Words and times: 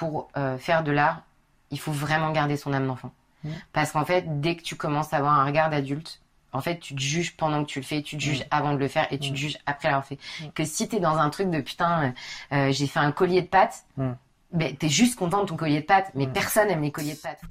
pour 0.00 0.30
euh, 0.38 0.56
faire 0.56 0.82
de 0.82 0.92
l'art, 0.92 1.24
il 1.70 1.78
faut 1.78 1.92
vraiment 1.92 2.30
garder 2.30 2.56
son 2.56 2.72
âme 2.72 2.86
d'enfant. 2.86 3.12
Mm. 3.44 3.50
Parce 3.74 3.92
qu'en 3.92 4.06
fait, 4.06 4.40
dès 4.40 4.56
que 4.56 4.62
tu 4.62 4.74
commences 4.74 5.12
à 5.12 5.18
avoir 5.18 5.38
un 5.38 5.44
regard 5.44 5.68
d'adulte, 5.68 6.22
en 6.54 6.62
fait, 6.62 6.78
tu 6.78 6.94
te 6.94 7.00
juges 7.02 7.36
pendant 7.36 7.62
que 7.62 7.68
tu 7.68 7.80
le 7.80 7.84
fais, 7.84 8.00
tu 8.00 8.16
te 8.16 8.22
juges 8.22 8.46
avant 8.50 8.72
de 8.72 8.78
le 8.78 8.88
faire 8.88 9.06
et 9.10 9.18
tu 9.18 9.30
te 9.30 9.36
juges 9.36 9.58
après 9.66 9.88
l'avoir 9.88 10.06
fait. 10.06 10.18
Que 10.54 10.64
si 10.64 10.88
t'es 10.88 11.00
dans 11.00 11.18
un 11.18 11.28
truc 11.28 11.50
de 11.50 11.60
putain, 11.60 12.02
euh, 12.02 12.12
euh, 12.54 12.72
j'ai 12.72 12.86
fait 12.86 12.98
un 12.98 13.12
collier 13.12 13.42
de 13.42 13.46
pâtes, 13.48 13.84
ben, 13.98 14.74
t'es 14.74 14.88
juste 14.88 15.18
content 15.18 15.42
de 15.42 15.48
ton 15.48 15.56
collier 15.56 15.82
de 15.82 15.86
pâtes, 15.86 16.10
mais 16.14 16.26
personne 16.26 16.70
aime 16.70 16.80
les 16.80 16.92
colliers 16.92 17.12
de 17.12 17.18
pâtes. 17.18 17.42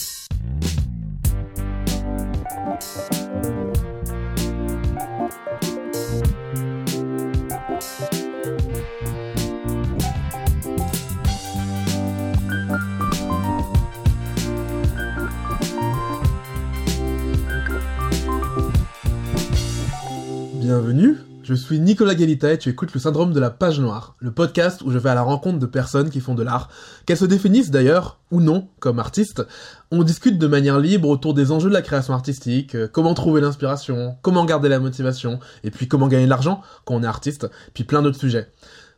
Bienvenue, 20.70 21.18
je 21.42 21.56
suis 21.56 21.80
Nicolas 21.80 22.14
Galita 22.14 22.54
et 22.54 22.60
tu 22.60 22.70
écoutes 22.70 22.94
le 22.94 23.00
syndrome 23.00 23.34
de 23.34 23.40
la 23.40 23.50
page 23.50 23.80
noire, 23.80 24.16
le 24.20 24.30
podcast 24.30 24.84
où 24.84 24.92
je 24.92 25.00
vais 25.00 25.10
à 25.10 25.16
la 25.16 25.24
rencontre 25.24 25.58
de 25.58 25.66
personnes 25.66 26.12
qui 26.12 26.20
font 26.20 26.36
de 26.36 26.44
l'art, 26.44 26.70
qu'elles 27.08 27.18
se 27.18 27.26
définissent 27.26 27.72
d'ailleurs 27.72 28.20
ou 28.30 28.40
non 28.40 28.68
comme 28.80 29.00
artistes. 29.00 29.42
On 29.90 30.04
discute 30.04 30.38
de 30.38 30.46
manière 30.46 30.80
libre 30.80 31.10
autour 31.10 31.34
des 31.34 31.52
enjeux 31.52 31.70
de 31.70 31.74
la 31.74 31.82
création 31.82 32.14
artistique, 32.14 32.76
euh, 32.76 32.88
comment 32.88 33.16
trouver 33.16 33.42
l'inspiration, 33.42 34.16
comment 34.22 34.46
garder 34.46 34.70
la 34.70 34.78
motivation, 34.78 35.40
et 35.64 35.72
puis 35.72 35.88
comment 35.88 36.08
gagner 36.08 36.26
de 36.26 36.30
l'argent 36.30 36.62
quand 36.86 36.94
on 36.94 37.02
est 37.02 37.08
artiste, 37.08 37.50
puis 37.74 37.84
plein 37.84 38.04
d'autres 38.04 38.20
sujets. 38.20 38.52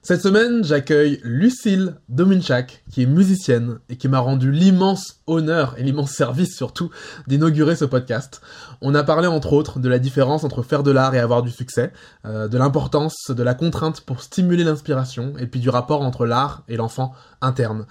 Cette 0.04 0.24
semaine, 0.24 0.64
j'accueille 0.64 1.20
Lucille 1.24 1.96
Dominchak, 2.10 2.84
qui 2.92 3.04
est 3.04 3.06
musicienne 3.06 3.78
et 3.88 3.98
qui 3.98 4.08
m'a 4.08 4.18
rendu 4.18 4.52
l'immense 4.52 5.22
honneur 5.28 5.76
et 5.78 5.84
l'immense 5.84 6.10
service 6.10 6.56
surtout 6.58 6.90
d'inaugurer 7.28 7.76
ce 7.76 7.86
podcast. 7.86 8.42
On 8.82 8.96
a 8.96 9.04
parlé 9.04 9.28
entre 9.28 9.54
autres 9.54 9.78
de 9.78 9.88
la 9.88 10.00
différence 10.00 10.44
entre 10.44 10.64
faire 10.64 10.82
de 10.82 10.90
l'art 10.90 11.14
et 11.14 11.20
avoir 11.20 11.44
du 11.44 11.52
succès, 11.52 11.94
euh, 12.26 12.48
de 12.48 12.58
l'importance 12.58 13.30
de 13.30 13.44
la 13.44 13.54
contrainte 13.54 14.02
pour 14.02 14.24
stimuler 14.24 14.64
l'inspiration, 14.64 15.34
et 15.38 15.46
puis 15.46 15.60
du 15.60 15.70
rapport 15.70 16.02
entre 16.02 16.26
l'art 16.26 16.64
et 16.68 16.78
l'enfant 16.78 17.14
interne. 17.40 17.86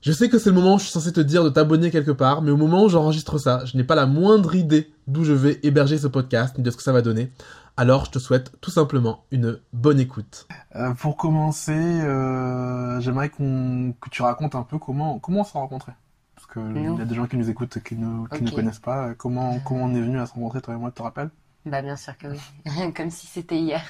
Je 0.00 0.12
sais 0.12 0.30
que 0.30 0.38
c'est 0.38 0.48
le 0.48 0.54
moment 0.54 0.76
où 0.76 0.78
je 0.78 0.84
suis 0.84 0.92
censé 0.92 1.12
te 1.12 1.20
dire 1.20 1.44
de 1.44 1.50
t'abonner 1.50 1.90
quelque 1.90 2.12
part, 2.12 2.40
mais 2.40 2.52
au 2.52 2.56
moment 2.56 2.84
où 2.84 2.88
j'enregistre 2.88 3.36
ça, 3.36 3.64
je 3.66 3.76
n'ai 3.76 3.84
pas 3.84 3.96
la 3.96 4.06
moindre 4.06 4.54
idée 4.54 4.90
d'où 5.08 5.24
je 5.24 5.34
vais 5.34 5.60
héberger 5.62 5.98
ce 5.98 6.06
podcast, 6.06 6.56
ni 6.56 6.64
de 6.64 6.70
ce 6.70 6.76
que 6.78 6.82
ça 6.82 6.92
va 6.92 7.02
donner. 7.02 7.32
Alors 7.78 8.04
je 8.06 8.10
te 8.10 8.18
souhaite 8.18 8.60
tout 8.60 8.72
simplement 8.72 9.24
une 9.30 9.60
bonne 9.72 10.00
écoute. 10.00 10.48
Euh, 10.74 10.94
pour 10.94 11.16
commencer, 11.16 11.72
euh, 11.72 13.00
j'aimerais 13.00 13.28
qu'on 13.28 13.94
que 14.00 14.10
tu 14.10 14.22
racontes 14.22 14.56
un 14.56 14.64
peu 14.64 14.78
comment 14.78 15.20
comment 15.20 15.40
on 15.40 15.44
s'est 15.44 15.56
rencontrés. 15.58 15.92
Parce 16.34 16.46
que 16.48 16.58
Nous. 16.58 16.94
il 16.94 16.98
y 16.98 17.02
a 17.02 17.04
des 17.04 17.14
gens 17.14 17.26
qui 17.26 17.36
nous 17.36 17.48
écoutent 17.48 17.78
qui 17.84 17.94
nous 17.94 18.26
qui 18.26 18.34
Ok. 18.38 18.40
nous 18.42 18.52
connaissent 18.52 18.80
pas. 18.80 19.14
Comment 19.14 19.60
comment 19.60 19.84
on 19.84 19.94
est 19.94 20.00
venu 20.00 20.18
à 20.18 20.26
se 20.26 20.32
rencontrer 20.32 20.60
toi 20.60 20.74
et 20.74 20.76
moi, 20.76 20.90
tu 20.90 20.96
te 20.96 21.02
rappelles? 21.02 21.30
Bah 21.66 21.80
bien 21.82 21.94
sûr 21.96 22.16
que 22.18 22.26
oui, 22.26 22.40
comme 22.96 23.10
si 23.10 23.28
c'était 23.28 23.58
hier. 23.58 23.82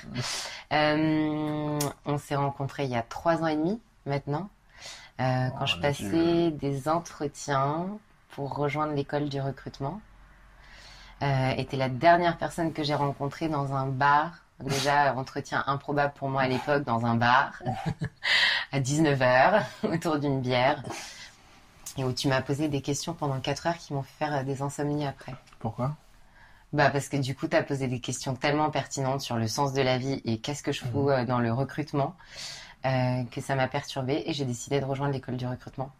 Euh, 0.72 1.78
on 2.04 2.18
s'est 2.18 2.36
rencontrés 2.36 2.84
il 2.84 2.90
y 2.90 2.96
a 2.96 3.02
trois 3.02 3.42
ans 3.42 3.46
et 3.46 3.56
demi 3.56 3.80
maintenant, 4.04 4.50
euh, 5.20 5.48
quand 5.58 5.64
Oh, 5.64 5.66
je 5.66 5.80
passais 5.80 6.50
des 6.50 6.88
entretiens 6.88 7.86
pour 8.32 8.54
rejoindre 8.54 8.92
l'école 8.94 9.30
du 9.30 9.40
recrutement. 9.40 10.00
Euh, 11.22 11.64
t'es 11.64 11.76
la 11.76 11.88
dernière 11.88 12.36
personne 12.36 12.72
que 12.72 12.82
j'ai 12.82 12.94
rencontrée 12.94 13.48
dans 13.48 13.74
un 13.74 13.86
bar. 13.86 14.32
Déjà, 14.60 15.14
entretien 15.16 15.64
improbable 15.66 16.12
pour 16.16 16.28
moi 16.28 16.42
à 16.42 16.48
l'époque, 16.48 16.84
dans 16.84 17.06
un 17.06 17.14
bar, 17.14 17.62
à 18.72 18.80
19h, 18.80 19.62
autour 19.92 20.18
d'une 20.18 20.40
bière, 20.40 20.82
et 21.96 22.04
où 22.04 22.12
tu 22.12 22.28
m'as 22.28 22.42
posé 22.42 22.68
des 22.68 22.80
questions 22.80 23.14
pendant 23.14 23.40
4 23.40 23.66
heures 23.66 23.78
qui 23.78 23.92
m'ont 23.92 24.02
fait 24.02 24.24
faire 24.24 24.34
euh, 24.34 24.42
des 24.42 24.62
insomnies 24.62 25.06
après. 25.06 25.34
Pourquoi? 25.58 25.96
Bah 26.72 26.90
parce 26.90 27.08
que 27.08 27.16
du 27.16 27.34
coup, 27.34 27.48
tu 27.48 27.56
as 27.56 27.62
posé 27.62 27.88
des 27.88 27.98
questions 27.98 28.34
tellement 28.34 28.70
pertinentes 28.70 29.22
sur 29.22 29.36
le 29.36 29.48
sens 29.48 29.72
de 29.72 29.80
la 29.80 29.96
vie 29.96 30.20
et 30.26 30.38
qu'est-ce 30.38 30.62
que 30.62 30.70
je 30.70 30.84
fous 30.84 31.08
euh, 31.08 31.24
dans 31.24 31.38
le 31.38 31.50
recrutement 31.50 32.14
euh, 32.84 33.24
que 33.32 33.40
ça 33.40 33.54
m'a 33.54 33.68
perturbée 33.68 34.22
et 34.26 34.34
j'ai 34.34 34.44
décidé 34.44 34.78
de 34.78 34.84
rejoindre 34.84 35.14
l'école 35.14 35.36
du 35.36 35.46
recrutement. 35.46 35.90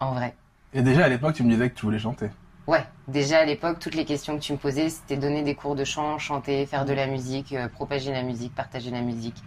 en 0.00 0.14
vrai. 0.14 0.34
Et 0.72 0.82
déjà 0.82 1.04
à 1.04 1.08
l'époque, 1.08 1.34
tu 1.34 1.42
me 1.42 1.50
disais 1.50 1.68
que 1.68 1.74
tu 1.74 1.84
voulais 1.84 1.98
chanter. 1.98 2.30
Ouais, 2.68 2.84
déjà 3.08 3.38
à 3.40 3.44
l'époque, 3.44 3.78
toutes 3.80 3.94
les 3.94 4.04
questions 4.04 4.36
que 4.36 4.42
tu 4.42 4.52
me 4.52 4.58
posais, 4.58 4.90
c'était 4.90 5.16
donner 5.16 5.42
des 5.42 5.54
cours 5.54 5.74
de 5.74 5.84
chant, 5.84 6.18
chanter, 6.18 6.66
faire 6.66 6.84
de 6.84 6.92
la 6.92 7.06
musique, 7.06 7.52
euh, 7.54 7.66
propager 7.68 8.12
la 8.12 8.22
musique, 8.22 8.54
partager 8.54 8.90
la 8.90 9.00
musique, 9.00 9.42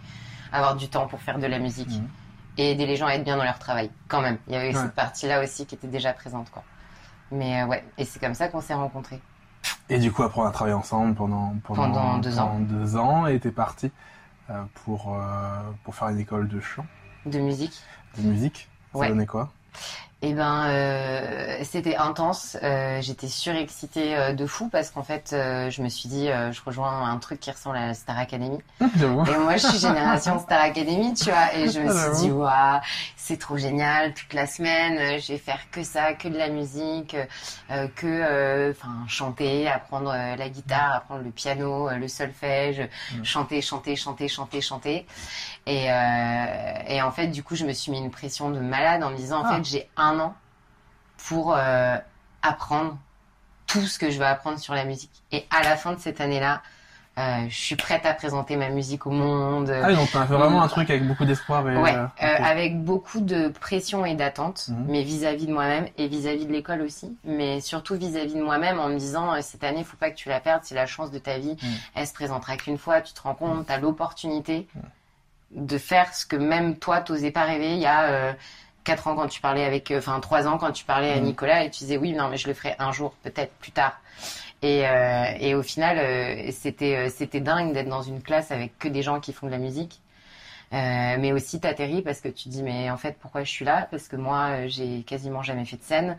avoir 0.52 0.74
du 0.76 0.88
temps 0.88 1.06
pour 1.06 1.20
faire 1.22 1.38
de 1.38 1.46
la 1.46 1.60
musique 1.60 1.88
Mhm. 1.88 2.08
et 2.58 2.72
aider 2.72 2.84
les 2.84 2.96
gens 2.96 3.06
à 3.06 3.14
être 3.14 3.22
bien 3.24 3.36
dans 3.36 3.44
leur 3.44 3.60
travail, 3.60 3.90
quand 4.08 4.20
même. 4.20 4.38
Il 4.48 4.54
y 4.54 4.56
avait 4.56 4.74
Ouais. 4.74 4.82
cette 4.82 4.94
partie-là 4.96 5.40
aussi 5.42 5.66
qui 5.66 5.76
était 5.76 5.86
déjà 5.86 6.12
présente, 6.12 6.50
quoi. 6.50 6.64
Mais 7.30 7.62
euh, 7.62 7.66
ouais, 7.66 7.84
et 7.96 8.04
c'est 8.04 8.18
comme 8.18 8.34
ça 8.34 8.48
qu'on 8.48 8.60
s'est 8.60 8.74
rencontrés. 8.74 9.20
Et 9.88 9.98
du 9.98 10.10
coup, 10.10 10.24
après, 10.24 10.40
on 10.40 10.44
a 10.44 10.50
travaillé 10.50 10.74
ensemble 10.74 11.14
pendant 11.14 11.54
pendant, 11.62 11.82
Pendant 11.92 12.18
deux 12.18 12.38
ans. 12.40 12.48
pendant 12.48 12.60
deux 12.60 12.96
ans, 12.96 13.26
et 13.28 13.38
t'es 13.38 13.52
parti 13.52 13.92
euh, 14.50 14.64
pour 14.84 15.16
pour 15.84 15.94
faire 15.94 16.08
une 16.08 16.18
école 16.18 16.48
de 16.48 16.58
chant, 16.60 16.84
De 17.24 17.38
musique. 17.38 17.80
de 18.18 18.22
musique. 18.22 18.68
Ça 18.92 18.98
Ouais. 18.98 19.08
donnait 19.08 19.26
quoi? 19.26 19.52
Eh 20.24 20.34
ben, 20.34 20.66
euh, 20.68 21.58
c'était 21.64 21.96
intense. 21.96 22.56
Euh, 22.62 23.00
J'étais 23.02 23.26
surexcitée 23.26 24.14
euh, 24.16 24.32
de 24.32 24.46
fou 24.46 24.68
parce 24.68 24.90
qu'en 24.90 25.02
fait, 25.02 25.30
je 25.32 25.82
me 25.82 25.88
suis 25.88 26.08
dit, 26.08 26.28
je 26.28 26.60
rejoins 26.64 27.10
un 27.10 27.16
truc 27.18 27.40
qui 27.40 27.50
ressemble 27.50 27.76
à 27.76 27.88
la 27.88 27.94
Star 27.94 28.16
Academy. 28.16 28.58
Et 28.80 29.04
moi, 29.38 29.56
je 29.56 29.66
suis 29.66 29.78
génération 29.78 30.38
Star 30.38 30.62
Academy, 30.62 31.12
tu 31.14 31.24
vois. 31.24 31.52
Et 31.56 31.68
je 31.68 31.80
me 31.80 31.90
Ah, 31.90 32.14
suis 32.14 32.22
dit, 32.26 32.30
waouh, 32.30 32.80
c'est 33.16 33.36
trop 33.38 33.56
génial. 33.56 34.14
Toute 34.14 34.32
la 34.32 34.46
semaine, 34.46 35.20
je 35.20 35.32
vais 35.32 35.38
faire 35.38 35.58
que 35.72 35.82
ça, 35.82 36.12
que 36.14 36.28
de 36.28 36.38
la 36.38 36.50
musique, 36.50 37.16
que, 37.96 38.70
enfin, 38.70 39.04
chanter, 39.08 39.68
apprendre 39.68 40.12
la 40.12 40.48
guitare, 40.48 40.94
apprendre 40.94 41.22
le 41.24 41.30
piano, 41.32 41.88
le 41.90 42.06
solfège, 42.06 42.88
Mm. 43.16 43.24
chanter, 43.24 43.60
chanter, 43.60 43.96
chanter, 43.96 44.28
chanter, 44.28 44.60
chanter. 44.60 45.06
Et, 45.66 45.86
et 45.86 47.02
en 47.02 47.10
fait, 47.10 47.26
du 47.26 47.42
coup, 47.42 47.56
je 47.56 47.64
me 47.64 47.72
suis 47.72 47.90
mis 47.90 47.98
une 47.98 48.10
pression 48.10 48.50
de 48.50 48.60
malade 48.60 49.02
en 49.02 49.10
me 49.10 49.16
disant, 49.16 49.40
en 49.40 49.44
Ah. 49.46 49.56
fait, 49.56 49.64
j'ai 49.64 49.88
un 49.96 50.11
an 50.20 50.34
pour 51.28 51.54
euh, 51.56 51.96
apprendre 52.42 52.96
tout 53.66 53.86
ce 53.86 53.98
que 53.98 54.10
je 54.10 54.18
veux 54.18 54.26
apprendre 54.26 54.58
sur 54.58 54.74
la 54.74 54.84
musique. 54.84 55.22
Et 55.30 55.46
à 55.50 55.62
la 55.62 55.76
fin 55.76 55.92
de 55.94 55.98
cette 56.00 56.20
année-là, 56.20 56.62
euh, 57.18 57.44
je 57.48 57.54
suis 57.54 57.76
prête 57.76 58.06
à 58.06 58.14
présenter 58.14 58.56
ma 58.56 58.70
musique 58.70 59.06
au 59.06 59.10
monde. 59.10 59.70
Ah 59.70 59.92
donc 59.92 60.10
t'as 60.10 60.24
fait 60.26 60.32
vraiment 60.34 60.62
un 60.62 60.68
truc 60.68 60.88
avec 60.88 61.06
beaucoup 61.06 61.26
d'espoir 61.26 61.68
et. 61.68 61.76
Ouais, 61.76 61.94
euh, 61.94 62.06
avec 62.22 62.82
beaucoup 62.82 63.20
de 63.20 63.48
pression 63.48 64.06
et 64.06 64.14
d'attente, 64.14 64.68
Mhm. 64.68 64.86
mais 64.88 65.02
vis-à-vis 65.02 65.46
de 65.46 65.52
moi-même 65.52 65.86
et 65.98 66.08
vis-à-vis 66.08 66.46
de 66.46 66.52
l'école 66.52 66.80
aussi, 66.80 67.14
mais 67.24 67.60
surtout 67.60 67.96
vis-à-vis 67.96 68.34
de 68.34 68.42
moi-même 68.42 68.80
en 68.80 68.88
me 68.88 68.96
disant 68.98 69.40
cette 69.42 69.62
année, 69.62 69.84
faut 69.84 69.98
pas 69.98 70.10
que 70.10 70.16
tu 70.16 70.30
la 70.30 70.40
perdes, 70.40 70.62
c'est 70.64 70.74
la 70.74 70.86
chance 70.86 71.10
de 71.10 71.18
ta 71.18 71.36
vie, 71.38 71.56
Mhm. 71.62 71.70
elle 71.96 72.06
se 72.06 72.14
présentera 72.14 72.56
qu'une 72.56 72.78
fois, 72.78 73.02
tu 73.02 73.12
te 73.12 73.20
rends 73.20 73.34
compte, 73.34 73.66
tu 73.66 73.72
as 73.72 73.78
l'opportunité 73.78 74.66
de 75.54 75.76
faire 75.78 76.14
ce 76.14 76.24
que 76.24 76.36
même 76.36 76.76
toi 76.78 77.00
t'osais 77.02 77.30
pas 77.30 77.44
rêver 77.44 77.74
il 77.74 77.80
y 77.80 77.86
a 77.86 78.34
euh, 78.88 78.92
quatre 78.94 79.08
ans 79.08 79.14
quand 79.16 79.28
tu 79.28 79.40
parlais 79.40 79.64
avec, 79.64 79.90
euh, 79.90 79.98
enfin 79.98 80.20
trois 80.20 80.46
ans 80.48 80.58
quand 80.58 80.72
tu 80.72 80.84
parlais 80.84 81.12
à 81.12 81.16
Mhm. 81.16 81.24
Nicolas 81.24 81.64
et 81.64 81.70
tu 81.70 81.80
disais 81.80 81.96
oui, 81.98 82.12
non 82.12 82.28
mais 82.28 82.36
je 82.36 82.48
le 82.48 82.54
ferai 82.54 82.74
un 82.78 82.92
jour, 82.92 83.14
peut-être 83.22 83.52
plus 83.54 83.72
tard. 83.72 84.00
Et, 84.62 84.86
euh, 84.88 85.24
et 85.40 85.54
au 85.54 85.62
final, 85.62 85.98
euh, 85.98 86.50
c'était 86.52 86.96
euh, 86.96 87.10
c'était 87.10 87.40
dingue 87.40 87.72
d'être 87.74 87.88
dans 87.88 88.02
une 88.02 88.22
classe 88.22 88.50
avec 88.52 88.78
que 88.78 88.88
des 88.88 89.02
gens 89.02 89.20
qui 89.20 89.32
font 89.32 89.46
de 89.46 89.52
la 89.52 89.58
musique. 89.58 90.00
Euh, 90.72 91.16
mais 91.20 91.32
aussi 91.32 91.60
t'atterris 91.60 92.00
parce 92.02 92.22
que 92.22 92.28
tu 92.28 92.48
dis 92.48 92.62
mais 92.62 92.90
en 92.90 92.96
fait 92.96 93.18
pourquoi 93.20 93.44
je 93.44 93.50
suis 93.50 93.64
là? 93.64 93.88
Parce 93.90 94.08
que 94.08 94.16
moi 94.16 94.64
euh, 94.64 94.68
j'ai 94.68 95.02
quasiment 95.02 95.42
jamais 95.42 95.66
fait 95.66 95.76
de 95.76 95.82
scène 95.82 96.16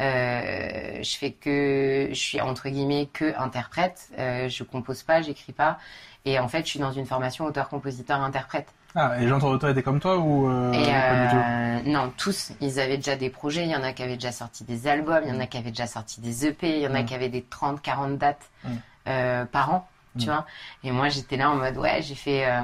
euh, 0.00 1.02
je 1.02 1.16
fais 1.16 1.32
que 1.32 2.08
je 2.10 2.14
suis 2.14 2.40
entre 2.40 2.68
guillemets 2.68 3.08
que 3.12 3.36
interprète 3.38 4.10
euh, 4.18 4.48
je 4.48 4.62
compose 4.62 5.02
pas 5.02 5.22
j'écris 5.22 5.52
pas 5.52 5.78
et 6.24 6.38
en 6.38 6.48
fait 6.48 6.60
je 6.64 6.70
suis 6.70 6.78
dans 6.78 6.92
une 6.92 7.06
formation 7.06 7.46
auteur 7.46 7.68
compositeur 7.68 8.20
interprète 8.20 8.68
Ah, 8.96 9.16
et 9.18 9.22
les 9.22 9.28
gens 9.28 9.36
autour 9.36 9.52
de 9.52 9.58
toi 9.58 9.70
étaient 9.70 9.82
comme 9.82 10.00
toi 10.00 10.16
ou 10.18 10.48
euh, 10.48 10.72
et 10.72 10.86
pas 10.88 11.14
du 11.14 11.28
tout 11.28 11.36
euh, 11.36 11.82
non, 11.84 12.10
tous, 12.16 12.52
ils 12.60 12.80
avaient 12.80 12.96
déjà 12.96 13.16
des 13.16 13.30
projets. 13.30 13.64
Il 13.64 13.70
y 13.70 13.76
en 13.76 13.82
a 13.82 13.92
qui 13.92 14.02
avaient 14.02 14.14
déjà 14.14 14.32
sorti 14.32 14.64
des 14.64 14.88
albums, 14.88 15.22
il 15.24 15.28
y 15.32 15.36
en 15.36 15.40
a 15.40 15.46
qui 15.46 15.58
avaient 15.58 15.70
déjà 15.70 15.86
sorti 15.86 16.20
des 16.20 16.46
EP, 16.46 16.76
il 16.78 16.82
y 16.82 16.86
en 16.86 16.94
a 16.94 17.02
Mm. 17.02 17.04
qui 17.04 17.14
avaient 17.14 17.28
des 17.28 17.42
30, 17.42 17.82
40 17.82 18.18
dates 18.18 18.50
Mm. 18.64 18.68
euh, 19.08 19.44
par 19.44 19.72
an, 19.72 19.88
tu 20.18 20.30
Mm. 20.30 20.32
vois. 20.32 20.46
Et 20.82 20.92
moi, 20.92 21.08
j'étais 21.10 21.36
là 21.36 21.50
en 21.50 21.56
mode, 21.56 21.76
ouais, 21.76 22.02
j'ai 22.02 22.14
fait... 22.14 22.46
euh, 22.46 22.62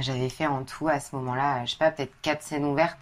J'avais 0.00 0.28
fait 0.28 0.46
en 0.46 0.62
tout, 0.64 0.88
à 0.88 1.00
ce 1.00 1.16
moment-là, 1.16 1.64
je 1.64 1.70
sais 1.72 1.78
pas, 1.78 1.90
peut-être 1.90 2.12
4 2.20 2.42
scènes 2.42 2.64
ouvertes 2.66 2.98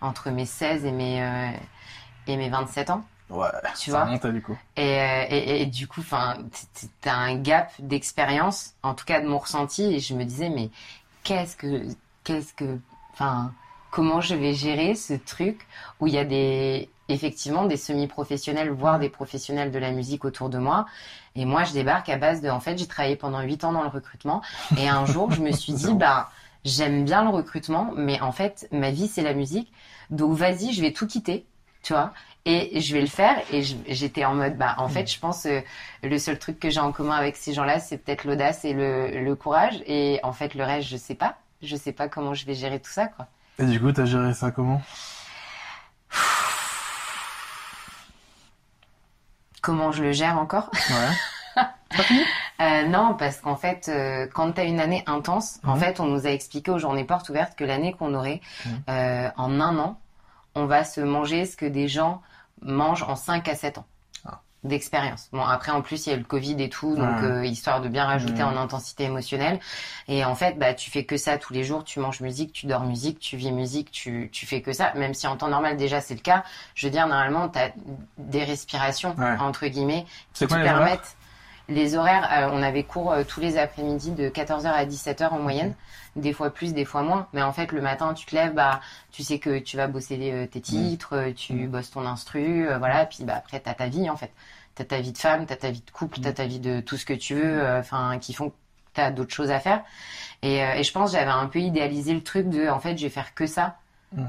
entre 0.00 0.30
mes 0.30 0.46
16 0.46 0.84
et 0.84 0.90
mes, 0.92 1.22
euh, 1.22 1.50
et 2.26 2.36
mes 2.36 2.48
27 2.48 2.90
ans. 2.90 3.04
Ouais, 3.30 3.46
Tu 3.78 3.90
ça 3.90 3.98
vois 3.98 4.04
remontait 4.04 4.32
du 4.32 4.42
coup. 4.42 4.56
Et, 4.76 4.82
et, 4.84 5.62
et 5.62 5.66
du 5.66 5.86
coup, 5.86 6.02
t'as 7.00 7.14
un 7.14 7.36
gap 7.36 7.72
d'expérience, 7.78 8.74
en 8.82 8.94
tout 8.94 9.04
cas 9.04 9.20
de 9.20 9.26
mon 9.28 9.38
ressenti, 9.38 9.82
et 9.94 10.00
je 10.00 10.14
me 10.14 10.24
disais, 10.24 10.50
mais 10.50 10.70
qu'est-ce 11.24 11.56
que, 11.56 11.82
qu'est-ce 12.22 12.54
que, 12.54 12.78
enfin, 13.12 13.52
comment 13.90 14.20
je 14.20 14.34
vais 14.34 14.54
gérer 14.54 14.94
ce 14.94 15.14
truc 15.14 15.66
où 16.00 16.06
il 16.06 16.14
y 16.14 16.18
a 16.18 16.24
des, 16.24 16.88
effectivement, 17.08 17.64
des 17.66 17.76
semi-professionnels, 17.76 18.70
voire 18.70 18.98
des 18.98 19.08
professionnels 19.08 19.70
de 19.70 19.78
la 19.78 19.90
musique 19.90 20.24
autour 20.24 20.48
de 20.48 20.58
moi. 20.58 20.86
Et 21.34 21.44
moi, 21.44 21.64
je 21.64 21.72
débarque 21.72 22.08
à 22.08 22.16
base 22.16 22.40
de, 22.40 22.48
en 22.48 22.60
fait, 22.60 22.78
j'ai 22.78 22.86
travaillé 22.86 23.16
pendant 23.16 23.40
huit 23.40 23.64
ans 23.64 23.72
dans 23.72 23.82
le 23.82 23.88
recrutement, 23.88 24.42
et 24.78 24.88
un 24.88 25.04
jour, 25.06 25.30
je 25.32 25.40
me 25.40 25.52
suis 25.52 25.72
dit, 25.72 25.92
bah, 25.94 26.30
j'aime 26.64 27.04
bien 27.04 27.24
le 27.24 27.30
recrutement, 27.30 27.92
mais 27.96 28.20
en 28.20 28.32
fait, 28.32 28.68
ma 28.72 28.90
vie, 28.90 29.08
c'est 29.08 29.22
la 29.22 29.34
musique. 29.34 29.72
Donc, 30.10 30.36
vas-y, 30.36 30.72
je 30.72 30.80
vais 30.80 30.92
tout 30.92 31.06
quitter, 31.06 31.46
tu 31.82 31.92
vois. 31.92 32.12
Et 32.46 32.80
je 32.80 32.92
vais 32.94 33.00
le 33.00 33.06
faire. 33.06 33.36
Et 33.52 33.62
j'étais 33.88 34.24
en 34.26 34.34
mode, 34.34 34.56
bah, 34.58 34.74
en 34.78 34.88
fait, 34.88 35.10
je 35.10 35.18
pense, 35.18 35.46
euh, 35.46 35.60
le 36.02 36.18
seul 36.18 36.38
truc 36.38 36.60
que 36.60 36.68
j'ai 36.68 36.80
en 36.80 36.92
commun 36.92 37.16
avec 37.16 37.36
ces 37.36 37.54
gens-là, 37.54 37.80
c'est 37.80 37.96
peut-être 37.96 38.24
l'audace 38.24 38.64
et 38.66 38.74
le, 38.74 39.22
le, 39.24 39.34
courage. 39.34 39.82
Et 39.86 40.20
en 40.22 40.32
fait, 40.32 40.54
le 40.54 40.62
reste, 40.64 40.88
je 40.88 40.96
sais 40.98 41.14
pas. 41.14 41.36
Je 41.62 41.74
sais 41.76 41.92
pas 41.92 42.08
comment 42.08 42.34
je 42.34 42.44
vais 42.44 42.54
gérer 42.54 42.80
tout 42.80 42.90
ça, 42.90 43.06
quoi. 43.06 43.26
Et 43.58 43.64
du 43.64 43.80
coup, 43.80 43.92
t'as 43.92 44.04
géré 44.04 44.34
ça 44.34 44.50
comment? 44.50 44.82
Comment 49.62 49.92
je 49.92 50.02
le 50.02 50.12
gère 50.12 50.38
encore? 50.38 50.70
Ouais. 50.90 51.62
euh, 52.60 52.86
non, 52.88 53.14
parce 53.18 53.38
qu'en 53.40 53.56
fait, 53.56 53.88
euh, 53.88 54.26
quand 54.32 54.52
tu 54.52 54.60
as 54.60 54.64
une 54.64 54.80
année 54.80 55.02
intense, 55.06 55.60
en 55.64 55.74
Mhm. 55.74 55.80
fait, 55.80 56.00
on 56.00 56.06
nous 56.06 56.26
a 56.26 56.30
expliqué 56.30 56.70
aux 56.70 56.78
journées 56.78 57.04
portes 57.04 57.28
ouvertes 57.30 57.54
que 57.56 57.64
l'année 57.64 57.94
qu'on 57.94 58.14
aurait, 58.14 58.40
Mhm. 58.66 58.82
euh, 58.90 59.30
en 59.36 59.60
un 59.60 59.78
an, 59.78 59.98
on 60.54 60.66
va 60.66 60.84
se 60.84 61.00
manger 61.00 61.46
ce 61.46 61.56
que 61.56 61.66
des 61.66 61.88
gens 61.88 62.20
mangent 62.64 63.04
en 63.04 63.14
5 63.16 63.48
à 63.48 63.54
7 63.54 63.78
ans 63.78 63.84
Ah. 64.26 64.40
d'expérience. 64.64 65.28
Bon, 65.32 65.42
après, 65.44 65.70
en 65.72 65.82
plus, 65.82 66.06
il 66.06 66.10
y 66.10 66.12
a 66.12 66.16
le 66.16 66.24
Covid 66.24 66.56
et 66.62 66.68
tout, 66.70 66.96
donc 66.96 67.22
euh, 67.22 67.44
histoire 67.44 67.80
de 67.82 67.88
bien 67.88 68.04
rajouter 68.06 68.42
Mhm. 68.42 68.56
en 68.56 68.56
intensité 68.56 69.04
émotionnelle. 69.04 69.60
Et 70.08 70.24
en 70.24 70.34
fait, 70.34 70.58
bah, 70.58 70.72
tu 70.74 70.90
fais 70.90 71.04
que 71.04 71.16
ça 71.18 71.36
tous 71.38 71.52
les 71.52 71.64
jours, 71.64 71.84
tu 71.84 72.00
manges 72.00 72.20
musique, 72.20 72.52
tu 72.52 72.66
dors 72.66 72.82
musique, 72.84 73.18
tu 73.20 73.36
vis 73.36 73.52
musique, 73.52 73.90
tu, 73.90 74.30
tu 74.32 74.46
fais 74.46 74.62
que 74.62 74.72
ça, 74.72 74.92
même 74.94 75.12
si 75.14 75.26
en 75.26 75.36
temps 75.36 75.48
normal, 75.48 75.76
déjà, 75.76 76.00
c'est 76.00 76.14
le 76.14 76.20
cas. 76.20 76.44
Je 76.74 76.86
veux 76.86 76.90
dire, 76.90 77.06
normalement, 77.06 77.48
tu 77.50 77.58
as 77.58 77.72
des 78.16 78.42
respirations, 78.44 79.14
Ouais. 79.18 79.36
entre 79.38 79.66
guillemets, 79.66 80.06
qui 80.32 80.46
te 80.46 80.54
permettent 80.54 81.16
les 81.68 81.96
horaires, 81.96 82.28
euh, 82.32 82.50
on 82.52 82.62
avait 82.62 82.84
cours 82.84 83.12
euh, 83.12 83.24
tous 83.26 83.40
les 83.40 83.56
après-midi 83.58 84.12
de 84.12 84.28
14h 84.28 84.66
à 84.66 84.84
17h 84.84 85.28
en 85.30 85.38
moyenne, 85.38 85.74
des 86.16 86.32
fois 86.32 86.50
plus, 86.50 86.74
des 86.74 86.84
fois 86.84 87.02
moins. 87.02 87.26
Mais 87.32 87.42
en 87.42 87.52
fait, 87.52 87.72
le 87.72 87.80
matin, 87.80 88.14
tu 88.14 88.26
te 88.26 88.34
lèves, 88.34 88.54
bah, 88.54 88.80
tu 89.12 89.22
sais 89.22 89.38
que 89.38 89.58
tu 89.58 89.76
vas 89.76 89.86
bosser 89.86 90.18
euh, 90.32 90.46
tes 90.46 90.60
titres, 90.60 91.14
euh, 91.16 91.32
tu 91.32 91.54
Mm. 91.54 91.66
bosses 91.68 91.90
ton 91.90 92.06
instru, 92.06 92.66
voilà. 92.78 93.06
Puis 93.06 93.24
bah, 93.24 93.34
après, 93.36 93.60
t'as 93.60 93.74
ta 93.74 93.88
vie 93.88 94.08
en 94.10 94.16
fait. 94.16 94.30
T'as 94.74 94.84
ta 94.84 95.00
vie 95.00 95.12
de 95.12 95.18
femme, 95.18 95.46
t'as 95.46 95.56
ta 95.56 95.70
vie 95.70 95.82
de 95.86 95.90
couple, 95.90 96.20
t'as 96.20 96.32
ta 96.32 96.46
vie 96.46 96.58
de 96.58 96.80
tout 96.80 96.96
ce 96.96 97.04
que 97.06 97.14
tu 97.14 97.34
veux, 97.34 97.64
enfin, 97.78 98.18
qui 98.18 98.34
font 98.34 98.50
que 98.50 98.54
t'as 98.92 99.10
d'autres 99.12 99.32
choses 99.34 99.50
à 99.52 99.60
faire. 99.60 99.82
Et, 100.42 100.58
et 100.58 100.82
je 100.82 100.92
pense 100.92 101.12
j'avais 101.12 101.30
un 101.30 101.46
peu 101.46 101.60
idéalisé 101.60 102.12
le 102.14 102.22
truc 102.22 102.48
de, 102.48 102.68
en 102.68 102.80
fait, 102.80 102.96
je 102.98 103.04
vais 103.04 103.10
faire 103.10 103.34
que 103.34 103.46
ça 103.46 103.76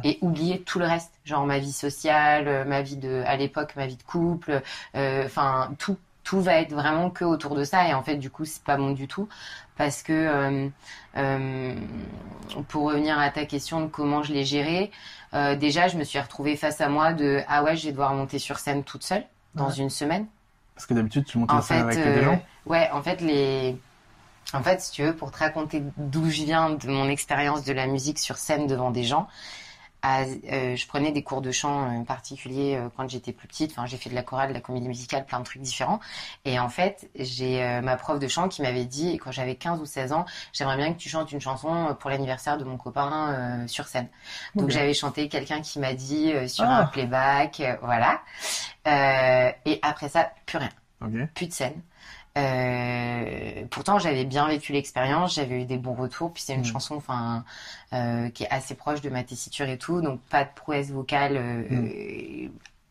et 0.04 0.18
oublier 0.22 0.62
tout 0.62 0.80
le 0.80 0.86
reste, 0.86 1.12
genre 1.26 1.46
ma 1.46 1.60
vie 1.60 1.72
sociale, 1.72 2.66
ma 2.68 2.82
vie 2.82 2.98
de, 2.98 3.24
à 3.28 3.36
l'époque, 3.38 3.76
ma 3.76 3.86
vie 3.86 3.98
de 3.98 4.04
couple, 4.04 4.62
euh, 4.96 5.26
enfin 5.26 5.72
tout, 5.78 5.98
tout 6.25 6.42
va 6.42 6.56
être 6.56 6.74
vraiment 6.74 7.10
que 7.12 7.24
autour 7.25 7.56
de 7.56 7.63
ça. 7.63 7.88
Et 7.88 7.94
en 7.94 8.04
fait, 8.04 8.18
du 8.18 8.30
coup, 8.31 8.45
c'est 8.45 8.63
pas 8.63 8.77
bon 8.77 8.92
du 8.92 9.07
tout 9.07 9.30
parce 9.77 10.04
que 10.04 10.13
euh, 10.13 10.69
euh, 11.18 11.75
pour 12.68 12.83
revenir 12.86 13.19
à 13.19 13.30
ta 13.30 13.45
question 13.45 13.81
de 13.81 13.88
comment 13.88 14.24
je 14.24 14.33
l'ai 14.33 14.44
géré, 14.45 14.92
euh, 15.33 15.56
déjà, 15.56 15.88
je 15.88 15.98
me 15.98 16.04
suis 16.04 16.19
retrouvée 16.19 16.57
face 16.57 16.81
à 16.81 16.89
moi 16.89 17.13
de 17.13 17.42
ah 17.48 17.63
ouais, 17.63 17.77
je 17.77 17.86
vais 17.86 17.92
devoir 17.92 18.13
monter 18.13 18.39
sur 18.39 18.60
scène 18.60 18.83
toute 18.83 19.04
seule 19.04 19.25
dans 19.56 19.69
Ouais. 19.69 19.75
une 19.77 19.89
semaine. 19.89 20.27
Parce 20.75 20.88
que 20.88 20.94
d'habitude, 20.94 21.25
tu 21.25 21.38
montes 21.38 21.51
En 21.51 21.62
fait, 21.62 21.75
avec 21.75 21.98
des 21.98 22.24
gens. 22.24 22.42
ouais, 22.66 22.89
en 22.92 23.01
fait, 23.01 23.22
les. 23.22 23.77
En 24.54 24.63
fait, 24.63 24.81
si 24.81 24.92
tu 24.92 25.04
veux, 25.04 25.16
pour 25.16 25.31
te 25.31 25.38
raconter 25.39 25.83
d'où 25.98 26.30
je 26.30 26.44
viens, 26.44 26.72
de 26.72 26.88
mon 26.88 27.10
expérience 27.10 27.63
de 27.63 27.74
la 27.74 27.88
musique 27.88 28.19
sur 28.19 28.38
scène 28.38 28.68
devant 28.68 28.92
des 28.92 29.04
gens, 29.04 29.27
à- 30.07 30.22
euh, 30.24 30.75
je 30.75 30.88
prenais 30.88 31.12
des 31.12 31.24
cours 31.24 31.42
de 31.42 31.52
chant 31.52 31.90
euh, 32.02 32.04
particuliers 32.04 32.75
euh, 32.75 32.90
quand 32.96 33.10
j'étais 33.10 33.31
plus 33.34 33.48
petite. 33.48 33.72
Enfin, 33.72 33.86
j'ai 33.86 33.98
fait 33.98 34.10
de 34.10 34.16
la 34.16 34.22
chorale, 34.24 34.50
de 34.50 34.54
la 34.54 34.62
comédie 34.62 34.88
musicale, 34.88 35.25
plein 35.25 35.40
de 35.40 35.46
trucs 35.46 35.62
différents. 35.62 36.00
Et 36.46 36.60
en 36.60 36.69
fait, 36.69 37.10
j'ai 37.16 37.63
euh, 37.63 37.81
ma 37.81 37.96
prof 37.98 38.19
de 38.19 38.28
chant 38.28 38.48
qui 38.48 38.62
m'avait 38.62 38.86
dit, 38.86 39.18
quand 39.18 39.31
j'avais 39.31 39.56
15 39.56 39.80
ou 39.81 39.86
16 39.86 40.13
ans, 40.13 40.25
j'aimerais 40.54 40.78
bien 40.78 40.94
que 40.94 41.00
tu 41.00 41.10
chantes 41.10 41.31
une 41.31 41.42
chanson 41.42 41.96
pour 42.00 42.10
l'anniversaire 42.10 42.57
de 42.57 42.63
mon 42.63 42.78
copain 42.78 43.66
sur 43.68 43.88
scène. 43.88 44.07
Donc 44.56 44.69
j'avais 44.69 44.94
chanté 44.94 45.28
quelqu'un 45.30 45.62
qui 45.62 45.80
m'a 45.80 45.94
dit 45.94 46.31
sur 46.48 46.66
Ah. 46.66 46.81
un 46.81 46.86
playback, 46.86 47.62
voilà. 47.81 48.22
Et 49.66 49.80
après 49.81 50.10
ça, 50.10 50.31
plus 50.46 50.58
rien 50.58 50.69
plus 51.36 51.48
de 51.48 51.54
scène. 51.54 51.81
Euh, 52.38 53.66
pourtant, 53.72 53.98
j'avais 54.00 54.26
bien 54.26 54.48
vécu 54.48 54.74
l'expérience, 54.74 55.36
j'avais 55.36 55.62
eu 55.62 55.66
des 55.66 55.78
bons 55.78 55.94
retours, 55.96 56.34
puis 56.34 56.44
c'est 56.44 56.54
une 56.56 56.62
Mm. 56.62 56.66
chanson, 56.66 56.96
enfin, 56.96 57.46
euh, 57.94 58.30
qui 58.30 58.44
est 58.44 58.50
assez 58.50 58.76
proche 58.76 59.02
de 59.02 59.10
ma 59.10 59.24
tessiture 59.24 59.70
et 59.70 59.78
tout, 59.78 60.02
donc 60.02 60.22
pas 60.24 60.44
de 60.44 60.50
prouesse 60.54 60.90
vocale 60.92 61.38
euh, 61.38 61.64
Mm. 61.70 62.50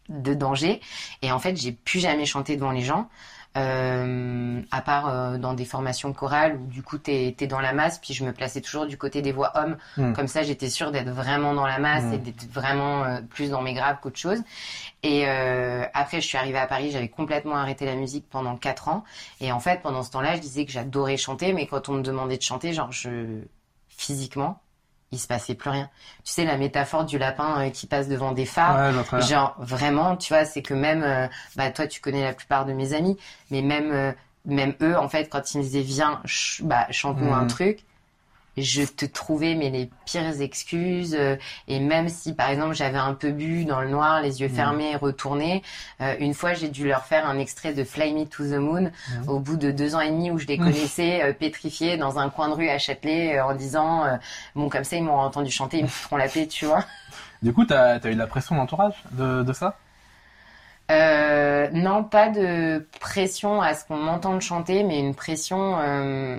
De 0.08 0.34
danger. 0.34 0.80
Et 1.22 1.32
en 1.32 1.38
fait, 1.38 1.56
j'ai 1.56 1.72
plus 1.72 2.00
jamais 2.00 2.26
chanté 2.26 2.56
devant 2.56 2.70
les 2.72 2.82
gens. 2.82 3.08
Euh, 3.56 4.60
à 4.72 4.80
part 4.80 5.06
euh, 5.08 5.38
dans 5.38 5.54
des 5.54 5.64
formations 5.64 6.12
chorales 6.12 6.56
où 6.56 6.66
du 6.66 6.82
coup 6.82 6.98
t'es 6.98 7.36
es 7.38 7.46
dans 7.46 7.60
la 7.60 7.72
masse 7.72 8.00
puis 8.00 8.12
je 8.12 8.24
me 8.24 8.32
plaçais 8.32 8.60
toujours 8.60 8.84
du 8.84 8.98
côté 8.98 9.22
des 9.22 9.30
voix 9.30 9.52
hommes 9.54 9.76
Mm. 9.96 10.12
comme 10.12 10.26
ça 10.26 10.42
j'étais 10.42 10.68
sûre 10.68 10.90
d'être 10.90 11.10
vraiment 11.10 11.54
dans 11.54 11.64
la 11.64 11.78
masse 11.78 12.12
et 12.12 12.18
d'être 12.18 12.50
vraiment 12.50 13.04
euh, 13.04 13.20
plus 13.20 13.50
dans 13.50 13.62
mes 13.62 13.72
graves 13.72 13.98
qu'autre 14.02 14.18
chose 14.18 14.42
et 15.04 15.28
euh, 15.28 15.84
après, 15.92 16.22
je 16.22 16.26
suis 16.26 16.38
arrivée 16.38 16.58
à 16.58 16.66
Paris, 16.66 16.90
j'avais 16.90 17.08
complètement 17.10 17.56
arrêté 17.56 17.84
la 17.84 17.94
musique 17.94 18.24
pendant 18.30 18.56
quatre 18.56 18.88
ans. 18.88 19.04
Et 19.38 19.52
en 19.52 19.60
fait, 19.60 19.82
pendant 19.82 20.02
ce 20.02 20.10
temps-là, 20.12 20.34
je 20.34 20.40
disais 20.40 20.64
que 20.64 20.72
j'adorais 20.72 21.18
chanter, 21.18 21.52
mais 21.52 21.66
quand 21.66 21.90
on 21.90 21.92
me 21.92 22.02
demandait 22.02 22.38
de 22.38 22.42
chanter, 22.42 22.72
genre, 22.72 22.90
je 22.90 23.42
physiquement, 23.88 24.60
il 25.14 25.18
se 25.18 25.26
passait 25.26 25.54
plus 25.54 25.70
rien. 25.70 25.88
Tu 26.24 26.32
sais, 26.32 26.44
la 26.44 26.56
métaphore 26.56 27.04
du 27.04 27.18
lapin 27.18 27.66
euh, 27.66 27.70
qui 27.70 27.86
passe 27.86 28.08
devant 28.08 28.32
des 28.32 28.46
phares. 28.46 28.82
Ouais. 29.14 29.20
Genre 29.20 29.54
vraiment, 29.58 30.16
tu 30.16 30.32
vois, 30.32 30.44
c'est 30.44 30.62
que 30.62 30.74
même, 30.74 31.02
euh, 31.02 31.26
bah 31.56 31.70
toi 31.70 31.86
tu 31.86 32.00
connais 32.00 32.22
la 32.22 32.32
plupart 32.34 32.66
de 32.66 32.72
mes 32.72 32.92
amis, 32.94 33.16
mais 33.50 33.62
même 33.62 33.90
euh, 33.92 34.12
même 34.46 34.74
eux 34.82 34.96
en 34.98 35.08
fait 35.08 35.28
quand 35.30 35.54
ils 35.54 35.58
me 35.58 35.62
disaient 35.62 35.80
viens, 35.80 36.20
ch- 36.24 36.60
bah 36.64 36.86
chante-nous 36.90 37.32
un 37.32 37.42
Mhm. 37.42 37.46
truc, 37.46 37.84
je 38.56 38.82
te 38.84 39.04
trouvais 39.04 39.54
mais 39.54 39.70
les 39.70 39.90
pires 40.04 40.40
excuses 40.40 41.14
euh, 41.18 41.36
et 41.68 41.80
même 41.80 42.08
si 42.08 42.34
par 42.34 42.50
exemple 42.50 42.74
j'avais 42.74 42.98
un 42.98 43.14
peu 43.14 43.30
bu 43.30 43.64
dans 43.64 43.80
le 43.80 43.88
noir, 43.88 44.20
les 44.22 44.40
yeux 44.40 44.48
Mhm. 44.48 44.54
fermés, 44.54 44.96
retournés, 44.96 45.62
euh, 46.00 46.14
une 46.20 46.34
fois 46.34 46.54
j'ai 46.54 46.68
dû 46.68 46.86
leur 46.86 47.04
faire 47.04 47.26
un 47.28 47.38
extrait 47.38 47.72
de 47.72 47.84
Fly 47.84 48.12
Me 48.14 48.24
to 48.26 48.44
the 48.44 48.58
Moon 48.58 48.90
Mhm. 49.22 49.28
au 49.28 49.40
bout 49.40 49.56
de 49.56 49.70
deux 49.70 49.94
ans 49.94 50.00
et 50.00 50.10
demi 50.10 50.30
où 50.30 50.38
je 50.38 50.46
les 50.46 50.58
Mhm. 50.58 50.64
connaissais 50.64 51.22
euh, 51.22 51.32
pétrifiés 51.32 51.96
dans 51.96 52.18
un 52.18 52.30
coin 52.30 52.48
de 52.48 52.54
rue 52.54 52.68
à 52.68 52.78
Châtelet 52.78 53.38
euh, 53.38 53.44
en 53.46 53.54
disant 53.54 54.04
euh, 54.04 54.16
bon 54.54 54.68
comme 54.68 54.84
ça 54.84 54.96
ils 54.96 55.02
m'ont 55.02 55.18
entendu 55.18 55.50
chanter, 55.50 55.78
ils 55.78 55.84
me 55.84 55.88
foutront 55.88 56.16
la 56.16 56.28
paix, 56.28 56.46
tu 56.46 56.66
vois. 56.66 56.84
Du 57.42 57.52
coup, 57.52 57.64
t'as 57.66 57.98
as 57.98 58.08
eu 58.10 58.14
de 58.14 58.18
la 58.18 58.26
pression 58.26 58.54
d'entourage 58.56 58.94
de, 59.12 59.42
de 59.42 59.52
ça? 59.52 59.76
Euh, 60.90 61.68
non, 61.72 62.04
pas 62.04 62.28
de 62.28 62.86
pression 63.00 63.62
à 63.62 63.74
ce 63.74 63.84
qu'on 63.86 63.96
m'entende 63.96 64.40
chanter, 64.42 64.82
mais 64.84 64.98
une 65.00 65.14
pression. 65.14 65.78
euh, 65.78 66.38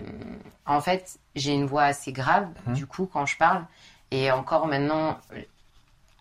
en 0.68 0.82
fait, 0.82 1.18
j'ai 1.36 1.54
une 1.54 1.66
voix 1.66 1.84
assez 1.84 2.12
grave, 2.12 2.48
Mhm. 2.68 2.74
du 2.76 2.86
coup, 2.86 3.10
quand 3.12 3.26
je 3.26 3.38
parle. 3.38 3.64
Et 4.12 4.32
encore 4.32 4.68
maintenant, 4.68 5.18
euh, 5.34 5.42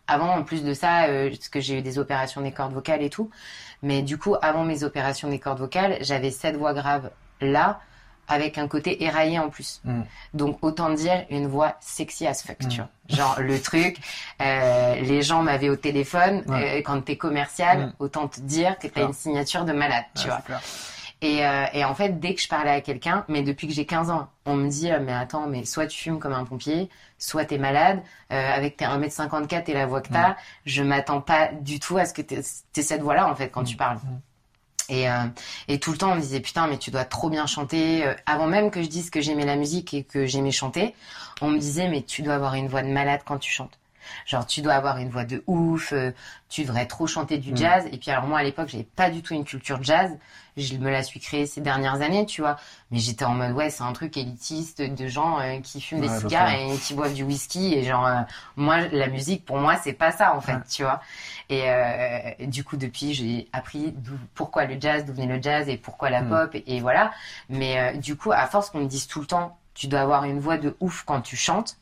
avant, 0.06 0.30
en 0.36 0.42
plus 0.42 0.64
de 0.64 0.74
ça, 0.74 1.04
euh, 1.04 1.28
parce 1.30 1.48
que 1.48 1.60
j'ai 1.60 1.78
eu 1.78 1.82
des 1.82 1.98
opérations 1.98 2.40
des 2.40 2.52
cordes 2.52 2.72
vocales 2.72 3.02
et 3.02 3.10
tout. 3.10 3.31
Mais 3.82 4.02
du 4.02 4.16
coup, 4.19 4.36
avant 4.43 4.64
mes 4.64 4.84
opérations 4.84 5.28
des 5.28 5.38
cordes 5.38 5.58
vocales, 5.60 5.98
j'avais 6.00 6.31
cette 6.31 6.56
voix 6.56 6.72
grave 6.74 7.10
là, 7.40 7.81
avec 8.28 8.58
un 8.58 8.69
côté 8.69 9.04
éraillé 9.04 9.38
en 9.38 9.48
plus. 9.50 9.81
Mhm. 9.84 10.04
Donc, 10.34 10.58
autant 10.62 10.90
dire 10.90 11.24
une 11.31 11.46
voix 11.46 11.74
sexy 11.81 12.26
as 12.26 12.43
fuck, 12.43 12.58
tu 12.58 12.66
Mhm. 12.66 12.74
vois. 12.76 12.88
Genre, 13.16 13.40
le 13.40 13.60
truc, 13.60 13.98
euh, 14.40 14.94
les 14.96 15.22
gens 15.22 15.43
m'avaient 15.43 15.69
au 15.69 15.76
téléphone, 15.76 16.43
Ouais. 16.46 16.78
euh, 16.78 16.82
quand 16.82 17.00
t'es 17.02 17.16
commercial, 17.16 17.78
Mhm. 17.78 17.93
autant 17.98 18.28
te 18.28 18.40
dire 18.40 18.78
que 18.78 18.86
t'as 18.88 19.02
une 19.02 19.12
signature 19.12 19.64
de 19.64 19.72
malade, 19.72 20.04
tu 20.16 20.26
vois. 20.28 20.40
Et, 21.22 21.46
euh, 21.46 21.64
et 21.72 21.84
en 21.84 21.94
fait, 21.94 22.19
dès 22.20 22.34
que 22.34 22.40
je 22.43 22.48
parlais 22.48 22.70
à 22.70 22.81
quelqu'un, 22.81 23.24
mais 23.28 23.43
depuis 23.43 23.66
que 23.66 23.72
j'ai 23.72 23.86
15 23.86 24.10
ans, 24.10 24.28
on 24.46 24.56
me 24.56 24.69
dit, 24.69 24.90
mais 25.02 25.12
attends, 25.12 25.46
mais 25.46 25.64
soit 25.64 25.86
tu 25.86 25.98
fumes 25.98 26.19
comme 26.19 26.32
un 26.34 26.44
pompier, 26.44 26.90
soit 27.19 27.44
t'es 27.46 27.56
malade, 27.56 28.02
avec 28.31 28.76
tes 28.76 28.84
1m54 28.84 29.69
et 29.69 29.74
la 29.74 29.86
voix 29.86 30.00
que 30.00 30.08
t'as, 30.08 30.36
je 30.66 30.82
m'attends 30.82 31.20
pas 31.20 31.48
du 31.52 31.78
tout 31.81 31.96
à 31.96 32.04
ce 32.04 32.12
que 32.12 32.20
t'aies 32.20 32.43
t'aies 32.72 32.82
cette 32.82 33.00
voix-là, 33.00 33.28
en 33.31 33.34
fait, 33.34 33.48
quand 33.48 33.64
tu 33.64 33.76
parles. 33.76 33.98
Et, 34.88 35.08
euh, 35.10 35.24
et 35.69 35.79
tout 35.81 35.93
le 35.93 35.98
temps, 35.98 36.12
on 36.12 36.17
me 36.17 36.20
disait, 36.20 36.41
putain, 36.41 36.67
mais 36.67 36.79
tu 36.79 36.91
dois 36.91 37.05
trop 37.05 37.31
bien 37.31 37.46
chanter. 37.46 38.05
Euh, 38.06 38.14
Avant 38.26 38.46
même 38.46 38.70
que 38.70 38.82
je 38.82 38.88
dise 38.88 39.10
que 39.10 39.20
j'aimais 39.20 39.46
la 39.46 39.56
musique 39.56 39.94
et 39.94 40.05
que 40.05 40.26
j'aimais 40.26 40.50
chanter, 40.53 40.94
on 41.41 41.50
me 41.50 41.58
disait, 41.58 41.88
mais 41.88 42.03
tu 42.03 42.22
dois 42.22 42.34
avoir 42.34 42.55
une 42.55 42.69
voix 42.69 42.82
de 42.82 42.88
malade 42.88 43.20
quand 43.24 43.38
tu 43.38 43.50
chantes. 43.50 43.79
Genre, 44.27 44.46
tu 44.46 44.63
dois 44.63 44.75
avoir 44.75 44.99
une 44.99 45.08
voix 45.11 45.25
de 45.25 45.43
ouf, 45.46 45.93
euh, 45.93 46.13
tu 46.49 46.63
devrais 46.65 46.87
trop 46.87 47.06
chanter 47.06 47.39
du 47.39 47.53
Mm. 47.53 47.56
jazz. 47.56 47.84
Et 47.93 47.99
puis, 47.99 48.11
alors, 48.11 48.25
moi, 48.25 48.39
à 48.39 48.43
l'époque, 48.43 48.69
j'avais 48.69 48.84
pas 48.84 49.11
du 49.11 49.23
tout 49.23 49.34
une 49.34 49.44
culture 49.44 49.82
jazz. 49.82 50.11
Je 50.56 50.77
me 50.77 50.89
la 50.91 51.03
suis 51.03 51.19
créée 51.19 51.46
ces 51.46 51.61
dernières 51.61 52.01
années, 52.01 52.27
tu 52.27 52.41
vois. 52.41 52.56
Mais 52.93 52.99
j'étais 53.01 53.25
en 53.25 53.34
mode, 53.34 53.53
ouais, 53.53 53.70
c'est 53.70 53.82
un 53.82 53.93
truc 53.93 54.17
élitiste 54.17 54.81
de 54.81 55.06
gens 55.08 55.41
euh, 55.41 55.58
qui 55.61 55.81
fument 55.81 56.01
Ouais, 56.01 56.08
des 56.08 56.20
cigares 56.20 56.53
et 56.55 56.77
qui 56.79 56.94
boivent 56.94 57.15
du 57.15 57.25
whisky. 57.25 57.75
Et 57.75 57.82
genre, 57.82 58.06
euh, 58.06 58.20
moi, 58.56 58.81
la 58.93 59.08
musique, 59.08 59.44
pour 59.44 59.58
moi, 59.58 59.77
c'est 59.82 59.93
pas 59.94 60.13
ça, 60.13 60.34
en 60.37 60.41
fait, 60.41 60.53
Ouais. 60.53 60.61
tu 60.70 60.82
vois. 60.84 61.01
Et 61.51 62.46
du 62.46 62.65
coup, 62.65 62.77
depuis, 62.77 63.15
j'ai 63.15 63.49
appris 63.53 63.94
pourquoi 64.34 64.65
le 64.65 64.81
jazz, 64.81 65.05
d'où 65.05 65.13
venait 65.13 65.37
le 65.37 65.43
jazz 65.43 65.69
et 65.69 65.77
pourquoi 65.77 66.11
la 66.11 66.23
Mm. 66.23 66.29
pop, 66.29 66.55
et, 66.55 66.77
et 66.77 66.81
voilà. 66.81 67.13
Mais 67.49 67.96
du 67.99 68.17
coup, 68.17 68.32
à 68.32 68.46
force 68.46 68.70
qu'on 68.70 68.81
me 68.81 68.87
dise 68.87 69.06
tout 69.06 69.20
le 69.20 69.27
temps, 69.27 69.58
tu 69.75 69.89
dois 69.89 70.01
avoir 70.01 70.25
une 70.25 70.39
voix 70.39 70.56
de 70.56 70.77
ouf 70.81 71.03
quand 71.05 71.20
tu 71.20 71.37
chantes, 71.37 71.77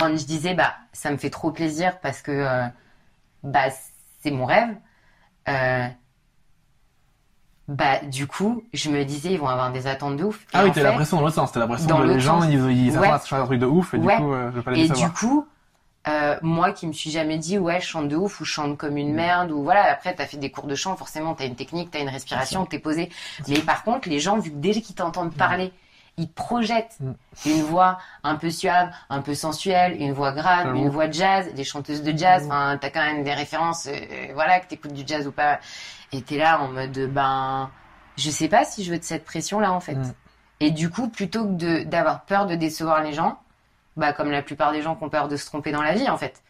quand 0.00 0.16
je 0.18 0.24
disais, 0.24 0.54
bah, 0.54 0.74
ça 0.92 1.10
me 1.10 1.16
fait 1.18 1.30
trop 1.30 1.50
plaisir 1.52 2.00
parce 2.00 2.22
que, 2.22 2.32
euh, 2.32 2.66
bah, 3.44 3.66
c'est 4.22 4.30
mon 4.30 4.46
rêve, 4.46 4.74
euh, 5.48 5.86
bah 7.68 8.00
du 8.04 8.26
coup, 8.26 8.64
je 8.72 8.90
me 8.90 9.04
disais 9.04 9.30
ils 9.32 9.38
vont 9.38 9.46
avoir 9.48 9.70
des 9.70 9.86
attentes 9.86 10.16
de 10.16 10.24
ouf. 10.24 10.44
Ah 10.52 10.60
Et 10.60 10.64
oui, 10.64 10.70
en 10.70 10.72
t'as 10.72 10.80
fait- 10.80 10.86
l'impression 10.88 11.16
dans 11.18 11.22
l'autre 11.22 11.34
sens. 11.36 11.52
T'as 11.52 11.60
l'impression 11.60 11.86
dans 11.86 11.98
que 11.98 12.02
les 12.02 12.08
l'autre 12.08 12.20
gens, 12.20 12.40
sens. 12.40 12.50
ils, 12.50 12.54
ils 12.72 12.86
Ouais. 12.88 12.94
s'attendent 12.94 13.04
à 13.14 13.18
fasse 13.20 13.32
un 13.32 13.44
truc 13.46 13.60
de 13.60 13.66
ouf 13.66 13.94
et 13.94 13.98
du 13.98 14.06
Ouais. 14.06 14.16
coup, 14.16 14.32
euh, 14.32 14.50
je 14.50 14.56
vais 14.56 14.62
pas 14.62 14.70
les 14.72 14.80
Et 14.80 14.88
savoir. 14.88 15.08
du 15.08 15.14
coup, 15.14 15.46
euh, 16.08 16.36
moi 16.42 16.72
qui 16.72 16.86
me 16.88 16.92
suis 16.92 17.10
jamais 17.10 17.38
dit 17.38 17.58
ouais 17.58 17.80
je 17.80 17.86
chante 17.86 18.08
de 18.08 18.16
ouf 18.16 18.40
ou 18.40 18.44
je 18.44 18.50
chante 18.50 18.76
comme 18.78 18.94
Mm. 18.94 18.98
une 18.98 19.14
merde 19.14 19.50
ou 19.52 19.62
voilà 19.62 19.84
après 19.84 20.14
t'as 20.14 20.24
fait 20.26 20.38
des 20.38 20.50
cours 20.50 20.66
de 20.66 20.74
chant 20.74 20.96
forcément 20.96 21.34
t'as 21.34 21.44
une 21.44 21.56
technique 21.56 21.90
t'as 21.90 22.00
une 22.00 22.08
respiration 22.08 22.64
t'es 22.64 22.78
posé 22.78 23.10
mais 23.48 23.58
par 23.58 23.84
contre 23.84 24.08
les 24.08 24.18
gens 24.18 24.38
vu 24.38 24.50
que 24.50 24.56
dès 24.56 24.70
qu'ils 24.72 24.94
t'entendent 24.94 25.34
parler 25.34 25.74
ils 26.20 26.28
te 26.28 26.34
projettent 26.34 26.96
Mm. 27.00 27.12
une 27.46 27.62
voix 27.62 27.98
un 28.22 28.34
peu 28.36 28.50
suave 28.50 28.90
un 29.08 29.20
peu 29.22 29.34
sensuelle 29.34 29.96
une 30.00 30.12
voix 30.12 30.32
grave 30.32 30.66
J'avoue. 30.66 30.78
une 30.78 30.88
voix 30.90 31.08
de 31.08 31.12
jazz 31.14 31.52
des 31.54 31.64
chanteuses 31.64 32.02
de 32.02 32.16
jazz 32.16 32.44
Mm. 32.44 32.46
enfin 32.52 32.78
t'as 32.80 32.90
quand 32.90 33.04
même 33.04 33.24
des 33.24 33.34
références 33.34 33.86
euh, 33.86 33.92
voilà 34.34 34.60
que 34.60 34.66
t'écoutes 34.68 34.92
du 34.92 35.02
jazz 35.06 35.26
ou 35.26 35.32
pas 35.32 35.58
et 36.12 36.22
t'es 36.22 36.36
là 36.38 36.60
en 36.60 36.68
mode 36.68 36.98
ben 37.12 37.70
je 38.16 38.30
sais 38.30 38.48
pas 38.48 38.64
si 38.64 38.84
je 38.84 38.92
veux 38.92 38.98
de 38.98 39.04
cette 39.04 39.24
pression 39.24 39.58
là 39.60 39.72
en 39.72 39.80
fait 39.80 39.94
Mm. 39.94 40.12
et 40.60 40.70
du 40.70 40.90
coup 40.90 41.08
plutôt 41.08 41.44
que 41.46 41.84
d'avoir 41.84 42.22
peur 42.24 42.46
de 42.46 42.54
décevoir 42.54 43.02
les 43.02 43.12
gens 43.12 43.38
bah 43.96 44.12
comme 44.12 44.30
la 44.30 44.42
plupart 44.42 44.72
des 44.72 44.82
gens 44.82 44.94
qui 44.96 45.04
ont 45.04 45.08
peur 45.10 45.28
de 45.28 45.36
se 45.36 45.46
tromper 45.46 45.72
dans 45.72 45.82
la 45.82 45.94
vie 45.94 46.08
en 46.08 46.16
fait. 46.16 46.42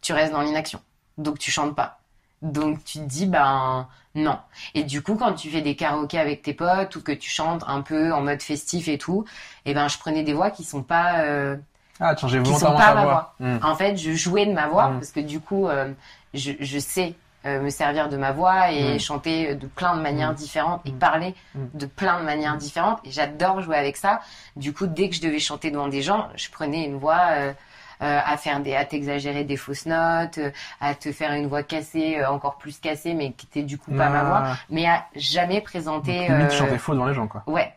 Tu 0.00 0.12
restes 0.12 0.32
dans 0.32 0.42
l'inaction. 0.42 0.80
Donc 1.16 1.38
tu 1.38 1.50
chantes 1.50 1.74
pas. 1.74 1.98
Donc 2.42 2.84
tu 2.84 2.98
te 2.98 3.04
dis 3.04 3.26
ben 3.26 3.88
non. 4.18 4.38
Et 4.74 4.82
du 4.84 5.02
coup 5.02 5.14
quand 5.16 5.32
tu 5.34 5.48
fais 5.50 5.60
des 5.62 5.74
karaokés 5.76 6.18
avec 6.18 6.42
tes 6.42 6.54
potes 6.54 6.94
ou 6.96 7.02
que 7.02 7.12
tu 7.12 7.30
chantes 7.30 7.62
un 7.66 7.80
peu 7.82 8.12
en 8.12 8.20
mode 8.20 8.42
festif 8.42 8.88
et 8.88 8.98
tout, 8.98 9.24
et 9.64 9.74
ben 9.74 9.88
je 9.88 9.98
prenais 9.98 10.22
des 10.22 10.32
voix 10.34 10.50
qui 10.50 10.64
sont 10.64 10.82
pas 10.82 11.20
euh, 11.20 11.56
Ah, 12.00 12.14
tu 12.14 12.22
changeais 12.22 12.38
volontairement 12.38 12.78
ta 12.78 12.94
ma 12.94 13.02
voix. 13.04 13.34
Hmm. 13.40 13.58
en 13.62 13.74
fait, 13.74 13.96
je 13.96 14.12
jouais 14.12 14.46
de 14.46 14.52
ma 14.52 14.66
voix 14.68 14.88
Mm. 14.88 14.94
parce 14.98 15.12
que 15.12 15.20
du 15.20 15.40
coup, 15.40 15.66
euh, 15.68 15.92
je, 16.34 16.52
je 16.60 16.78
sais 16.78 17.14
euh, 17.46 17.60
me 17.60 17.70
servir 17.70 18.08
de 18.08 18.16
ma 18.16 18.32
voix 18.32 18.70
et 18.72 18.94
Mm. 18.96 18.98
chanter 19.00 19.54
de 19.54 19.66
plein 19.66 19.96
de 19.96 20.02
manières 20.02 20.34
différentes 20.34 20.80
et 20.84 20.90
parler 20.92 21.34
de 21.54 21.86
plein 21.86 22.18
de 22.20 22.24
manières 22.24 22.56
différentes. 22.56 22.98
Et 23.04 23.10
j'adore 23.12 23.60
jouer 23.62 23.76
avec 23.76 23.96
ça. 23.96 24.20
Du 24.56 24.72
coup, 24.74 24.86
dès 24.86 25.08
que 25.08 25.14
je 25.14 25.20
devais 25.22 25.38
chanter 25.38 25.70
devant 25.70 25.88
des 25.88 26.02
gens, 26.02 26.28
je 26.34 26.48
prenais 26.50 26.84
une 26.84 26.98
voix 26.98 27.20
euh, 27.30 27.52
à 28.00 28.36
faire 28.36 28.60
des, 28.60 28.74
à 28.74 28.84
t'exagérer 28.84 29.44
des 29.44 29.56
fausses 29.56 29.86
notes, 29.86 30.38
euh, 30.38 30.50
à 30.80 30.94
te 30.94 31.10
faire 31.12 31.32
une 31.32 31.46
voix 31.46 31.62
cassée, 31.62 32.18
euh, 32.18 32.28
encore 32.30 32.58
plus 32.58 32.78
cassée, 32.78 33.14
mais 33.14 33.32
qui 33.32 33.46
était 33.46 33.62
du 33.62 33.78
coup 33.78 33.90
pas 33.92 34.08
ma 34.08 34.24
voix, 34.24 34.42
Ah. 34.44 34.56
mais 34.70 34.86
à 34.86 35.04
jamais 35.16 35.56
Donc, 35.56 35.64
présenter. 35.64 36.12
limite, 36.28 36.48
tu 36.48 36.54
euh, 36.54 36.58
chantais 36.58 36.78
faux 36.78 36.92
devant 36.94 37.06
les 37.06 37.14
gens, 37.14 37.26
quoi. 37.26 37.42
Ouais, 37.46 37.72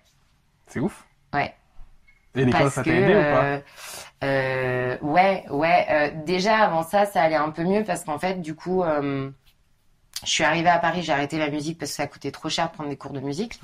C'est 0.67 0.79
ouf. 0.79 1.03
ouais. 1.33 1.53
Et 2.35 2.45
l'école, 2.45 2.61
Parce 2.61 2.75
ça 2.75 2.83
t'a 2.83 2.91
aidé 2.91 3.13
ou 3.13 3.21
pas 3.21 3.43
euh, 3.43 3.59
euh, 4.23 4.97
ouais, 5.01 5.43
ouais. 5.49 5.85
euh, 5.89 6.09
déjà 6.25 6.59
avant 6.59 6.83
ça, 6.83 7.05
ça 7.05 7.21
allait 7.23 7.35
un 7.35 7.49
peu 7.49 7.63
mieux 7.63 7.83
parce 7.83 8.03
qu'en 8.05 8.19
fait, 8.19 8.35
du 8.41 8.55
coup, 8.55 8.83
euh, 8.83 9.29
je 10.23 10.29
suis 10.29 10.43
arrivée 10.43 10.69
à 10.69 10.77
Paris, 10.77 11.01
j'ai 11.01 11.13
arrêté 11.13 11.39
la 11.39 11.49
musique 11.49 11.79
parce 11.79 11.89
que 11.91 11.97
ça 11.97 12.05
coûtait 12.05 12.29
trop 12.31 12.47
cher 12.47 12.67
de 12.69 12.73
prendre 12.75 12.89
des 12.91 12.95
cours 12.95 13.11
de 13.11 13.19
musique. 13.19 13.59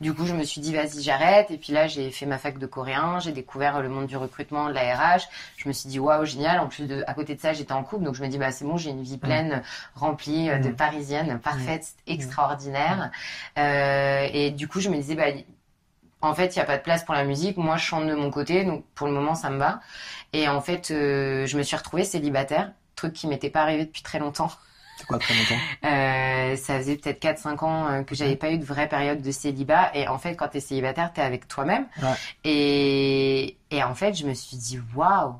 Du 0.00 0.14
coup, 0.14 0.24
je 0.24 0.34
me 0.34 0.44
suis 0.44 0.60
dit 0.60 0.72
vas-y, 0.72 1.02
j'arrête. 1.02 1.50
Et 1.50 1.58
puis 1.58 1.72
là, 1.72 1.88
j'ai 1.88 2.12
fait 2.12 2.26
ma 2.26 2.38
fac 2.38 2.58
de 2.58 2.66
coréen, 2.66 3.18
j'ai 3.18 3.32
découvert 3.32 3.80
le 3.82 3.88
monde 3.88 4.06
du 4.06 4.16
recrutement, 4.16 4.68
de 4.68 4.72
la 4.72 4.94
RH. 4.96 5.22
Je 5.56 5.66
me 5.68 5.72
suis 5.72 5.88
dit 5.88 5.98
waouh, 5.98 6.24
génial. 6.24 6.60
En 6.60 6.68
plus 6.68 6.86
de, 6.86 7.02
à 7.08 7.14
côté 7.14 7.34
de 7.34 7.40
ça, 7.40 7.52
j'étais 7.54 7.72
en 7.72 7.82
couple, 7.82 8.04
donc 8.04 8.14
je 8.14 8.22
me 8.22 8.28
dis 8.28 8.38
bah 8.38 8.52
c'est 8.52 8.64
bon, 8.64 8.76
j'ai 8.76 8.90
une 8.90 9.02
vie 9.02 9.18
pleine, 9.18 9.62
remplie 9.96 10.48
euh, 10.48 10.58
de 10.58 10.68
Mm. 10.68 10.76
parisienne, 10.76 11.40
parfaite, 11.40 11.94
extraordinaire. 12.06 13.10
Euh, 13.58 14.28
et 14.32 14.52
du 14.52 14.68
coup, 14.68 14.80
je 14.80 14.90
me 14.90 14.96
disais 14.96 15.16
bah 15.16 15.24
en 16.22 16.34
fait, 16.34 16.54
il 16.54 16.58
n'y 16.58 16.62
a 16.62 16.66
pas 16.66 16.76
de 16.78 16.82
place 16.82 17.04
pour 17.04 17.14
la 17.14 17.24
musique. 17.24 17.56
Moi, 17.56 17.76
je 17.76 17.84
chante 17.84 18.06
de 18.06 18.14
mon 18.14 18.30
côté, 18.30 18.64
donc 18.64 18.84
pour 18.94 19.06
le 19.06 19.12
moment, 19.12 19.34
ça 19.34 19.50
me 19.50 19.58
va. 19.58 19.80
Et 20.32 20.48
en 20.48 20.60
fait, 20.60 20.90
euh, 20.90 21.46
je 21.46 21.56
me 21.58 21.62
suis 21.62 21.76
retrouvée 21.76 22.04
célibataire, 22.04 22.72
truc 22.96 23.12
qui 23.12 23.26
m'était 23.26 23.50
pas 23.50 23.62
arrivé 23.62 23.84
depuis 23.86 24.02
très 24.02 24.18
longtemps. 24.18 24.50
C'est 24.96 25.06
quoi 25.06 25.18
très 25.18 25.34
longtemps 25.34 25.60
Euh, 25.84 26.56
ça 26.56 26.78
faisait 26.78 26.96
peut-être 26.96 27.20
4-5 27.22 27.64
ans 27.64 27.88
euh, 27.88 28.02
que 28.02 28.14
j'avais 28.14 28.36
pas 28.36 28.50
eu 28.50 28.58
de 28.58 28.64
vraie 28.64 28.88
période 28.88 29.20
de 29.20 29.30
célibat. 29.30 29.90
Et 29.94 30.08
en 30.08 30.18
fait, 30.18 30.34
quand 30.36 30.48
tu 30.48 30.56
es 30.56 30.60
célibataire, 30.60 31.12
tu 31.12 31.20
es 31.20 31.24
avec 31.24 31.46
toi-même. 31.48 31.86
Ouais. 32.02 32.14
Et, 32.44 33.56
et 33.70 33.82
en 33.82 33.94
fait, 33.94 34.14
je 34.14 34.26
me 34.26 34.34
suis 34.34 34.56
dit, 34.56 34.80
waouh, 34.94 35.34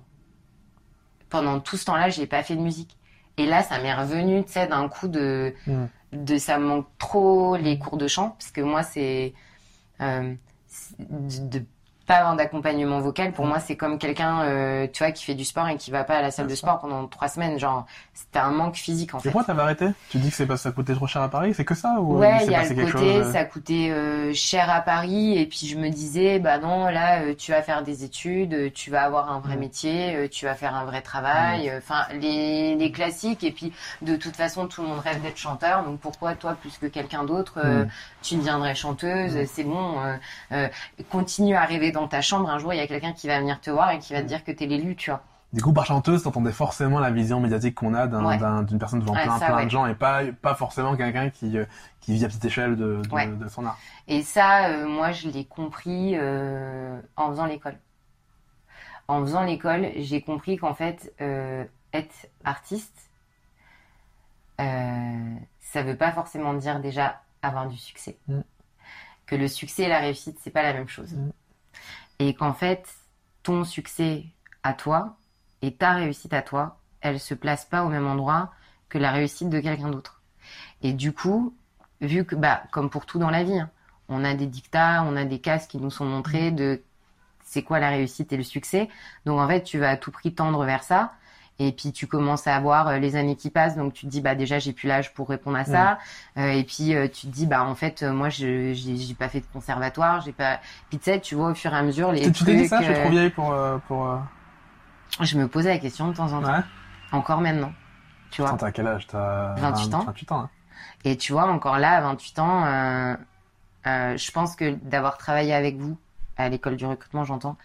pendant 1.31 1.61
tout 1.61 1.77
ce 1.77 1.85
temps-là, 1.87 2.09
j'ai 2.11 2.27
pas 2.27 2.43
fait 2.43 2.55
de 2.57 2.61
musique. 2.61 2.97
Et 3.39 3.47
là, 3.47 3.63
ça 3.63 3.79
m'est 3.81 3.95
revenu, 3.95 4.45
tu 4.45 4.53
sais, 4.53 4.67
d'un 4.67 4.89
coup 4.89 5.09
de, 5.09 5.55
Mm. 5.67 5.85
de 6.13 6.39
ça 6.39 6.59
me 6.59 6.67
manque 6.67 6.87
trop 6.99 7.57
les 7.57 7.79
cours 7.79 7.97
de 7.99 8.09
chant, 8.09 8.31
parce 8.31 8.51
que 8.51 8.61
moi, 8.61 8.83
c'est 8.83 9.35
euh, 10.01 10.35
de 10.99 11.63
pas 12.07 12.17
avoir 12.19 12.37
d'accompagnement 12.37 13.01
vocal. 13.01 13.33
Pour 13.33 13.47
moi, 13.47 13.59
c'est 13.59 13.77
comme 13.77 13.99
quelqu'un, 13.99 14.43
euh, 14.43 14.87
tu 14.93 15.03
vois, 15.03 15.13
qui 15.13 15.25
fait 15.25 15.35
du 15.35 15.45
sport 15.45 15.69
et 15.69 15.77
qui 15.77 15.91
va 15.91 16.05
pas 16.05 16.17
à 16.19 16.23
la 16.23 16.31
salle 16.31 16.47
de 16.47 16.55
sport 16.55 16.79
pendant 16.81 17.07
trois 17.09 17.29
semaines. 17.29 17.59
Genre, 17.59 17.85
c'était 18.15 18.39
un 18.39 18.51
manque 18.53 18.77
physique 18.77 19.15
en 19.15 19.19
Et 19.19 19.23
fait. 19.23 19.31
pourquoi 19.31 19.45
t'avais 19.45 19.63
arrêté? 19.63 19.87
Tu 20.09 20.19
dis 20.19 20.31
que 20.31 20.37
c'est 20.37 20.47
parce 20.47 20.61
que 20.63 20.69
ça 20.69 20.73
coûtait 20.73 20.95
trop 20.95 21.07
cher 21.07 21.21
à 21.23 21.29
Paris 21.29 21.53
C'est 21.55 21.65
que 21.65 21.75
ça 21.75 21.97
ou 22.01 22.19
Ouais, 22.19 22.45
il 22.45 22.51
y 22.51 22.55
a 22.55 22.63
le 22.63 22.75
côté, 22.75 22.91
chose, 22.91 23.03
euh, 23.27 23.33
ça 23.33 23.45
coûtait 23.45 23.91
euh, 23.91 24.33
cher 24.33 24.71
à 24.71 24.81
Paris, 24.81 25.37
et 25.37 25.47
puis 25.47 25.67
je 25.67 25.77
me 25.77 25.89
disais, 25.91 26.39
bah 26.39 26.59
non, 26.59 26.87
là, 26.87 27.21
euh, 27.23 27.35
tu 27.37 27.51
vas 27.53 27.63
faire 27.63 27.83
des 27.83 28.05
études, 28.05 28.73
tu 28.73 28.91
vas 28.91 29.03
avoir 29.03 29.31
un 29.33 29.41
vrai 29.41 29.57
Mm. 29.57 29.61
métier, 29.61 30.29
tu 30.31 30.45
vas 30.47 30.55
faire 30.55 30.75
un 30.75 30.85
vrai 30.85 31.03
travail, 31.03 31.69
euh, 31.71 31.79
enfin 31.79 32.07
les, 32.21 32.75
les 32.77 32.93
classiques, 32.93 33.43
et 33.45 33.51
puis 33.51 33.73
de 34.03 34.17
toute 34.17 34.37
façon, 34.37 34.67
tout 34.69 34.83
le 34.83 34.89
monde 34.89 35.01
rêve 35.01 35.21
d'être 35.23 35.37
chanteur, 35.39 35.83
donc 35.83 35.99
pourquoi 35.99 36.35
toi, 36.35 36.55
plus 36.55 36.79
que 36.79 36.87
quelqu'un 36.87 37.25
d'autre, 37.25 37.59
Mm. 37.59 37.89
tu 38.23 38.37
deviendrais 38.37 38.75
chanteuse, 38.77 39.35
Mm. 39.37 39.47
c'est 39.47 39.65
bon, 39.65 39.97
continue 41.11 41.55
à 41.57 41.65
rêver 41.65 41.93
dans 41.97 42.09
ta 42.09 42.21
chambre, 42.21 42.49
un 42.51 42.59
jour, 42.59 42.73
il 42.73 42.77
y 42.77 42.81
a 42.81 42.87
quelqu'un 42.87 43.13
qui 43.13 43.27
va 43.27 43.41
venir 43.41 43.61
te 43.61 43.71
voir 43.71 43.91
et 43.91 43.99
qui 43.99 44.13
va 44.13 44.23
te 44.23 44.27
dire 44.27 44.45
que 44.45 44.53
t'es 44.53 44.67
l'élu, 44.67 44.97
tu 44.97 45.11
vois. 45.11 45.23
Du 45.53 45.63
coup, 45.63 45.73
par 45.73 45.87
chanteuse, 45.87 46.23
t'entendais 46.25 46.53
forcément 46.53 46.99
la 46.99 47.11
vision 47.11 47.41
médiatique 47.41 47.75
qu'on 47.77 47.95
a 47.95 48.07
Ouais. 48.07 48.65
d'une 48.65 48.79
personne 48.79 49.01
devant 49.01 49.15
Ouais, 49.15 49.23
plein, 49.23 49.39
ça, 49.39 49.47
plein 49.47 49.57
ouais. 49.57 49.65
de 49.65 49.71
gens 49.71 49.87
et 49.87 49.95
pas, 49.95 50.23
pas 50.43 50.55
forcément 50.55 50.97
quelqu'un 50.97 51.31
qui, 51.31 51.57
euh, 51.57 51.65
qui 52.01 52.13
vit 52.15 52.25
à 52.25 52.29
petite 52.29 52.45
échelle 52.45 52.77
de, 52.77 53.01
de, 53.03 53.15
Ouais. 53.15 53.27
de 53.29 53.49
son 53.49 53.65
art. 53.65 53.79
Et 54.09 54.23
ça, 54.23 54.67
euh, 54.67 54.87
moi, 54.87 55.13
je 55.13 55.29
l'ai 55.29 55.45
compris 55.45 56.13
euh, 56.17 57.01
en 57.17 57.31
faisant 57.31 57.47
l'école. 57.47 57.79
En 59.09 59.21
faisant 59.23 59.45
l'école, 59.45 59.93
j'ai 59.97 60.21
compris 60.21 60.57
qu'en 60.59 60.75
fait, 60.75 61.15
euh, 61.21 61.65
être 61.95 62.29
artiste, 62.45 63.09
ça 64.59 65.83
veut 65.83 65.97
pas 65.97 66.13
forcément 66.13 66.55
dire 66.55 66.81
déjà 66.81 67.21
avoir 67.43 67.69
du 67.69 67.77
succès. 67.77 68.19
Mm. 68.29 68.41
Que 69.27 69.37
le 69.37 69.49
succès 69.49 69.85
et 69.85 69.89
la 69.89 69.99
réussite, 70.01 70.39
c'est 70.43 70.51
pas 70.51 70.63
la 70.63 70.73
même 70.73 70.89
chose. 70.89 71.15
Mm. 71.15 71.31
Et 72.19 72.35
qu'en 72.35 72.53
fait, 72.53 72.89
ton 73.43 73.65
succès 73.65 74.25
à 74.63 74.73
toi 74.73 75.17
et 75.63 75.75
ta 75.75 75.93
réussite 75.93 76.33
à 76.33 76.43
toi, 76.43 76.79
elle 77.01 77.21
se 77.21 77.35
place 77.35 77.65
pas 77.65 77.85
au 77.85 77.89
même 77.89 78.07
endroit 78.07 78.53
que 78.89 78.99
la 78.99 79.13
réussite 79.13 79.51
de 79.51 79.61
quelqu'un 79.61 79.91
d'autre. 79.91 80.23
Et 80.83 80.93
du 80.93 81.13
coup, 81.13 81.55
vu 82.01 82.25
que, 82.25 82.35
bah, 82.35 82.63
comme 82.73 82.91
pour 82.91 83.07
tout 83.07 83.19
dans 83.19 83.31
la 83.31 83.45
vie, 83.45 83.59
hein, 83.59 83.71
on 84.09 84.25
a 84.25 84.35
des 84.35 84.47
dictats, 84.47 85.03
on 85.05 85.17
a 85.17 85.25
des 85.25 85.41
cases 85.41 85.67
qui 85.67 85.79
nous 85.79 85.91
sont 85.91 86.05
montrés 86.05 86.51
de 86.51 86.83
c'est 87.45 87.63
quoi 87.63 87.79
la 87.79 87.91
réussite 87.91 88.33
et 88.33 88.37
le 88.37 88.43
succès. 88.43 88.89
Donc 89.25 89.39
en 89.39 89.47
fait, 89.47 89.63
tu 89.63 89.79
vas 89.79 89.91
à 89.91 89.97
tout 89.97 90.11
prix 90.11 90.35
tendre 90.35 90.65
vers 90.65 90.83
ça. 90.83 91.15
Et 91.59 91.73
puis 91.73 91.91
tu 91.93 92.07
commences 92.07 92.47
à 92.47 92.61
voir 92.61 92.89
euh, 92.89 92.99
les 92.99 93.17
années 93.17 93.35
qui 93.37 93.49
passent, 93.49 93.77
donc 93.77 93.95
tu 93.95 94.05
te 94.07 94.11
dis 94.11 94.21
bah 94.21 94.35
déjà 94.35 94.59
j'ai 94.59 94.73
plus 94.75 94.89
l'âge 94.89 95.15
pour 95.15 95.29
répondre 95.29 95.57
à 95.57 95.65
ça. 95.65 95.99
Euh, 96.37 96.51
et 96.51 96.65
puis 96.65 96.95
euh, 96.95 97.09
tu 97.09 97.29
te 97.29 97.33
dis 97.33 97.47
bah 97.47 97.65
en 97.65 97.75
fait 97.75 98.03
moi 98.03 98.29
je 98.29 98.75
j'ai 98.75 99.15
pas 99.15 99.29
fait 99.31 99.41
de 99.41 99.47
conservatoire, 99.53 100.21
j'ai 100.21 100.33
pas. 100.33 100.61
Puis 100.91 100.99
tu 100.99 101.05
sais 101.05 101.19
tu 101.21 101.35
vois 101.35 101.51
au 101.51 101.55
fur 101.55 101.73
et 101.73 101.77
à 101.79 101.83
mesure 101.83 102.13
les 102.13 102.31
Tu 102.31 102.45
t'es 102.45 102.57
dit 102.57 102.69
ça 102.69 102.81
Je 102.83 102.93
suis 102.93 103.01
trop 103.01 103.09
vieille 103.11 103.31
pour... 103.31 103.55
pour 103.89 104.19
Je 105.23 105.39
me 105.39 105.49
posais 105.49 105.71
la 105.71 105.79
question 105.79 106.09
de 106.09 106.15
temps 106.15 106.33
en 106.35 106.43
temps, 106.43 106.49
Ouais. 106.53 106.61
encore 107.13 107.41
maintenant. 107.41 107.73
Tu 108.31 108.43
vois. 108.43 108.51
Attends, 108.51 108.59
t'as 108.59 108.73
quel 108.73 108.87
âge? 108.87 109.07
T'as 109.07 109.55
28 109.55 109.95
ans. 109.95 110.05
28 110.05 110.33
ans. 110.33 110.41
hein. 110.41 110.51
Et 111.05 111.17
tu 111.17 111.33
vois, 111.33 111.47
encore 111.51 111.79
là, 111.79 111.93
à 111.97 112.01
28 112.03 112.39
ans, 112.39 112.67
euh, 112.67 113.17
je 113.85 114.31
pense 114.31 114.57
que 114.57 114.75
d'avoir 114.83 115.17
travaillé 115.17 115.55
avec 115.55 115.79
vous, 115.79 115.97
à 116.37 116.49
l'école 116.51 116.77
du 116.77 116.85
recrutement, 116.85 117.25
j'entends, 117.25 117.57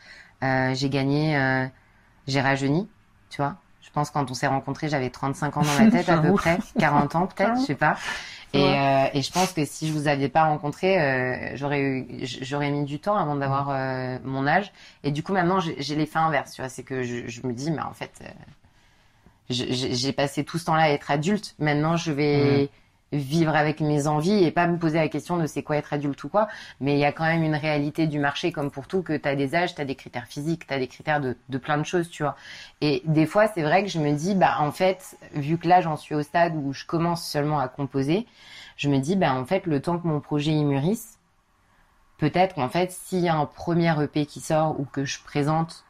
j'ai 0.41 0.89
gagné, 0.89 1.67
j'ai 2.27 2.39
rajeuni, 2.41 2.87
tu 3.29 3.37
vois. 3.41 3.55
Je 3.81 3.89
pense 3.91 4.09
quand 4.11 4.29
on 4.29 4.33
s'est 4.33 4.47
rencontrés, 4.47 4.89
j'avais 4.89 5.09
35 5.09 5.57
ans 5.57 5.61
dans 5.61 5.79
la 5.83 5.91
tête 5.91 6.09
à 6.09 6.17
peu 6.17 6.33
près, 6.33 6.57
40 6.79 7.15
ans 7.15 7.27
peut-être, 7.27 7.59
je 7.59 7.65
sais 7.65 7.75
pas. 7.75 7.97
Et, 8.53 8.63
euh, 8.63 9.05
et 9.13 9.21
je 9.21 9.31
pense 9.31 9.53
que 9.53 9.63
si 9.63 9.87
je 9.87 9.93
vous 9.93 10.07
aviez 10.09 10.27
pas 10.27 10.43
rencontré, 10.43 10.99
euh, 11.01 11.55
j'aurais 11.55 11.81
eu, 11.81 12.07
j'aurais 12.41 12.69
mis 12.69 12.83
du 12.83 12.99
temps 12.99 13.15
avant 13.15 13.35
d'avoir 13.35 13.69
euh, 13.69 14.17
mon 14.25 14.45
âge. 14.45 14.73
Et 15.03 15.11
du 15.11 15.23
coup, 15.23 15.31
maintenant, 15.31 15.59
j'ai 15.59 15.95
l'effet 15.95 16.19
inverse, 16.19 16.51
tu 16.51 16.61
vois. 16.61 16.67
C'est 16.67 16.83
que 16.83 17.03
je, 17.03 17.27
je 17.27 17.47
me 17.47 17.53
dis, 17.53 17.71
mais 17.71 17.81
en 17.81 17.93
fait, 17.93 18.11
euh, 18.21 18.27
j'ai 19.49 20.11
passé 20.11 20.43
tout 20.43 20.57
ce 20.57 20.65
temps-là 20.65 20.83
à 20.83 20.89
être 20.89 21.11
adulte. 21.11 21.55
Maintenant, 21.59 21.95
je 21.95 22.11
vais 22.11 22.69
vivre 23.11 23.55
avec 23.55 23.81
mes 23.81 24.07
envies 24.07 24.43
et 24.43 24.51
pas 24.51 24.67
me 24.67 24.77
poser 24.77 24.97
la 24.97 25.09
question 25.09 25.37
de 25.37 25.45
c'est 25.45 25.63
quoi 25.63 25.77
être 25.77 25.93
adulte 25.93 26.23
ou 26.23 26.29
quoi. 26.29 26.47
Mais 26.79 26.93
il 26.93 26.99
y 26.99 27.05
a 27.05 27.11
quand 27.11 27.25
même 27.25 27.43
une 27.43 27.55
réalité 27.55 28.07
du 28.07 28.19
marché, 28.19 28.51
comme 28.51 28.71
pour 28.71 28.87
tout, 28.87 29.01
que 29.01 29.15
tu 29.15 29.27
as 29.27 29.35
des 29.35 29.53
âges, 29.55 29.75
tu 29.75 29.81
as 29.81 29.85
des 29.85 29.95
critères 29.95 30.27
physiques, 30.27 30.67
tu 30.67 30.73
as 30.73 30.79
des 30.79 30.87
critères 30.87 31.19
de, 31.19 31.37
de 31.49 31.57
plein 31.57 31.77
de 31.77 31.83
choses, 31.83 32.09
tu 32.09 32.23
vois. 32.23 32.35
Et 32.79 33.01
des 33.05 33.25
fois, 33.25 33.47
c'est 33.47 33.63
vrai 33.63 33.83
que 33.83 33.89
je 33.89 33.99
me 33.99 34.13
dis, 34.13 34.35
bah 34.35 34.57
en 34.59 34.71
fait, 34.71 35.17
vu 35.33 35.57
que 35.57 35.67
là, 35.67 35.81
j'en 35.81 35.97
suis 35.97 36.15
au 36.15 36.23
stade 36.23 36.53
où 36.55 36.73
je 36.73 36.85
commence 36.85 37.25
seulement 37.25 37.59
à 37.59 37.67
composer, 37.67 38.25
je 38.77 38.89
me 38.89 38.99
dis, 38.99 39.15
bah 39.15 39.33
en 39.33 39.45
fait, 39.45 39.65
le 39.65 39.81
temps 39.81 39.99
que 39.99 40.07
mon 40.07 40.19
projet 40.21 40.51
y 40.51 40.63
mûrisse, 40.63 41.19
peut-être 42.17 42.55
qu'en 42.55 42.69
fait, 42.69 42.91
s'il 42.91 43.19
y 43.19 43.29
a 43.29 43.35
un 43.35 43.45
premier 43.45 43.93
EP 44.01 44.25
qui 44.25 44.39
sort 44.39 44.79
ou 44.79 44.85
que 44.85 45.05
je 45.05 45.21
présente, 45.21 45.83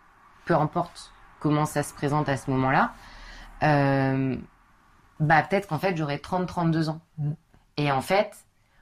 peu 0.45 0.55
importe 0.55 1.11
comment 1.39 1.65
ça 1.65 1.83
se 1.83 1.93
présente 1.93 2.29
à 2.29 2.37
ce 2.37 2.49
moment-là, 2.51 2.93
euh, 3.63 4.35
bah 5.21 5.41
peut-être 5.43 5.67
qu'en 5.67 5.79
fait 5.79 5.95
j'aurai 5.95 6.17
30-32 6.17 6.89
ans. 6.89 6.99
Mm. 7.17 7.31
Et 7.77 7.91
en 7.91 8.01
fait, 8.01 8.31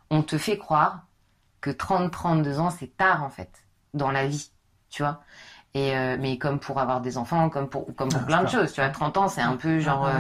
on 0.10 0.24
te 0.24 0.38
fait 0.38 0.58
croire 0.58 1.06
que 1.62 1.70
30-32 1.70 2.60
ans, 2.60 2.70
c'est 2.70 2.98
tard, 2.98 3.24
en 3.24 3.30
fait, 3.30 3.50
dans 3.94 4.12
la 4.12 4.26
vie, 4.26 4.52
tu 4.90 5.04
vois. 5.04 5.22
Et 5.76 5.96
euh, 5.96 6.18
mais 6.20 6.40
comme 6.40 6.60
pour 6.60 6.80
avoir 6.80 7.00
des 7.00 7.18
enfants, 7.20 7.48
comme 7.50 7.70
pour 7.70 7.86
comme 7.96 8.10
pour 8.10 8.22
Ah, 8.24 8.26
plein 8.26 8.44
de 8.44 8.50
choses, 8.50 8.74
tu 8.74 8.82
vois, 8.82 8.90
30 8.90 9.18
ans, 9.18 9.28
c'est 9.28 9.42
un 9.42 9.56
peu 9.56 9.80
genre 9.80 10.08
euh, 10.08 10.12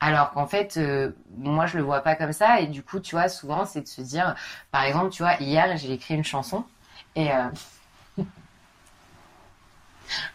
Ah, 0.00 0.06
alors 0.06 0.30
qu'en 0.30 0.46
fait, 0.46 0.78
euh, 0.78 1.12
moi, 1.36 1.66
je 1.66 1.76
le 1.76 1.82
vois 1.82 2.00
pas 2.00 2.16
comme 2.16 2.32
ça. 2.32 2.60
Et 2.60 2.66
du 2.68 2.82
coup, 2.82 3.00
tu 3.00 3.14
vois, 3.14 3.28
souvent, 3.28 3.66
c'est 3.66 3.82
de 3.82 3.86
se 3.86 4.00
dire, 4.00 4.34
par 4.70 4.84
exemple, 4.84 5.10
tu 5.10 5.22
vois, 5.22 5.34
hier, 5.40 5.76
j'ai 5.76 5.92
écrit 5.92 6.14
une 6.14 6.24
chanson 6.24 6.64
et 7.16 7.30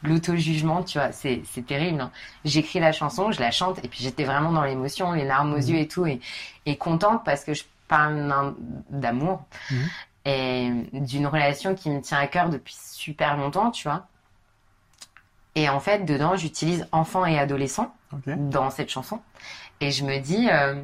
l'auto-jugement, 0.03 0.83
tu 0.83 0.97
vois, 0.99 1.11
c'est 1.11 1.41
c'est 1.51 1.65
terrible. 1.65 2.01
hein. 2.01 2.11
J'écris 2.45 2.79
la 2.79 2.91
chanson, 2.91 3.31
je 3.31 3.39
la 3.39 3.51
chante 3.51 3.83
et 3.83 3.87
puis 3.87 3.99
j'étais 4.03 4.23
vraiment 4.23 4.51
dans 4.51 4.63
l'émotion, 4.63 5.11
les 5.13 5.25
larmes 5.25 5.53
aux 5.53 5.57
Mhm. 5.57 5.69
yeux 5.69 5.77
et 5.79 5.87
tout, 5.87 6.05
et, 6.05 6.19
et 6.65 6.77
contente 6.77 7.23
parce 7.25 7.43
que 7.43 7.53
je 7.53 7.63
parle 7.87 8.55
d'amour 8.89 9.41
Mhm. 9.71 9.89
et 10.25 10.69
d'une 10.93 11.27
relation 11.27 11.73
qui 11.75 11.89
me 11.89 12.01
tient 12.01 12.19
à 12.19 12.27
cœur 12.27 12.49
depuis 12.49 12.75
super 12.75 13.35
longtemps, 13.37 13.71
tu 13.71 13.87
vois. 13.87 14.05
Et 15.55 15.67
en 15.69 15.79
fait, 15.79 16.05
dedans, 16.05 16.35
j'utilise 16.35 16.87
enfant 16.91 17.25
et 17.25 17.37
adolescent 17.39 17.93
ok. 18.13 18.33
dans 18.37 18.69
cette 18.69 18.89
chanson. 18.89 19.19
Et 19.81 19.91
je 19.91 20.05
me 20.05 20.19
dis, 20.19 20.47
euh, 20.51 20.75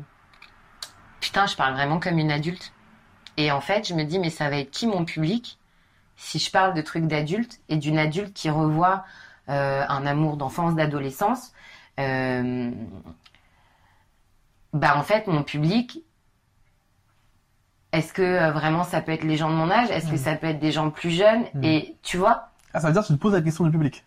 putain, 1.22 1.46
je 1.48 1.56
parle 1.56 1.74
vraiment 1.74 2.00
comme 2.00 2.18
une 2.18 2.32
adulte. 2.32 2.72
Et 3.38 3.52
en 3.52 3.62
fait, 3.62 3.88
je 3.88 3.94
me 3.94 4.04
dis, 4.04 4.18
mais 4.20 4.30
ça 4.30 4.50
va 4.50 4.58
être 4.58 4.72
qui 4.72 4.88
mon 4.88 5.06
public? 5.06 5.58
Si 6.18 6.40
je 6.40 6.50
parle 6.52 6.74
de 6.74 6.82
trucs 6.82 7.08
d'adulte 7.08 7.60
et 7.70 7.78
d'une 7.78 7.98
adulte 7.98 8.34
qui 8.34 8.50
revoit 8.50 9.06
euh, 9.50 9.84
un 9.88 10.06
amour 10.06 10.38
d'enfance, 10.38 10.76
d'adolescence 10.76 11.52
euh, 12.00 12.72
Bah 14.74 14.98
en 14.98 15.04
fait, 15.04 15.28
mon 15.28 15.44
public, 15.44 16.00
est-ce 17.92 18.12
que 18.14 18.22
euh, 18.22 18.52
vraiment 18.52 18.84
ça 18.84 19.02
peut 19.02 19.12
être 19.14 19.24
les 19.24 19.38
gens 19.38 19.50
de 19.50 19.56
mon 19.56 19.70
âge? 19.72 19.90
Est-ce 19.90 20.08
que 20.08 20.16
Mm. 20.16 20.18
ça 20.18 20.36
peut 20.36 20.48
être 20.48 20.60
des 20.60 20.72
gens 20.72 20.90
plus 20.90 21.12
jeunes? 21.12 21.44
Mm. 21.54 21.64
Et 21.64 21.96
tu 22.04 22.18
vois? 22.18 22.50
Ah, 22.74 22.80
ça 22.82 22.88
veut 22.88 22.94
dire 22.94 23.04
que 23.04 23.08
tu 23.08 23.14
te 23.14 23.22
poses 23.22 23.34
la 23.34 23.42
question 23.42 23.64
du 23.64 23.72
public. 23.72 24.04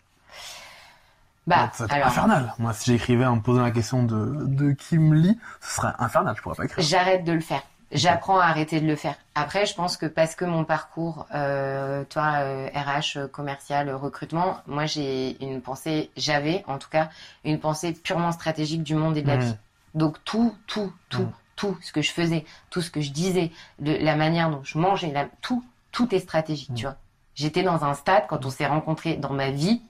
Bah, 1.47 1.71
ça 1.73 1.85
va 1.85 1.85
être 1.85 1.93
alors, 1.93 2.07
infernal. 2.09 2.53
Moi, 2.59 2.73
si 2.73 2.91
j'écrivais 2.91 3.25
en 3.25 3.37
me 3.37 3.41
posant 3.41 3.63
la 3.63 3.71
question 3.71 4.03
de, 4.03 4.45
de 4.45 4.71
qui 4.73 4.99
me 4.99 5.15
lit, 5.15 5.39
ce 5.61 5.77
serait 5.77 5.93
infernal. 5.97 6.35
Je 6.37 6.41
pourrais 6.43 6.55
pas 6.55 6.65
écrire. 6.65 6.83
J'arrête 6.85 7.23
de 7.23 7.31
le 7.31 7.39
faire. 7.39 7.63
J'apprends 7.91 8.39
à 8.39 8.45
arrêter 8.45 8.79
de 8.79 8.85
le 8.85 8.95
faire. 8.95 9.15
Après, 9.33 9.65
je 9.65 9.73
pense 9.73 9.97
que 9.97 10.05
parce 10.05 10.35
que 10.35 10.45
mon 10.45 10.63
parcours, 10.63 11.25
euh, 11.33 12.03
toi, 12.05 12.33
euh, 12.41 12.69
RH, 12.73 13.17
euh, 13.17 13.27
commercial, 13.27 13.89
recrutement, 13.95 14.57
moi 14.67 14.85
j'ai 14.85 15.43
une 15.43 15.59
pensée, 15.61 16.11
j'avais 16.15 16.63
en 16.67 16.77
tout 16.77 16.89
cas 16.89 17.09
une 17.43 17.59
pensée 17.59 17.93
purement 17.93 18.31
stratégique 18.31 18.83
du 18.83 18.93
monde 18.93 19.17
et 19.17 19.23
de 19.23 19.27
la 19.27 19.37
Mhm. 19.37 19.41
vie. 19.43 19.55
Donc 19.95 20.23
tout, 20.23 20.55
tout, 20.67 20.93
tout, 21.09 21.21
Mhm. 21.23 21.31
tout 21.55 21.77
ce 21.81 21.91
que 21.91 22.03
je 22.03 22.11
faisais, 22.11 22.45
tout 22.69 22.81
ce 22.81 22.91
que 22.91 23.01
je 23.01 23.11
disais, 23.11 23.51
la 23.79 24.15
manière 24.15 24.51
dont 24.51 24.63
je 24.63 24.77
mangeais, 24.77 25.11
la- 25.11 25.27
tout, 25.41 25.63
tout 25.91 26.13
est 26.13 26.19
stratégique, 26.19 26.69
Mhm. 26.69 26.75
tu 26.75 26.85
vois. 26.85 26.95
J'étais 27.33 27.63
dans 27.63 27.83
un 27.85 27.95
stade 27.95 28.25
quand 28.27 28.45
on 28.45 28.51
s'est 28.51 28.67
rencontrés 28.67 29.15
dans 29.15 29.33
ma 29.33 29.49
vie 29.49 29.81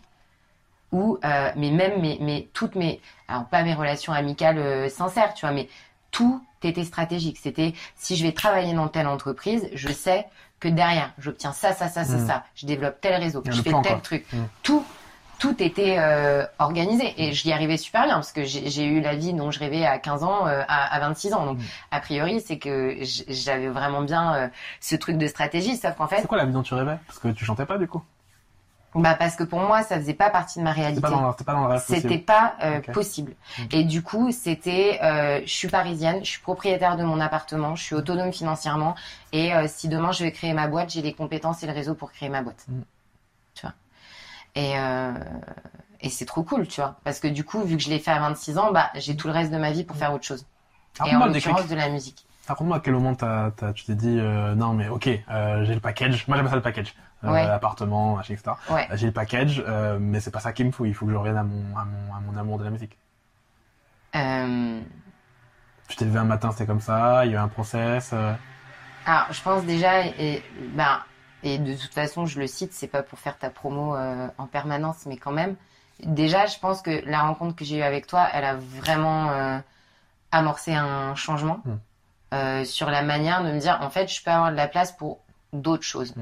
où, 0.92 1.20
euh, 1.24 1.52
mais 1.56 1.70
même 1.70 2.02
mes, 2.02 2.18
mes, 2.20 2.50
toutes 2.54 2.76
mes, 2.76 3.00
alors 3.28 3.46
pas 3.46 3.62
mes 3.64 3.74
relations 3.76 4.12
amicales 4.14 4.58
euh, 4.58 4.90
sincères, 4.90 5.34
tu 5.36 5.46
vois, 5.46 5.54
mais 5.54 5.68
tout 6.12 6.42
était 6.64 6.84
stratégique. 6.84 7.38
C'était 7.42 7.74
si 7.96 8.16
je 8.16 8.26
vais 8.26 8.32
travailler 8.34 8.74
dans 8.74 8.88
telle 8.88 9.08
entreprise, 9.08 9.70
je 9.74 9.90
sais 9.90 10.26
que 10.60 10.68
derrière, 10.68 11.14
j'obtiens 11.18 11.54
ça, 11.54 11.72
ça, 11.74 11.88
ça, 11.88 12.04
ça, 12.04 12.18
Mm. 12.18 12.28
ça, 12.28 12.44
je 12.56 12.66
développe 12.66 13.00
tel 13.00 13.14
réseau, 13.22 13.42
je 13.50 13.62
fais 13.62 13.70
plan, 13.70 13.82
tel 13.82 13.94
quoi. 13.94 14.02
truc. 14.02 14.26
Mm. 14.34 14.38
Tout, 14.62 14.86
tout 15.40 15.64
était 15.64 15.96
euh, 16.00 16.46
organisé 16.60 17.14
et 17.18 17.32
j'y 17.32 17.54
arrivais 17.54 17.78
super 17.78 18.04
bien 18.04 18.16
parce 18.16 18.34
que 18.34 18.44
j'ai 18.44 18.84
eu 18.86 19.00
la 19.00 19.16
vie 19.16 19.32
dont 19.34 19.52
je 19.52 19.60
rêvais 19.60 19.86
à 19.86 19.98
15 19.98 20.24
ans, 20.26 20.48
euh, 20.48 20.62
à, 20.68 20.94
à 20.94 21.00
26 21.00 21.34
ans. 21.34 21.46
Donc, 21.46 21.60
Mm. 21.60 21.64
a 21.92 22.00
priori, 22.02 22.42
c'est 22.42 22.58
que 22.58 22.98
j'avais 23.30 23.70
vraiment 23.70 24.02
bien 24.02 24.36
euh, 24.36 24.48
ce 24.82 24.98
truc 24.98 25.18
de 25.18 25.28
stratégie, 25.28 25.78
sauf 25.78 25.96
qu'en 25.96 26.08
fait, 26.08 26.18
C'est 26.22 26.28
quoi 26.28 26.38
la 26.38 26.44
vie 26.46 26.52
dont 26.52 26.62
tu 26.64 26.74
rêvais? 26.74 26.98
Parce 27.08 27.20
que 27.20 27.30
tu 27.30 27.46
chantais 27.46 27.66
pas, 27.66 27.78
du 27.78 27.88
coup. 27.88 28.04
Bah 28.96 29.14
parce 29.14 29.36
que 29.36 29.44
pour 29.44 29.60
moi, 29.60 29.84
ça 29.84 29.98
faisait 29.98 30.16
pas 30.16 30.30
partie 30.30 30.60
de 30.60 30.64
ma 30.64 30.72
C'était 30.72 30.82
réalité. 30.82 31.02
pas 31.02 31.10
dans, 31.12 31.32
c'était 31.32 31.44
pas 31.44 31.54
pas 32.26 32.56
euh, 32.64 32.80
possible. 32.92 33.36
Et 33.72 33.84
du 33.84 34.02
coup, 34.02 34.32
c'était, 34.32 35.00
euh, 35.04 35.42
je 35.46 35.54
suis 35.54 35.68
parisienne, 35.68 36.20
je 36.24 36.30
suis 36.30 36.42
propriétaire 36.42 36.98
de 36.98 37.04
mon 37.04 37.20
appartement, 37.20 37.76
je 37.76 37.84
suis 37.84 37.96
autonome 37.96 38.34
financièrement, 38.34 38.96
et 39.32 39.54
euh, 39.54 39.66
si 39.68 39.90
demain 39.90 40.12
je 40.12 40.24
vais 40.24 40.32
créer 40.32 40.54
ma 40.54 40.68
boîte, 40.68 40.90
j'ai 40.90 41.04
les 41.04 41.14
compétences 41.14 41.62
et 41.62 41.68
le 41.68 41.74
réseau 41.74 41.94
pour 41.94 42.12
créer 42.12 42.30
ma 42.30 42.42
boîte. 42.42 42.66
Mm. 42.68 42.82
Tu 43.54 43.62
vois. 43.62 43.74
Et 44.56 44.80
euh, 44.80 45.14
et 46.02 46.10
c'est 46.10 46.26
trop 46.26 46.44
cool, 46.44 46.68
tu 46.68 46.82
vois, 46.82 46.96
parce 47.04 47.20
que 47.20 47.28
du 47.28 47.44
coup, 47.44 47.62
vu 47.62 47.78
que 47.78 47.84
je 47.84 47.90
l'ai 47.90 48.00
fait 48.00 48.12
à 48.12 48.20
26 48.20 48.58
ans, 48.58 48.72
bah 48.72 48.90
j'ai 48.96 49.16
tout 49.16 49.28
le 49.28 49.34
reste 49.34 49.52
de 49.52 49.58
ma 49.58 49.72
vie 49.72 49.84
pour 49.84 49.98
faire 49.98 50.14
autre 50.14 50.24
chose. 50.24 50.46
Et 51.06 51.16
en 51.16 51.26
l'occurrence 51.28 51.68
de 51.68 51.76
la 51.76 51.90
musique. 51.90 52.26
Raconte-moi 52.50 52.78
à 52.78 52.80
quel 52.82 52.94
moment 52.96 53.16
t'as- 53.16 53.52
tu 53.76 53.86
t'es 53.86 53.96
dit 53.96 54.18
euh, 54.20 54.56
non 54.56 54.74
mais 54.74 54.90
ok 54.90 55.08
euh, 55.08 55.64
j'ai 55.66 55.76
le 55.76 55.80
package 55.80 56.28
moi 56.28 56.36
j'appelle 56.36 56.50
ça 56.50 56.56
le 56.58 56.62
package 56.62 56.96
euh, 57.24 57.30
Ouais. 57.32 57.44
appartement 57.46 58.16
machin 58.18 58.34
etc 58.34 58.52
Ouais. 58.72 58.88
Euh, 58.92 58.98
j'ai 58.98 59.08
le 59.08 59.14
package 59.14 59.64
mais 60.00 60.20
c'est 60.20 60.32
pas 60.32 60.40
ça 60.42 60.52
qu'il 60.52 60.66
me 60.66 60.72
faut 60.72 60.86
il 60.86 60.94
faut 60.96 61.06
que 61.06 61.12
je 61.12 61.18
revienne 61.18 61.38
à 61.38 61.44
mon, 61.44 61.78
à 61.78 61.86
mon 61.86 62.16
à 62.16 62.20
mon 62.20 62.38
amour 62.38 62.58
de 62.58 62.64
la 62.66 62.72
musique 62.72 62.98
tu 65.88 65.96
t'es 65.96 66.06
levé 66.06 66.20
un 66.20 66.24
matin 66.26 66.52
c'était 66.52 66.66
comme 66.66 66.82
ça 66.82 67.26
il 67.26 67.32
y 67.32 67.36
a 67.36 67.38
eu 67.38 67.42
un 67.42 67.48
process 67.48 68.14
Alors, 69.06 69.32
je 69.32 69.42
pense 69.42 69.66
déjà, 69.66 70.06
et, 70.06 70.44
ben, 70.76 71.00
et 71.44 71.58
de 71.58 71.74
toute 71.74 71.94
façon, 71.94 72.26
je 72.26 72.40
le 72.40 72.48
cite, 72.48 72.74
c'est 72.74 72.88
pas 72.88 73.02
pour 73.02 73.18
faire 73.20 73.38
ta 73.38 73.50
promo 73.50 73.96
en 74.38 74.46
permanence, 74.48 75.06
mais 75.06 75.18
quand 75.18 75.32
même. 75.32 75.56
Déjà, 76.04 76.46
je 76.46 76.60
pense 76.60 76.82
que 76.82 77.02
la 77.06 77.22
rencontre 77.22 77.56
que 77.56 77.66
j'ai 77.66 77.78
eue 77.78 77.82
avec 77.84 78.08
toi, 78.08 78.28
elle 78.34 78.46
a 78.46 78.56
vraiment 78.56 79.62
amorcé 80.32 80.74
un 80.74 81.16
changement 81.16 81.62
Mm. 81.66 81.72
Euh, 82.34 82.64
sur 82.66 82.90
la 82.90 83.02
manière 83.02 83.44
de 83.44 83.52
me 83.52 83.60
dire, 83.60 83.80
en 83.82 83.90
fait, 83.90 84.08
je 84.12 84.24
peux 84.24 84.32
avoir 84.32 84.52
de 84.52 84.56
la 84.58 84.68
place 84.68 84.92
pour 84.92 85.20
d'autres 85.54 85.84
choses. 85.84 86.16
Mm. 86.16 86.22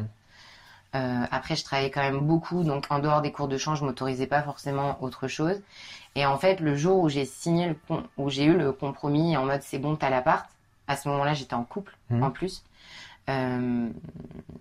Euh, 0.96 1.26
après, 1.32 1.56
je 1.56 1.64
travaillais 1.64 1.92
quand 1.92 2.02
même 2.02 2.20
beaucoup, 2.20 2.64
donc 2.64 2.86
en 2.90 3.00
dehors 3.00 3.22
des 3.22 3.32
cours 3.32 3.48
de 3.48 3.58
chant, 3.58 3.76
je 3.76 3.84
m'autorisais 3.84 4.28
pas 4.28 4.42
forcément 4.42 4.98
autre 5.02 5.28
chose. 5.28 5.62
Et 6.16 6.26
en 6.26 6.38
fait, 6.38 6.60
le 6.62 6.76
jour 6.76 7.00
où 7.04 7.10
j'ai 7.10 7.26
signé 7.26 7.68
le 7.68 7.76
con- 7.88 8.04
où 8.18 8.30
j'ai 8.30 8.46
eu 8.46 8.58
le 8.58 8.72
compromis 8.72 9.36
en 9.38 9.46
mode 9.46 9.62
c'est 9.62 9.78
bon, 9.80 9.96
t'as 9.96 10.10
l'appart, 10.10 10.48
à 10.88 10.96
ce 10.96 11.10
moment-là, 11.10 11.34
j'étais 11.34 11.54
en 11.54 11.64
couple 11.64 11.96
Mhm. 12.10 12.24
en 12.24 12.32
plus. 12.32 12.64
Euh, 13.30 13.90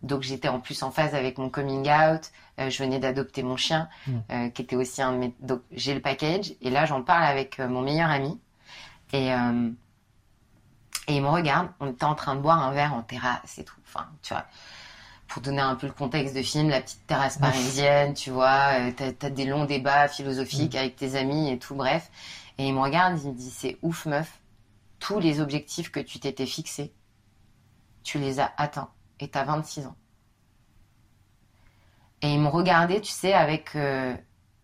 donc 0.02 0.22
j'étais 0.22 0.48
en 0.48 0.58
plus 0.58 0.82
en 0.82 0.90
phase 0.90 1.14
avec 1.14 1.38
mon 1.38 1.48
coming 1.48 1.88
out. 1.88 2.32
Euh, 2.58 2.68
je 2.68 2.82
venais 2.82 2.98
d'adopter 2.98 3.44
mon 3.44 3.56
chien, 3.56 3.88
euh, 4.32 4.48
qui 4.48 4.62
était 4.62 4.74
aussi 4.74 5.00
un 5.00 5.12
de 5.12 5.18
mes. 5.18 5.34
Donc 5.40 5.60
j'ai 5.70 5.94
le 5.94 6.00
package 6.00 6.52
et 6.60 6.70
là 6.70 6.84
j'en 6.84 7.00
parle 7.02 7.22
avec 7.24 7.60
mon 7.60 7.80
meilleur 7.82 8.10
ami 8.10 8.38
et 9.12 9.32
et 11.06 11.16
il 11.16 11.22
me 11.22 11.28
regarde. 11.28 11.68
On 11.80 11.90
était 11.90 12.04
en 12.04 12.14
train 12.14 12.34
de 12.34 12.40
boire 12.40 12.62
un 12.62 12.72
verre 12.72 12.94
en 12.94 13.02
terrasse 13.02 13.58
et 13.58 13.64
tout. 13.64 13.76
Enfin, 13.84 14.06
tu 14.22 14.34
vois. 14.34 14.44
Pour 15.28 15.42
donner 15.42 15.60
un 15.60 15.74
peu 15.74 15.88
le 15.88 15.92
contexte 15.92 16.36
de 16.36 16.42
film, 16.42 16.68
la 16.68 16.80
petite 16.80 17.04
terrasse 17.06 17.38
parisienne, 17.38 18.14
tu 18.14 18.30
vois, 18.30 18.78
euh, 18.78 18.92
t'as 18.96 19.12
t'as 19.12 19.30
des 19.30 19.44
longs 19.44 19.64
débats 19.64 20.06
philosophiques 20.06 20.76
avec 20.76 20.94
tes 20.94 21.16
amis 21.16 21.50
et 21.50 21.58
tout, 21.58 21.74
bref. 21.74 22.10
Et 22.58 22.68
il 22.68 22.74
me 22.74 22.80
regarde, 22.80 23.18
il 23.20 23.30
me 23.30 23.34
dit 23.34 23.50
c'est 23.50 23.76
ouf 23.82 24.06
meuf, 24.06 24.40
tous 25.00 25.18
les 25.18 25.40
objectifs 25.40 25.90
que 25.90 25.98
tu 25.98 26.20
t'étais 26.20 26.46
fixés, 26.46 26.92
tu 28.04 28.20
les 28.20 28.38
as 28.38 28.52
atteints 28.56 28.88
et 29.18 29.28
t'as 29.28 29.42
26 29.42 29.86
ans. 29.86 29.96
Et 32.22 32.32
il 32.32 32.40
me 32.40 32.48
regardait, 32.48 33.00
tu 33.00 33.10
sais, 33.10 33.32
avec 33.32 33.74
euh, 33.74 34.14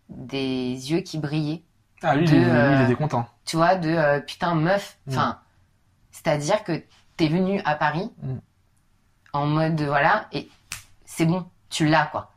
des 0.07 0.91
yeux 0.91 1.01
qui 1.01 1.17
brillaient, 1.17 1.63
ah 2.01 2.15
lui, 2.15 2.25
De, 2.25 2.35
il, 2.35 2.43
euh, 2.43 2.77
il 2.79 2.85
était 2.85 2.95
content 2.95 3.27
tu 3.45 3.57
vois, 3.57 3.75
de 3.75 3.89
euh, 3.89 4.19
putain 4.19 4.55
meuf. 4.55 4.97
Mm. 5.05 5.11
Enfin, 5.11 5.39
c'est-à-dire 6.13 6.63
que 6.63 6.81
t'es 7.17 7.27
venu 7.27 7.61
à 7.65 7.75
Paris 7.75 8.09
Mm. 8.21 8.35
en 9.33 9.45
mode 9.47 9.75
de, 9.75 9.85
voilà 9.85 10.27
et 10.31 10.49
c'est 11.05 11.25
bon, 11.25 11.45
tu 11.69 11.85
l'as 11.87 12.05
quoi. 12.05 12.31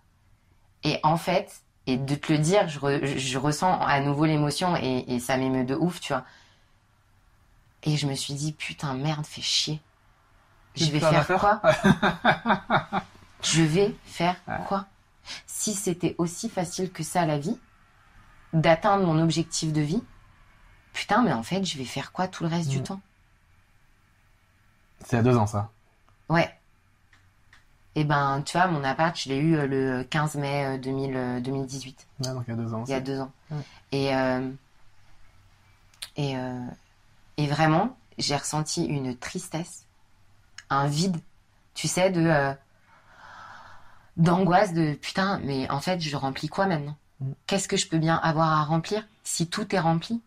Et 0.82 0.98
en 1.04 1.16
fait, 1.16 1.62
et 1.86 1.96
de 1.96 2.14
te 2.16 2.32
le 2.32 2.38
dire, 2.40 2.68
je, 2.68 2.80
re- 2.80 3.16
je 3.16 3.38
ressens 3.38 3.80
à 3.80 4.00
nouveau 4.00 4.24
l'émotion 4.26 4.74
et, 4.76 5.04
et 5.14 5.20
ça 5.20 5.36
m'émeut 5.36 5.64
de 5.64 5.74
ouf, 5.76 6.00
tu 6.00 6.12
vois. 6.12 6.24
Et 7.84 7.96
je 7.96 8.06
me 8.08 8.14
suis 8.14 8.34
dit 8.34 8.52
putain 8.52 8.94
merde, 8.94 9.24
fais 9.24 9.40
chier. 9.42 9.80
Je 10.74 10.86
vais 10.90 10.98
faire 11.00 11.24
faire 11.24 11.38
quoi? 11.38 11.62
Je 13.42 13.62
vais 13.62 13.94
faire 14.04 14.36
Ouais. 14.48 14.56
quoi? 14.66 14.86
Si 15.46 15.74
c'était 15.74 16.14
aussi 16.18 16.48
facile 16.48 16.90
que 16.90 17.02
ça 17.02 17.24
la 17.26 17.38
vie, 17.38 17.58
d'atteindre 18.52 19.04
mon 19.06 19.20
objectif 19.22 19.72
de 19.72 19.80
vie, 19.80 20.02
putain, 20.92 21.22
mais 21.22 21.32
en 21.32 21.42
fait, 21.42 21.64
je 21.64 21.78
vais 21.78 21.84
faire 21.84 22.12
quoi 22.12 22.28
tout 22.28 22.42
le 22.44 22.48
reste 22.48 22.68
du 22.68 22.80
Mm. 22.80 22.84
temps? 22.84 23.00
C'est 25.04 25.16
il 25.16 25.16
y 25.16 25.20
a 25.20 25.22
deux 25.22 25.36
ans 25.36 25.46
ça 25.46 25.70
Ouais. 26.28 26.52
Et 27.94 28.04
ben, 28.04 28.42
tu 28.44 28.58
vois, 28.58 28.66
mon 28.66 28.84
appart, 28.84 29.18
je 29.18 29.30
l'ai 29.30 29.38
eu 29.38 29.56
euh, 29.56 29.66
le 29.66 30.04
15 30.04 30.34
mai 30.36 30.66
euh, 30.66 30.78
2000, 30.78 31.16
euh, 31.16 31.40
2018, 31.40 32.06
ouais, 32.20 32.32
donc 32.32 32.44
il 32.46 32.50
y 32.50 32.52
a 32.52 32.56
deux 32.56 32.74
ans 32.74 32.84
il 32.86 32.90
y 32.90 32.94
a 32.94 33.00
deux 33.00 33.20
ans. 33.20 33.32
Ouais. 33.50 33.56
Et, 33.92 34.14
euh, 34.14 34.50
et, 36.16 36.36
euh, 36.36 36.66
et 37.38 37.46
vraiment, 37.46 37.96
j'ai 38.18 38.36
ressenti 38.36 38.84
une 38.84 39.16
tristesse, 39.16 39.86
un 40.68 40.86
vide, 40.88 41.16
tu 41.74 41.88
sais, 41.88 42.10
de 42.10 42.20
euh, 42.20 42.52
d'angoisse 44.18 44.74
de 44.74 44.94
putain, 44.94 45.40
mais 45.44 45.70
en 45.70 45.80
fait, 45.80 46.00
je 46.00 46.16
remplis 46.16 46.48
quoi 46.48 46.66
maintenant? 46.66 46.96
Mm. 47.20 47.32
Qu'est-ce 47.46 47.68
que 47.68 47.76
je 47.78 47.88
peux 47.88 47.98
bien 47.98 48.16
avoir 48.16 48.48
à 48.60 48.64
remplir? 48.64 49.06
Si 49.24 49.46
tout 49.46 49.74
est 49.74 49.80
rempli? 49.80 50.20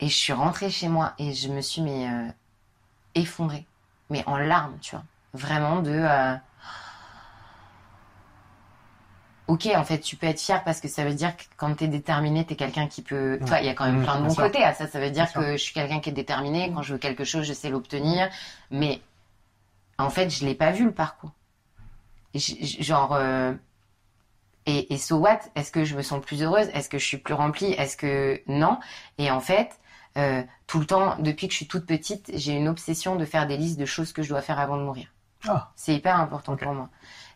Et 0.00 0.08
je 0.08 0.16
suis 0.16 0.32
rentrée 0.32 0.70
chez 0.70 0.88
moi 0.88 1.14
et 1.18 1.32
je 1.32 1.48
me 1.48 1.60
suis 1.60 1.82
mais, 1.82 2.08
euh, 2.08 2.28
effondrée. 3.14 3.66
mais 4.10 4.22
en 4.26 4.36
larmes, 4.36 4.78
tu 4.80 4.94
vois. 4.96 5.04
Vraiment 5.34 5.80
de. 5.82 5.90
euh, 5.90 6.36
Ok, 9.48 9.66
en 9.74 9.84
fait, 9.84 10.00
tu 10.00 10.16
peux 10.16 10.26
être 10.26 10.40
fier 10.40 10.62
parce 10.64 10.80
que 10.80 10.88
ça 10.88 11.04
veut 11.04 11.14
dire 11.14 11.36
que 11.36 11.42
quand 11.56 11.74
t'es 11.74 11.88
déterminé, 11.88 12.44
t'es 12.46 12.54
quelqu'un 12.56 12.86
qui 12.86 13.02
peut. 13.02 13.38
Tu 13.44 13.48
vois, 13.48 13.60
il 13.60 13.66
y 13.66 13.68
a 13.68 13.74
quand 13.74 13.84
même 13.84 13.98
Mmh, 13.98 14.04
plein 14.04 14.18
de 14.18 14.22
bons 14.22 14.34
sûr. 14.34 14.44
côtés 14.44 14.62
à 14.64 14.72
ça. 14.72 14.86
Ça 14.86 15.00
veut 15.00 15.10
dire 15.10 15.24
Bien 15.24 15.32
sûr. 15.32 15.40
que 15.42 15.52
je 15.52 15.56
suis 15.62 15.74
quelqu'un 15.74 16.00
qui 16.00 16.10
est 16.10 16.12
déterminé. 16.12 16.72
Quand 16.72 16.82
je 16.82 16.92
veux 16.94 16.98
quelque 16.98 17.24
chose, 17.24 17.44
je 17.44 17.52
sais 17.52 17.68
l'obtenir. 17.68 18.30
Mais 18.70 19.00
en 19.98 20.10
fait, 20.10 20.30
je 20.30 20.44
l'ai 20.46 20.54
pas 20.54 20.70
vu 20.72 20.84
le 20.86 20.92
parcours. 20.92 21.32
Genre. 22.34 23.12
euh, 23.14 23.54
Et, 24.66 24.92
et 24.94 24.98
so 24.98 25.16
what? 25.18 25.40
Est-ce 25.56 25.72
que 25.72 25.84
je 25.84 25.96
me 25.96 26.02
sens 26.02 26.24
plus 26.24 26.42
heureuse? 26.42 26.68
Est-ce 26.72 26.88
que 26.88 26.98
je 26.98 27.04
suis 27.04 27.18
plus 27.18 27.34
remplie? 27.34 27.72
Est-ce 27.72 27.96
que 27.96 28.40
non? 28.46 28.78
Et 29.18 29.30
en 29.30 29.40
fait, 29.40 29.80
euh, 30.18 30.42
tout 30.66 30.78
le 30.78 30.86
temps, 30.86 31.16
depuis 31.18 31.46
que 31.48 31.52
je 31.52 31.58
suis 31.58 31.68
toute 31.68 31.86
petite, 31.86 32.30
j'ai 32.34 32.52
une 32.52 32.68
obsession 32.68 33.16
de 33.16 33.24
faire 33.24 33.46
des 33.46 33.56
listes 33.56 33.78
de 33.78 33.86
choses 33.86 34.12
que 34.12 34.22
je 34.22 34.28
dois 34.28 34.42
faire 34.42 34.58
avant 34.58 34.76
de 34.76 34.82
mourir. 34.82 35.08
Ah. 35.48 35.72
C'est 35.74 35.94
hyper 35.94 36.16
important 36.16 36.56
pour 36.56 36.72
moi. 36.72 36.88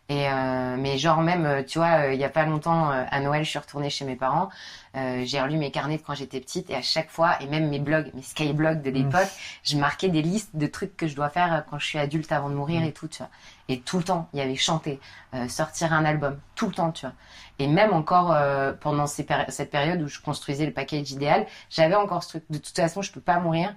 Et 0.09 0.29
euh, 0.29 0.77
mais 0.77 0.97
genre 0.97 1.21
même, 1.21 1.45
euh, 1.45 1.63
tu 1.63 1.79
vois, 1.79 2.05
euh, 2.07 2.13
il 2.13 2.19
y 2.19 2.23
a 2.23 2.29
pas 2.29 2.45
longtemps 2.45 2.91
euh, 2.91 3.03
à 3.11 3.19
Noël, 3.19 3.43
je 3.43 3.49
suis 3.49 3.59
retournée 3.59 3.89
chez 3.89 4.05
mes 4.05 4.15
parents. 4.15 4.47
Euh, 4.95 5.23
j'ai 5.25 5.41
relu 5.41 5.57
mes 5.57 5.69
carnets 5.69 5.97
de 5.97 6.01
quand 6.01 6.15
j'étais 6.15 6.39
petite 6.39 6.69
et 6.69 6.75
à 6.75 6.81
chaque 6.81 7.09
fois, 7.09 7.35
et 7.41 7.45
même 7.47 7.67
mes 7.67 7.79
blogs, 7.79 8.09
mes 8.13 8.21
skyblogs 8.21 8.81
de 8.81 8.89
l'époque, 8.89 9.27
je 9.63 9.75
marquais 9.75 10.07
des 10.07 10.21
listes 10.21 10.55
de 10.55 10.65
trucs 10.65 10.95
que 10.95 11.07
je 11.07 11.15
dois 11.15 11.29
faire 11.29 11.65
quand 11.69 11.77
je 11.77 11.85
suis 11.85 11.99
adulte 11.99 12.31
avant 12.31 12.49
de 12.49 12.55
mourir 12.55 12.83
et 12.83 12.93
tout, 12.93 13.09
tu 13.09 13.17
vois. 13.17 13.29
Et 13.67 13.81
tout 13.81 13.97
le 13.97 14.03
temps, 14.05 14.29
il 14.31 14.39
y 14.39 14.41
avait 14.41 14.55
chanter, 14.55 15.01
euh, 15.33 15.49
sortir 15.49 15.91
un 15.91 16.05
album, 16.05 16.39
tout 16.55 16.67
le 16.67 16.73
temps, 16.73 16.91
tu 16.93 17.05
vois. 17.05 17.13
Et 17.59 17.67
même 17.67 17.91
encore 17.91 18.31
euh, 18.31 18.71
pendant 18.71 19.07
ces 19.07 19.23
péri- 19.23 19.51
cette 19.51 19.71
période 19.71 20.01
où 20.01 20.07
je 20.07 20.21
construisais 20.21 20.65
le 20.65 20.71
package 20.71 21.11
idéal, 21.11 21.45
j'avais 21.69 21.95
encore 21.95 22.23
ce 22.23 22.29
truc. 22.29 22.43
De 22.49 22.59
toute 22.59 22.75
façon, 22.75 23.01
je 23.01 23.11
peux 23.11 23.19
pas 23.19 23.39
mourir 23.39 23.75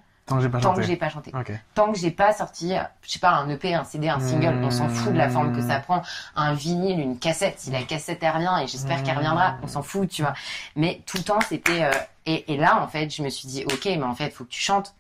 Tant 0.61 0.75
que 0.75 0.83
j'ai 0.87 0.97
pas 0.97 1.09
chanté. 1.11 1.31
pas 1.31 1.39
tant 1.75 1.93
que 1.93 1.99
j'ai 1.99 2.11
pas 2.11 2.33
sorti, 2.33 2.75
je 3.03 3.11
sais 3.11 3.19
pas, 3.19 3.31
un 3.33 3.49
EP, 3.49 3.75
un 3.75 3.85
CD, 3.85 4.09
un 4.09 4.21
single, 4.21 4.63
on 4.65 4.71
s'en 4.71 4.89
fout 4.89 5.13
de 5.13 5.19
la 5.19 5.29
forme 5.29 5.55
que 5.55 5.61
ça 5.63 5.81
prend, 5.81 6.03
un 6.37 6.55
vinyle, 6.55 7.01
une 7.01 7.19
cassette, 7.19 7.59
si 7.61 7.71
la 7.71 7.83
cassette 7.83 8.23
elle 8.23 8.33
revient, 8.33 8.63
et 8.63 8.67
j'espère 8.67 9.03
qu'elle 9.03 9.17
reviendra, 9.17 9.57
on 9.63 9.67
s'en 9.67 9.83
fout, 9.83 10.09
tu 10.09 10.23
vois. 10.23 10.35
Mais 10.77 11.03
tout 11.07 11.17
le 11.19 11.23
temps, 11.25 11.41
c'était... 11.41 11.85
euh, 11.85 11.91
Et, 12.27 12.53
et 12.53 12.57
là, 12.57 12.81
en 12.83 12.87
fait, 12.89 13.09
je 13.11 13.23
me 13.23 13.29
suis 13.31 13.49
dit, 13.49 13.65
ok, 13.65 13.85
mais 13.87 14.03
en 14.03 14.15
fait, 14.15 14.31
faut 14.31 14.45
que 14.45 14.51
tu 14.51 14.61
chantes. 14.61 14.95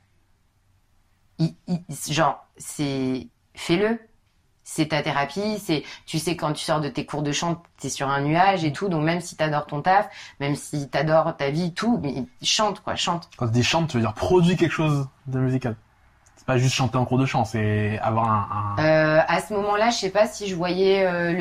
Genre, 2.08 2.44
c'est... 2.56 3.26
Fais-le. 3.54 3.98
C'est 4.72 4.86
ta 4.86 5.02
thérapie, 5.02 5.58
c'est, 5.58 5.82
tu 6.06 6.20
sais, 6.20 6.36
quand 6.36 6.52
tu 6.52 6.62
sors 6.64 6.80
de 6.80 6.88
tes 6.88 7.04
cours 7.04 7.22
de 7.24 7.32
chant, 7.32 7.60
t'es 7.80 7.88
sur 7.88 8.08
un 8.08 8.20
nuage 8.20 8.62
et 8.64 8.72
tout, 8.72 8.88
donc 8.88 9.02
même 9.02 9.20
si 9.20 9.34
t'adores 9.34 9.66
ton 9.66 9.82
taf, 9.82 10.08
même 10.38 10.54
si 10.54 10.88
t'adores 10.88 11.36
ta 11.36 11.50
vie, 11.50 11.74
tout, 11.74 11.98
mais 12.00 12.24
chante, 12.40 12.78
quoi, 12.78 12.94
chante. 12.94 13.28
Quand 13.36 13.46
tu 13.46 13.52
dis 13.52 13.64
chante, 13.64 13.88
tu 13.90 13.96
veux 13.96 14.02
dire 14.04 14.14
produit 14.14 14.56
quelque 14.56 14.70
chose 14.70 15.08
de 15.26 15.40
musical. 15.40 15.74
C'est 16.36 16.46
pas 16.46 16.56
juste 16.56 16.74
chanter 16.76 16.98
en 16.98 17.04
cours 17.04 17.18
de 17.18 17.26
chant, 17.26 17.44
c'est 17.44 17.98
avoir 17.98 18.28
un. 18.28 18.76
un- 18.78 18.84
Euh, 18.84 19.20
à 19.26 19.40
ce 19.40 19.52
moment-là, 19.54 19.90
je 19.90 19.96
sais 19.96 20.10
pas 20.10 20.28
si 20.28 20.46
je 20.46 20.54
voyais 20.54 21.04
euh, 21.04 21.32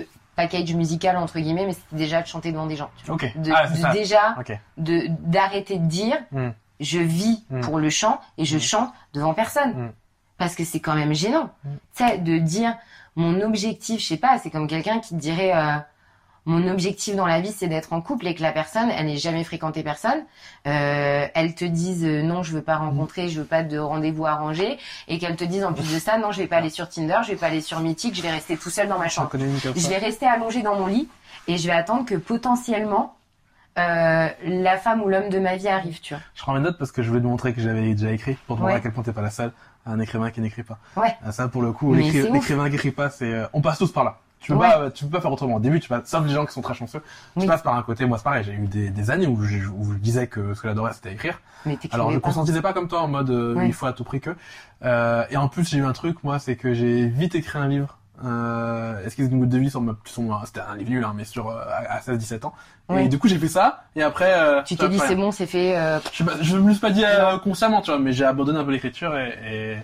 le 0.00 0.06
package 0.34 0.74
musical 0.74 1.16
entre 1.18 1.38
guillemets, 1.38 1.66
mais 1.66 1.72
c'était 1.72 1.94
déjà 1.96 2.20
de 2.20 2.26
chanter 2.26 2.50
devant 2.50 2.66
des 2.66 2.74
gens. 2.74 2.90
tu 2.98 3.06
vois. 3.06 3.14
Ok. 3.14 3.32
De, 3.36 3.52
ah, 3.54 3.68
c'est 3.68 3.74
de 3.74 3.78
ça. 3.82 3.90
déjà 3.92 4.34
Ok. 4.40 4.58
de 4.76 5.06
d'arrêter 5.20 5.78
de 5.78 5.86
dire 5.86 6.16
Mm. 6.32 6.48
je 6.80 6.98
vis 6.98 7.44
Mm. 7.48 7.60
pour 7.60 7.78
le 7.78 7.90
chant 7.90 8.20
et 8.38 8.44
je 8.44 8.56
Mm. 8.56 8.60
chante 8.60 8.92
devant 9.14 9.34
personne. 9.34 9.92
Parce 10.38 10.54
que 10.54 10.64
c'est 10.64 10.80
quand 10.80 10.94
même 10.94 11.14
gênant. 11.14 11.50
Mm. 11.64 11.70
Tu 11.96 12.04
sais, 12.04 12.18
de 12.18 12.38
dire 12.38 12.76
mon 13.16 13.40
objectif, 13.40 14.00
je 14.00 14.06
sais 14.06 14.16
pas, 14.16 14.38
c'est 14.38 14.50
comme 14.50 14.68
quelqu'un 14.68 15.00
qui 15.00 15.10
te 15.10 15.20
dirait 15.20 15.56
euh, 15.56 15.76
mon 16.46 16.68
objectif 16.68 17.16
dans 17.16 17.26
la 17.26 17.40
vie 17.40 17.52
c'est 17.52 17.66
d'être 17.66 17.92
en 17.92 18.00
couple 18.00 18.28
et 18.28 18.34
que 18.34 18.42
la 18.42 18.52
personne 18.52 18.88
elle 18.90 19.06
n'ait 19.06 19.16
jamais 19.16 19.42
fréquenté 19.42 19.82
personne, 19.82 20.24
euh, 20.66 21.26
elle 21.34 21.54
te 21.54 21.64
dise 21.64 22.04
euh, 22.04 22.22
non 22.22 22.42
je 22.42 22.52
veux 22.52 22.62
pas 22.62 22.76
rencontrer, 22.76 23.28
je 23.28 23.40
veux 23.40 23.46
pas 23.46 23.64
de 23.64 23.78
rendez-vous 23.78 24.26
arrangé 24.26 24.78
et 25.08 25.18
qu'elle 25.18 25.36
te 25.36 25.44
dise 25.44 25.64
en 25.64 25.72
plus 25.72 25.92
de 25.92 25.98
ça 25.98 26.18
non 26.18 26.30
je 26.30 26.38
vais 26.38 26.46
pas 26.46 26.58
aller 26.58 26.70
sur 26.70 26.88
Tinder, 26.88 27.18
je 27.24 27.32
vais 27.32 27.36
pas 27.36 27.48
aller 27.48 27.60
sur 27.60 27.80
Mythique, 27.80 28.14
je 28.14 28.22
vais 28.22 28.30
rester 28.30 28.56
tout 28.56 28.70
seul 28.70 28.88
dans 28.88 28.98
ma 28.98 29.08
chambre. 29.08 29.30
Je 29.34 29.88
vais 29.88 29.98
rester 29.98 30.26
allongé 30.26 30.62
dans 30.62 30.76
mon 30.76 30.86
lit 30.86 31.08
et 31.48 31.58
je 31.58 31.66
vais 31.66 31.74
attendre 31.74 32.06
que 32.06 32.14
potentiellement 32.14 33.15
euh, 33.78 34.28
la 34.44 34.76
femme 34.78 35.02
ou 35.02 35.08
l'homme 35.08 35.28
de 35.28 35.38
ma 35.38 35.56
vie 35.56 35.68
arrive, 35.68 36.00
tu 36.00 36.14
vois. 36.14 36.22
Je 36.34 36.42
prends 36.42 36.54
mes 36.54 36.60
notes 36.60 36.78
parce 36.78 36.92
que 36.92 37.02
je 37.02 37.08
voulais 37.08 37.20
te 37.20 37.26
montrer 37.26 37.52
que 37.52 37.60
j'avais 37.60 37.94
déjà 37.94 38.10
écrit 38.12 38.36
pour 38.46 38.56
te 38.56 38.60
montrer 38.62 38.74
Ouais. 38.74 38.78
à 38.80 38.82
quel 38.82 38.92
point 38.92 39.02
t'es 39.02 39.12
pas 39.12 39.22
la 39.22 39.30
seule 39.30 39.52
à 39.84 39.92
un 39.92 40.00
écrivain 40.00 40.30
qui 40.30 40.40
n'écrit 40.40 40.62
pas. 40.62 40.78
Ouais. 40.96 41.14
Ah, 41.24 41.32
ça, 41.32 41.48
pour 41.48 41.62
le 41.62 41.72
coup, 41.72 41.94
l'écrivain 41.94 42.68
qui 42.68 42.74
écrit 42.76 42.90
pas, 42.90 43.10
c'est, 43.10 43.32
euh, 43.32 43.46
on 43.52 43.60
passe 43.60 43.78
tous 43.78 43.92
par 43.92 44.04
là. 44.04 44.18
Tu 44.38 44.52
peux 44.52 44.58
Ouais. 44.58 44.68
pas, 44.68 44.90
tu 44.90 45.04
peux 45.04 45.10
pas 45.10 45.20
faire 45.20 45.32
autrement. 45.32 45.56
Au 45.56 45.60
début, 45.60 45.80
tu 45.80 45.88
vas, 45.88 46.02
sauf 46.04 46.24
les 46.26 46.32
gens 46.32 46.44
qui 46.46 46.52
sont 46.52 46.60
très 46.60 46.74
chanceux, 46.74 47.00
tu 47.34 47.40
Oui. 47.40 47.46
passes 47.46 47.62
par 47.62 47.74
un 47.74 47.82
côté. 47.82 48.04
Moi, 48.06 48.18
c'est 48.18 48.24
pareil. 48.24 48.44
J'ai 48.44 48.52
eu 48.52 48.66
des, 48.66 48.90
des 48.90 49.10
années 49.10 49.26
où 49.26 49.42
je, 49.42 49.66
où 49.66 49.92
je 49.92 49.98
disais 49.98 50.26
que 50.26 50.54
ce 50.54 50.60
que 50.60 50.68
j'adorais, 50.68 50.92
c'était 50.92 51.12
écrire. 51.12 51.40
Mais 51.64 51.78
Alors, 51.90 52.10
je 52.12 52.18
pas. 52.18 52.28
conscientisais 52.28 52.60
pas 52.60 52.72
comme 52.72 52.86
toi 52.86 53.00
en 53.00 53.08
mode, 53.08 53.30
euh, 53.30 53.62
il 53.64 53.72
faut 53.72 53.86
à 53.86 53.92
tout 53.92 54.04
prix 54.04 54.20
que. 54.20 54.30
Euh, 54.84 55.24
et 55.30 55.36
en 55.36 55.48
plus, 55.48 55.68
j'ai 55.68 55.78
eu 55.78 55.84
un 55.84 55.92
truc, 55.92 56.22
moi, 56.22 56.38
c'est 56.38 56.54
que 56.56 56.74
j'ai 56.74 57.06
vite 57.06 57.34
écrit 57.34 57.58
un 57.58 57.66
livre. 57.68 57.98
Euh, 58.24 59.04
Esquisse 59.04 59.28
d'une 59.28 59.40
goutte 59.40 59.50
de 59.50 59.58
vie 59.58 59.68
sur 59.68 59.80
ma, 59.82 59.94
sur 60.06 60.22
mon- 60.22 60.42
c'était 60.46 60.60
un 60.60 60.74
livre 60.76 60.90
nul, 60.90 61.04
hein, 61.04 61.12
mais 61.14 61.24
sur, 61.24 61.50
euh, 61.50 61.60
à, 61.68 61.96
à 61.96 62.00
16-17 62.00 62.46
ans. 62.46 62.54
Ouais. 62.88 63.04
Et 63.04 63.08
du 63.08 63.18
coup, 63.18 63.28
j'ai 63.28 63.38
fait 63.38 63.48
ça. 63.48 63.84
Et 63.94 64.02
après, 64.02 64.32
euh, 64.38 64.62
Tu 64.62 64.76
t'es 64.76 64.88
dit 64.88 64.98
c'est 64.98 65.16
bon, 65.16 65.32
c'est 65.32 65.46
fait. 65.46 65.76
euh, 65.76 65.98
Je, 66.12 66.24
je 66.40 66.56
me 66.56 66.70
suis 66.72 66.80
pas 66.80 66.90
dit 66.90 67.04
euh, 67.04 67.38
consciemment, 67.38 67.82
tu 67.82 67.90
vois, 67.90 68.00
mais 68.00 68.12
j'ai 68.12 68.24
abandonné 68.24 68.58
un 68.58 68.64
peu 68.64 68.70
l'écriture 68.70 69.16
et, 69.18 69.76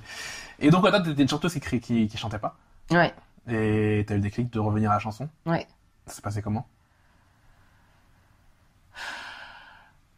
et, 0.60 0.66
et 0.66 0.70
donc, 0.70 0.80
toi, 0.88 0.98
t'étais 1.00 1.22
une 1.22 1.28
chanteuse 1.28 1.52
qui, 1.54 1.80
qui, 1.80 2.08
qui 2.08 2.16
chantait 2.16 2.38
pas. 2.38 2.56
Ouais. 2.90 3.12
Et 3.48 4.04
t'as 4.06 4.14
eu 4.14 4.18
le 4.18 4.22
déclic 4.22 4.50
de 4.50 4.58
revenir 4.60 4.90
à 4.90 4.94
la 4.94 5.00
chanson. 5.00 5.28
Ouais. 5.44 5.66
Ça 6.06 6.14
s'est 6.14 6.22
passé 6.22 6.40
comment? 6.40 6.66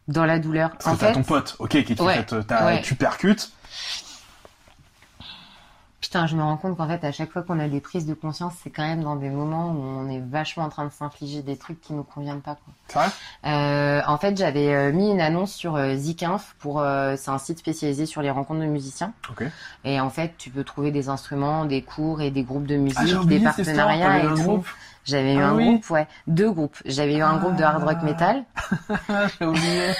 Dans 0.07 0.25
la 0.25 0.37
douleur. 0.37 0.69
Parce 0.71 0.87
En 0.87 0.93
que 0.95 0.99
t'as 0.99 1.11
ton 1.13 1.23
pote, 1.23 1.55
ok, 1.59 1.83
qui 1.83 2.01
Ouais. 2.01 2.13
fait, 2.23 2.33
euh, 2.33 2.65
Ouais. 2.65 2.81
tu 2.83 2.93
percutes. 2.95 3.51
Putain, 6.15 6.27
je 6.27 6.37
me 6.37 6.43
rends 6.43 6.55
compte 6.55 6.77
qu'en 6.77 6.87
fait, 6.87 7.03
à 7.03 7.11
chaque 7.11 7.29
fois 7.29 7.41
qu'on 7.43 7.59
a 7.59 7.67
des 7.67 7.81
prises 7.81 8.05
de 8.05 8.13
conscience, 8.13 8.53
c'est 8.63 8.69
quand 8.69 8.87
même 8.87 9.03
dans 9.03 9.17
des 9.17 9.29
moments 9.29 9.71
où 9.71 9.81
on 9.81 10.09
est 10.09 10.21
vachement 10.21 10.63
en 10.63 10.69
train 10.69 10.85
de 10.85 10.91
s'infliger 10.91 11.41
des 11.41 11.57
trucs 11.57 11.81
qui 11.81 11.91
nous 11.91 12.03
conviennent 12.03 12.39
pas. 12.39 12.55
Quoi. 12.55 12.73
C'est 12.87 12.99
vrai? 12.99 13.07
Euh, 13.45 14.01
en 14.07 14.17
fait, 14.17 14.37
j'avais 14.37 14.73
euh, 14.73 14.93
mis 14.93 15.11
une 15.11 15.19
annonce 15.19 15.51
sur 15.51 15.75
euh, 15.75 15.93
Zikinf 15.95 16.55
pour 16.59 16.81
c'est 17.17 17.29
un 17.31 17.37
site 17.37 17.59
spécialisé 17.59 18.05
sur 18.05 18.21
les 18.21 18.29
rencontres 18.31 18.61
de 18.61 18.65
musiciens. 18.65 19.11
Ok. 19.29 19.43
Et 19.83 19.99
en 19.99 20.09
fait, 20.09 20.35
tu 20.37 20.49
peux 20.51 20.63
trouver 20.63 20.91
des 20.91 21.09
instruments, 21.09 21.65
des 21.65 21.81
cours 21.81 22.21
et 22.21 22.31
des 22.31 22.43
groupes 22.43 22.65
de 22.65 22.77
musique, 22.77 22.97
Ah, 23.21 23.25
des 23.25 23.41
partenariats 23.41 24.23
et 24.23 24.35
tout. 24.35 24.65
J'avais 25.03 25.33
eu 25.33 25.41
Ah 25.41 25.49
un 25.49 25.55
oui. 25.55 25.65
groupe, 25.65 25.89
ouais, 25.89 26.07
deux 26.27 26.49
groupes. 26.49 26.77
J'avais 26.85 27.17
eu 27.17 27.21
un 27.21 27.37
groupe 27.39 27.57
de 27.57 27.63
hard 27.63 27.83
rock 27.83 27.97
Ah. 27.99 28.05
metal 28.05 28.43
j'ai 29.39 29.45
oublié. 29.45 29.91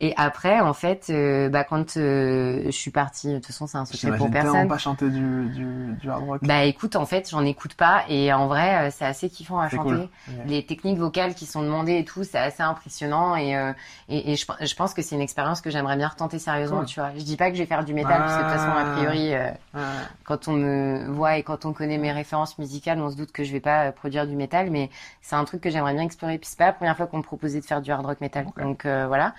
Et 0.00 0.12
après, 0.18 0.60
en 0.60 0.74
fait, 0.74 1.06
euh, 1.08 1.48
bah 1.48 1.64
quand 1.64 1.96
euh, 1.96 2.62
je 2.66 2.70
suis 2.70 2.90
partie, 2.90 3.28
de 3.28 3.34
toute 3.36 3.46
façon, 3.46 3.66
c'est 3.66 3.78
un 3.78 3.86
secret 3.86 4.16
pour 4.18 4.30
personne. 4.30 4.68
pas 4.68 4.76
chanter 4.76 5.08
du, 5.08 5.48
du, 5.48 5.94
du 5.98 6.10
hard 6.10 6.24
rock. 6.24 6.40
Bah 6.44 6.64
écoute, 6.64 6.96
en 6.96 7.06
fait, 7.06 7.30
j'en 7.30 7.44
écoute 7.44 7.74
pas 7.74 8.04
et 8.08 8.32
en 8.32 8.46
vrai, 8.46 8.88
euh, 8.88 8.90
c'est 8.92 9.06
assez 9.06 9.30
kiffant 9.30 9.58
à 9.58 9.68
chanter. 9.70 9.82
cool. 9.90 10.08
Les 10.46 10.66
techniques 10.66 10.98
vocales 10.98 11.34
qui 11.34 11.46
sont 11.46 11.62
demandées 11.62 11.96
et 11.98 12.04
tout, 12.04 12.24
c'est 12.24 12.36
assez 12.38 12.62
impressionnant 12.62 13.36
et 13.36 13.56
euh, 13.56 13.72
et, 14.08 14.32
et 14.32 14.36
je, 14.36 14.44
je 14.60 14.74
pense 14.74 14.92
que 14.92 15.00
c'est 15.02 15.14
une 15.14 15.20
expérience 15.22 15.60
que 15.62 15.70
j'aimerais 15.70 15.96
bien 15.96 16.08
retenter 16.08 16.38
sérieusement, 16.38 16.78
Cool. 16.78 16.86
tu 16.86 17.00
vois. 17.00 17.10
Je 17.16 17.22
dis 17.24 17.36
pas 17.36 17.48
que 17.50 17.56
je 17.56 17.62
vais 17.62 17.66
faire 17.66 17.84
du 17.84 17.94
métal 17.94 18.18
parce 18.18 18.34
que 18.36 18.42
de 18.42 18.48
toute 18.50 18.52
façon, 18.58 18.70
a 18.70 18.84
Ah. 18.92 18.96
priori, 18.96 19.34
euh, 19.34 19.50
Ouais. 19.74 19.80
quand 20.24 20.48
on 20.48 20.52
me 20.52 21.06
voit 21.10 21.38
et 21.38 21.42
quand 21.42 21.64
on 21.64 21.72
connaît 21.72 21.98
mes 21.98 22.12
références 22.12 22.58
musicales, 22.58 23.00
on 23.00 23.10
se 23.10 23.16
doute 23.16 23.32
que 23.32 23.44
je 23.44 23.52
vais 23.52 23.60
pas 23.60 23.92
produire 23.92 24.26
du 24.26 24.36
métal, 24.36 24.70
mais 24.70 24.90
c'est 25.22 25.36
un 25.36 25.44
truc 25.44 25.60
que 25.62 25.70
j'aimerais 25.70 25.94
bien 25.94 26.02
explorer. 26.02 26.38
Puis 26.38 26.48
c'est 26.50 26.58
pas 26.58 26.66
la 26.66 26.72
première 26.74 26.96
fois 26.96 27.06
qu'on 27.06 27.18
me 27.18 27.22
proposait 27.22 27.60
de 27.60 27.64
faire 27.64 27.80
du 27.80 27.90
hard 27.90 28.04
rock 28.04 28.20
metal, 28.20 28.46
Ok. 28.46 28.60
donc 28.62 28.84
euh, 28.86 29.06
voilà. 29.08 29.34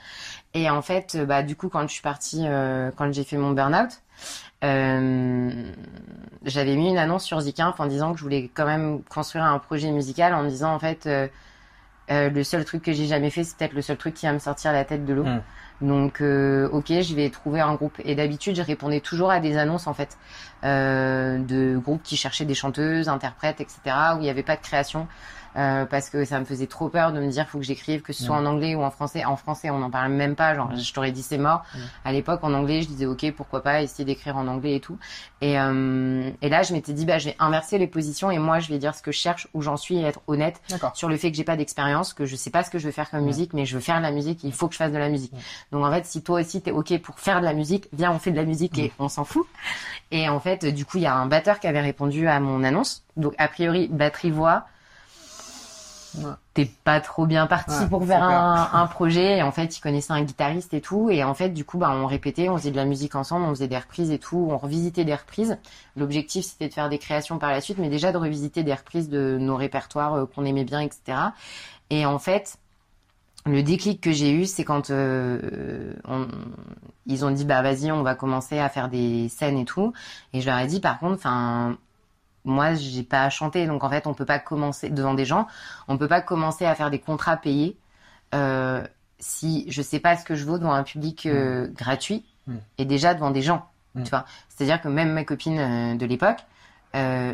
Et 0.54 0.70
en 0.70 0.82
fait, 0.82 1.16
euh, 1.16 1.26
bah 1.26 1.44
du 1.44 1.56
coup, 1.56 1.70
quand 1.70 1.84
je 1.88 1.94
suis 1.94 2.02
partie, 2.02 2.44
euh, 2.48 2.92
quand 2.96 3.12
j'ai 3.14 3.24
fait 3.24 3.38
mon 3.38 3.52
burn-out, 3.52 4.02
euh, 4.64 5.72
j'avais 6.44 6.76
mis 6.76 6.90
une 6.90 6.98
annonce 6.98 7.24
sur 7.24 7.40
Zikinf 7.42 7.80
en 7.80 7.86
disant 7.86 8.12
que 8.14 8.18
je 8.18 8.24
voulais 8.24 8.50
quand 8.54 8.66
même 8.66 9.04
construire 9.04 9.46
un 9.46 9.60
projet 9.60 9.92
musical, 9.92 10.34
en 10.34 10.44
me 10.44 10.50
disant 10.50 10.74
en 10.74 10.80
fait. 10.80 11.08
euh, 12.10 12.30
le 12.30 12.44
seul 12.44 12.64
truc 12.66 12.84
que 12.84 12.94
j'ai 12.94 13.06
jamais 13.06 13.30
fait, 13.30 13.44
c'est 13.44 13.58
peut-être 13.58 13.74
le 13.74 13.82
seul 13.82 13.98
truc 13.98 14.14
qui 14.14 14.26
va 14.26 14.34
me 14.34 14.40
sortir 14.40 14.72
la 14.72 14.86
tête 14.86 15.06
de 15.06 15.14
l'eau. 15.14 15.26
Mm. 15.26 15.42
Donc, 15.82 16.22
euh, 16.22 16.70
ok, 16.72 16.88
je 16.88 17.16
vais 17.16 17.30
trouver 17.30 17.60
un 17.60 17.76
groupe. 17.76 18.00
Et 18.04 18.16
d'habitude, 18.16 18.56
je 18.56 18.62
répondais 18.62 19.02
toujours 19.02 19.30
à 19.30 19.40
des 19.40 19.58
annonces, 19.58 19.88
en 19.88 19.94
fait, 19.94 20.18
euh, 20.64 21.38
de 21.38 21.78
groupes 21.78 22.02
qui 22.04 22.16
cherchaient 22.18 22.46
des 22.46 22.56
chanteuses, 22.56 23.10
interprètes, 23.10 23.62
etc., 23.62 23.80
où 24.16 24.20
il 24.20 24.22
n'y 24.22 24.30
avait 24.30 24.44
pas 24.44 24.56
de 24.56 24.62
création. 24.62 25.08
Euh, 25.58 25.86
parce 25.86 26.10
que 26.10 26.24
ça 26.26 26.39
me 26.39 26.46
faisait 26.46 26.67
trop 26.67 26.88
peur 26.89 27.12
de 27.13 27.20
me 27.20 27.30
dire 27.30 27.48
faut 27.48 27.58
que 27.58 27.63
j'écrive 27.65 28.02
que 28.02 28.13
ce 28.13 28.24
soit 28.24 28.39
Mm. 28.39 28.46
en 28.46 28.50
anglais 28.52 28.76
ou 28.76 28.84
en 28.84 28.91
français 28.91 29.26
en 29.26 29.36
français 29.36 29.70
on 29.70 29.80
n'en 29.80 29.89
parle 29.89 30.12
même 30.12 30.36
pas 30.36 30.54
genre 30.56 30.76
je 30.76 30.93
t'aurais 30.93 31.12
dit 31.12 31.24
c'est 31.24 31.38
mort 31.38 31.63
Mm. 31.74 31.80
à 32.06 32.12
l'époque 32.12 32.43
en 32.43 32.54
anglais 32.54 32.82
je 32.84 32.88
disais 32.88 33.06
ok 33.06 33.32
pourquoi 33.36 33.63
pas 33.63 33.82
essayer 33.82 34.06
d'écrire 34.06 34.38
en 34.38 34.48
anglais 34.48 34.76
et 34.76 34.80
tout 34.80 34.98
et 35.41 35.60
euh, 35.60 36.30
et 36.41 36.50
là 36.50 36.63
je 36.63 36.74
m'étais 36.74 36.93
dit 36.93 37.06
bah 37.06 37.17
je 37.17 37.30
vais 37.30 37.36
inverser 37.39 37.78
les 37.78 37.88
positions 37.88 38.30
et 38.32 38.38
moi 38.39 38.60
je 38.60 38.70
vais 38.70 38.78
dire 38.78 38.93
ce 38.96 39.02
que 39.02 39.12
je 39.12 39.17
cherche 39.20 39.48
où 39.54 39.62
j'en 39.62 39.78
suis 39.78 39.98
et 39.98 40.04
être 40.04 40.22
honnête 40.28 40.62
sur 40.93 41.10
le 41.10 41.17
fait 41.17 41.32
que 41.32 41.38
j'ai 41.38 41.43
pas 41.43 41.56
d'expérience, 41.58 42.13
que 42.13 42.26
je 42.26 42.36
sais 42.36 42.50
pas 42.52 42.63
ce 42.63 42.70
que 42.70 42.78
je 42.80 42.86
veux 42.86 42.91
faire 42.91 43.10
comme 43.10 43.22
Ouais. 43.22 43.26
musique, 43.28 43.54
mais 43.54 43.65
je 43.65 43.76
veux 43.76 43.82
faire 43.82 43.98
de 43.98 44.04
la 44.04 44.12
musique, 44.12 44.43
il 44.43 44.54
faut 44.54 44.67
que 44.67 44.74
je 44.74 44.78
fasse 44.78 44.91
de 44.91 44.98
la 44.98 45.10
musique. 45.10 45.34
Donc 45.72 45.84
en 45.86 45.91
fait, 45.91 46.06
si 46.06 46.22
toi 46.22 46.39
aussi 46.41 46.62
t'es 46.62 46.72
ok 46.72 47.00
pour 47.02 47.20
faire 47.20 47.39
de 47.39 47.46
la 47.46 47.54
musique, 47.54 47.88
viens 47.93 48.12
on 48.12 48.20
fait 48.20 48.32
de 48.32 48.36
la 48.36 48.43
musique 48.46 48.78
et 48.78 48.91
on 49.00 49.10
s'en 49.10 49.24
fout. 49.26 49.46
Et 50.12 50.30
en 50.30 50.39
fait, 50.39 50.65
du 50.65 50.86
coup, 50.86 50.98
il 50.98 51.04
y 51.04 51.08
a 51.08 51.15
un 51.15 51.26
batteur 51.26 51.60
qui 51.60 51.67
avait 51.67 51.82
répondu 51.82 52.28
à 52.28 52.39
mon 52.39 52.63
annonce. 52.63 53.04
Donc 53.17 53.34
a 53.38 53.48
priori, 53.48 53.88
batterie 53.88 54.32
voix. 54.32 54.65
T'es 56.54 56.66
pas 56.84 57.00
trop 57.02 57.26
bien 57.26 57.46
parti 57.48 57.74
Ouais, 57.84 57.88
pour 57.90 58.04
faire 58.06 58.24
un, 58.24 58.70
un 58.74 58.88
projet. 58.88 59.38
Et 59.38 59.44
en 59.44 59.52
fait, 59.52 59.78
ils 59.78 59.82
connaissaient 59.82 60.14
un 60.14 60.24
guitariste 60.24 60.74
et 60.74 60.82
tout. 60.82 61.10
Et 61.10 61.24
en 61.24 61.34
fait, 61.34 61.50
du 61.50 61.64
coup, 61.66 61.78
bah, 61.78 61.92
on 61.94 62.08
répétait, 62.08 62.50
on 62.50 62.58
faisait 62.58 62.72
de 62.72 62.76
la 62.76 62.86
musique 62.86 63.16
ensemble, 63.16 63.46
on 63.46 63.50
faisait 63.50 63.68
des 63.68 63.78
reprises 63.78 64.12
et 64.12 64.20
tout, 64.20 64.48
on 64.52 64.58
revisitait 64.58 65.06
des 65.06 65.16
reprises. 65.16 65.58
L'objectif, 65.96 66.46
c'était 66.46 66.68
de 66.70 66.74
faire 66.74 66.90
des 66.90 66.98
créations 66.98 67.38
par 67.40 67.52
la 67.52 67.62
suite, 67.62 67.78
mais 67.78 67.90
déjà 67.90 68.12
de 68.12 68.18
revisiter 68.18 68.64
des 68.64 68.74
reprises 68.74 69.10
de 69.10 69.38
nos 69.40 69.56
répertoires 69.56 70.14
euh, 70.16 70.26
qu'on 70.26 70.46
aimait 70.46 70.64
bien, 70.66 70.80
etc. 70.82 71.34
Et 71.90 72.06
en 72.06 72.20
fait, 72.20 72.58
le 73.46 73.64
déclic 73.64 74.02
que 74.02 74.12
j'ai 74.12 74.32
eu, 74.32 74.46
c'est 74.46 74.66
quand 74.66 74.90
euh, 74.90 75.94
on- 76.06 76.28
ils 77.06 77.24
ont 77.24 77.32
dit 77.32 77.46
bah 77.46 77.62
vas-y, 77.62 77.92
on 77.92 78.04
va 78.04 78.16
commencer 78.16 78.60
à 78.60 78.68
faire 78.70 78.90
des 78.90 79.30
scènes 79.30 79.58
et 79.58 79.66
tout. 79.66 79.94
Et 80.34 80.42
je 80.42 80.48
leur 80.50 80.60
ai 80.60 80.68
dit 80.68 80.82
par 80.82 81.00
contre, 81.00 81.16
enfin 81.16 81.78
moi 82.48 82.74
j'ai 82.74 83.04
pas 83.04 83.24
à 83.24 83.30
chanter, 83.30 83.68
donc 83.68 83.84
en 83.84 83.90
fait 83.90 84.08
on 84.08 84.14
peut 84.16 84.26
pas 84.26 84.40
commencer 84.40 84.90
devant 84.90 85.14
des 85.14 85.26
gens, 85.26 85.46
on 85.88 85.98
peut 85.98 86.08
pas 86.08 86.22
commencer 86.22 86.66
à 86.66 86.74
faire 86.76 86.90
des 86.90 87.00
contrats 87.00 87.38
payés 87.38 87.78
euh, 88.34 88.82
si 89.20 89.66
je 89.70 89.82
sais 89.82 90.00
pas 90.00 90.16
ce 90.18 90.24
que 90.26 90.36
je 90.36 90.46
vaux 90.46 90.58
devant 90.58 90.74
un 90.74 90.84
public 90.84 91.26
euh, 91.26 91.68
gratuit 91.76 92.26
Mm. 92.48 92.56
et 92.78 92.86
déjà 92.86 93.14
devant 93.14 93.30
des 93.32 93.42
gens. 93.42 93.66
Mm. 93.96 94.04
Tu 94.04 94.10
vois, 94.10 94.24
c'est-à-dire 94.48 94.80
que 94.82 94.88
même 94.88 95.12
mes 95.12 95.26
copines 95.26 95.60
euh, 95.60 95.96
de 95.96 96.06
l'époque, 96.06 96.40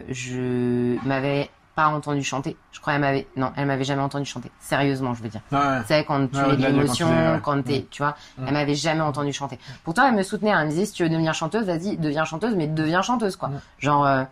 je 0.10 0.98
m'avais 1.08 1.50
pas 1.76 1.88
entendu 1.88 2.24
chanter. 2.24 2.56
Je 2.72 2.80
crois 2.80 2.94
qu'elle 2.94 3.02
m'avait 3.02 3.28
non, 3.36 3.52
elle 3.56 3.66
m'avait 3.66 3.84
jamais 3.84 4.02
entendu 4.02 4.26
chanter. 4.26 4.52
Sérieusement, 4.60 5.14
je 5.16 5.24
veux 5.24 5.30
dire. 5.30 5.42
Ouais. 5.52 5.82
Tu 5.82 5.88
sais, 5.88 6.06
quand 6.06 6.28
tu 6.32 6.38
Ouais, 6.38 6.48
mets 6.50 6.56
de 6.58 6.62
l'émotion, 6.68 7.40
quand 7.44 7.56
ouais. 7.58 7.64
t'es, 7.64 7.80
Mm. 7.80 7.86
tu 7.90 8.02
vois, 8.04 8.16
Mm. 8.38 8.44
elle 8.48 8.54
m'avait 8.54 8.76
jamais 8.76 9.02
entendu 9.02 9.34
chanter. 9.34 9.58
Pourtant, 9.84 10.08
elle 10.08 10.16
me 10.16 10.22
soutenait, 10.24 10.52
elle 10.52 10.66
me 10.66 10.70
disait, 10.70 10.86
si 10.86 10.94
tu 10.94 11.04
veux 11.04 11.10
devenir 11.10 11.34
chanteuse, 11.34 11.66
vas-y, 11.66 11.98
deviens 11.98 12.26
chanteuse, 12.26 12.56
mais 12.56 12.68
deviens 12.68 13.02
chanteuse, 13.02 13.36
quoi. 13.36 13.50
Mm. 13.50 13.60
Genre, 13.80 14.06
euh, 14.06 14.24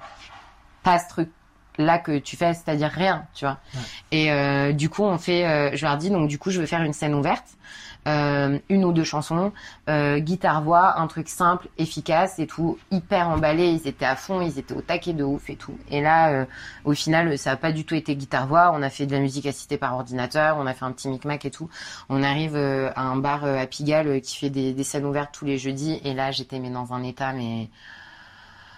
pas 0.83 0.99
ce 0.99 1.09
truc 1.09 1.29
là 1.77 1.97
que 1.97 2.17
tu 2.19 2.35
fais, 2.35 2.53
c'est-à-dire 2.53 2.89
rien, 2.89 3.25
tu 3.33 3.45
vois. 3.45 3.57
Ouais. 3.73 3.81
Et 4.11 4.31
euh, 4.31 4.73
du 4.73 4.89
coup, 4.89 5.03
on 5.03 5.17
fait, 5.17 5.45
euh, 5.45 5.75
je 5.75 5.85
leur 5.85 5.97
dis, 5.97 6.09
donc 6.09 6.27
du 6.27 6.37
coup, 6.37 6.51
je 6.51 6.59
veux 6.59 6.65
faire 6.65 6.81
une 6.83 6.93
scène 6.93 7.15
ouverte, 7.15 7.57
euh, 8.07 8.57
une 8.69 8.83
ou 8.83 8.91
deux 8.91 9.03
chansons, 9.03 9.51
euh, 9.87 10.19
guitare-voix, 10.19 10.99
un 10.99 11.07
truc 11.07 11.29
simple, 11.29 11.69
efficace 11.77 12.39
et 12.39 12.47
tout, 12.47 12.77
hyper 12.91 13.29
emballé, 13.29 13.67
ils 13.69 13.87
étaient 13.87 14.05
à 14.05 14.15
fond, 14.15 14.41
ils 14.41 14.59
étaient 14.59 14.73
au 14.73 14.81
taquet 14.81 15.13
de 15.13 15.23
ouf 15.23 15.49
et 15.49 15.55
tout. 15.55 15.77
Et 15.89 16.01
là, 16.01 16.31
euh, 16.31 16.45
au 16.83 16.93
final, 16.93 17.37
ça 17.37 17.51
a 17.51 17.55
pas 17.55 17.71
du 17.71 17.85
tout 17.85 17.95
été 17.95 18.15
guitare-voix, 18.15 18.71
on 18.73 18.81
a 18.81 18.89
fait 18.89 19.05
de 19.05 19.13
la 19.13 19.19
musique 19.19 19.45
assistée 19.45 19.77
par 19.77 19.93
ordinateur, 19.93 20.57
on 20.57 20.65
a 20.65 20.73
fait 20.73 20.85
un 20.85 20.91
petit 20.91 21.09
micmac 21.09 21.45
et 21.45 21.51
tout. 21.51 21.69
On 22.09 22.21
arrive 22.21 22.55
euh, 22.55 22.91
à 22.95 23.03
un 23.03 23.17
bar 23.17 23.45
euh, 23.45 23.57
à 23.57 23.65
Pigalle 23.65 24.07
euh, 24.07 24.19
qui 24.19 24.37
fait 24.37 24.49
des, 24.49 24.73
des 24.73 24.83
scènes 24.83 25.05
ouvertes 25.05 25.31
tous 25.31 25.45
les 25.45 25.57
jeudis, 25.57 26.01
et 26.03 26.13
là, 26.13 26.31
j'étais 26.31 26.59
mais 26.59 26.69
dans 26.69 26.93
un 26.93 27.03
état, 27.03 27.33
mais 27.33 27.69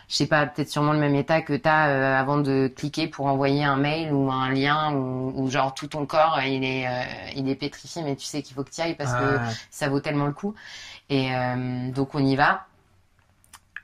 je 0.10 0.16
sais 0.16 0.28
pas, 0.28 0.46
peut-être 0.46 0.70
sûrement 0.70 0.94
le 0.94 1.00
même 1.00 1.16
état 1.16 1.42
que 1.42 1.54
t'as 1.54 1.90
euh, 1.90 2.20
avant 2.20 2.38
de 2.38 2.72
cliquer 2.76 3.08
pour 3.08 3.26
envoyer 3.28 3.64
un 3.64 3.78
mail 3.78 4.14
ou 4.14 4.32
un 4.32 4.50
lien 4.52 4.94
ou, 4.94 5.34
ou 5.36 5.50
genre 5.50 5.74
tout 5.74 5.88
ton 5.88 6.06
corps 6.06 6.38
euh, 6.38 6.46
il 6.46 6.64
est 6.64 6.88
euh, 6.88 7.04
il 7.36 7.50
est 7.50 7.56
pétrifié 7.56 8.04
mais 8.04 8.16
tu 8.16 8.26
sais 8.26 8.42
qu'il 8.44 8.56
faut 8.56 8.64
que 8.64 8.72
tu 8.72 8.82
ailles 8.82 8.96
parce 8.96 9.14
que 9.14 9.38
Ouais. 9.38 9.54
ça 9.72 9.90
vaut 9.90 10.00
tellement 10.00 10.26
le 10.28 10.34
coup. 10.34 10.54
Et 11.10 11.36
euh, 11.36 11.92
donc 11.92 12.16
on 12.16 12.26
y 12.26 12.36
va. 12.36 12.68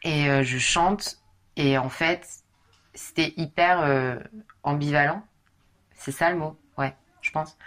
Et 0.03 0.43
je 0.43 0.57
chante. 0.57 1.17
Et 1.55 1.77
en 1.77 1.89
fait 1.89 2.27
c'était 2.93 3.33
hyper 3.37 4.19
ambivalent. 4.63 5.23
C'est 5.95 6.11
ça 6.11 6.29
le 6.29 6.37
mot? 6.37 6.57
Ouais 6.77 6.95
je 7.21 7.31
pense. 7.31 7.57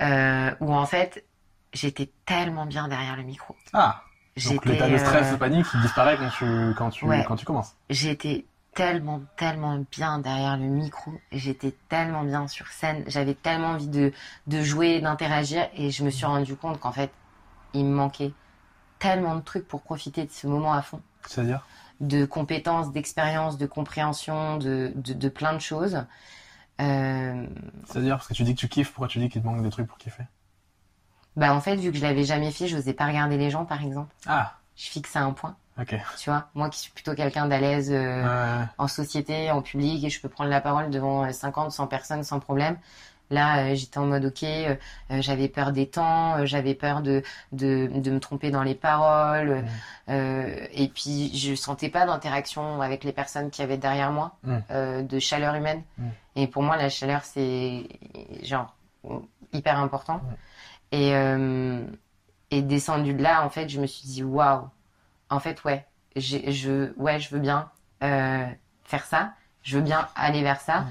Où 0.00 0.72
en 0.74 0.86
fait 0.86 1.24
j'étais 1.72 2.10
tellement 2.26 2.66
bien 2.66 2.88
derrière 2.88 3.16
le 3.16 3.22
micro. 3.22 3.56
Ah, 3.72 4.02
donc 4.46 4.64
l'état 4.64 4.88
de 4.88 4.96
stress 4.98 5.30
euh, 5.30 5.34
et 5.34 5.38
panique 5.38 5.66
il 5.74 5.80
disparaît 5.82 6.16
quand 6.16 6.30
tu, 6.30 6.74
quand 6.76 6.90
tu, 6.90 7.04
Ouais. 7.04 7.24
quand 7.26 7.36
tu 7.36 7.44
commences. 7.44 7.74
j'étais 7.90 8.46
tellement, 8.74 9.20
tellement 9.36 9.84
bien 9.90 10.18
derrière 10.18 10.56
le 10.56 10.64
micro. 10.64 11.12
J'étais 11.30 11.74
tellement 11.90 12.24
bien 12.24 12.48
sur 12.48 12.68
scène. 12.68 13.04
J'avais 13.06 13.34
tellement 13.34 13.72
envie 13.72 13.88
de, 13.88 14.12
de 14.46 14.62
jouer, 14.62 15.00
d'interagir. 15.00 15.68
Et 15.74 15.90
je 15.90 16.02
me 16.04 16.08
suis 16.10 16.24
rendu 16.24 16.56
compte 16.56 16.80
qu'en 16.80 16.92
fait, 16.92 17.10
il 17.74 17.84
me 17.84 17.94
manquait 17.94 18.32
tellement 18.98 19.34
de 19.36 19.42
trucs 19.42 19.68
pour 19.68 19.82
profiter 19.82 20.24
de 20.24 20.30
ce 20.30 20.46
moment 20.46 20.72
à 20.72 20.80
fond. 20.80 21.02
C'est-à-dire? 21.26 21.66
De 22.00 22.24
compétences, 22.24 22.90
d'expérience, 22.92 23.58
de 23.58 23.66
compréhension, 23.66 24.56
de, 24.56 24.90
de, 24.94 25.12
de 25.12 25.28
plein 25.28 25.52
de 25.52 25.58
choses. 25.60 26.06
Euh, 26.80 27.46
C'est-à-dire 27.86 28.16
Parce 28.16 28.28
que 28.28 28.32
tu 28.34 28.42
dis 28.42 28.54
que 28.54 28.60
tu 28.60 28.68
kiffes, 28.68 28.90
pourquoi 28.92 29.08
tu 29.08 29.18
dis 29.18 29.28
qu'il 29.28 29.42
te 29.42 29.46
manque 29.46 29.62
des 29.62 29.68
trucs 29.70 29.86
pour 29.86 29.98
kiffer? 29.98 30.24
Bah 31.36 31.54
en 31.54 31.60
fait, 31.60 31.76
vu 31.76 31.90
que 31.92 31.96
je 31.98 32.02
l'avais 32.02 32.24
jamais 32.24 32.50
fait, 32.50 32.66
je 32.68 32.76
n'osais 32.76 32.92
pas 32.92 33.06
regarder 33.06 33.36
les 33.38 33.50
gens, 33.50 33.64
par 33.64 33.82
exemple. 33.82 34.12
Ah, 34.26 34.54
Je 34.76 34.88
fixais 34.88 35.18
un 35.18 35.32
point. 35.32 35.56
Tu 36.18 36.28
vois, 36.30 36.48
moi 36.54 36.68
qui 36.68 36.78
suis 36.78 36.92
plutôt 36.92 37.14
quelqu'un 37.14 37.46
d'à 37.46 37.58
l'aise 37.58 37.90
euh, 37.92 38.22
Ouais. 38.60 38.64
en 38.78 38.88
société, 38.88 39.50
en 39.50 39.62
public, 39.62 40.04
et 40.04 40.10
je 40.10 40.20
peux 40.20 40.28
prendre 40.28 40.50
la 40.50 40.60
parole 40.60 40.90
devant 40.90 41.24
euh, 41.24 41.32
50, 41.32 41.72
100 41.72 41.86
personnes 41.86 42.22
sans 42.24 42.40
problème. 42.40 42.76
Là, 43.30 43.60
euh, 43.70 43.74
j'étais 43.74 43.96
en 43.96 44.04
mode 44.04 44.26
ok, 44.26 44.42
euh, 44.42 44.74
euh, 45.10 45.22
j'avais 45.22 45.48
peur 45.48 45.72
des 45.72 45.86
temps, 45.88 46.36
euh, 46.36 46.44
j'avais 46.44 46.74
peur 46.74 47.00
de, 47.00 47.22
de, 47.52 47.88
de 47.94 48.10
me 48.10 48.20
tromper 48.20 48.50
dans 48.50 48.62
les 48.62 48.74
paroles, 48.74 49.62
Mm. 49.62 49.66
euh, 50.10 50.66
et 50.72 50.88
puis 50.88 51.34
je 51.34 51.54
sentais 51.54 51.88
pas 51.88 52.04
d'interaction 52.04 52.82
avec 52.82 53.02
les 53.04 53.12
personnes 53.12 53.50
qui 53.50 53.62
avaient 53.62 53.78
derrière 53.78 54.12
moi, 54.12 54.32
Mm. 54.44 54.56
euh, 54.70 55.02
de 55.02 55.18
chaleur 55.18 55.54
humaine. 55.54 55.82
Mm. 55.96 56.08
Et 56.36 56.46
pour 56.46 56.62
moi, 56.62 56.76
la 56.76 56.90
chaleur, 56.90 57.24
c'est 57.24 57.88
genre 58.42 58.74
hyper 59.54 59.78
important. 59.78 60.20
Et, 60.92 61.14
euh, 61.16 61.84
et 62.50 62.62
descendu 62.62 63.14
de 63.14 63.22
là, 63.22 63.44
en 63.44 63.50
fait, 63.50 63.68
je 63.68 63.80
me 63.80 63.86
suis 63.86 64.06
dit 64.08 64.22
waouh, 64.22 64.68
en 65.30 65.40
fait, 65.40 65.64
ouais, 65.64 65.86
je, 66.16 66.92
ouais, 66.98 67.18
je 67.18 67.30
veux 67.30 67.40
bien 67.40 67.70
euh, 68.02 68.46
faire 68.84 69.04
ça, 69.04 69.32
je 69.62 69.76
veux 69.78 69.82
bien 69.82 70.08
aller 70.14 70.42
vers 70.42 70.60
ça, 70.60 70.86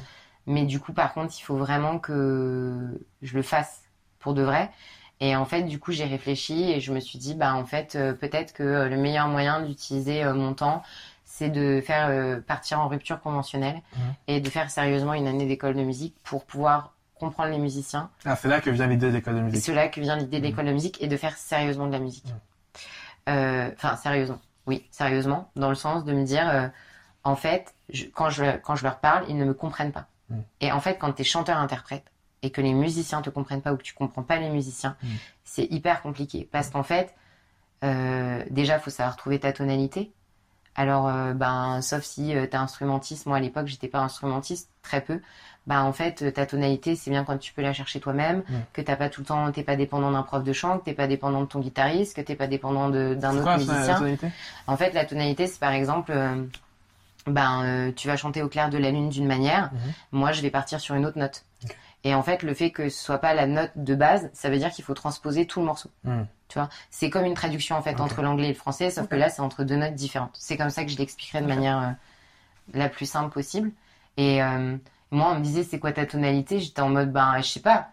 mais 0.47 0.65
du 0.65 0.79
coup, 0.79 0.91
par 0.93 1.13
contre, 1.13 1.37
il 1.37 1.43
faut 1.43 1.55
vraiment 1.57 1.99
que 1.99 2.99
je 3.21 3.35
le 3.35 3.43
fasse 3.43 3.83
pour 4.19 4.33
de 4.33 4.41
vrai. 4.41 4.71
Et 5.19 5.35
en 5.35 5.45
fait, 5.45 5.61
du 5.63 5.79
coup, 5.79 5.91
j'ai 5.91 6.05
réfléchi 6.05 6.71
et 6.71 6.79
je 6.79 6.91
me 6.91 6.99
suis 6.99 7.19
dit, 7.19 7.35
bah, 7.35 7.53
en 7.53 7.63
fait, 7.65 7.95
euh, 7.95 8.13
peut-être 8.13 8.53
que 8.53 8.87
le 8.89 8.97
meilleur 8.97 9.27
moyen 9.27 9.61
d'utiliser 9.61 10.23
euh, 10.23 10.33
mon 10.33 10.55
temps, 10.55 10.81
c'est 11.25 11.49
de 11.49 11.79
faire 11.79 12.07
euh, 12.09 12.41
partir 12.41 12.79
en 12.79 12.87
rupture 12.87 13.21
conventionnelle 13.21 13.81
et 14.27 14.41
de 14.41 14.49
faire 14.49 14.71
sérieusement 14.71 15.13
une 15.13 15.27
année 15.27 15.45
d'école 15.45 15.75
de 15.75 15.83
musique 15.83 16.15
pour 16.23 16.43
pouvoir 16.45 16.93
comprendre 17.21 17.51
les 17.51 17.57
musiciens. 17.60 18.10
Ah, 18.25 18.36
c'est 18.36 18.49
là 18.49 18.60
que 18.60 18.69
vient 18.69 18.88
l'idée 18.88 19.12
d'école 19.12 19.36
de 19.36 19.41
musique. 19.41 19.63
c'est 19.63 19.73
là 19.73 19.88
que 19.88 20.01
vient 20.01 20.17
l'idée 20.17 20.38
Mhm. 20.39 20.43
d'école 20.43 20.65
de 20.65 20.71
musique 20.73 21.01
et 21.01 21.07
de 21.07 21.15
faire 21.15 21.38
sérieusement 21.38 21.88
de 21.88 21.93
la 21.93 21.99
musique. 21.99 22.25
Mhm. 22.27 22.39
Euh, 23.29 23.69
Enfin, 23.77 23.95
sérieusement. 23.95 24.39
Oui, 24.67 24.86
sérieusement, 24.91 25.49
dans 25.55 25.69
le 25.69 25.75
sens 25.75 26.03
de 26.05 26.13
me 26.13 26.23
dire, 26.25 26.47
euh, 26.49 26.67
en 27.23 27.36
fait, 27.36 27.73
je- 27.89 28.05
quand, 28.05 28.29
je, 28.29 28.57
quand 28.57 28.75
je 28.75 28.84
leur 28.84 28.97
parle, 28.99 29.25
ils 29.29 29.38
ne 29.38 29.45
me 29.45 29.53
comprennent 29.53 29.91
pas. 29.91 30.07
Mhm. 30.29 30.43
Et 30.62 30.71
en 30.71 30.79
fait, 30.79 30.97
quand 30.97 31.12
tu 31.13 31.21
es 31.21 31.25
chanteur-interprète 31.25 32.05
et 32.41 32.49
que 32.51 32.62
les 32.62 32.73
musiciens 32.73 33.21
te 33.21 33.29
comprennent 33.29 33.62
pas 33.62 33.71
ou 33.73 33.77
que 33.77 33.84
tu 33.84 33.93
comprends 33.93 34.23
pas 34.23 34.38
les 34.38 34.49
musiciens, 34.49 34.95
c'est 35.43 35.65
hyper 35.71 36.01
compliqué. 36.01 36.47
Parce 36.51 36.69
qu'en 36.69 36.84
fait, 36.84 37.13
euh, 37.84 38.43
déjà, 38.49 38.79
faut 38.79 38.89
savoir 38.89 39.15
trouver 39.17 39.39
ta 39.39 39.51
tonalité. 39.53 40.12
Alors, 40.75 41.07
euh, 41.07 41.34
ben, 41.34 41.81
sauf 41.81 42.03
si 42.03 42.31
tu 42.34 42.49
t'es 42.49 42.55
instrumentiste, 42.55 43.25
moi 43.25 43.38
à 43.38 43.39
l'époque 43.41 43.67
j'étais 43.67 43.89
pas 43.89 43.99
instrumentiste, 43.99 44.69
très 44.84 45.01
peu. 45.01 45.19
Ben, 45.67 45.84
en 45.84 45.93
fait, 45.93 46.24
euh, 46.24 46.32
ta 46.32 46.45
tonalité, 46.47 46.95
c'est 46.95 47.12
bien 47.12 47.24
quand 47.24 47.38
tu 47.38 47.54
peux 47.54 47.62
la 47.62 47.71
chercher 47.71 48.00
toi-même, 48.00 48.43
que 48.74 48.82
t'as 48.82 48.95
pas 48.95 49.10
tout 49.10 49.21
le 49.21 49.28
temps, 49.28 49.52
t'es 49.52 49.62
pas 49.63 49.76
dépendant 49.76 50.12
d'un 50.12 50.24
prof 50.24 50.43
de 50.43 50.54
chant, 50.54 50.80
que 50.80 50.86
t'es 50.86 50.93
pas 50.93 51.08
dépendant 51.08 51.41
de 51.41 51.45
ton 51.45 51.60
guitariste, 51.60 52.15
que 52.15 52.21
t'es 52.21 52.36
pas 52.36 52.47
dépendant 52.47 52.89
d'un 52.89 53.13
autre 53.15 53.43
quoi 53.43 53.52
la 53.54 53.58
musicien. 53.58 53.95
tonalité? 53.95 54.28
En 54.67 54.76
fait, 54.76 54.91
la 54.93 55.06
tonalité, 55.06 55.45
c'est 55.45 55.60
par 55.60 55.71
exemple, 55.74 56.12
euh, 56.15 56.43
ben, 57.28 57.63
euh, 57.63 57.91
tu 57.95 58.08
vas 58.08 58.17
chanter 58.17 58.41
au 58.41 58.47
clair 58.50 58.69
de 58.71 58.78
la 58.80 58.89
lune 58.89 59.10
d'une 59.10 59.28
manière, 59.28 59.71
Mhm. 59.71 59.80
moi 60.13 60.32
je 60.32 60.41
vais 60.41 60.50
partir 60.50 60.80
sur 60.80 60.95
une 60.95 61.06
autre 61.06 61.19
note. 61.19 61.43
Et 62.04 62.15
en 62.15 62.24
fait, 62.24 62.41
le 62.41 62.56
fait 62.56 62.71
que 62.71 62.89
ce 62.89 63.00
soit 63.04 63.19
pas 63.19 63.36
la 63.36 63.45
note 63.45 63.69
de 63.76 63.93
base, 63.93 64.32
ça 64.34 64.50
veut 64.50 64.58
dire 64.58 64.71
qu'il 64.71 64.84
faut 64.84 64.95
transposer 64.95 65.45
tout 65.45 65.60
le 65.60 65.67
morceau. 65.67 65.91
Hmm. 66.04 66.24
Tu 66.47 66.58
vois, 66.58 66.67
c'est 66.89 67.12
comme 67.12 67.26
une 67.26 67.36
traduction 67.36 67.76
en 67.78 67.84
fait 67.84 68.02
entre 68.02 68.24
l'anglais 68.24 68.45
et 68.47 68.54
le 68.54 68.56
français, 68.56 68.89
sauf 68.89 69.08
que 69.08 69.15
là 69.15 69.30
c'est 69.30 69.41
entre 69.43 69.63
deux 69.63 69.76
notes 69.76 69.93
différentes. 69.93 70.36
C'est 70.39 70.58
comme 70.58 70.71
ça 70.71 70.84
que 70.84 70.89
je 70.89 70.97
l'expliquerai 70.97 71.41
de 71.41 71.47
manière 71.47 71.78
euh, 71.78 71.91
la 72.74 72.89
plus 72.89 73.06
simple 73.06 73.30
possible. 73.32 73.71
Et 74.17 74.41
euh, 74.41 74.76
moi, 75.12 75.32
on 75.32 75.36
me 75.36 75.43
disait 75.43 75.63
c'est 75.63 75.80
quoi 75.80 75.91
ta 75.91 76.06
tonalité? 76.06 76.60
J'étais 76.60 76.82
en 76.82 76.89
mode 76.89 77.12
ben 77.12 77.38
je 77.41 77.47
sais 77.47 77.60
pas, 77.60 77.89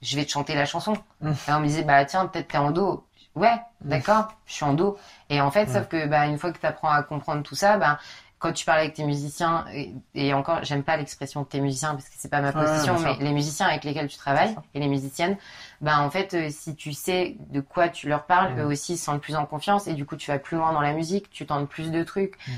je 0.00 0.16
vais 0.16 0.24
te 0.24 0.30
chanter 0.30 0.54
la 0.54 0.66
chanson. 0.66 0.94
Mm. 1.20 1.30
Et 1.30 1.52
on 1.52 1.60
me 1.60 1.66
disait 1.66 1.84
bah 1.84 2.04
tiens 2.04 2.26
peut-être 2.26 2.48
t'es 2.48 2.58
en 2.58 2.70
do. 2.70 3.04
Ouais, 3.34 3.54
d'accord, 3.80 4.28
je 4.46 4.52
suis 4.52 4.64
en 4.64 4.74
do. 4.74 4.98
Et 5.30 5.40
en 5.40 5.50
fait, 5.50 5.66
Mm. 5.66 5.72
sauf 5.72 5.88
que 5.88 6.06
bah 6.06 6.26
une 6.26 6.38
fois 6.38 6.52
que 6.52 6.58
tu 6.58 6.66
apprends 6.66 6.90
à 6.90 7.02
comprendre 7.02 7.42
tout 7.42 7.54
ça, 7.54 7.78
bah 7.78 7.98
quand 8.38 8.52
tu 8.52 8.64
parles 8.64 8.80
avec 8.80 8.94
tes 8.94 9.04
musiciens, 9.04 9.64
et, 9.72 9.94
et 10.16 10.34
encore, 10.34 10.64
j'aime 10.64 10.82
pas 10.82 10.96
l'expression 10.96 11.44
tes 11.44 11.60
musiciens 11.60 11.92
parce 11.94 12.06
que 12.08 12.14
c'est 12.18 12.28
pas 12.28 12.40
ma 12.40 12.52
position, 12.52 12.98
mais 12.98 13.14
les 13.20 13.30
musiciens 13.32 13.68
avec 13.68 13.84
lesquels 13.84 14.08
tu 14.08 14.18
travailles 14.18 14.56
et 14.74 14.80
les 14.80 14.88
musiciennes, 14.88 15.36
bah 15.80 16.00
en 16.00 16.10
fait, 16.10 16.34
euh, 16.34 16.48
si 16.50 16.74
tu 16.74 16.92
sais 16.92 17.36
de 17.50 17.60
quoi 17.60 17.88
tu 17.88 18.08
leur 18.08 18.24
parles, 18.26 18.54
Mm. 18.54 18.58
eux 18.62 18.64
aussi 18.66 18.98
se 18.98 19.04
sentent 19.04 19.20
plus 19.22 19.36
en 19.36 19.46
confiance 19.46 19.86
et 19.86 19.94
du 19.94 20.04
coup 20.04 20.16
tu 20.16 20.28
vas 20.32 20.40
plus 20.40 20.56
loin 20.56 20.72
dans 20.72 20.80
la 20.80 20.92
musique, 20.92 21.30
tu 21.30 21.46
tentes 21.46 21.68
plus 21.68 21.92
de 21.92 22.02
trucs, 22.02 22.34
Mm. 22.48 22.50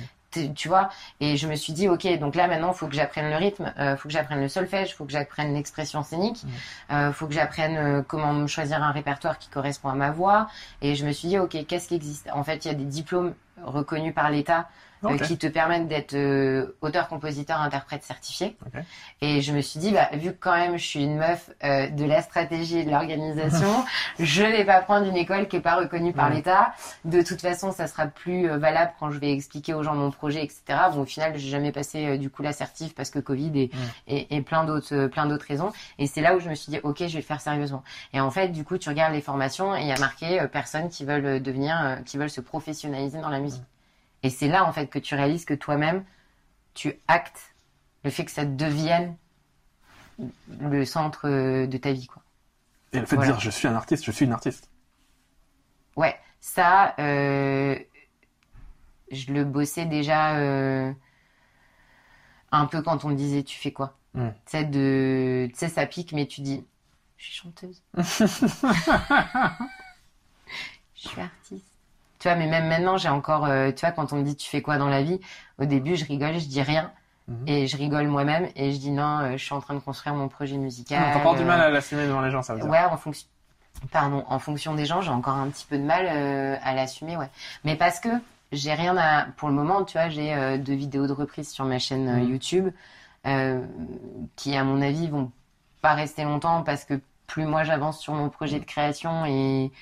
Tu- 0.55 0.69
vois. 0.69 0.89
Et 1.21 1.37
je 1.37 1.47
me 1.49 1.55
suis 1.55 1.73
dit, 1.73 1.89
ok, 1.89 2.07
donc 2.19 2.35
là 2.35 2.49
maintenant, 2.49 2.73
faut 2.73 2.87
que 2.87 2.95
j'apprenne 2.95 3.31
le 3.31 3.37
rythme, 3.37 3.73
euh, 3.79 3.97
faut 3.97 4.09
que 4.09 4.13
j'apprenne 4.13 4.41
le 4.41 4.49
solfège, 4.49 4.95
faut 4.95 5.05
que 5.05 5.13
j'apprenne 5.13 5.55
l'expression 5.55 6.03
scénique, 6.03 6.43
euh, 6.91 7.13
faut 7.13 7.27
que 7.27 7.35
j'apprenne 7.35 7.77
euh, 7.77 8.03
comment 8.07 8.33
me 8.33 8.47
choisir 8.47 8.83
un 8.83 8.91
répertoire 8.93 9.39
qui 9.39 9.49
correspond 9.49 9.89
à 9.89 9.95
ma 9.95 10.11
voix. 10.11 10.49
Et 10.83 10.95
je 10.95 11.07
me 11.07 11.13
suis 11.13 11.29
dit, 11.29 11.39
ok, 11.39 11.57
qu'est-ce 11.67 11.89
qui 11.89 11.95
existe? 11.95 12.29
En 12.33 12.45
fait, 12.45 12.65
il 12.65 12.69
y 12.69 12.71
a 12.71 12.75
des 12.75 12.85
diplômes 12.85 13.35
reconnus 13.65 14.15
par 14.15 14.31
l'État 14.31 14.69
euh, 15.05 15.19
qui 15.19 15.39
te 15.39 15.47
permettent 15.47 15.89
d'être 15.89 16.15
euh, 16.15 16.77
auteur, 16.81 17.09
compositeur, 17.09 17.61
interprète 17.61 18.03
certifié. 18.03 18.57
Ok. 18.67 18.83
Et 19.21 19.41
je 19.41 19.53
me 19.53 19.61
suis 19.61 19.81
dit, 19.81 19.91
bah, 19.91 20.09
vu 20.15 20.33
que 20.33 20.39
quand 20.39 20.55
même 20.55 20.77
je 20.77 20.85
suis 20.85 21.03
une 21.03 21.17
meuf 21.17 21.51
euh, 21.63 21.89
de 21.89 22.05
la 22.05 22.23
stratégie 22.23 22.79
et 22.79 22.85
de 22.85 22.91
l'organisation, 22.91 23.85
je 24.19 24.43
vais 24.43 24.65
pas 24.65 24.81
prendre 24.81 25.07
une 25.07 25.17
école 25.17 25.49
qui 25.49 25.57
est 25.57 25.61
pas 25.61 25.77
reconnue 25.77 26.13
par 26.13 26.31
l'État. 26.31 26.73
De 27.05 27.23
toute 27.23 27.41
façon, 27.41 27.73
ça 27.73 27.87
sera 27.87 28.07
plus 28.07 28.49
euh, 28.49 28.59
valable 28.59 28.93
quand 28.99 29.11
je 29.11 29.19
vais 29.19 29.33
expliquer 29.33 29.75
aux 29.75 29.83
gens 29.83 29.95
mon 29.95 30.11
projet, 30.11 30.43
etc. 30.43 30.63
Bon, 30.93 31.03
au 31.03 31.05
final, 31.05 31.33
j'ai 31.37 31.49
jamais 31.49 31.73
passé 31.73 32.07
euh, 32.07 32.17
du 32.17 32.31
coup 32.31 32.43
l'assertif 32.43 32.95
parce 32.95 33.11
que 33.11 33.19
Covid 33.19 33.53
et, 33.59 33.71
et, 34.07 34.37
et 34.37 34.43
plein 34.43 34.65
d'autres 34.65 34.95
euh, 34.95 35.09
plein 35.09 35.27
d'autres 35.27 35.47
raisons. 35.47 35.73
Et 35.99 36.07
c'est 36.07 36.21
là 36.21 36.37
où 36.37 36.41
je 36.41 36.49
me 36.49 36.55
suis 36.55 36.71
dit, 36.71 36.81
ok, 36.83 36.99
je 36.99 37.05
vais 37.07 37.19
le 37.19 37.23
faire 37.23 37.41
sérieusement. 37.41 37.83
Et 38.13 38.21
en 38.21 38.31
fait, 38.31 38.49
du 38.49 38.65
coup, 38.65 38.79
tu 38.79 38.89
regardes 38.89 39.13
les 39.13 39.21
formations 39.21 39.75
et 39.75 39.83
il 39.83 39.89
y 39.89 39.93
a 39.93 39.99
marqué 39.99 40.41
euh, 40.41 40.47
personnes 40.47 40.89
qui 40.89 41.05
veulent 41.05 41.43
devenir, 41.43 41.81
euh, 41.83 41.97
qui 41.97 42.19
veulent 42.19 42.31
se 42.31 42.41
professionnaliser 42.41 43.21
dans 43.21 43.31
la 43.31 43.41
musique. 43.41 43.63
Et 44.25 44.31
c'est 44.31 44.49
là, 44.49 44.65
en 44.65 44.73
fait, 44.73 44.87
que 44.89 44.99
tu 44.99 45.15
réalises 45.15 45.45
que 45.45 45.53
toi-même, 45.55 46.03
tu 46.73 46.99
actes 47.07 47.55
le 48.03 48.11
fait 48.11 48.25
que 48.25 48.31
ça 48.31 48.47
devienne 48.47 49.17
le 50.61 50.85
centre 50.87 51.29
euh, 51.29 51.67
de 51.67 51.77
ta 51.77 51.93
vie, 51.93 52.07
quoi. 52.07 52.23
Et 52.93 53.01
le 53.01 53.07
fait 53.07 53.17
Voilà. 53.17 53.33
de 53.33 53.37
dire 53.37 53.41
je 53.41 53.51
suis 53.51 53.69
un 53.69 53.75
artiste, 53.75 54.05
je 54.05 54.11
suis 54.11 54.25
une 54.25 54.33
artiste. 54.33 54.71
Ouais, 55.97 56.19
ça, 56.41 56.95
euh, 56.99 57.79
je 59.11 59.33
le 59.33 59.45
bossais 59.45 59.85
déjà 59.85 60.37
euh, 60.39 60.91
un 62.51 62.65
peu 62.67 62.81
quand 62.81 63.05
on 63.05 63.11
me 63.11 63.15
disait 63.15 63.43
tu 63.43 63.59
fais 63.59 63.73
quoi? 63.73 63.99
Mm. 64.15 64.29
Tu 64.29 64.35
sais, 64.47 64.65
de, 64.65 65.49
tu 65.53 65.59
sais, 65.59 65.69
ça 65.69 65.85
pique, 65.87 66.13
mais 66.13 66.27
tu 66.27 66.41
dis, 66.41 66.65
je 67.19 67.25
suis 67.25 67.35
chanteuse. 67.35 67.83
je 67.99 68.03
suis 70.95 71.21
artiste. 71.21 71.74
Tu 72.25 72.31
vois, 72.31 72.39
mais 72.39 72.47
même 72.47 72.69
maintenant, 72.69 72.97
j'ai 72.97 73.11
encore, 73.11 73.45
euh, 73.45 73.71
tu 73.71 73.81
vois, 73.81 73.91
quand 73.91 74.15
on 74.15 74.17
me 74.17 74.23
dit 74.23 74.35
tu 74.35 74.49
fais 74.49 74.63
quoi 74.63 74.79
dans 74.79 74.89
la 74.89 75.03
vie, 75.03 75.21
au 75.59 75.67
début, 75.67 75.95
je 75.95 76.07
rigole, 76.07 76.39
je 76.39 76.47
dis 76.49 76.63
rien. 76.63 76.91
Mhm. 77.29 77.45
Et 77.47 77.67
je 77.67 77.77
rigole 77.77 78.07
moi-même 78.07 78.49
et 78.57 78.73
je 78.73 78.79
dis 78.79 78.93
non, 78.93 79.19
euh, 79.19 79.33
je 79.37 79.45
suis 79.45 79.53
en 79.53 79.61
train 79.61 79.75
de 79.75 79.79
construire 79.81 80.15
mon 80.15 80.29
projet 80.29 80.57
musical. 80.57 81.03
Ah, 81.07 81.11
T'as 81.13 81.21
pas 81.21 81.35
du 81.35 81.43
euh, 81.43 81.45
mal 81.45 81.61
à 81.61 81.69
l'assumer 81.69 82.07
devant 82.07 82.23
les 82.23 82.31
gens, 82.31 82.41
ça 82.41 82.55
veut 82.55 82.63
dire. 82.63 82.71
Ouais, 82.71 82.83
en 82.83 82.97
fonction. 82.97 83.29
Pardon, 83.93 84.25
en 84.27 84.39
fonction 84.39 84.73
des 84.75 84.87
gens, 84.87 85.03
j'ai 85.03 85.11
encore 85.11 85.35
un 85.35 85.49
petit 85.51 85.67
peu 85.69 85.77
de 85.77 85.83
mal 85.83 86.07
euh, 86.11 86.57
à 86.65 86.73
l'assumer, 86.73 87.19
ouais. 87.19 87.29
Mais 87.63 87.77
parce 87.77 88.01
que 88.01 88.09
j'ai 88.53 88.73
rien 88.73 88.97
à. 88.97 89.27
Pour 89.37 89.51
le 89.51 89.55
moment, 89.55 89.85
tu 89.85 89.99
vois, 89.99 90.09
j'ai 90.09 90.33
euh, 90.33 90.57
deux 90.57 90.73
vidéos 90.73 91.07
de 91.07 91.13
reprise 91.13 91.51
sur 91.51 91.67
ma 91.67 91.79
chaîne 91.79 92.09
euh, 92.09 92.25
Mhm. 92.25 92.31
YouTube 92.31 92.71
euh, 93.27 93.61
qui, 94.35 94.57
à 94.57 94.65
mon 94.65 94.81
avis, 94.81 95.11
vont 95.11 95.31
pas 95.83 95.93
rester 95.93 96.25
longtemps 96.25 96.63
parce 96.63 96.87
que 96.87 96.99
plus 97.27 97.45
moi 97.45 97.65
j'avance 97.65 98.01
sur 98.01 98.15
mon 98.15 98.31
projet 98.31 98.61
de 98.61 98.65
création 98.65 99.27
et, 99.27 99.73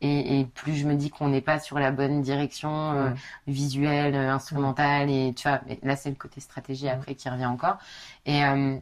et, 0.00 0.40
et 0.40 0.44
plus 0.44 0.74
je 0.76 0.86
me 0.86 0.94
dis 0.94 1.10
qu'on 1.10 1.28
n'est 1.28 1.40
pas 1.40 1.58
sur 1.58 1.78
la 1.78 1.90
bonne 1.90 2.22
direction 2.22 2.92
euh, 2.92 3.10
visuelle, 3.46 4.14
euh, 4.14 4.32
instrumentale 4.32 5.10
et 5.10 5.34
tu 5.34 5.48
vois, 5.48 5.60
là 5.82 5.96
c'est 5.96 6.10
le 6.10 6.14
côté 6.16 6.40
stratégie 6.40 6.88
après 6.88 7.14
qui 7.14 7.28
revient 7.28 7.46
encore. 7.46 7.78
Et 8.26 8.44
euh, 8.44 8.78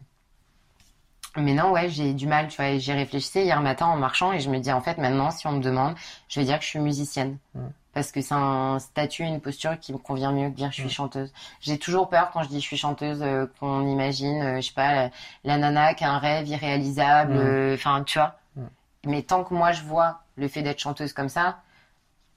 mais 1.38 1.52
non, 1.52 1.70
ouais, 1.70 1.90
j'ai 1.90 2.14
du 2.14 2.26
mal, 2.26 2.48
tu 2.48 2.56
vois. 2.56 2.68
et 2.68 2.80
J'y 2.80 2.92
réfléchissais 2.92 3.44
hier 3.44 3.60
matin 3.60 3.86
en 3.86 3.96
marchant 3.96 4.32
et 4.32 4.40
je 4.40 4.48
me 4.48 4.58
dis, 4.58 4.72
en 4.72 4.80
fait, 4.80 4.96
maintenant, 4.96 5.30
si 5.30 5.46
on 5.46 5.52
me 5.52 5.60
demande, 5.60 5.94
je 6.28 6.40
vais 6.40 6.46
dire 6.46 6.58
que 6.58 6.64
je 6.64 6.70
suis 6.70 6.78
musicienne. 6.78 7.36
Parce 7.92 8.10
que 8.10 8.22
c'est 8.22 8.34
un 8.34 8.78
statut, 8.78 9.22
une 9.22 9.42
posture 9.42 9.78
qui 9.78 9.92
me 9.92 9.98
convient 9.98 10.32
mieux 10.32 10.48
que 10.48 10.54
dire 10.54 10.70
je 10.70 10.80
suis 10.80 10.88
chanteuse. 10.88 11.32
J'ai 11.60 11.78
toujours 11.78 12.08
peur 12.08 12.30
quand 12.30 12.42
je 12.42 12.48
dis 12.48 12.56
je 12.60 12.66
suis 12.66 12.76
chanteuse, 12.78 13.22
euh, 13.22 13.46
qu'on 13.60 13.86
imagine, 13.86 14.56
je 14.56 14.66
sais 14.66 14.72
pas, 14.72 14.94
la, 14.94 15.10
la 15.44 15.58
nana 15.58 15.92
qui 15.92 16.04
a 16.04 16.12
un 16.12 16.18
rêve 16.18 16.48
irréalisable, 16.48 17.38
enfin, 17.74 18.02
tu 18.04 18.18
vois. 18.18 18.38
Mais 19.06 19.22
tant 19.22 19.44
que 19.44 19.54
moi 19.54 19.72
je 19.72 19.82
vois 19.82 20.20
le 20.36 20.48
fait 20.48 20.62
d'être 20.62 20.78
chanteuse 20.80 21.12
comme 21.12 21.28
ça, 21.28 21.58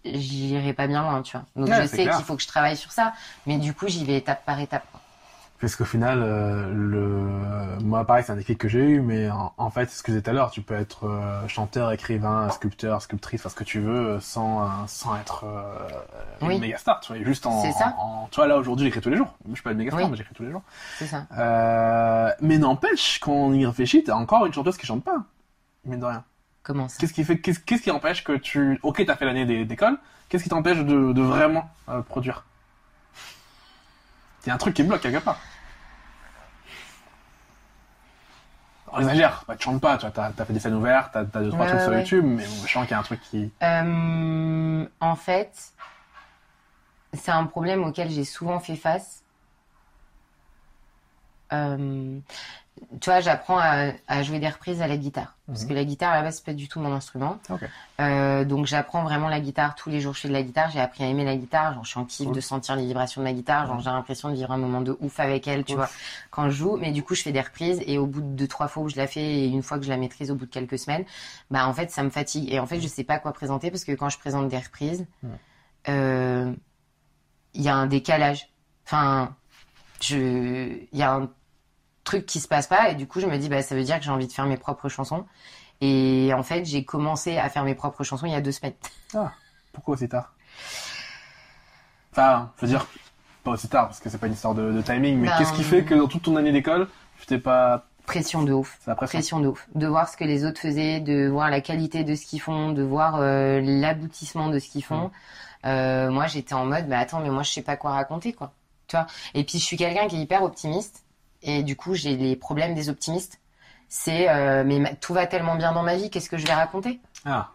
j'irai 0.06 0.74
pas 0.74 0.88
bien 0.88 1.02
loin, 1.04 1.22
tu 1.22 1.36
vois. 1.38 1.46
Donc 1.56 1.68
Ouais, 1.70 1.82
je 1.82 1.88
sais 1.88 2.04
qu'il 2.10 2.24
faut 2.26 2.36
que 2.36 2.42
je 2.44 2.48
travaille 2.48 2.78
sur 2.78 2.92
ça, 2.92 3.14
mais 3.46 3.58
du 3.58 3.74
coup, 3.74 3.88
j'y 3.88 4.06
vais 4.06 4.18
étape 4.18 4.46
par 4.46 4.60
étape. 4.60 4.86
Parce 5.62 5.76
qu'au 5.76 5.84
final, 5.84 6.22
euh, 6.24 6.72
le... 6.74 7.84
moi 7.84 8.06
pareil, 8.06 8.24
c'est 8.26 8.32
un 8.32 8.38
déclic 8.38 8.58
que 8.58 8.70
j'ai 8.70 8.80
eu, 8.80 9.02
mais 9.02 9.30
en, 9.30 9.52
en 9.58 9.70
fait, 9.70 9.90
c'est 9.90 9.98
ce 9.98 10.04
que 10.04 10.14
je 10.14 10.18
disais 10.18 10.24
tout 10.24 10.30
à 10.30 10.34
l'heure, 10.34 10.52
tu 10.52 10.62
peux 10.62 10.74
être 10.74 11.04
euh, 11.06 11.46
chanteur, 11.50 11.92
écrivain, 11.92 12.50
sculpteur, 12.50 13.02
sculptrice, 13.02 13.42
enfin 13.42 13.50
ce 13.50 13.56
que 13.56 13.66
tu 13.66 13.82
veux, 13.82 14.12
euh, 14.12 14.20
sans, 14.22 14.88
sans 14.88 15.18
être 15.18 15.44
euh, 15.44 15.86
Oui. 16.44 16.54
une 16.56 16.62
méga 16.62 16.78
star, 16.78 17.02
tu 17.02 17.12
vois, 17.14 17.22
juste 17.26 17.46
en, 17.46 17.62
C'est 17.62 17.74
ça. 17.74 17.94
en- 18.00 18.30
Tu 18.32 18.38
vois, 18.38 18.48
là 18.48 18.56
aujourd'hui, 18.58 18.86
j'écris 18.86 19.02
tous 19.02 19.10
les 19.10 19.18
jours. 19.18 19.34
Je 19.50 19.54
suis 19.56 19.62
pas 19.64 19.72
une 19.74 19.80
méga 19.80 19.92
star, 19.92 20.02
Oui. 20.02 20.10
mais 20.10 20.16
j'écris 20.16 20.34
tous 20.34 20.44
les 20.44 20.52
jours. 20.52 20.62
C'est 20.98 21.08
ça. 21.08 21.26
Euh, 21.38 22.32
mais 22.40 22.58
n'empêche, 22.58 23.20
quand 23.20 23.34
on 23.34 23.52
y 23.52 23.66
réfléchit, 23.66 24.06
t'as 24.06 24.14
encore 24.16 24.46
une 24.46 24.54
chanteuse 24.54 24.78
qui 24.78 24.86
chante 24.86 25.04
pas, 25.04 25.18
mine 25.84 26.00
de 26.00 26.06
rien. 26.06 26.24
Comment 26.70 26.88
ça 26.88 26.98
Qu'est-ce 27.00 27.14
qui 27.14 27.24
fait, 27.24 27.40
qu'est-ce, 27.40 27.60
qu'est-ce 27.60 27.82
qui 27.82 27.90
empêche 27.90 28.24
que 28.24 28.34
tu, 28.34 28.80
ok, 28.84 29.04
t'as 29.04 29.16
fait 29.16 29.26
l'année 29.26 29.44
d'é- 29.44 29.66
d'école, 29.66 29.98
qu'est-ce 30.30 30.44
qui 30.44 30.50
t'empêche 30.50 30.78
de, 30.78 31.14
de 31.14 31.22
vraiment 31.24 31.68
euh, 31.90 32.04
produire? 32.04 32.44
Il 34.46 34.50
y 34.50 34.52
a 34.52 34.54
un 34.54 34.58
truc 34.60 34.76
qui 34.76 34.84
bloque 34.84 35.02
quelque 35.02 35.18
part. 35.18 35.40
On 38.92 39.00
exagère, 39.00 39.44
bah, 39.48 39.56
tu 39.56 39.64
chantes 39.64 39.82
pas, 39.82 39.98
tu 39.98 40.06
vois, 40.06 40.12
t'as 40.12 40.46
fait 40.46 40.54
des 40.54 40.60
scènes 40.60 40.76
ouvertes, 40.76 41.10
t'as, 41.12 41.26
t'as 41.26 41.42
deux, 41.42 41.50
trois 41.50 41.62
Ouais, 41.62 41.70
trucs 41.70 41.82
sur. 41.82 41.92
YouTube, 41.96 42.24
mais 42.24 42.44
bon, 42.46 42.54
je 42.68 42.72
sens 42.72 42.84
qu'il 42.84 42.92
y 42.92 42.94
a 42.94 43.00
un 43.00 43.04
truc 43.04 43.20
qui... 43.22 43.52
Euh, 43.64 44.86
en 45.00 45.16
fait, 45.16 45.74
c'est 47.14 47.32
un 47.32 47.46
problème 47.46 47.84
auquel 47.84 48.12
j'ai 48.12 48.26
souvent 48.26 48.60
fait 48.60 48.76
face. 48.76 49.24
Euh, 51.54 52.20
tu 53.02 53.10
vois, 53.10 53.20
j'apprends 53.20 53.58
à, 53.60 53.92
à 54.08 54.24
jouer 54.24 54.40
des 54.40 54.48
reprises 54.48 54.82
à 54.82 54.88
la 54.88 54.96
guitare. 54.96 55.36
Parce 55.48 55.64
Mhm. 55.64 55.68
que 55.70 55.74
la 55.74 55.84
guitare, 55.84 56.12
à 56.14 56.16
la 56.16 56.22
base, 56.24 56.38
c'est 56.38 56.46
pas 56.46 56.54
du 56.54 56.70
tout 56.70 56.80
mon 56.80 56.94
instrument. 56.94 57.38
Euh, 58.00 58.46
donc, 58.46 58.68
j'apprends 58.68 59.04
vraiment 59.04 59.28
la 59.28 59.42
guitare 59.42 59.76
tous 59.76 59.90
les 59.90 60.00
jours. 60.00 60.14
Je 60.14 60.22
fais 60.22 60.28
de 60.30 60.34
la 60.34 60.44
guitare. 60.44 60.72
J'ai 60.72 60.80
appris 60.80 61.04
à 61.04 61.08
aimer 61.08 61.26
la 61.26 61.36
guitare. 61.36 61.74
Genre, 61.74 61.84
je 61.84 61.90
suis 61.90 62.00
en 62.00 62.06
kiff 62.06 62.28
Cool. 62.28 62.36
de 62.36 62.40
sentir 62.40 62.78
les 62.78 62.86
vibrations 62.86 63.20
de 63.20 63.26
la 63.26 63.34
guitare. 63.34 63.68
Genre, 63.68 63.82
j'ai 63.82 63.90
l'impression 63.90 64.30
de 64.30 64.36
vivre 64.36 64.50
un 64.52 64.58
moment 64.58 64.80
de 64.80 64.96
ouf 65.02 65.20
avec 65.20 65.46
elle, 65.50 65.66
tu 65.66 65.76
vois, 65.76 65.90
quand 66.32 66.46
je 66.50 66.56
joue. 66.56 66.78
Mais 66.78 66.92
du 66.92 67.04
coup, 67.04 67.16
je 67.16 67.22
fais 67.24 67.34
des 67.34 67.42
reprises 67.42 67.82
et 67.86 67.98
au 67.98 68.06
bout 68.06 68.22
de 68.22 68.28
deux, 68.28 68.48
trois 68.48 68.70
fois 68.70 68.84
où 68.84 68.90
je 68.90 68.96
la 68.96 69.08
fais 69.08 69.24
et 69.26 69.48
une 69.48 69.62
fois 69.62 69.78
que 69.78 69.84
je 69.84 69.90
la 69.90 69.98
maîtrise 69.98 70.32
au 70.32 70.36
bout 70.36 70.46
de 70.46 70.52
quelques 70.52 70.80
semaines, 70.80 71.04
bah, 71.52 71.68
en 71.68 71.74
fait, 71.74 71.92
ça 71.92 72.02
me 72.04 72.10
fatigue. 72.10 72.50
Et 72.54 72.60
en 72.60 72.66
fait, 72.66 72.80
je 72.80 72.88
sais 72.88 73.04
pas 73.04 73.20
quoi 73.20 73.34
présenter 73.34 73.72
parce 73.72 73.84
que 73.84 73.92
quand 73.92 74.08
je 74.10 74.20
présente 74.20 74.48
des 74.48 74.58
reprises, 74.58 75.06
euh, 75.90 76.54
il 77.54 77.62
y 77.62 77.68
a 77.68 77.76
un 77.76 77.88
décalage. 77.88 78.48
Enfin, 78.86 79.36
je, 80.02 80.16
il 80.92 80.98
y 80.98 81.04
a 81.04 81.14
un 81.14 81.30
truc 82.10 82.26
qui 82.26 82.40
se 82.40 82.48
passe 82.48 82.68
pas. 82.68 82.90
Et 82.90 82.96
du 82.96 83.08
coup 83.08 83.20
je 83.20 83.28
me 83.28 83.38
dis 83.38 83.50
bah 83.50 83.62
ça 83.62 83.76
veut 83.76 83.84
dire 83.84 83.98
que 84.00 84.06
j'ai 84.06 84.12
envie 84.12 84.28
de 84.28 84.32
faire 84.32 84.46
mes 84.46 84.58
propres 84.58 84.90
chansons. 84.90 85.26
Et 85.82 86.32
en 86.34 86.44
fait 86.44 86.66
j'ai 86.66 86.84
commencé 86.84 87.38
à 87.38 87.50
faire 87.50 87.64
mes 87.64 87.76
propres 87.76 88.04
chansons 88.04 88.26
il 88.26 88.34
y 88.34 88.36
a 88.36 88.42
deux 88.42 88.52
semaines. 88.52 88.74
Pourquoi 89.74 89.94
aussi 89.96 90.10
tard? 90.10 90.34
Enfin, 92.12 92.52
je 92.58 92.62
veux 92.66 92.68
dire, 92.68 92.86
pas 93.44 93.52
aussi 93.52 93.70
tard, 93.70 93.88
parce 93.88 94.00
que 94.00 94.10
c'est 94.10 94.18
pas 94.18 94.28
une 94.28 94.34
histoire 94.34 94.56
de, 94.56 94.72
de 94.72 94.82
timing, 94.82 95.20
mais 95.20 95.28
Ben, 95.28 95.36
qu'est-ce 95.38 95.54
qui 95.54 95.64
fait 95.64 95.84
que 95.84 95.94
dans 95.94 96.08
toute 96.08 96.24
ton 96.24 96.36
année 96.36 96.52
d'école, 96.52 96.90
tu 97.20 97.28
t'es 97.28 97.38
pas... 97.38 97.86
pression 98.06 98.42
de 98.44 98.52
ouf. 98.52 98.78
C'est 98.82 98.90
la 98.90 98.96
pression. 98.96 99.20
pression 99.20 99.40
de 99.40 99.48
ouf. 99.48 99.68
De 99.76 99.88
voir 99.88 100.10
ce 100.10 100.18
que 100.18 100.24
les 100.24 100.44
autres 100.44 100.60
faisaient 100.60 101.00
de 101.00 101.30
voir 101.30 101.50
la 101.50 101.62
qualité 101.62 102.04
de 102.04 102.16
ce 102.16 102.26
qu'ils 102.26 102.42
font 102.42 102.72
de 102.72 102.82
voir 102.82 103.18
euh, 103.18 103.62
l'aboutissement 103.64 104.50
de 104.50 104.58
ce 104.60 104.68
qu'ils 104.70 104.84
font. 104.84 105.12
Euh, 105.66 106.10
moi 106.10 106.26
j'étais 106.28 106.56
en 106.56 106.66
mode 106.66 106.88
bah 106.88 106.98
attends 107.00 107.20
mais 107.20 107.30
moi 107.30 107.44
je 107.44 107.52
sais 107.52 107.62
pas 107.62 107.78
quoi 107.78 107.92
raconter 107.92 108.34
quoi. 108.34 108.52
Tu 108.88 108.96
vois? 108.96 109.06
Et 109.34 109.44
puis 109.44 109.60
je 109.60 109.64
suis 109.64 109.78
quelqu'un 109.78 110.08
qui 110.08 110.16
est 110.16 110.22
hyper 110.22 110.42
optimiste 110.44 111.04
et 111.44 111.64
du 111.64 111.76
coup 111.76 111.96
j'ai 111.96 112.16
les 112.18 112.36
problèmes 112.36 112.74
des 112.76 112.90
optimistes 112.90 113.40
c'est 113.88 114.30
euh, 114.30 114.64
mais 114.66 114.80
ma- 114.80 114.94
tout 114.96 115.14
va 115.14 115.26
tellement 115.28 115.56
bien 115.56 115.72
dans 115.72 115.84
ma 115.84 115.96
vie 115.96 116.10
qu'est-ce 116.10 116.30
que 116.30 116.38
je 116.38 116.46
vais 116.46 116.54
raconter? 116.54 117.00
Ah, 117.26 117.52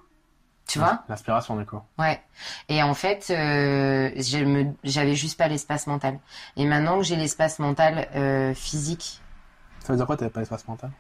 tu 0.66 0.78
vois? 0.78 1.04
L'inspiration, 1.08 1.56
du 1.56 1.66
coup. 1.66 1.78
Ouais. 1.98 2.20
Et 2.68 2.82
en 2.82 2.94
fait, 2.94 3.26
euh, 3.30 4.10
j'avais 4.82 5.14
juste 5.14 5.36
pas 5.38 5.46
l'espace 5.46 5.86
mental. 5.86 6.18
Et 6.56 6.64
maintenant 6.64 6.96
que 6.98 7.04
j'ai 7.04 7.16
l'espace 7.16 7.58
mental 7.58 8.08
euh, 8.16 8.54
physique, 8.54 9.20
Ça 9.80 9.92
veut 9.92 9.96
dire 9.98 10.06
quoi, 10.06 10.16
t'avais 10.16 10.30
pas 10.30 10.40
l'espace 10.40 10.66
mental? 10.66 10.90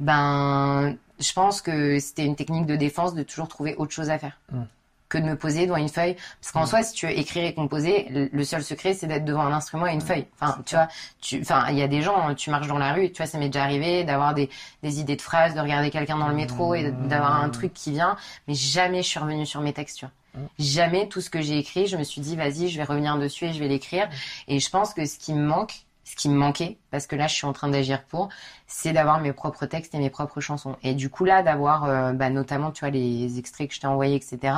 Ben, 0.00 0.96
je 1.18 1.32
pense 1.32 1.62
que 1.62 1.98
c'était 1.98 2.24
une 2.26 2.36
technique 2.36 2.66
de 2.66 2.76
défense 2.76 3.14
de 3.14 3.22
toujours 3.22 3.48
trouver 3.48 3.74
autre 3.76 3.92
chose 3.92 4.10
à 4.10 4.18
faire. 4.18 4.38
Mm. 4.52 4.62
Que 5.08 5.18
de 5.18 5.22
me 5.24 5.36
poser 5.36 5.66
devant 5.66 5.76
une 5.76 5.88
feuille. 5.88 6.16
Parce 6.40 6.52
qu'en 6.52 6.64
Mm. 6.64 6.66
soi, 6.66 6.82
si 6.82 6.92
tu 6.94 7.06
veux 7.06 7.16
écrire 7.16 7.44
et 7.44 7.54
composer, 7.54 8.08
le- 8.32 8.44
seul 8.44 8.62
secret, 8.64 8.92
c'est 8.92 9.06
d'être 9.06 9.24
devant 9.24 9.42
un 9.42 9.52
instrument 9.52 9.86
et 9.86 9.92
une 9.92 10.00
feuille. 10.00 10.26
Enfin, 10.40 10.58
tu 10.66 10.74
vois, 10.74 10.88
tu, 11.20 11.40
enfin, 11.40 11.66
il 11.70 11.78
y 11.78 11.82
a 11.82 11.86
des 11.88 12.02
gens, 12.02 12.34
tu 12.34 12.50
marches 12.50 12.66
dans 12.66 12.78
la 12.78 12.92
rue, 12.92 13.12
tu 13.12 13.18
vois, 13.18 13.26
ça 13.26 13.38
m'est 13.38 13.48
déjà 13.48 13.62
arrivé 13.62 14.02
d'avoir 14.02 14.34
des, 14.34 14.50
des 14.82 14.98
idées 15.00 15.14
de 15.16 15.22
phrases, 15.22 15.54
de 15.54 15.60
regarder 15.60 15.90
quelqu'un 15.90 16.18
dans 16.18 16.26
le 16.28 16.34
métro 16.34 16.74
et 16.74 16.90
d'avoir 16.90 17.40
un 17.40 17.46
Mm. 17.48 17.52
truc 17.52 17.72
qui 17.72 17.92
vient. 17.92 18.16
Mais 18.48 18.54
jamais 18.54 19.02
je 19.02 19.08
suis 19.08 19.20
revenue 19.20 19.46
sur 19.46 19.60
mes 19.60 19.72
textes, 19.72 19.98
tu 19.98 20.06
vois. 20.06 20.12
Mm. 20.42 20.46
Jamais 20.58 21.08
tout 21.08 21.20
ce 21.20 21.30
que 21.30 21.40
j'ai 21.40 21.58
écrit, 21.58 21.86
je 21.86 21.96
me 21.96 22.02
suis 22.04 22.20
dit, 22.20 22.34
vas-y, 22.34 22.68
je 22.68 22.76
vais 22.76 22.84
revenir 22.84 23.16
dessus 23.16 23.44
et 23.46 23.52
je 23.52 23.60
vais 23.60 23.68
l'écrire. 23.68 24.08
Et 24.48 24.58
je 24.58 24.68
pense 24.70 24.92
que 24.92 25.06
ce 25.06 25.18
qui 25.18 25.32
me 25.34 25.46
manque, 25.46 25.85
ce 26.06 26.14
qui 26.14 26.28
me 26.28 26.36
manquait, 26.36 26.78
parce 26.92 27.06
que 27.06 27.16
là, 27.16 27.26
je 27.26 27.34
suis 27.34 27.46
en 27.46 27.52
train 27.52 27.68
d'agir 27.68 28.04
pour, 28.04 28.28
c'est 28.68 28.92
d'avoir 28.92 29.20
mes 29.20 29.32
propres 29.32 29.66
textes 29.66 29.92
et 29.94 29.98
mes 29.98 30.08
propres 30.08 30.40
chansons. 30.40 30.76
Et 30.84 30.94
du 30.94 31.10
coup, 31.10 31.24
là, 31.24 31.42
d'avoir, 31.42 31.84
euh, 31.84 32.12
bah, 32.12 32.30
notamment, 32.30 32.70
tu 32.70 32.80
vois, 32.80 32.90
les 32.90 33.38
extraits 33.38 33.68
que 33.68 33.74
je 33.74 33.80
t'ai 33.80 33.88
envoyés, 33.88 34.14
etc., 34.14 34.54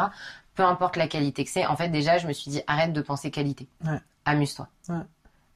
peu 0.55 0.62
importe 0.62 0.96
la 0.96 1.09
qualité 1.09 1.44
que 1.44 1.51
c'est, 1.51 1.64
en 1.66 1.74
fait, 1.74 1.88
déjà, 1.88 2.18
je 2.18 2.26
me 2.26 2.34
suis 2.34 2.51
dit, 2.51 2.61
arrête 2.66 2.92
de 2.92 3.01
penser 3.01 3.30
qualité. 3.30 3.66
Ouais. 3.82 3.99
Amuse-toi. 4.26 4.68
Ouais. 4.90 4.96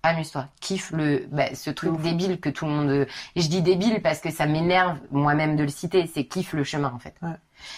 Amuse-toi. 0.03 0.49
Kiffe 0.61 0.93
le, 0.93 1.26
bah, 1.30 1.55
ce 1.55 1.68
truc 1.68 1.93
Ouf. 1.93 2.03
débile 2.03 2.40
que 2.40 2.49
tout 2.49 2.64
le 2.64 2.70
monde, 2.72 3.07
je 3.36 3.47
dis 3.49 3.61
débile 3.61 4.01
parce 4.01 4.20
que 4.20 4.30
ça 4.30 4.47
m'énerve 4.47 4.99
moi-même 5.11 5.57
de 5.57 5.62
le 5.62 5.68
citer, 5.68 6.11
c'est 6.12 6.24
kiffe 6.24 6.55
le 6.55 6.64
chemin, 6.64 6.90
en 6.95 6.99
fait. 6.99 7.14
Ouais. 7.20 7.36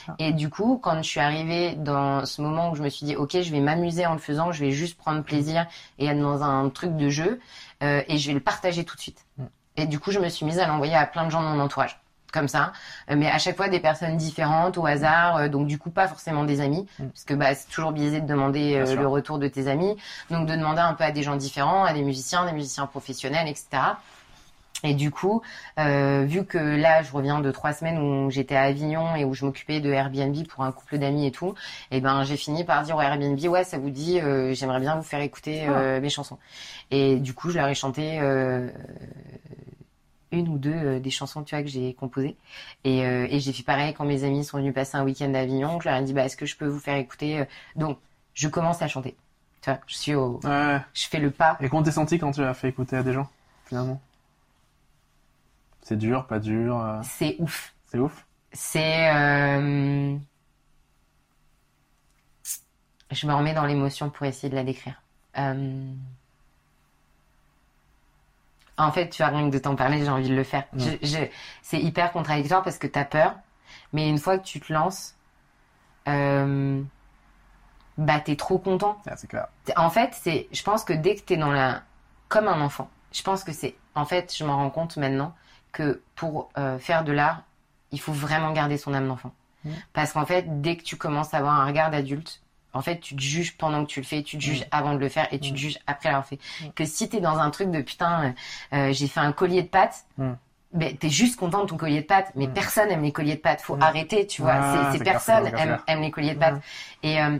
Ah. 0.08 0.14
Et 0.18 0.32
du 0.32 0.50
coup, 0.50 0.78
quand 0.82 0.96
je 0.98 1.08
suis 1.08 1.20
arrivée 1.20 1.74
dans 1.76 2.24
ce 2.26 2.42
moment 2.42 2.70
où 2.70 2.74
je 2.74 2.82
me 2.82 2.88
suis 2.88 3.06
dit, 3.06 3.16
ok, 3.16 3.40
je 3.40 3.50
vais 3.50 3.60
m'amuser 3.60 4.06
en 4.06 4.12
le 4.12 4.18
faisant, 4.18 4.52
je 4.52 4.60
vais 4.60 4.70
juste 4.70 4.96
prendre 4.96 5.22
plaisir 5.22 5.66
et 5.98 6.06
être 6.06 6.20
dans 6.20 6.42
un 6.42 6.68
truc 6.70 6.96
de 6.96 7.08
jeu, 7.08 7.40
euh, 7.82 8.02
et 8.08 8.18
je 8.18 8.26
vais 8.28 8.34
le 8.34 8.40
partager 8.40 8.84
tout 8.84 8.96
de 8.96 9.00
suite. 9.00 9.24
Mm. 9.38 9.44
Et 9.76 9.86
du 9.86 9.98
coup, 9.98 10.10
je 10.12 10.20
me 10.20 10.28
suis 10.28 10.46
mise 10.46 10.58
à 10.58 10.66
l'envoyer 10.66 10.94
à 10.94 11.06
plein 11.06 11.24
de 11.24 11.30
gens 11.30 11.42
de 11.42 11.48
mon 11.48 11.60
entourage, 11.60 11.98
comme 12.32 12.48
ça, 12.48 12.72
Euh, 13.10 13.14
mais 13.16 13.28
à 13.28 13.38
chaque 13.38 13.56
fois 13.56 13.68
des 13.68 13.80
personnes 13.80 14.16
différentes 14.16 14.78
au 14.78 14.86
hasard, 14.86 15.36
euh, 15.36 15.48
donc 15.48 15.66
du 15.66 15.78
coup 15.78 15.90
pas 15.90 16.08
forcément 16.08 16.44
des 16.44 16.60
amis, 16.60 16.86
Mm. 16.98 17.06
parce 17.08 17.24
que 17.24 17.34
bah, 17.34 17.54
c'est 17.54 17.68
toujours 17.68 17.92
biaisé 17.92 18.20
de 18.20 18.26
demander 18.26 18.74
euh, 18.76 18.96
le 18.96 19.06
retour 19.06 19.38
de 19.38 19.46
tes 19.48 19.68
amis, 19.68 19.96
donc 20.30 20.46
de 20.46 20.54
demander 20.54 20.80
un 20.80 20.94
peu 20.94 21.04
à 21.04 21.10
des 21.12 21.22
gens 21.22 21.36
différents, 21.36 21.84
à 21.84 21.92
des 21.92 22.02
musiciens, 22.02 22.44
des 22.46 22.52
musiciens 22.52 22.86
professionnels, 22.86 23.46
etc. 23.48 23.66
Et 24.84 24.94
du 24.94 25.10
coup, 25.10 25.40
euh, 25.80 26.24
vu 26.28 26.44
que 26.44 26.58
là, 26.58 27.02
je 27.02 27.10
reviens 27.10 27.40
de 27.40 27.50
trois 27.50 27.72
semaines 27.72 27.98
où 27.98 28.30
j'étais 28.30 28.54
à 28.54 28.62
Avignon 28.64 29.16
et 29.16 29.24
où 29.24 29.32
je 29.34 29.44
m'occupais 29.46 29.80
de 29.80 29.90
Airbnb 29.90 30.46
pour 30.46 30.62
un 30.62 30.72
couple 30.72 30.98
d'amis 30.98 31.26
et 31.26 31.30
tout, 31.32 31.54
et 31.90 32.00
ben 32.00 32.22
j'ai 32.22 32.36
fini 32.36 32.64
par 32.64 32.82
dire 32.82 32.96
au 32.96 33.00
Airbnb, 33.00 33.38
ouais, 33.48 33.64
ça 33.64 33.78
vous 33.78 33.88
dit, 33.90 34.20
euh, 34.20 34.52
j'aimerais 34.54 34.80
bien 34.80 34.94
vous 34.96 35.02
faire 35.02 35.20
écouter 35.20 35.64
euh, 35.66 36.00
mes 36.02 36.10
chansons. 36.10 36.38
Et 36.90 37.16
du 37.16 37.32
coup, 37.34 37.48
je 37.50 37.56
leur 37.58 37.66
ai 37.68 37.74
chanté 37.74 38.18
une 40.32 40.48
ou 40.48 40.58
deux 40.58 40.98
des 41.00 41.10
chansons, 41.10 41.44
tu 41.44 41.54
vois, 41.54 41.62
que 41.62 41.70
j'ai 41.70 41.94
composées. 41.94 42.36
Et, 42.84 42.98
et 43.00 43.40
j'ai 43.40 43.52
fait 43.52 43.62
pareil 43.62 43.94
quand 43.94 44.04
mes 44.04 44.24
amis 44.24 44.44
sont 44.44 44.58
venus 44.58 44.74
passer 44.74 44.96
un 44.96 45.04
week-end 45.04 45.32
à 45.34 45.40
Avignon. 45.40 45.80
Je 45.80 45.88
leur 45.88 45.98
ai 45.98 46.02
dit, 46.02 46.12
bah, 46.12 46.24
est-ce 46.24 46.36
que 46.36 46.44
je 46.46 46.56
peux 46.56 46.66
vous 46.66 46.80
faire 46.80 46.96
écouter 46.96 47.44
Donc, 47.76 47.98
je 48.34 48.48
commence 48.48 48.82
à 48.82 48.88
chanter. 48.88 49.16
Tu 49.62 49.70
vois, 49.70 49.78
je 49.86 49.94
suis 49.96 50.14
au, 50.14 50.40
Ouais. 50.44 50.78
je 50.92 51.06
fais 51.06 51.20
le 51.20 51.30
pas. 51.30 51.56
Et 51.60 51.68
comment 51.68 51.82
t'es 51.82 51.90
senti 51.92 52.18
quand 52.18 52.32
tu 52.32 52.42
as 52.42 52.52
fait 52.52 52.68
écouter 52.68 52.96
à 52.96 53.02
des 53.02 53.12
gens, 53.12 53.28
finalement? 53.66 54.00
C'est 55.84 55.96
dur, 55.96 56.26
pas 56.26 56.40
dur 56.40 56.80
euh, 56.80 57.00
C'est 57.04 57.36
ouf. 57.38 57.74
C'est 57.86 57.98
ouf? 57.98 58.26
C'est. 58.52 59.10
euh, 59.14 60.16
Je 63.10 63.26
me 63.26 63.34
remets 63.34 63.54
dans 63.54 63.66
l'émotion 63.66 64.10
pour 64.10 64.26
essayer 64.26 64.48
de 64.48 64.54
la 64.56 64.64
décrire. 64.64 65.00
Euh, 65.38 65.92
En 68.76 68.90
fait, 68.90 69.08
tu 69.10 69.22
as 69.22 69.28
rien 69.28 69.48
que 69.48 69.54
de 69.54 69.58
t'en 69.60 69.76
parler, 69.76 70.04
j'ai 70.04 70.08
envie 70.10 70.28
de 70.28 70.34
le 70.34 70.42
faire. 70.44 70.64
Je- 70.76 70.96
je- 71.02 71.28
C'est 71.62 71.80
hyper 71.80 72.10
contradictoire 72.12 72.62
parce 72.64 72.78
que 72.78 72.86
t'as 72.88 73.04
peur, 73.04 73.34
mais 73.92 74.08
une 74.08 74.18
fois 74.18 74.38
que 74.38 74.44
tu 74.44 74.60
te 74.60 74.72
lances, 74.72 75.14
bah 77.98 78.20
t'es 78.20 78.36
trop 78.36 78.58
content. 78.58 78.98
Ah, 79.06 79.16
C'est 79.16 79.28
clair. 79.28 79.46
En 79.76 79.90
fait, 79.90 80.10
c'est, 80.14 80.48
je 80.52 80.62
pense 80.62 80.84
que 80.84 80.92
dès 80.92 81.14
que 81.14 81.20
t'es 81.22 81.36
dans 81.36 81.52
la, 81.52 81.82
comme 82.28 82.48
un 82.48 82.60
enfant, 82.60 82.90
je 83.12 83.22
pense 83.22 83.44
que 83.44 83.52
c'est, 83.52 83.76
en 83.94 84.04
fait, 84.04 84.34
je 84.36 84.44
m'en 84.44 84.56
rends 84.56 84.70
compte 84.70 84.96
maintenant 84.96 85.34
que 85.74 86.00
pour 86.14 86.48
euh, 86.56 86.78
faire 86.78 87.04
de 87.04 87.12
l'art, 87.12 87.42
il 87.92 88.00
faut 88.00 88.12
vraiment 88.12 88.52
garder 88.52 88.78
son 88.78 88.94
âme 88.94 89.06
d'enfant. 89.06 89.32
Mm. 89.64 89.70
Parce 89.92 90.12
qu'en 90.12 90.24
fait, 90.24 90.62
dès 90.62 90.76
que 90.76 90.82
tu 90.82 90.96
commences 90.96 91.34
à 91.34 91.38
avoir 91.38 91.60
un 91.60 91.66
regard 91.66 91.90
d'adulte, 91.90 92.40
en 92.72 92.82
fait, 92.82 92.98
tu 92.98 93.14
te 93.14 93.20
juges 93.20 93.56
pendant 93.56 93.84
que 93.84 93.90
tu 93.90 94.00
le 94.00 94.06
fais, 94.06 94.22
tu 94.22 94.36
te 94.36 94.42
juges 94.42 94.64
avant 94.70 94.94
de 94.94 94.98
le 94.98 95.08
faire 95.08 95.28
et 95.32 95.38
tu 95.38 95.52
te 95.52 95.56
juges 95.56 95.78
après 95.86 96.08
l'avoir 96.08 96.26
fait. 96.26 96.38
Que 96.74 96.84
si 96.84 97.08
t'es 97.08 97.20
dans 97.20 97.38
un 97.38 97.50
truc 97.50 97.70
de 97.70 97.82
putain, 97.82 98.24
euh, 98.24 98.32
euh, 98.76 98.92
j'ai 98.92 99.06
fait 99.06 99.20
un 99.20 99.32
collier 99.32 99.62
de 99.62 99.68
pâtes, 99.68 100.06
ben, 100.72 100.96
t'es 100.96 101.08
juste 101.08 101.38
content 101.38 101.62
de 101.62 101.68
ton 101.68 101.76
collier 101.76 102.00
de 102.00 102.06
pâtes, 102.06 102.32
mais 102.34 102.48
personne 102.48 102.90
aime 102.90 103.02
les 103.02 103.12
colliers 103.12 103.36
de 103.36 103.40
pâtes. 103.40 103.60
Faut 103.60 103.78
arrêter, 103.80 104.26
tu 104.26 104.42
vois. 104.42 104.54
Ah, 104.54 104.72
c'est, 104.72 104.84
c'est 104.84 104.98
c'est 104.98 105.04
clair, 105.04 105.12
personne 105.14 105.44
c'est 105.44 105.50
clair, 105.50 105.56
c'est 105.56 105.68
aime, 105.68 105.76
clair. 105.76 105.84
aime 105.86 106.02
les 106.02 106.10
colliers 106.10 106.34
de 106.34 106.40
pâtes. 106.40 106.62
Et 107.04 107.22
euh, 107.22 107.38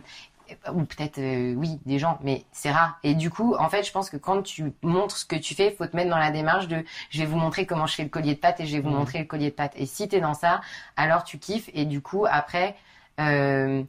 ou 0.73 0.85
peut-être 0.85 1.19
euh, 1.19 1.55
oui 1.55 1.81
des 1.87 1.99
gens 1.99 2.19
mais 2.23 2.45
c'est 2.53 2.71
rare 2.71 2.99
et 3.03 3.15
du 3.15 3.31
coup 3.31 3.55
en 3.57 3.69
fait 3.69 3.83
je 3.83 3.93
pense 3.93 4.11
que 4.11 4.17
quand 4.17 4.43
tu 4.43 4.73
montres 4.83 5.17
ce 5.17 5.25
que 5.25 5.37
tu 5.37 5.55
fais 5.55 5.71
faut 5.71 5.87
te 5.87 5.97
mettre 5.97 6.11
dans 6.11 6.19
la 6.19 6.31
démarche 6.31 6.69
de 6.69 6.85
je 7.11 7.19
vais 7.21 7.27
vous 7.27 7.37
montrer 7.37 7.67
comment 7.67 7.87
je 7.87 7.95
fais 7.95 8.03
le 8.03 8.09
collier 8.11 8.35
de 8.35 8.41
pâtes 8.41 8.61
et 8.61 8.67
je 8.67 8.73
vais 8.77 8.81
vous 8.81 8.91
Mhm. 8.91 8.97
montrer 8.97 9.19
le 9.21 9.25
collier 9.25 9.51
de 9.51 9.55
pâtes 9.55 9.73
et 9.77 9.87
si 9.87 10.07
t'es 10.09 10.21
dans 10.21 10.35
ça 10.35 10.61
alors 10.97 11.25
tu 11.25 11.39
kiffes 11.39 11.71
et 11.73 11.85
du 11.87 12.01
coup 12.03 12.27
après 12.31 12.77
euh, 13.21 13.83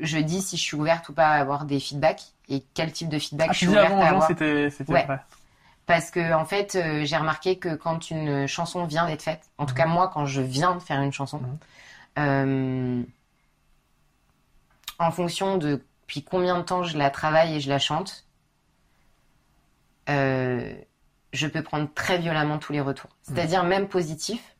je 0.00 0.18
dis 0.18 0.42
si 0.42 0.56
je 0.56 0.62
suis 0.62 0.76
ouverte 0.76 1.08
ou 1.08 1.12
pas 1.14 1.28
à 1.28 1.40
avoir 1.40 1.64
des 1.64 1.80
feedbacks 1.80 2.22
et 2.48 2.64
quel 2.74 2.92
type 2.92 3.08
de 3.08 3.18
feedback 3.18 3.48
Ah, 3.50 3.52
je 3.52 3.58
suis 3.58 3.68
ouverte 3.68 3.92
avant 3.92 4.02
à 4.02 4.06
avoir 4.08 4.28
c'était 4.28 4.70
c'était 4.70 4.92
Ouais. 4.92 5.06
vrai. 5.06 5.20
parce 5.86 6.10
que 6.10 6.34
en 6.34 6.44
fait 6.44 6.74
euh, 6.76 7.04
j'ai 7.04 7.16
remarqué 7.16 7.58
que 7.58 7.74
quand 7.74 8.10
une 8.10 8.46
chanson 8.46 8.84
vient 8.84 9.06
d'être 9.06 9.22
faite 9.22 9.50
en 9.58 9.66
tout 9.66 9.72
Mhm. 9.72 9.78
cas 9.78 9.86
moi 9.86 10.08
quand 10.12 10.26
je 10.26 10.40
viens 10.42 10.74
de 10.74 10.80
faire 10.80 11.00
une 11.00 11.12
chanson 11.12 11.40
Mhm. 12.16 13.06
En 15.00 15.10
fonction 15.10 15.56
de 15.56 15.84
depuis 16.10 16.24
combien 16.24 16.58
de 16.58 16.62
temps 16.62 16.82
je 16.82 16.98
la 16.98 17.08
travaille 17.08 17.54
et 17.54 17.60
je 17.60 17.68
la 17.68 17.78
chante 17.78 18.26
euh, 20.08 20.74
je 21.32 21.46
peux 21.46 21.62
prendre 21.62 21.88
très 21.94 22.18
violemment 22.18 22.58
tous 22.58 22.72
les 22.72 22.80
retours. 22.80 23.10
C'est-à-dire 23.22 23.62
même 23.62 23.86
positifs 23.86 24.56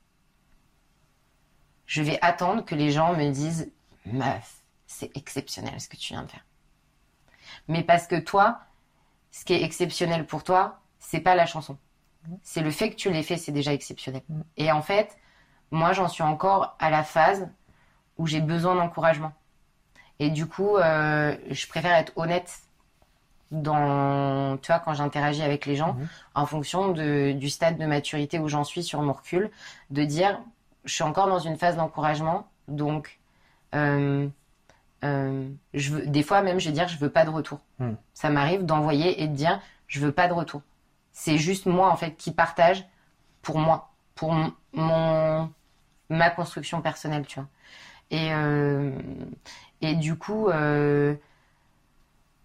je 1.86 2.03
vais 2.03 2.20
attendre 2.22 2.64
que 2.64 2.76
les 2.76 2.93
gens 2.93 3.14
me 3.14 3.32
disent 3.32 3.72
meuf 4.07 4.62
c'est 4.86 5.11
exceptionnel 5.16 5.80
ce 5.80 5.88
que 5.88 5.97
tu 5.97 6.12
viens 6.12 6.22
de 6.22 6.30
faire. 6.30 6.47
Mais 7.66 7.82
parce 7.82 8.07
que 8.07 8.14
toi 8.14 8.61
ce 9.32 9.45
qui 9.45 9.55
est 9.55 9.64
exceptionnel 9.64 10.26
pour 10.26 10.45
toi 10.45 10.78
c'est 11.01 11.20
pas 11.20 11.34
la 11.34 11.47
chanson. 11.47 11.78
C'est 12.45 12.62
le 12.62 12.70
fait 12.70 12.91
que 12.91 12.95
tu 12.95 13.11
l'aies 13.11 13.24
fait 13.24 13.38
c'est 13.38 13.51
déjà 13.51 13.72
exceptionnel. 13.72 14.22
Mhm. 14.28 14.45
et 14.57 14.70
en 14.70 14.82
fait 14.82 15.18
moi 15.72 15.93
j'en 15.93 16.07
suis 16.07 16.22
encore 16.22 16.76
à 16.78 16.91
la 16.91 17.03
phase 17.03 17.51
où 18.18 18.28
j'ai 18.28 18.41
besoin 18.41 18.76
d'encouragement 18.76 19.32
et 20.20 20.30
du 20.30 20.46
coup 20.46 20.76
euh, 20.76 21.34
je 21.50 21.66
préfère 21.66 21.94
être 21.96 22.12
honnête 22.16 22.60
dans 23.50 24.56
tu 24.58 24.68
vois 24.68 24.78
quand 24.78 24.94
j'interagis 24.94 25.42
avec 25.42 25.66
les 25.66 25.74
gens 25.76 25.94
Mhm. 25.94 26.08
en 26.36 26.46
fonction 26.46 26.88
de, 26.92 27.32
du 27.32 27.50
stade 27.50 27.78
de 27.78 27.86
maturité 27.86 28.38
où 28.38 28.48
j'en 28.48 28.62
suis 28.64 28.84
sur 28.84 29.02
mon 29.02 29.12
recul 29.12 29.50
de 29.90 30.04
dire 30.04 30.38
je 30.84 30.94
suis 30.94 31.02
encore 31.02 31.26
dans 31.26 31.40
une 31.40 31.56
phase 31.56 31.76
d'encouragement 31.76 32.46
donc 32.68 33.18
euh, 33.74 34.28
euh, 35.04 35.48
je 35.74 35.90
veux, 35.94 36.06
des 36.06 36.22
fois 36.22 36.42
même 36.42 36.60
je 36.60 36.66
vais 36.68 36.72
dire 36.74 36.86
je 36.88 36.96
veux 36.98 37.10
pas 37.10 37.24
de 37.24 37.30
retour 37.30 37.58
Hmm. 37.80 37.94
ça 38.12 38.28
m'arrive 38.28 38.66
d'envoyer 38.66 39.22
et 39.22 39.26
de 39.26 39.34
dire 39.34 39.58
je 39.86 40.00
veux 40.00 40.12
pas 40.12 40.28
de 40.28 40.34
retour 40.34 40.60
c'est 41.12 41.38
juste 41.38 41.64
moi 41.64 41.90
en 41.90 41.96
fait 41.96 42.12
qui 42.12 42.30
partage 42.30 42.84
pour 43.42 43.58
moi 43.58 43.88
pour 44.14 44.34
mon 44.74 45.50
ma 46.10 46.28
construction 46.30 46.82
personnelle 46.82 47.24
tu 47.26 47.40
vois 47.40 47.48
et 48.11 48.32
euh, 48.32 48.90
et 49.80 49.94
du 49.94 50.16
coup 50.16 50.48
euh, 50.48 51.14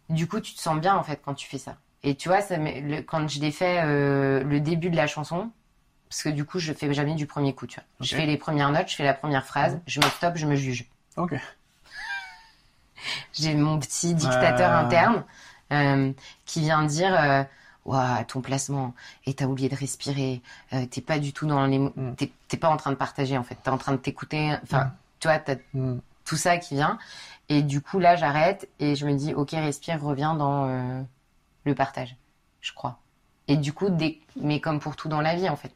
du 0.09 0.27
coup 0.27 0.39
tu 0.39 0.53
te 0.53 0.59
sens 0.61 0.79
bien 0.79 0.95
en 0.95 1.03
fait 1.03 1.21
quand 1.23 1.33
tu 1.33 1.47
fais 1.47 1.57
ça 1.57 1.77
et 2.03 2.15
tu 2.15 2.29
vois 2.29 2.41
ça 2.41 2.57
le- 2.57 3.01
quand 3.01 3.27
je 3.27 3.39
l'ai 3.39 3.51
fait 3.51 3.81
euh, 3.83 4.43
le 4.43 4.59
début 4.59 4.89
de 4.89 4.95
la 4.95 5.07
chanson 5.07 5.51
parce 6.09 6.21
que 6.23 6.29
du 6.29 6.45
coup 6.45 6.59
je 6.59 6.71
fais 6.73 6.93
jamais 6.93 7.15
du 7.15 7.25
premier 7.25 7.53
coup 7.55 7.65
tu 7.67 7.79
vois 7.79 7.85
je 8.05 8.15
fais 8.15 8.25
les 8.25 8.37
premières 8.37 8.71
notes 8.71 8.89
je 8.89 8.95
fais 8.95 9.03
la 9.03 9.13
première 9.15 9.45
phrase 9.45 9.73
Mhm. 9.75 9.81
je 9.87 9.99
me 10.01 10.05
stoppe 10.09 10.37
je 10.37 10.45
me 10.45 10.55
juge 10.55 10.85
Ok. 11.17 11.33
j'ai 13.33 13.55
mon 13.55 13.79
petit 13.79 14.13
dictateur 14.13 14.71
interne 14.71 15.23
euh, 15.71 16.11
qui 16.45 16.59
vient 16.61 16.83
dire 16.83 17.45
Ouah, 17.85 18.23
ton 18.27 18.41
placement 18.41 18.93
et 19.25 19.33
t'as 19.35 19.45
oublié 19.45 19.69
de 19.69 19.75
respirer 19.75 20.41
t'es 20.91 21.01
pas 21.01 21.19
du 21.19 21.33
tout 21.33 21.47
dans 21.47 21.65
les 21.65 21.79
Mm. 21.79 22.15
t'es 22.47 22.57
pas 22.57 22.69
en 22.69 22.77
train 22.77 22.91
de 22.91 22.95
partager 22.95 23.37
en 23.37 23.43
fait 23.43 23.55
t'es 23.63 23.69
en 23.69 23.77
train 23.77 23.91
de 23.93 23.97
t'écouter 23.97 24.55
enfin 24.63 24.85
Mm. 24.85 24.91
Tu 25.25 25.77
vois 25.77 25.99
tout 26.23 26.37
ça 26.37 26.57
qui 26.57 26.75
vient. 26.75 26.97
Et 27.49 27.61
du 27.61 27.81
coup 27.81 27.99
là 27.99 28.15
j'arrête 28.15 28.67
et 28.79 28.95
je 28.95 29.05
me 29.05 29.13
dis 29.13 29.33
ok 29.33 29.51
respire 29.51 30.01
reviens 30.01 30.33
dans 30.33 30.67
euh, 30.67 31.01
le 31.63 31.75
partage 31.75 32.15
je 32.61 32.73
crois. 32.73 32.99
Et 33.47 33.57
du 33.57 33.73
coup 33.73 33.89
dès 33.89 34.19
mais 34.35 34.59
comme 34.59 34.79
pour 34.79 34.95
tout 34.95 35.07
dans 35.07 35.21
la 35.21 35.35
vie 35.35 35.49
en 35.49 35.55
fait. 35.55 35.71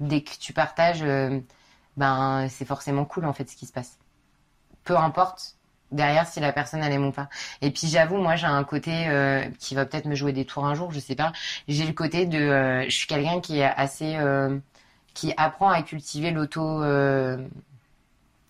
Dès 0.00 0.22
que 0.22 0.36
tu 0.38 0.52
partages 0.52 1.02
euh, 1.02 1.40
ben 1.96 2.48
c'est 2.48 2.64
forcément 2.64 3.04
cool 3.04 3.26
en 3.26 3.32
fait 3.32 3.48
ce 3.48 3.56
qui 3.56 3.66
se 3.66 3.72
passe. 3.72 3.98
Peu 4.84 4.96
importe 4.96 5.56
derrière 5.92 6.26
si 6.26 6.40
la 6.40 6.52
personne 6.52 6.82
elle 6.82 6.92
aime 6.92 7.06
ou 7.06 7.12
pas. 7.12 7.28
Et 7.62 7.70
puis 7.70 7.86
j'avoue 7.86 8.16
moi 8.16 8.34
j'ai 8.34 8.46
un 8.46 8.64
côté 8.64 9.08
euh, 9.08 9.44
qui 9.60 9.76
va 9.76 9.86
peut-être 9.86 10.06
me 10.06 10.16
jouer 10.16 10.32
des 10.32 10.44
tours 10.44 10.66
un 10.66 10.74
jour 10.74 10.90
je 10.90 10.98
sais 10.98 11.14
pas. 11.14 11.32
J'ai 11.68 11.86
le 11.86 11.92
côté 11.92 12.26
de 12.26 12.84
je 12.88 12.94
suis 12.94 13.06
quelqu'un 13.06 13.40
qui 13.40 13.60
est 13.60 13.64
assez 13.64 14.18
qui 15.14 15.32
apprend 15.36 15.70
à 15.70 15.82
cultiver 15.82 16.32
l'auto 16.32 16.82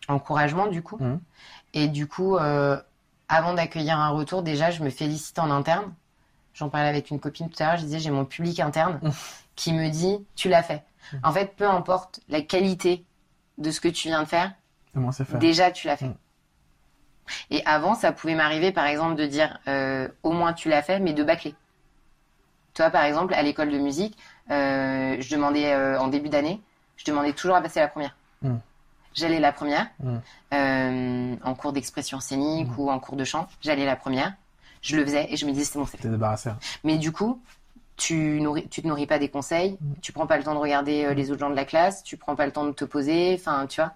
encouragement 0.09 0.67
du 0.69 0.83
coup 0.83 0.97
Mhm. 1.01 1.21
et 1.75 1.89
du 1.89 2.07
coup 2.07 2.37
euh, 2.37 2.81
avant 3.29 3.55
d'accueillir 3.55 3.99
un 3.99 4.11
retour 4.11 4.43
déjà 4.43 4.71
je 4.71 4.83
me 4.83 4.91
félicite 4.91 5.39
en 5.39 5.51
interne 5.51 5.93
j'en 6.55 6.69
parlais 6.69 6.89
avec 6.89 7.11
une 7.11 7.21
copine 7.21 7.49
tout 7.51 7.63
à 7.63 7.67
l'heure 7.67 7.77
je 7.77 7.85
disais 7.85 7.99
j'ai 7.99 8.11
mon 8.11 8.25
public 8.25 8.61
interne 8.61 8.99
Mhm. 9.03 9.13
qui 9.57 9.73
me 9.73 9.89
dit 9.89 10.25
tu 10.37 10.49
l'as 10.49 10.63
fait 10.63 10.85
en 11.23 11.33
fait 11.33 11.55
peu 11.57 11.69
importe 11.69 12.21
la 12.29 12.41
qualité 12.43 13.05
de 13.59 13.71
ce 13.71 13.81
que 13.81 13.89
tu 13.89 14.09
viens 14.09 14.23
de 14.23 14.29
faire 14.29 14.53
Comment 14.93 15.11
déjà 15.39 15.71
tu 15.71 15.87
l'as 15.87 15.97
fait. 15.97 16.07
Et 17.51 17.63
avant, 17.67 17.95
ça 17.97 18.13
pouvait 18.13 18.35
m'arriver, 18.37 18.71
par 18.71 18.87
exemple, 18.87 19.17
de 19.17 19.27
dire 19.27 19.59
euh, 19.67 20.09
au 20.23 20.31
moins 20.31 20.53
tu 20.53 20.69
l'as 20.69 20.81
fait, 20.83 21.01
mais 21.01 21.13
de 21.13 21.25
bâcler. 21.25 21.55
Toi, 22.75 22.91
par 22.91 23.05
exemple, 23.05 23.35
à 23.35 23.43
l'école 23.43 23.71
de 23.71 23.79
musique, 23.79 24.17
euh, 24.51 25.17
je 25.19 25.35
demandais 25.35 25.75
en 25.97 26.07
début 26.09 26.29
d'année, 26.29 26.61
je 26.97 27.05
demandais 27.05 27.33
toujours 27.33 27.57
à 27.57 27.63
passer 27.63 27.81
la 27.81 27.89
première. 27.89 28.17
J'allais 29.17 29.41
la 29.41 29.51
première 29.53 29.89
Mm. 30.01 30.17
euh, 30.55 31.37
en 31.43 31.55
cours 31.55 31.73
d'expression 31.73 32.21
scénique 32.21 32.69
Mm. 32.69 32.79
ou 32.81 32.91
en 32.91 32.99
cours 33.01 33.17
de 33.17 33.25
chant. 33.25 33.49
J'allais 33.61 33.85
la 33.87 33.97
première, 33.97 34.35
je 34.83 34.97
le 34.97 35.05
faisais 35.05 35.27
et 35.33 35.37
je 35.37 35.47
me 35.47 35.53
disais 35.53 35.65
c'est 35.65 35.79
bon, 35.79 35.87
c'est 35.87 35.97
fait. 35.97 36.05
T'es 36.05 36.09
débarrassé. 36.11 36.51
hein. 36.51 36.59
Mais 36.85 36.99
du 36.99 37.11
coup, 37.13 37.41
tu, 37.97 38.41
nourris, 38.41 38.69
tu 38.69 38.83
te 38.83 38.87
nourris 38.87 39.07
pas 39.07 39.19
des 39.19 39.29
conseils, 39.31 39.79
Mm. 39.81 39.95
tu 40.03 40.13
prends 40.13 40.27
pas 40.27 40.37
le 40.37 40.45
temps 40.45 40.55
de 40.55 40.59
regarder 40.61 41.05
euh, 41.07 41.15
les 41.15 41.31
autres 41.31 41.41
gens 41.41 41.51
de 41.51 41.57
la 41.57 41.65
classe, 41.65 42.03
tu 42.05 42.17
prends 42.17 42.37
pas 42.37 42.47
le 42.47 42.53
temps 42.53 42.65
de 42.67 42.73
te 42.73 42.85
poser, 42.85 43.35
enfin, 43.41 43.67
tu 43.67 43.81
vois. 43.81 43.93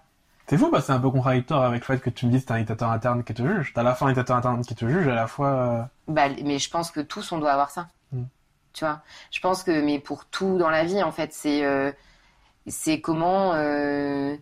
C'est 0.49 0.57
fou, 0.59 0.69
bah, 0.69 0.81
c'est 0.81 0.91
un 0.93 0.99
peu 0.99 1.11
contradictoire 1.11 1.63
avec 1.63 1.87
le 1.87 1.95
fait 1.97 2.01
que 2.03 2.11
tu 2.11 2.27
me 2.27 2.33
dises 2.33 2.43
que 2.43 2.49
t'as 2.49 2.55
un 2.55 2.59
dictateur 2.59 2.91
interne 2.91 3.23
qui 3.23 3.35
te 3.35 3.43
juge. 3.47 3.73
T'as 3.73 3.83
à 3.83 3.85
la 3.85 3.95
fois 3.95 4.09
un 4.09 4.11
dictateur 4.11 4.37
interne 4.37 4.65
qui 4.65 4.75
te 4.75 4.85
juge, 4.89 5.07
à 5.07 5.15
la 5.15 5.29
fois... 5.29 5.49
euh, 5.49 5.83
Bah, 6.09 6.25
mais 6.43 6.59
je 6.59 6.69
pense 6.71 6.91
que 6.91 6.99
tous, 7.01 7.31
on 7.31 7.39
doit 7.39 7.53
avoir 7.53 7.71
ça. 7.71 7.87
Mm. 8.13 8.23
Tu 8.73 8.85
vois 8.85 9.01
Je 9.31 9.39
pense 9.41 9.63
que, 9.63 9.81
mais 9.81 10.01
pour 10.01 10.25
tout 10.25 10.59
dans 10.59 10.71
la 10.71 10.83
vie, 10.83 11.03
en 11.05 11.13
fait, 11.13 11.33
c'est 11.33 11.65
euh, 11.65 11.93
c'est 12.67 13.01
comment, 13.01 13.53
euh, 13.55 14.37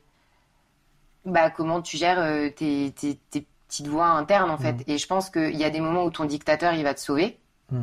bah, 1.25 1.51
comment 1.51 1.83
tu 1.83 1.97
gères 1.97 2.19
euh, 2.21 2.49
tes, 2.51 2.93
tes, 2.97 3.17
tes 3.31 3.47
petites 3.69 3.89
voix 3.89 4.07
internes, 4.09 4.51
en 4.51 4.59
fait. 4.59 4.73
Mm. 4.73 4.85
Et 4.87 4.99
je 4.99 5.07
pense 5.07 5.31
qu'il 5.31 5.57
y 5.57 5.65
a 5.65 5.71
des 5.71 5.81
moments 5.81 6.05
où 6.05 6.11
ton 6.11 6.25
dictateur, 6.25 6.73
il 6.75 6.85
va 6.85 6.95
te 6.95 7.01
sauver. 7.01 7.39
Mm. 7.71 7.83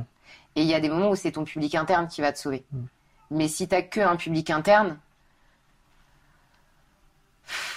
Et 0.56 0.62
il 0.62 0.68
y 0.68 0.74
a 0.74 0.80
des 0.80 0.90
moments 0.90 1.10
où 1.10 1.16
c'est 1.16 1.34
ton 1.34 1.44
public 1.44 1.76
interne 1.76 2.08
qui 2.08 2.22
va 2.22 2.32
te 2.32 2.40
sauver. 2.40 2.66
Mm. 2.72 2.80
Mais 3.32 3.48
si 3.48 3.68
t'as 3.68 3.82
que 3.82 4.00
un 4.02 4.16
public 4.16 4.50
interne, 4.50 4.98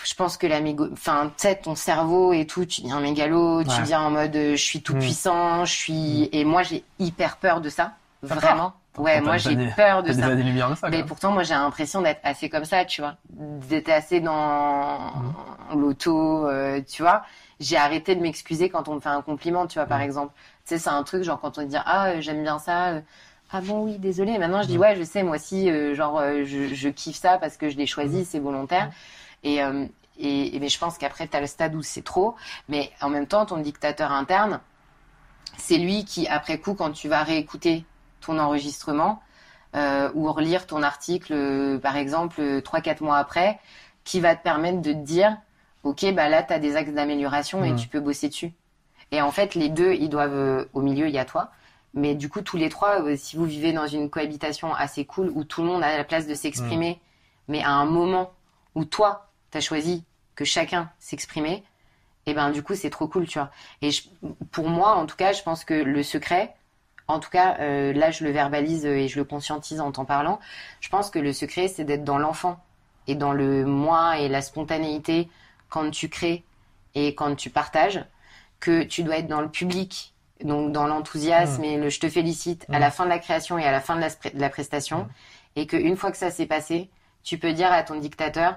je 0.04 0.14
pense 0.14 0.36
que 0.38 0.46
la 0.46 0.60
mégo... 0.60 0.88
enfin, 0.92 1.32
tu 1.36 1.42
sais, 1.42 1.56
ton 1.56 1.74
cerveau 1.74 2.32
et 2.32 2.46
tout, 2.46 2.64
tu 2.64 2.82
deviens 2.82 3.00
mégalo, 3.00 3.62
tu 3.62 3.68
Ouais. 3.70 3.80
deviens 3.80 4.00
en 4.00 4.10
mode 4.10 4.34
euh, 4.36 4.56
je 4.56 4.62
suis 4.62 4.82
tout 4.82 4.94
puissant, 4.94 5.64
je 5.66 5.72
suis 5.72 6.28
et 6.32 6.44
moi 6.44 6.62
j'ai 6.62 6.84
hyper 6.98 7.36
peur 7.36 7.60
de 7.60 7.68
ça, 7.68 7.92
vraiment. 8.22 8.72
Ouais, 8.96 9.20
moi 9.20 9.36
j'ai 9.36 9.54
peur 9.76 10.02
de 10.02 10.12
des 10.12 10.20
ça. 10.20 10.26
années-lumière 10.26 10.70
de 10.70 10.74
ça, 10.74 10.88
Mais 10.90 11.04
pourtant 11.04 11.30
moi 11.32 11.42
j'ai 11.44 11.54
l'impression 11.54 12.02
d'être 12.02 12.20
assez 12.24 12.48
comme 12.48 12.64
ça, 12.64 12.84
tu 12.84 13.00
vois, 13.00 13.16
d'être 13.28 13.88
assez 13.90 14.20
dans 14.20 14.98
Mm. 15.12 15.78
l'auto, 15.78 16.46
euh, 16.48 16.80
tu 16.82 17.02
vois. 17.02 17.22
J'ai 17.60 17.76
arrêté 17.76 18.14
de 18.16 18.20
m'excuser 18.20 18.68
quand 18.70 18.88
on 18.88 18.94
me 18.96 19.00
fait 19.00 19.08
un 19.08 19.22
compliment, 19.22 19.66
tu 19.66 19.78
vois, 19.78 19.86
par 19.86 19.98
Mm. 19.98 20.02
exemple. 20.02 20.32
Tu 20.34 20.74
sais, 20.74 20.78
c'est 20.78 20.90
un 20.90 21.02
truc 21.04 21.22
genre 21.22 21.40
quand 21.40 21.58
on 21.58 21.62
dit 21.62 21.76
ah 21.84 22.08
euh, 22.08 22.20
j'aime 22.20 22.42
bien 22.42 22.58
ça. 22.58 22.88
euh, 22.88 23.00
ah 23.52 23.60
bon 23.62 23.82
oui 23.84 23.98
désolé 23.98 24.36
maintenant 24.38 24.62
je 24.62 24.68
dis 24.68 24.76
Mm. 24.76 24.80
ouais 24.80 24.96
je 24.96 25.02
sais 25.04 25.22
moi 25.22 25.36
aussi 25.36 25.70
euh, 25.70 25.94
genre 25.94 26.20
je, 26.44 26.68
je 26.74 26.88
kiffe 26.90 27.16
ça 27.16 27.38
parce 27.38 27.56
que 27.56 27.70
je 27.70 27.76
l'ai 27.78 27.86
choisi 27.86 28.24
c'est 28.26 28.38
volontaire 28.40 28.90
et 29.44 29.60
et, 30.18 30.56
et 30.56 30.60
mais 30.60 30.68
je 30.68 30.78
pense 30.78 30.98
qu'après 30.98 31.26
t'as 31.28 31.40
le 31.40 31.46
stade 31.46 31.74
où 31.74 31.82
c'est 31.82 32.02
trop 32.04 32.34
mais 32.68 32.90
en 33.00 33.08
même 33.08 33.26
temps 33.26 33.46
ton 33.46 33.56
dictateur 33.58 34.12
interne 34.12 34.60
c'est 35.56 35.78
lui 35.78 36.04
qui 36.04 36.28
après 36.28 36.58
coup 36.58 36.74
quand 36.74 36.90
tu 36.92 37.08
vas 37.08 37.22
réécouter 37.22 37.84
ton 38.20 38.38
enregistrement 38.38 39.22
euh, 39.74 40.10
ou 40.14 40.32
relire 40.32 40.66
ton 40.66 40.82
article 40.82 41.32
euh, 41.34 41.78
par 41.78 41.96
exemple 41.96 42.40
euh, 42.40 42.60
trois 42.60 42.80
quatre 42.80 43.02
mois 43.02 43.18
après 43.18 43.58
qui 44.04 44.20
va 44.20 44.34
te 44.36 44.42
permettre 44.42 44.80
de 44.80 44.92
te 44.92 44.98
dire 44.98 45.36
ok 45.84 46.12
bah 46.14 46.28
là 46.28 46.42
t'as 46.42 46.58
des 46.58 46.76
axes 46.76 46.92
d'amélioration 46.92 47.64
et 47.64 47.72
Mm. 47.72 47.76
tu 47.76 47.88
peux 47.88 48.00
bosser 48.00 48.28
dessus 48.28 48.52
et 49.12 49.22
en 49.22 49.30
fait 49.30 49.54
les 49.54 49.68
deux 49.68 49.92
ils 49.94 50.08
doivent 50.08 50.34
euh, 50.34 50.64
au 50.74 50.80
milieu 50.82 51.08
il 51.08 51.14
y 51.14 51.18
a 51.18 51.24
toi 51.24 51.50
mais 51.94 52.14
du 52.14 52.28
coup, 52.28 52.42
tous 52.42 52.58
les 52.58 52.68
trois, 52.68 53.00
euh, 53.02 53.16
si 53.16 53.36
vous 53.36 53.46
vivez 53.46 53.72
dans 53.72 53.86
une 53.86 54.10
cohabitation 54.10 54.74
assez 54.74 55.06
cool 55.06 55.30
où 55.34 55.42
tout 55.42 55.62
le 55.62 55.68
monde 55.68 55.82
a 55.82 55.96
la 55.96 56.04
place 56.04 56.26
de 56.26 56.34
s'exprimer, 56.34 57.00
mais 57.48 57.62
à 57.62 57.70
un 57.70 57.86
moment 57.86 58.30
où 58.74 58.84
toi, 58.84 59.30
t'as 59.50 59.60
choisi 59.60 60.04
que 60.34 60.44
chacun 60.44 60.90
s'exprimait, 60.98 61.62
et 62.26 62.34
ben 62.34 62.50
du 62.50 62.62
coup, 62.62 62.74
c'est 62.74 62.90
trop 62.90 63.08
cool, 63.08 63.26
tu 63.26 63.38
vois. 63.38 63.50
Et 63.80 63.90
je- 63.90 64.02
pour 64.52 64.68
moi, 64.68 64.96
en 64.96 65.06
tout 65.06 65.16
cas, 65.16 65.32
je 65.32 65.42
pense 65.42 65.64
que 65.64 65.74
le 65.74 66.02
secret, 66.02 66.54
en 67.08 67.18
tout 67.20 67.30
cas, 67.30 67.56
euh, 67.60 67.92
là, 67.92 68.10
je 68.10 68.24
le 68.24 68.30
verbalise 68.30 68.84
et 68.86 69.08
je 69.08 69.18
le 69.18 69.24
conscientise 69.24 69.80
en 69.80 69.90
t'en 69.92 70.04
parlant. 70.04 70.38
Je 70.80 70.88
pense 70.90 71.10
que 71.10 71.18
le 71.18 71.32
secret, 71.32 71.68
c'est 71.68 71.84
d'être 71.84 72.04
dans 72.04 72.18
l'enfant 72.18 72.58
et 73.06 73.14
dans 73.14 73.32
le 73.32 73.64
moi 73.64 74.18
et 74.18 74.28
la 74.28 74.42
spontanéité 74.42 75.28
quand 75.70 75.90
tu 75.90 76.08
crées 76.08 76.44
et 76.94 77.14
quand 77.14 77.34
tu 77.34 77.50
partages, 77.50 78.04
que 78.60 78.82
tu 78.82 79.02
dois 79.02 79.18
être 79.18 79.28
dans 79.28 79.40
le 79.40 79.48
public, 79.50 80.14
donc 80.44 80.72
dans 80.72 80.86
l'enthousiasme 80.86 81.64
et 81.64 81.76
le 81.76 81.88
je 81.88 82.00
te 82.00 82.08
félicite 82.08 82.66
à 82.70 82.76
Mm. 82.78 82.80
la 82.80 82.90
fin 82.90 83.04
de 83.04 83.08
la 83.10 83.18
création 83.18 83.58
et 83.58 83.64
à 83.64 83.72
la 83.72 83.80
fin 83.80 83.96
de 83.96 84.00
la, 84.00 84.08
spre- 84.08 84.34
de 84.34 84.40
la 84.40 84.50
prestation, 84.50 84.98
Mm. 85.04 85.08
et 85.56 85.66
qu'une 85.66 85.96
fois 85.96 86.10
que 86.10 86.16
ça 86.16 86.30
s'est 86.30 86.46
passé, 86.46 86.90
tu 87.24 87.38
peux 87.38 87.52
dire 87.52 87.72
à 87.72 87.82
ton 87.82 87.98
dictateur, 87.98 88.56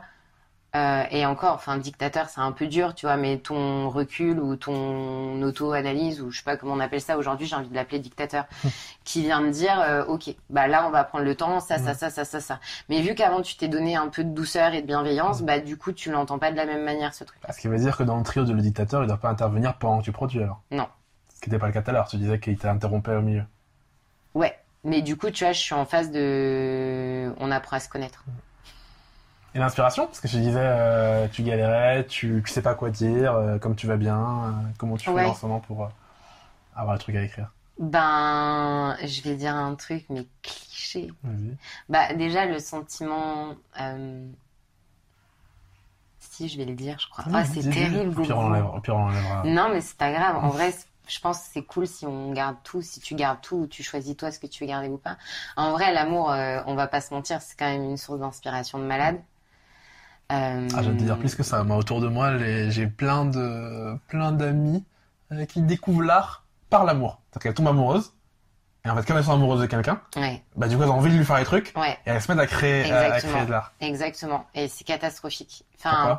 euh, 0.73 1.03
et 1.11 1.25
encore, 1.25 1.55
enfin, 1.55 1.77
dictateur, 1.77 2.29
c'est 2.29 2.39
un 2.39 2.53
peu 2.53 2.65
dur, 2.65 2.95
tu 2.95 3.05
vois, 3.05 3.17
mais 3.17 3.37
ton 3.37 3.89
recul 3.89 4.39
ou 4.39 4.55
ton 4.55 5.41
auto-analyse, 5.41 6.21
ou 6.21 6.31
je 6.31 6.37
sais 6.37 6.43
pas 6.43 6.55
comment 6.55 6.73
on 6.73 6.79
appelle 6.79 7.01
ça 7.01 7.17
aujourd'hui, 7.17 7.45
j'ai 7.45 7.57
envie 7.57 7.67
de 7.67 7.75
l'appeler 7.75 7.99
dictateur, 7.99 8.45
qui 9.03 9.21
vient 9.21 9.41
me 9.41 9.51
dire, 9.51 9.81
euh, 9.81 10.05
ok, 10.05 10.33
bah 10.49 10.67
là, 10.67 10.87
on 10.87 10.91
va 10.91 11.03
prendre 11.03 11.25
le 11.25 11.35
temps, 11.35 11.59
ça, 11.59 11.77
ça, 11.77 11.93
ça, 11.93 12.09
ça, 12.09 12.23
ça, 12.23 12.39
ça. 12.39 12.59
Mais 12.87 13.01
vu 13.01 13.15
qu'avant, 13.15 13.41
tu 13.41 13.57
t'es 13.57 13.67
donné 13.67 13.97
un 13.97 14.07
peu 14.07 14.23
de 14.23 14.33
douceur 14.33 14.73
et 14.73 14.81
de 14.81 14.87
bienveillance, 14.87 15.41
bah 15.41 15.59
du 15.59 15.75
coup, 15.75 15.91
tu 15.91 16.09
l'entends 16.09 16.39
pas 16.39 16.51
de 16.51 16.57
la 16.57 16.65
même 16.65 16.85
manière, 16.85 17.13
ce 17.13 17.25
truc. 17.25 17.41
Ce 17.51 17.59
qui 17.59 17.67
veut 17.67 17.77
dire 17.77 17.97
que 17.97 18.03
dans 18.03 18.17
le 18.17 18.23
trio 18.23 18.45
de 18.45 18.53
le 18.53 18.61
dictateur, 18.61 19.03
il 19.03 19.07
doit 19.07 19.17
pas 19.17 19.29
intervenir 19.29 19.77
pendant 19.77 19.99
que 19.99 20.05
tu 20.05 20.13
produis 20.13 20.41
alors. 20.41 20.61
Non. 20.71 20.87
Ce 21.35 21.41
qui 21.41 21.49
n'était 21.49 21.59
pas 21.59 21.67
le 21.67 21.73
cas 21.73 21.81
tout 21.81 21.89
à 21.89 21.93
l'heure. 21.93 22.07
Tu 22.07 22.17
disais 22.17 22.39
qu'il 22.39 22.57
t'interrompait 22.57 23.15
au 23.15 23.21
milieu. 23.21 23.43
Ouais. 24.35 24.57
Mais 24.83 25.01
du 25.01 25.17
coup, 25.17 25.29
tu 25.31 25.43
vois, 25.43 25.53
je 25.53 25.59
suis 25.59 25.73
en 25.73 25.85
phase 25.85 26.11
de, 26.11 27.33
on 27.39 27.51
apprend 27.51 27.77
à 27.77 27.79
se 27.79 27.89
connaître. 27.89 28.23
Et 29.53 29.59
l'inspiration 29.59 30.05
Parce 30.07 30.19
que 30.19 30.27
je 30.27 30.37
disais, 30.37 30.59
euh, 30.61 31.27
tu 31.27 31.43
galérais, 31.43 32.05
tu, 32.05 32.41
tu 32.45 32.51
sais 32.53 32.61
pas 32.61 32.73
quoi 32.73 32.89
dire, 32.89 33.33
euh, 33.33 33.57
comme 33.57 33.75
tu 33.75 33.85
vas 33.87 33.97
bien, 33.97 34.17
euh, 34.17 34.51
comment 34.77 34.97
tu 34.97 35.09
Ouais. 35.09 35.23
fais 35.23 35.29
en 35.29 35.33
ce 35.35 35.45
moment 35.45 35.59
pour 35.59 35.89
avoir 36.75 36.93
le 36.93 36.99
truc 36.99 37.15
à 37.15 37.21
écrire 37.23 37.51
Ben, 37.79 38.95
je 39.03 39.21
vais 39.23 39.35
dire 39.35 39.55
un 39.55 39.75
truc, 39.75 40.05
mais 40.09 40.25
cliché. 40.41 41.11
Bah, 41.89 42.13
déjà, 42.13 42.45
le 42.45 42.59
sentiment. 42.59 43.55
Si, 46.19 46.47
je 46.47 46.57
vais 46.57 46.65
le 46.65 46.75
dire, 46.75 46.97
je 46.99 47.09
crois. 47.09 47.25
Ah, 47.33 47.43
c'est 47.43 47.69
terrible, 47.69 48.09
Au 48.09 48.21
pire, 48.21 48.37
on 48.37 48.49
l'enlèvera. 48.49 49.43
Non, 49.45 49.69
mais 49.69 49.81
c'est 49.81 49.97
pas 49.97 50.11
grave. 50.11 50.37
En 50.37 50.49
vrai, 50.49 50.73
je 51.07 51.19
pense 51.19 51.39
que 51.39 51.45
c'est 51.51 51.63
cool 51.63 51.87
si 51.87 52.05
on 52.05 52.31
garde 52.31 52.55
tout, 52.63 52.81
si 52.81 53.01
tu 53.01 53.15
gardes 53.15 53.41
tout, 53.41 53.57
ou 53.57 53.67
tu 53.67 53.83
choisis 53.83 54.15
toi 54.15 54.31
ce 54.31 54.39
que 54.39 54.47
tu 54.47 54.63
veux 54.63 54.67
garder 54.69 54.87
ou 54.87 54.97
pas. 54.97 55.17
En 55.57 55.71
vrai, 55.71 55.93
l'amour, 55.93 56.27
on 56.67 56.75
va 56.75 56.87
pas 56.87 57.01
se 57.01 57.13
mentir, 57.13 57.41
c'est 57.41 57.57
quand 57.59 57.65
même 57.69 57.83
une 57.83 57.97
source 57.97 58.19
d'inspiration 58.19 58.79
de 58.79 58.85
malade. 58.85 59.19
Euh, 60.31 60.67
Ah, 60.75 60.81
je 60.83 60.89
vais 60.89 60.97
te 60.97 61.03
dire 61.03 61.17
plus 61.17 61.35
que 61.35 61.43
ça. 61.43 61.63
Moi, 61.63 61.75
autour 61.77 61.99
de 62.01 62.07
moi, 62.07 62.37
j'ai 62.69 62.87
plein 62.87 63.25
de 63.25 63.97
plein 64.07 64.31
d'amis 64.31 64.83
euh, 65.31 65.45
qui 65.45 65.61
découvrent 65.61 66.03
l'art 66.03 66.45
par 66.69 66.85
l'amour. 66.85 67.19
C'est-à-dire 67.31 67.43
qu'elles 67.43 67.53
tombent 67.53 67.67
amoureuses. 67.69 68.13
Et 68.85 68.89
en 68.89 68.95
fait, 68.95 69.05
comme 69.05 69.17
elles 69.17 69.23
sont 69.23 69.33
amoureuses 69.33 69.61
de 69.61 69.65
quelqu'un, 69.67 70.01
Ouais, 70.15 70.41
bah 70.55 70.67
du 70.67 70.75
coup, 70.75 70.81
elles 70.83 70.89
ont 70.89 70.93
envie 70.95 71.11
de 71.11 71.17
lui 71.17 71.25
faire 71.25 71.37
des 71.37 71.43
trucs. 71.43 71.71
ouais, 71.75 71.91
Et 72.05 72.09
elles 72.09 72.21
se 72.21 72.31
mettent 72.31 72.41
à 72.41 72.47
créer, 72.47 72.91
à, 72.91 73.19
créer 73.19 73.45
de 73.45 73.51
l'art. 73.51 73.73
exactement. 73.79 74.47
Et 74.55 74.67
c'est 74.69 74.83
catastrophique. 74.83 75.63
Enfin, 75.77 76.17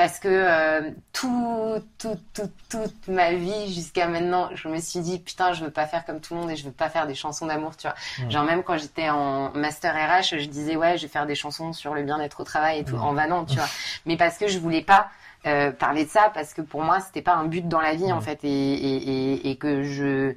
Parce 0.00 0.18
que 0.18 0.28
euh, 0.30 0.92
tout, 1.12 1.74
tout, 1.98 2.16
tout, 2.32 2.50
toute 2.70 3.08
ma 3.08 3.34
vie 3.34 3.70
jusqu'à 3.70 4.08
maintenant, 4.08 4.48
je 4.54 4.66
me 4.68 4.80
suis 4.80 5.00
dit 5.00 5.18
putain, 5.18 5.52
je 5.52 5.62
veux 5.62 5.70
pas 5.70 5.84
faire 5.84 6.06
comme 6.06 6.20
tout 6.20 6.32
le 6.32 6.40
monde 6.40 6.50
et 6.50 6.56
je 6.56 6.64
veux 6.64 6.72
pas 6.72 6.88
faire 6.88 7.06
des 7.06 7.14
chansons 7.14 7.44
d'amour, 7.44 7.76
tu 7.76 7.86
vois. 7.86 7.94
Genre 8.30 8.44
même 8.44 8.62
quand 8.62 8.78
j'étais 8.78 9.10
en 9.10 9.50
master 9.52 9.94
RH, 9.94 10.38
je 10.38 10.46
disais 10.46 10.74
ouais, 10.74 10.96
je 10.96 11.02
vais 11.02 11.08
faire 11.08 11.26
des 11.26 11.34
chansons 11.34 11.74
sur 11.74 11.92
le 11.92 12.02
bien-être 12.02 12.40
au 12.40 12.44
travail 12.44 12.78
et 12.78 12.84
tout, 12.84 12.96
en 12.96 13.12
vanant, 13.12 13.44
tu 13.44 13.56
vois. 13.56 13.68
Mais 14.06 14.16
parce 14.16 14.38
que 14.38 14.48
je 14.48 14.58
voulais 14.58 14.80
pas 14.80 15.10
euh, 15.46 15.70
parler 15.70 16.06
de 16.06 16.10
ça, 16.10 16.30
parce 16.32 16.54
que 16.54 16.62
pour 16.62 16.82
moi 16.82 17.00
c'était 17.00 17.20
pas 17.20 17.34
un 17.34 17.44
but 17.44 17.68
dans 17.68 17.82
la 17.82 17.94
vie 17.94 18.10
en 18.10 18.22
fait, 18.22 18.42
et, 18.42 18.48
et, 18.48 19.32
et, 19.34 19.50
et 19.50 19.56
que 19.56 19.82
je 19.82 20.34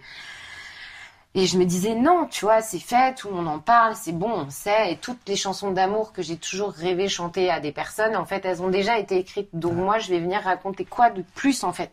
et 1.36 1.46
je 1.48 1.58
me 1.58 1.66
disais 1.66 1.96
non, 1.96 2.28
tu 2.30 2.46
vois, 2.46 2.62
c'est 2.62 2.80
fait, 2.80 3.16
tout 3.16 3.30
le 3.30 3.36
monde 3.36 3.48
en 3.48 3.60
parle, 3.60 3.96
c'est 3.96 4.12
bon, 4.12 4.32
on 4.32 4.50
sait. 4.50 4.92
Et 4.94 4.98
toutes 4.98 5.28
les 5.28 5.36
chansons 5.36 5.72
d'amour 5.72 6.14
que 6.14 6.22
j'ai 6.22 6.38
toujours 6.38 6.72
rêvé 6.72 7.08
chanter 7.08 7.50
à 7.50 7.60
des 7.60 7.72
personnes, 7.72 8.16
en 8.16 8.26
fait, 8.26 8.46
elles 8.46 8.62
ont 8.62 8.70
déjà 8.70 9.00
été 9.00 9.18
écrites. 9.18 9.50
Donc 9.54 9.74
moi, 9.74 10.00
je 10.00 10.10
vais 10.10 10.20
venir 10.20 10.42
raconter 10.42 10.86
quoi 10.86 11.10
de 11.10 11.24
plus, 11.36 11.64
en 11.64 11.74
fait, 11.74 11.92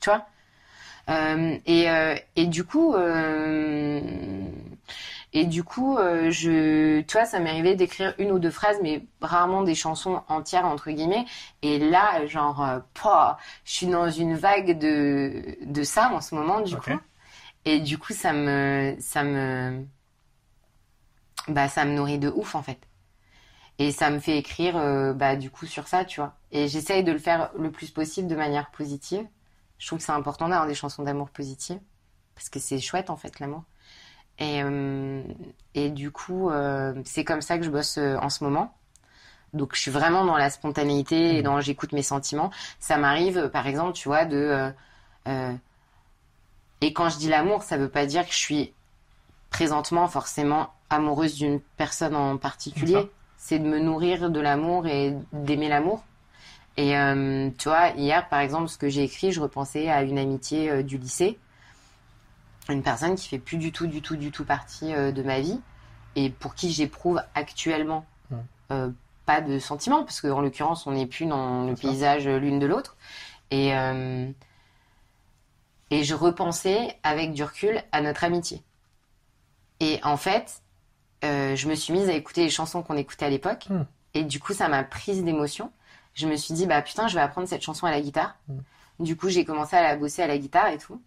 tu 0.00 0.10
vois? 0.10 0.26
Euh, 1.10 1.56
et, 1.66 1.90
euh, 1.90 2.14
et 2.36 2.46
du 2.46 2.64
coup, 2.64 2.94
euh, 2.94 4.00
et 5.32 5.46
du 5.46 5.64
coup, 5.64 5.96
euh, 5.96 6.30
je, 6.30 7.00
tu 7.00 7.12
vois, 7.16 7.24
ça 7.24 7.40
m'est 7.40 7.50
arrivé 7.50 7.74
d'écrire 7.74 8.14
une 8.18 8.30
ou 8.32 8.38
deux 8.38 8.50
phrases, 8.50 8.78
mais 8.82 9.02
rarement 9.20 9.62
des 9.62 9.74
chansons 9.74 10.20
entières 10.28 10.66
entre 10.66 10.90
guillemets. 10.90 11.24
Et 11.62 11.78
là, 11.78 12.26
genre, 12.26 12.62
euh, 12.62 12.78
je 13.64 13.72
suis 13.72 13.86
dans 13.86 14.10
une 14.10 14.36
vague 14.36 14.78
de 14.78 15.56
de 15.62 15.82
ça 15.82 16.10
en 16.12 16.20
ce 16.20 16.34
moment, 16.34 16.60
du 16.60 16.76
coup. 16.76 16.92
Et 17.64 17.80
du 17.80 17.98
coup, 17.98 18.12
ça 18.12 18.32
me, 18.32 18.96
ça 19.00 19.22
me, 19.24 19.84
bah, 21.48 21.68
ça 21.68 21.84
me 21.84 21.92
nourrit 21.94 22.18
de 22.18 22.28
ouf 22.28 22.54
en 22.54 22.62
fait. 22.62 22.78
Et 23.78 23.90
ça 23.92 24.10
me 24.10 24.18
fait 24.20 24.38
écrire, 24.38 24.76
euh, 24.76 25.12
bah, 25.14 25.36
du 25.36 25.50
coup, 25.50 25.66
sur 25.66 25.88
ça, 25.88 26.04
tu 26.04 26.20
vois. 26.20 26.34
Et 26.52 26.68
j'essaye 26.68 27.04
de 27.04 27.12
le 27.12 27.18
faire 27.18 27.50
le 27.58 27.70
plus 27.70 27.90
possible 27.90 28.28
de 28.28 28.36
manière 28.36 28.70
positive. 28.70 29.26
Je 29.78 29.86
trouve 29.86 29.98
que 29.98 30.04
c'est 30.04 30.12
important 30.12 30.48
d'avoir 30.48 30.68
des 30.68 30.74
chansons 30.74 31.02
d'amour 31.02 31.30
positives. 31.30 31.80
Parce 32.34 32.48
que 32.48 32.58
c'est 32.60 32.78
chouette, 32.80 33.10
en 33.10 33.16
fait, 33.16 33.40
l'amour. 33.40 33.64
Et, 34.38 34.62
euh, 34.62 35.22
et 35.74 35.90
du 35.90 36.10
coup, 36.10 36.50
euh, 36.50 36.94
c'est 37.04 37.24
comme 37.24 37.42
ça 37.42 37.58
que 37.58 37.64
je 37.64 37.70
bosse 37.70 37.98
en 37.98 38.30
ce 38.30 38.44
moment. 38.44 38.74
Donc, 39.54 39.74
je 39.74 39.80
suis 39.80 39.90
vraiment 39.90 40.24
dans 40.24 40.36
la 40.36 40.50
spontanéité 40.50 41.36
et 41.38 41.42
dans 41.42 41.60
j'écoute 41.60 41.92
mes 41.92 42.02
sentiments. 42.02 42.50
Ça 42.80 42.98
m'arrive, 42.98 43.50
par 43.50 43.66
exemple, 43.66 43.94
tu 43.94 44.08
vois, 44.08 44.24
de. 44.26 44.72
euh, 45.28 45.54
et 46.82 46.92
quand 46.92 47.08
je 47.08 47.16
dis 47.16 47.28
l'amour, 47.28 47.62
ça 47.62 47.78
veut 47.78 47.88
pas 47.88 48.06
dire 48.06 48.26
que 48.26 48.32
je 48.32 48.38
suis 48.38 48.72
présentement 49.50 50.08
forcément 50.08 50.70
amoureuse 50.90 51.36
d'une 51.36 51.60
personne 51.76 52.16
en 52.16 52.36
particulier. 52.36 53.08
C'est 53.36 53.60
de 53.60 53.66
me 53.66 53.78
nourrir 53.78 54.30
de 54.30 54.40
l'amour 54.40 54.88
et 54.88 55.14
d'aimer 55.32 55.68
l'amour. 55.68 56.02
Et 56.76 56.96
euh, 56.96 57.50
tu 57.56 57.68
vois, 57.68 57.90
hier, 57.90 58.28
par 58.28 58.40
exemple, 58.40 58.68
ce 58.68 58.78
que 58.78 58.88
j'ai 58.88 59.04
écrit, 59.04 59.30
je 59.30 59.40
repensais 59.40 59.90
à 59.90 60.02
une 60.02 60.18
amitié 60.18 60.70
euh, 60.70 60.82
du 60.82 60.98
lycée. 60.98 61.38
Une 62.68 62.82
personne 62.82 63.14
qui 63.14 63.28
fait 63.28 63.38
plus 63.38 63.58
du 63.58 63.72
tout, 63.72 63.86
du 63.86 64.02
tout, 64.02 64.16
du 64.16 64.30
tout 64.30 64.44
partie 64.44 64.92
euh, 64.92 65.12
de 65.12 65.22
ma 65.22 65.38
vie. 65.40 65.60
Et 66.16 66.30
pour 66.30 66.54
qui 66.54 66.72
j'éprouve 66.72 67.22
actuellement 67.34 68.04
euh, 68.70 68.90
pas 69.24 69.40
de 69.40 69.58
sentiments, 69.58 70.02
parce 70.02 70.20
qu'en 70.20 70.40
l'occurrence, 70.40 70.86
on 70.86 70.92
n'est 70.92 71.06
plus 71.06 71.26
dans 71.26 71.64
le 71.64 71.74
paysage 71.74 72.26
l'une 72.26 72.58
de 72.58 72.66
l'autre. 72.66 72.96
Et, 73.50 73.72
et 75.92 76.04
je 76.04 76.14
repensais 76.14 76.96
avec 77.02 77.34
du 77.34 77.44
recul 77.44 77.82
à 77.92 78.00
notre 78.00 78.24
amitié. 78.24 78.62
Et 79.78 80.00
en 80.02 80.16
fait, 80.16 80.62
euh, 81.22 81.54
je 81.54 81.68
me 81.68 81.74
suis 81.74 81.92
mise 81.92 82.08
à 82.08 82.14
écouter 82.14 82.44
les 82.44 82.50
chansons 82.50 82.82
qu'on 82.82 82.96
écoutait 82.96 83.26
à 83.26 83.28
l'époque. 83.28 83.66
Hmm. 83.68 83.82
Et 84.14 84.24
du 84.24 84.40
coup, 84.40 84.54
ça 84.54 84.68
m'a 84.68 84.84
prise 84.84 85.22
d'émotion. 85.22 85.70
Je 86.14 86.26
me 86.26 86.36
suis 86.36 86.54
dit, 86.54 86.66
bah 86.66 86.80
putain, 86.80 87.08
je 87.08 87.14
vais 87.14 87.20
apprendre 87.20 87.46
cette 87.46 87.60
chanson 87.60 87.86
à 87.86 87.90
la 87.90 88.00
guitare. 88.00 88.36
Hmm. 88.48 88.60
Du 89.00 89.16
coup, 89.16 89.28
j'ai 89.28 89.44
commencé 89.44 89.76
à 89.76 89.82
la 89.82 89.96
bosser 89.96 90.22
à 90.22 90.26
la 90.26 90.38
guitare 90.38 90.68
et 90.68 90.78
tout. 90.78 90.98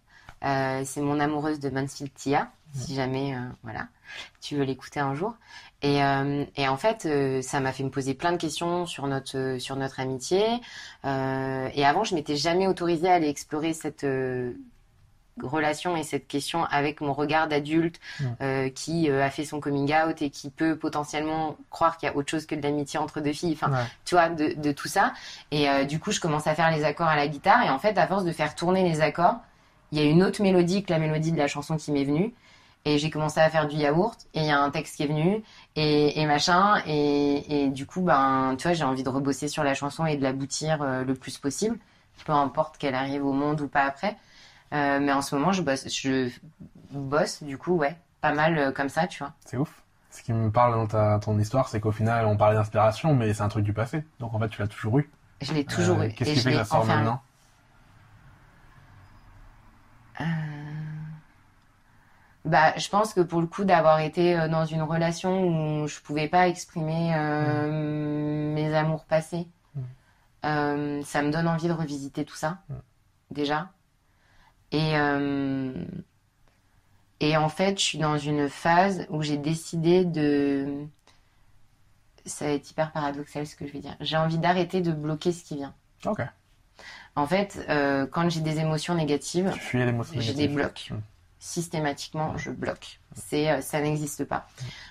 Euh, 0.44 0.82
c'est 0.84 1.00
mon 1.00 1.18
amoureuse 1.18 1.58
de 1.58 1.70
Mansfield 1.70 2.12
Tia, 2.14 2.50
si 2.74 2.94
jamais, 2.94 3.34
euh, 3.34 3.38
voilà, 3.62 3.88
tu 4.40 4.56
veux 4.56 4.64
l'écouter 4.64 5.00
un 5.00 5.14
jour. 5.14 5.34
Et, 5.82 6.02
euh, 6.02 6.44
et 6.56 6.68
en 6.68 6.76
fait, 6.76 7.08
ça 7.42 7.60
m'a 7.60 7.72
fait 7.72 7.82
me 7.82 7.90
poser 7.90 8.14
plein 8.14 8.32
de 8.32 8.36
questions 8.36 8.86
sur 8.86 9.06
notre, 9.06 9.56
sur 9.58 9.76
notre 9.76 9.98
amitié. 9.98 10.42
Et 11.04 11.84
avant, 11.84 12.04
je 12.04 12.14
m'étais 12.14 12.36
jamais 12.36 12.66
autorisée 12.66 13.08
à 13.08 13.14
aller 13.14 13.28
explorer 13.28 13.72
cette 13.72 14.06
relation 15.42 15.96
et 15.96 16.02
cette 16.02 16.26
question 16.28 16.64
avec 16.64 17.00
mon 17.00 17.12
regard 17.12 17.46
d'adulte 17.48 18.00
euh, 18.40 18.68
qui 18.70 19.10
euh, 19.10 19.24
a 19.24 19.30
fait 19.30 19.44
son 19.44 19.60
coming 19.60 19.92
out 19.94 20.22
et 20.22 20.30
qui 20.30 20.48
peut 20.50 20.76
potentiellement 20.76 21.56
croire 21.70 21.98
qu'il 21.98 22.08
y 22.08 22.12
a 22.12 22.16
autre 22.16 22.30
chose 22.30 22.46
que 22.46 22.54
de 22.54 22.62
l'amitié 22.62 22.98
entre 22.98 23.20
deux 23.20 23.32
filles. 23.32 23.52
Enfin, 23.60 23.70
Ouais. 23.70 23.84
tu 24.04 24.14
vois, 24.14 24.28
de, 24.30 24.54
de 24.54 24.72
tout 24.72 24.88
ça. 24.88 25.12
Et 25.50 25.68
euh, 25.68 25.84
du 25.84 25.98
coup, 26.00 26.10
je 26.12 26.20
commence 26.20 26.46
à 26.46 26.54
faire 26.54 26.70
les 26.70 26.84
accords 26.84 27.08
à 27.08 27.16
la 27.16 27.28
guitare. 27.28 27.62
Et 27.64 27.68
en 27.70 27.78
fait, 27.78 27.98
à 27.98 28.06
force 28.06 28.24
de 28.24 28.32
faire 28.32 28.54
tourner 28.54 28.82
les 28.88 29.00
accords, 29.02 29.36
il 29.92 29.98
y 29.98 30.00
a 30.00 30.04
une 30.10 30.22
autre 30.22 30.42
mélodie 30.42 30.82
que 30.84 30.92
la 30.92 30.98
mélodie 30.98 31.32
de 31.32 31.38
la 31.38 31.48
chanson 31.48 31.76
qui 31.76 31.92
m'est 31.92 32.04
venue. 32.04 32.32
Et 32.86 32.98
j'ai 32.98 33.10
commencé 33.10 33.40
à 33.40 33.50
faire 33.50 33.66
du 33.68 33.76
yaourt. 33.76 34.16
Et 34.32 34.40
il 34.40 34.46
y 34.46 34.50
a 34.50 34.58
un 34.60 34.70
texte 34.70 34.96
qui 34.96 35.02
est 35.02 35.06
venu. 35.08 35.42
Et, 35.74 36.20
et 36.20 36.24
machin. 36.26 36.80
Et, 36.86 37.64
et 37.64 37.68
du 37.68 37.84
coup, 37.84 38.00
ben, 38.00 38.54
tu 38.56 38.62
vois, 38.68 38.72
j'ai 38.74 38.84
envie 38.84 39.02
de 39.02 39.08
rebosser 39.08 39.48
sur 39.48 39.64
la 39.64 39.74
chanson 39.74 40.06
et 40.06 40.16
de 40.16 40.22
l'aboutir 40.22 40.82
le 41.04 41.14
plus 41.14 41.36
possible. 41.38 41.78
Peu 42.24 42.32
importe 42.32 42.78
qu'elle 42.78 42.94
arrive 42.94 43.26
au 43.26 43.32
monde 43.32 43.60
ou 43.60 43.68
pas 43.68 43.82
après. 43.84 44.16
Euh, 44.72 44.98
mais 45.00 45.12
en 45.12 45.22
ce 45.22 45.34
moment, 45.34 45.52
je 45.52 45.62
bosse, 45.62 45.86
je 45.88 46.28
bosse, 46.90 47.42
du 47.42 47.56
coup, 47.58 47.76
ouais, 47.76 47.96
pas 48.20 48.32
mal 48.32 48.58
euh, 48.58 48.72
comme 48.72 48.88
ça, 48.88 49.06
tu 49.06 49.18
vois. 49.22 49.32
C'est 49.44 49.56
ouf. 49.56 49.82
Ce 50.10 50.22
qui 50.22 50.32
me 50.32 50.50
parle 50.50 50.72
dans 50.74 50.86
ta, 50.86 51.18
ton 51.18 51.38
histoire, 51.38 51.68
c'est 51.68 51.78
qu'au 51.80 51.92
final, 51.92 52.26
on 52.26 52.36
parlait 52.36 52.56
d'inspiration, 52.56 53.14
mais 53.14 53.34
c'est 53.34 53.42
un 53.42 53.48
truc 53.48 53.64
du 53.64 53.72
passé. 53.72 54.04
Donc 54.18 54.34
en 54.34 54.38
fait, 54.38 54.48
tu 54.48 54.60
l'as 54.62 54.68
toujours 54.68 54.98
eu. 54.98 55.10
Je 55.42 55.52
l'ai 55.52 55.64
toujours 55.64 56.00
Euh, 56.00 56.04
eu. 56.06 56.12
Qu'est-ce 56.12 56.32
qui 56.32 56.40
fait 56.40 56.50
que 56.52 56.56
ça 56.58 56.64
sort 56.64 56.86
maintenant? 56.86 57.20
Bah, 62.44 62.76
je 62.76 62.88
pense 62.88 63.12
que 63.12 63.20
pour 63.20 63.40
le 63.40 63.48
coup 63.48 63.64
d'avoir 63.64 63.98
été 64.00 64.48
dans 64.48 64.64
une 64.64 64.82
relation 64.82 65.82
où 65.82 65.88
je 65.88 65.98
pouvais 66.00 66.28
pas 66.28 66.46
exprimer 66.46 67.12
euh, 67.16 68.52
mes 68.54 68.72
amours 68.74 69.04
passés, 69.04 69.48
Mm. 69.74 69.80
euh, 70.46 71.02
ça 71.02 71.22
me 71.22 71.30
donne 71.30 71.48
envie 71.48 71.66
de 71.68 71.72
revisiter 71.72 72.24
tout 72.24 72.36
ça, 72.36 72.58
Mm. 72.68 72.74
déjà. 73.32 73.68
Et, 74.76 74.94
euh, 74.94 75.72
et 77.20 77.36
en 77.38 77.48
fait, 77.48 77.78
je 77.78 77.84
suis 77.84 77.98
dans 77.98 78.18
une 78.18 78.50
phase 78.50 79.06
où 79.08 79.22
j'ai 79.22 79.38
décidé 79.38 80.04
de... 80.04 80.84
Ça 82.26 82.44
va 82.44 82.50
être 82.52 82.70
hyper 82.70 82.92
paradoxal 82.92 83.46
ce 83.46 83.56
que 83.56 83.66
je 83.66 83.72
vais 83.72 83.78
dire. 83.78 83.96
J'ai 84.00 84.18
envie 84.18 84.36
d'arrêter 84.36 84.82
de 84.82 84.92
bloquer 84.92 85.32
ce 85.32 85.44
qui 85.44 85.56
vient. 85.56 85.74
Ok. 86.04 86.20
En 87.14 87.26
fait, 87.26 87.64
euh, 87.70 88.06
quand 88.06 88.28
j'ai 88.28 88.40
des 88.40 88.58
émotions 88.58 88.94
négatives, 88.94 89.50
je 89.72 90.32
les 90.32 90.48
bloque. 90.48 90.90
Mm. 90.90 90.96
Systématiquement, 91.38 92.36
je 92.36 92.50
bloque. 92.50 93.00
C'est, 93.14 93.50
euh, 93.50 93.60
ça 93.62 93.80
n'existe 93.80 94.24
pas. 94.24 94.46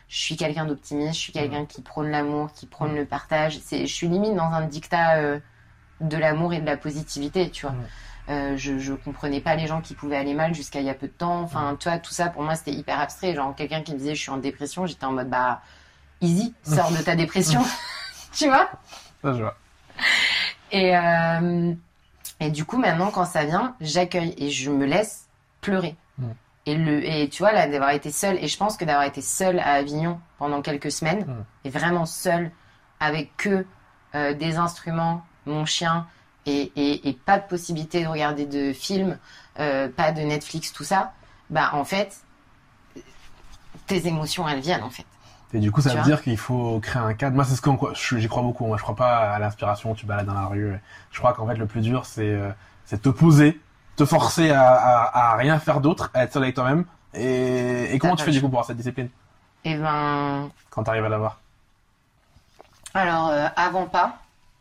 Je 0.08 0.18
suis 0.18 0.36
quelqu'un 0.36 0.66
d'optimiste, 0.66 1.14
je 1.14 1.20
suis 1.20 1.34
quelqu'un 1.34 1.66
qui 1.66 1.84
prône 1.84 2.10
l'amour, 2.10 2.52
qui 2.54 2.66
prône 2.66 2.96
le 2.96 3.06
partage. 3.06 3.60
C'est, 3.60 3.86
je 3.86 3.94
suis 3.94 4.08
limite 4.08 4.34
dans 4.34 4.50
un 4.50 4.66
dictat 4.66 5.18
euh, 5.18 5.40
de 6.02 6.18
l'amour 6.18 6.54
et 6.54 6.62
de 6.62 6.66
la 6.66 6.78
positivité, 6.78 7.52
tu 7.52 7.68
vois. 7.68 7.76
Euh, 8.28 8.58
je, 8.58 8.80
je 8.80 8.94
comprenais 8.94 9.40
pas 9.40 9.56
les 9.56 9.68
gens 9.68 9.82
qui 9.82 9.94
pouvaient 9.94 10.18
aller 10.18 10.34
mal 10.34 10.56
jusqu'à 10.56 10.80
il 10.80 10.86
y 10.86 10.90
a 10.90 10.96
peu 10.96 11.08
de 11.08 11.12
temps. 11.12 11.42
Enfin, 11.42 11.76
tu 11.80 11.88
vois, 11.90 12.00
tout 12.00 12.12
ça 12.12 12.28
pour 12.30 12.42
moi 12.42 12.56
c'était 12.56 12.72
hyper 12.74 13.00
abstrait. 13.00 13.36
Genre 13.36 13.54
quelqu'un 13.56 13.82
qui 13.82 13.94
me 13.94 14.00
disait 14.00 14.16
je 14.16 14.22
suis 14.22 14.32
en 14.32 14.38
dépression, 14.38 14.88
j'étais 14.88 15.06
en 15.06 15.12
mode 15.12 15.30
bah 15.30 15.62
easy, 16.22 16.54
sors 16.64 16.92
de 16.92 16.98
ta 16.98 17.16
dépression, 17.24 17.64
tu 18.32 18.48
vois. 18.48 18.70
Ça, 19.22 19.34
je 19.34 19.42
vois. 19.44 19.56
Et, 20.72 20.96
euh, 20.98 21.74
et 22.40 22.50
du 22.50 22.66
coup, 22.66 22.78
maintenant, 22.78 23.12
quand 23.12 23.26
ça 23.26 23.46
vient, 23.46 23.76
j'accueille 23.80 24.34
et 24.38 24.50
je 24.50 24.72
me 24.72 24.86
laisse 24.86 25.28
pleurer. 25.62 25.96
Mm. 26.18 26.28
Et, 26.68 26.76
le, 26.76 27.06
et 27.06 27.30
tu 27.30 27.44
vois, 27.44 27.52
là, 27.52 27.68
d'avoir 27.68 27.92
été 27.92 28.12
seule, 28.12 28.38
et 28.44 28.48
je 28.48 28.58
pense 28.58 28.76
que 28.76 28.86
d'avoir 28.86 29.06
été 29.06 29.22
seule 29.22 29.60
à 29.60 29.74
Avignon 29.74 30.20
pendant 30.40 30.62
quelques 30.64 30.92
semaines, 30.92 31.26
Mm. 31.26 31.44
et 31.66 31.70
vraiment 31.70 32.06
seule, 32.06 32.52
avec 33.00 33.38
que 33.38 33.66
euh, 34.16 34.34
des 34.34 34.58
instruments, 34.58 35.24
mon 35.46 35.66
chien, 35.66 36.08
et, 36.46 36.72
et, 36.76 37.10
et 37.10 37.14
pas 37.14 37.40
de 37.40 37.48
possibilité 37.48 38.04
de 38.04 38.08
regarder 38.08 38.46
de 38.46 38.74
films, 38.74 39.18
euh, 39.60 39.88
pas 39.90 40.12
de 40.12 40.22
Netflix, 40.22 40.72
tout 40.72 40.84
ça, 40.84 41.14
bah 41.50 41.72
en 41.74 41.86
fait, 41.86 42.18
tes 43.88 44.08
émotions, 44.08 44.48
elles 44.48 44.62
viennent 44.62 44.84
en 44.84 44.90
fait. 44.90 45.06
Et 45.54 45.60
du 45.60 45.72
coup, 45.72 45.80
ça 45.80 45.92
Tu 45.92 45.98
veut 45.98 46.04
dire 46.04 46.22
qu'il 46.22 46.38
faut 46.38 46.80
créer 46.82 47.02
un 47.02 47.14
cadre. 47.14 47.36
Moi, 47.36 47.46
c'est 47.46 47.56
ce 47.56 47.62
que 47.62 48.18
j'y 48.18 48.28
crois 48.28 48.44
beaucoup. 48.44 48.66
Moi, 48.66 48.78
je 48.78 48.84
crois 48.84 48.96
pas 48.96 49.32
à 49.32 49.40
l'inspiration. 49.40 49.94
Tu 49.94 50.06
balades 50.06 50.26
dans 50.26 50.34
la 50.34 50.48
rue. 50.48 50.78
Je 51.12 51.20
crois 51.20 51.34
qu'en 51.34 51.48
fait, 51.48 51.56
le 51.56 51.66
plus 51.66 51.82
dur, 51.82 52.06
c'est 52.06 52.30
euh, 52.30 52.50
c'est 52.84 53.02
te 53.02 53.10
poser, 53.10 53.62
te 53.96 54.04
forcer 54.04 54.52
à, 54.52 54.68
à, 54.68 55.32
à 55.32 55.36
rien 55.38 55.58
faire 55.60 55.80
d'autre, 55.80 56.12
à 56.14 56.24
être 56.24 56.34
seul 56.34 56.44
avec 56.44 56.56
toi-même. 56.56 56.84
Et, 57.14 57.94
et 57.94 58.00
comment 58.00 58.18
tu 58.18 58.26
fais 58.26 58.32
du 58.32 58.42
coup 58.42 58.50
pour 58.50 58.60
avoir 58.60 58.66
cette 58.66 58.76
discipline? 58.78 59.10
Et 59.64 59.78
ben, 59.78 60.50
quand 60.72 60.84
tu 60.84 60.90
arrives 60.90 61.06
à 61.06 61.10
l'avoir? 61.10 61.40
Alors, 62.94 63.30
euh, 63.30 63.48
avant 63.56 63.86
pas. 63.86 64.18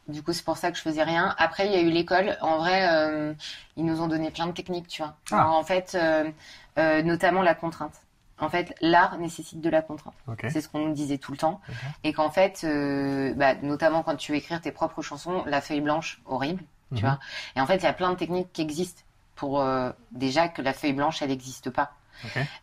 Du 0.08 0.22
coup, 0.22 0.32
c'est 0.32 0.44
pour 0.44 0.56
ça 0.58 0.70
que 0.70 0.76
je 0.76 0.82
faisais 0.82 1.02
rien. 1.02 1.34
Après, 1.38 1.66
il 1.66 1.72
y 1.72 1.76
a 1.76 1.80
eu 1.80 1.90
l'école. 1.90 2.36
En 2.42 2.58
vrai, 2.58 2.88
euh, 2.92 3.32
ils 3.76 3.84
nous 3.84 4.00
ont 4.02 4.06
donné 4.06 4.30
plein 4.30 4.46
de 4.46 4.52
techniques, 4.52 4.88
tu 4.88 5.02
vois. 5.02 5.14
Ah. 5.32 5.40
Alors, 5.42 5.54
en 5.54 5.64
fait, 5.64 5.94
euh, 5.94 6.30
euh, 6.78 7.02
notamment 7.02 7.40
la 7.42 7.54
contrainte. 7.54 7.94
En 8.38 8.48
fait, 8.50 8.74
l'art 8.80 9.16
nécessite 9.18 9.60
de 9.60 9.70
la 9.70 9.80
contrainte. 9.80 10.14
C'est 10.50 10.60
ce 10.60 10.68
qu'on 10.68 10.80
nous 10.88 10.92
disait 10.92 11.18
tout 11.18 11.30
le 11.32 11.38
temps. 11.38 11.60
Et 12.02 12.12
qu'en 12.12 12.30
fait, 12.30 12.66
bah, 13.36 13.54
notamment 13.62 14.02
quand 14.02 14.16
tu 14.16 14.32
veux 14.32 14.38
écrire 14.38 14.60
tes 14.60 14.72
propres 14.72 15.02
chansons, 15.02 15.44
la 15.46 15.60
feuille 15.60 15.80
blanche, 15.80 16.20
horrible, 16.26 16.62
tu 16.90 16.96
Mhm. 16.96 17.00
vois. 17.10 17.18
Et 17.56 17.60
en 17.60 17.66
fait, 17.66 17.76
il 17.76 17.84
y 17.84 17.86
a 17.86 17.92
plein 17.92 18.10
de 18.10 18.16
techniques 18.16 18.52
qui 18.52 18.60
existent 18.60 19.02
pour 19.36 19.64
déjà 20.10 20.48
que 20.48 20.62
la 20.62 20.72
feuille 20.72 20.92
blanche, 20.94 21.22
elle 21.22 21.28
n'existe 21.30 21.70
pas. 21.70 21.92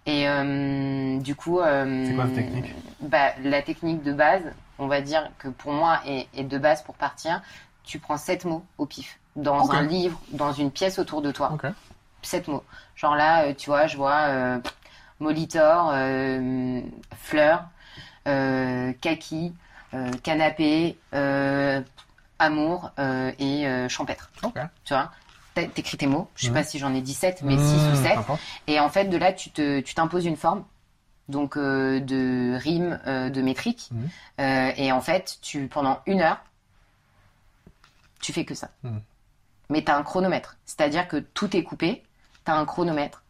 Et 0.06 0.28
euh, 0.28 1.20
du 1.20 1.36
coup, 1.36 1.60
euh, 1.60 2.06
C'est 2.08 2.16
quoi 2.16 2.26
cette 2.26 2.36
technique 2.36 2.74
bah, 3.02 3.32
La 3.44 3.62
technique 3.62 4.04
de 4.04 4.14
base, 4.14 4.44
on 4.80 4.88
va 4.88 5.02
dire 5.02 5.30
que 5.38 5.48
pour 5.48 5.72
moi 5.72 6.02
est, 6.06 6.28
est 6.36 6.44
de 6.44 6.58
base 6.58 6.84
pour 6.84 6.96
partir, 6.96 7.42
tu 7.84 8.00
prends 8.00 8.18
sept 8.18 8.46
mots 8.46 8.66
au 8.78 8.86
pif 8.86 9.20
dans 9.36 9.72
un 9.72 9.84
livre, 9.84 10.20
dans 10.32 10.52
une 10.52 10.72
pièce 10.72 11.00
autour 11.00 11.22
de 11.22 11.32
toi. 11.32 11.50
Sept 12.22 12.48
mots. 12.48 12.64
Genre 12.96 13.16
là, 13.16 13.46
euh, 13.46 13.54
tu 13.54 13.70
vois, 13.70 13.88
je 13.88 13.98
vois 13.98 14.22
euh, 14.28 14.60
molitor, 15.20 15.94
fleur, 17.18 17.66
kaki, 18.26 19.54
canapé, 20.24 20.98
amour 22.40 22.92
et 23.40 23.88
champêtre. 23.88 24.32
Tu 24.84 24.94
vois? 24.94 25.12
T'écris 25.54 25.98
tes 25.98 26.08
mots, 26.08 26.30
je 26.36 26.46
sais 26.46 26.54
pas 26.54 26.64
si 26.64 26.80
j'en 26.80 26.94
ai 26.94 27.02
17, 27.02 27.42
mais 27.44 27.58
6 27.58 27.62
Mmh, 27.62 27.92
ou 27.92 27.96
7. 28.04 28.14
sympa. 28.16 28.38
Et 28.68 28.80
en 28.80 28.88
fait, 28.90 29.06
de 29.06 29.18
là, 29.18 29.34
tu 29.34 29.50
te, 29.52 29.82
tu 29.82 29.94
t'imposes 29.94 30.26
une 30.26 30.38
forme, 30.38 30.64
donc 31.28 31.58
euh, 31.58 32.00
de 32.00 32.56
rime, 32.58 33.02
euh, 33.06 33.30
de 33.30 33.42
métrique. 33.42 33.90
Mhm. 33.92 34.10
Euh, 34.40 34.72
et 34.78 34.92
en 34.94 35.02
fait, 35.02 35.40
tu 35.42 35.68
pendant 35.68 36.00
une 36.06 36.22
heure, 36.22 36.38
tu 38.22 38.32
fais 38.34 38.46
que 38.46 38.56
ça. 38.56 38.70
Mhm. 38.84 39.02
Mais 39.70 39.84
tu 39.84 39.92
as 39.92 39.98
un 39.98 40.04
chronomètre, 40.04 40.58
c'est-à-dire 40.66 41.08
que 41.08 41.18
tout 41.18 41.56
est 41.56 41.64
coupé, 41.64 42.04
tu 42.46 42.52
as 42.52 42.56
un 42.56 42.66
chronomètre, 42.66 43.24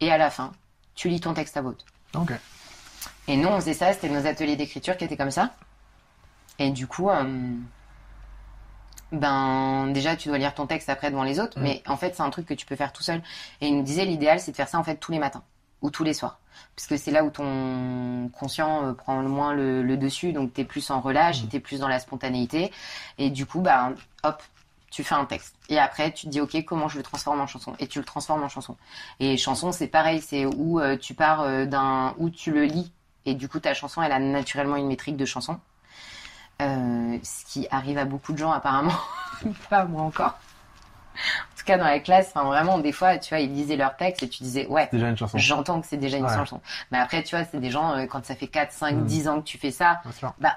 et 0.00 0.10
à 0.10 0.18
la 0.18 0.30
fin, 0.30 0.52
tu 0.94 1.08
lis 1.08 1.20
ton 1.20 1.34
texte 1.34 1.56
à 1.56 1.60
vote. 1.62 1.84
Ok. 2.14 2.32
Et 3.28 3.36
nous, 3.36 3.48
on 3.48 3.56
faisait 3.60 3.74
ça, 3.74 3.92
c'était 3.92 4.08
nos 4.08 4.26
ateliers 4.26 4.56
d'écriture 4.56 4.96
qui 4.96 5.04
étaient 5.04 5.16
comme 5.16 5.30
ça. 5.30 5.54
Et 6.58 6.70
du 6.70 6.86
coup, 6.88 7.08
ben 9.12 9.88
déjà, 9.92 10.16
tu 10.16 10.28
dois 10.28 10.38
lire 10.38 10.54
ton 10.54 10.66
texte 10.66 10.88
après 10.88 11.10
devant 11.10 11.22
les 11.24 11.40
autres, 11.40 11.58
Mm. 11.58 11.62
mais 11.62 11.82
en 11.86 11.96
fait, 11.96 12.14
c'est 12.14 12.22
un 12.22 12.30
truc 12.30 12.46
que 12.46 12.54
tu 12.54 12.66
peux 12.66 12.76
faire 12.76 12.92
tout 12.92 13.02
seul. 13.02 13.22
Et 13.60 13.68
il 13.68 13.76
nous 13.76 13.82
disait, 13.82 14.04
l'idéal, 14.04 14.40
c'est 14.40 14.50
de 14.52 14.56
faire 14.56 14.68
ça 14.68 14.78
en 14.78 14.84
fait 14.84 14.96
tous 14.96 15.12
les 15.12 15.18
matins 15.18 15.42
ou 15.82 15.90
tous 15.90 16.04
les 16.04 16.14
soirs. 16.14 16.38
Parce 16.74 16.86
que 16.88 16.96
c'est 16.96 17.10
là 17.12 17.24
où 17.24 17.30
ton 17.30 18.28
conscient 18.38 18.84
euh, 18.84 18.92
prend 18.92 19.20
le 19.22 19.28
moins 19.28 19.54
le, 19.54 19.82
le 19.82 19.96
dessus, 19.96 20.32
donc 20.32 20.52
tu 20.52 20.60
es 20.60 20.64
plus 20.64 20.90
en 20.90 21.00
relâche, 21.00 21.42
Mm. 21.44 21.48
tu 21.48 21.56
es 21.56 21.60
plus 21.60 21.80
dans 21.80 21.88
la 21.88 21.98
spontanéité. 22.00 22.72
Et 23.18 23.30
du 23.30 23.46
coup, 23.46 23.60
ben, 23.60 23.94
hop, 24.24 24.42
tu 24.90 25.04
fais 25.04 25.14
un 25.14 25.24
texte. 25.26 25.54
Et 25.68 25.78
après, 25.78 26.12
tu 26.12 26.26
te 26.26 26.30
dis, 26.30 26.40
OK, 26.40 26.64
comment 26.64 26.88
je 26.88 26.96
le 26.96 27.02
transforme 27.02 27.40
en 27.40 27.46
chanson? 27.46 27.74
Et 27.78 27.86
tu 27.86 27.98
le 27.98 28.04
transformes 28.04 28.42
en 28.42 28.48
chanson. 28.48 28.76
Et 29.20 29.36
chanson, 29.36 29.70
c'est 29.70 29.86
pareil, 29.88 30.20
c'est 30.20 30.46
où 30.46 30.80
euh, 30.80 30.96
tu 30.96 31.14
pars 31.14 31.42
euh, 31.42 31.66
d'un. 31.66 32.14
où 32.18 32.30
tu 32.30 32.50
le 32.52 32.64
lis. 32.64 32.90
Et 33.26 33.34
du 33.34 33.48
coup, 33.48 33.60
ta 33.60 33.74
chanson, 33.74 34.00
elle 34.02 34.12
a 34.12 34.18
naturellement 34.18 34.76
une 34.76 34.86
métrique 34.86 35.16
de 35.18 35.26
chanson. 35.26 35.60
Euh, 36.60 37.18
ce 37.22 37.44
qui 37.44 37.68
arrive 37.70 37.98
à 37.98 38.04
beaucoup 38.04 38.32
de 38.32 38.38
gens, 38.38 38.50
apparemment. 38.50 38.92
Pas 39.70 39.84
moi 39.84 40.02
encore. 40.02 40.36
En 41.14 41.58
tout 41.58 41.64
cas, 41.64 41.78
dans 41.78 41.84
la 41.84 42.00
classe, 42.00 42.28
enfin, 42.34 42.44
vraiment, 42.44 42.78
des 42.78 42.92
fois, 42.92 43.18
tu 43.18 43.30
vois, 43.30 43.40
ils 43.40 43.52
lisaient 43.52 43.76
leur 43.76 43.96
texte 43.96 44.22
et 44.24 44.28
tu 44.28 44.42
disais, 44.42 44.66
ouais, 44.66 44.88
Déjà 44.92 45.08
une 45.08 45.16
chanson. 45.16 45.38
j'entends 45.38 45.80
que 45.80 45.86
c'est 45.86 45.96
déjà 45.96 46.16
une 46.16 46.24
Ouais. 46.26 46.34
chanson. 46.34 46.60
Mais 46.90 46.98
après, 46.98 47.22
tu 47.22 47.34
vois, 47.36 47.44
c'est 47.44 47.60
des 47.60 47.70
gens, 47.70 47.92
euh, 47.96 48.06
quand 48.06 48.24
ça 48.24 48.34
fait 48.34 48.46
4, 48.48 48.72
5, 48.72 48.94
Mm. 48.96 49.04
10 49.06 49.28
ans 49.28 49.38
que 49.40 49.44
tu 49.46 49.58
fais 49.58 49.70
ça, 49.72 50.00
bah, 50.38 50.56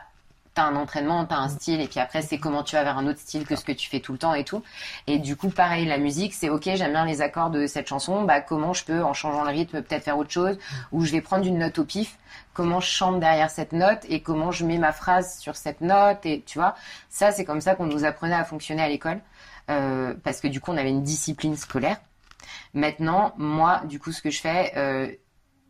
t'as 0.53 0.63
un 0.63 0.75
entraînement, 0.75 1.25
t'as 1.25 1.37
un 1.37 1.49
style, 1.49 1.79
et 1.81 1.87
puis 1.87 1.99
après 1.99 2.21
c'est 2.21 2.37
comment 2.37 2.63
tu 2.63 2.75
vas 2.75 2.83
vers 2.83 2.97
un 2.97 3.07
autre 3.07 3.19
style 3.19 3.45
que 3.45 3.55
ce 3.55 3.63
que 3.63 3.71
tu 3.71 3.89
fais 3.89 3.99
tout 3.99 4.11
le 4.11 4.17
temps 4.17 4.33
et 4.33 4.43
tout. 4.43 4.63
Et 5.07 5.19
du 5.19 5.35
coup, 5.35 5.49
pareil, 5.49 5.85
la 5.85 5.97
musique, 5.97 6.33
c'est 6.33 6.49
ok, 6.49 6.63
j'aime 6.75 6.91
bien 6.91 7.05
les 7.05 7.21
accords 7.21 7.49
de 7.49 7.67
cette 7.67 7.87
chanson, 7.87 8.23
bah 8.23 8.41
comment 8.41 8.73
je 8.73 8.83
peux, 8.83 9.03
en 9.03 9.13
changeant 9.13 9.43
le 9.43 9.49
rythme, 9.49 9.81
peut-être 9.81 10.03
faire 10.03 10.17
autre 10.17 10.31
chose, 10.31 10.57
ou 10.91 11.05
je 11.05 11.11
vais 11.11 11.21
prendre 11.21 11.45
une 11.45 11.59
note 11.59 11.79
au 11.79 11.85
pif, 11.85 12.17
comment 12.53 12.79
je 12.79 12.89
chante 12.89 13.19
derrière 13.19 13.49
cette 13.49 13.73
note 13.73 14.05
et 14.09 14.21
comment 14.21 14.51
je 14.51 14.65
mets 14.65 14.77
ma 14.77 14.91
phrase 14.91 15.39
sur 15.39 15.55
cette 15.55 15.81
note, 15.81 16.25
et 16.25 16.43
tu 16.45 16.59
vois, 16.59 16.75
ça 17.09 17.31
c'est 17.31 17.45
comme 17.45 17.61
ça 17.61 17.75
qu'on 17.75 17.87
nous 17.87 18.05
apprenait 18.05 18.35
à 18.35 18.43
fonctionner 18.43 18.81
à 18.81 18.89
l'école, 18.89 19.21
euh, 19.69 20.13
parce 20.23 20.41
que 20.41 20.47
du 20.47 20.59
coup 20.59 20.71
on 20.71 20.77
avait 20.77 20.89
une 20.89 21.03
discipline 21.03 21.55
scolaire. 21.55 21.97
Maintenant, 22.73 23.33
moi, 23.37 23.81
du 23.85 23.99
coup, 23.99 24.11
ce 24.11 24.21
que 24.21 24.29
je 24.29 24.39
fais, 24.39 24.73
euh, 24.77 25.11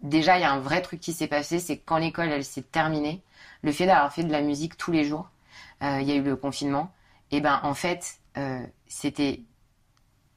déjà, 0.03 0.37
il 0.37 0.41
y 0.41 0.43
a 0.43 0.51
un 0.51 0.59
vrai 0.59 0.81
truc 0.81 0.99
qui 0.99 1.13
s'est 1.13 1.27
passé, 1.27 1.59
c'est 1.59 1.77
quand 1.77 1.97
l'école, 1.97 2.29
elle 2.29 2.45
s'est 2.45 2.61
terminée, 2.61 3.21
le 3.61 3.71
fait 3.71 3.85
d'avoir 3.85 4.11
fait 4.13 4.23
de 4.23 4.31
la 4.31 4.41
musique 4.41 4.77
tous 4.77 4.91
les 4.91 5.03
jours, 5.03 5.29
euh, 5.83 5.99
il 6.01 6.07
y 6.07 6.11
a 6.11 6.15
eu 6.15 6.21
le 6.21 6.35
confinement, 6.35 6.91
et 7.31 7.41
ben 7.41 7.59
en 7.63 7.73
fait, 7.73 8.19
euh, 8.37 8.65
c'était 8.87 9.41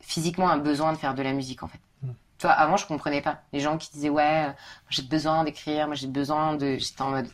physiquement 0.00 0.48
un 0.48 0.58
besoin 0.58 0.92
de 0.92 0.98
faire 0.98 1.14
de 1.14 1.22
la 1.22 1.32
musique 1.32 1.62
en 1.62 1.68
fait. 1.68 1.80
Mm. 2.02 2.10
Tu 2.38 2.46
vois, 2.46 2.52
avant 2.52 2.76
je 2.76 2.86
comprenais 2.86 3.22
pas. 3.22 3.42
Les 3.52 3.60
gens 3.60 3.78
qui 3.78 3.90
disaient 3.92 4.10
ouais, 4.10 4.46
euh, 4.48 4.52
j'ai 4.90 5.02
besoin 5.02 5.44
d'écrire, 5.44 5.86
moi 5.86 5.96
j'ai 5.96 6.06
besoin 6.06 6.56
de, 6.56 6.76
j'étais 6.78 7.02
en 7.02 7.10
mode 7.10 7.28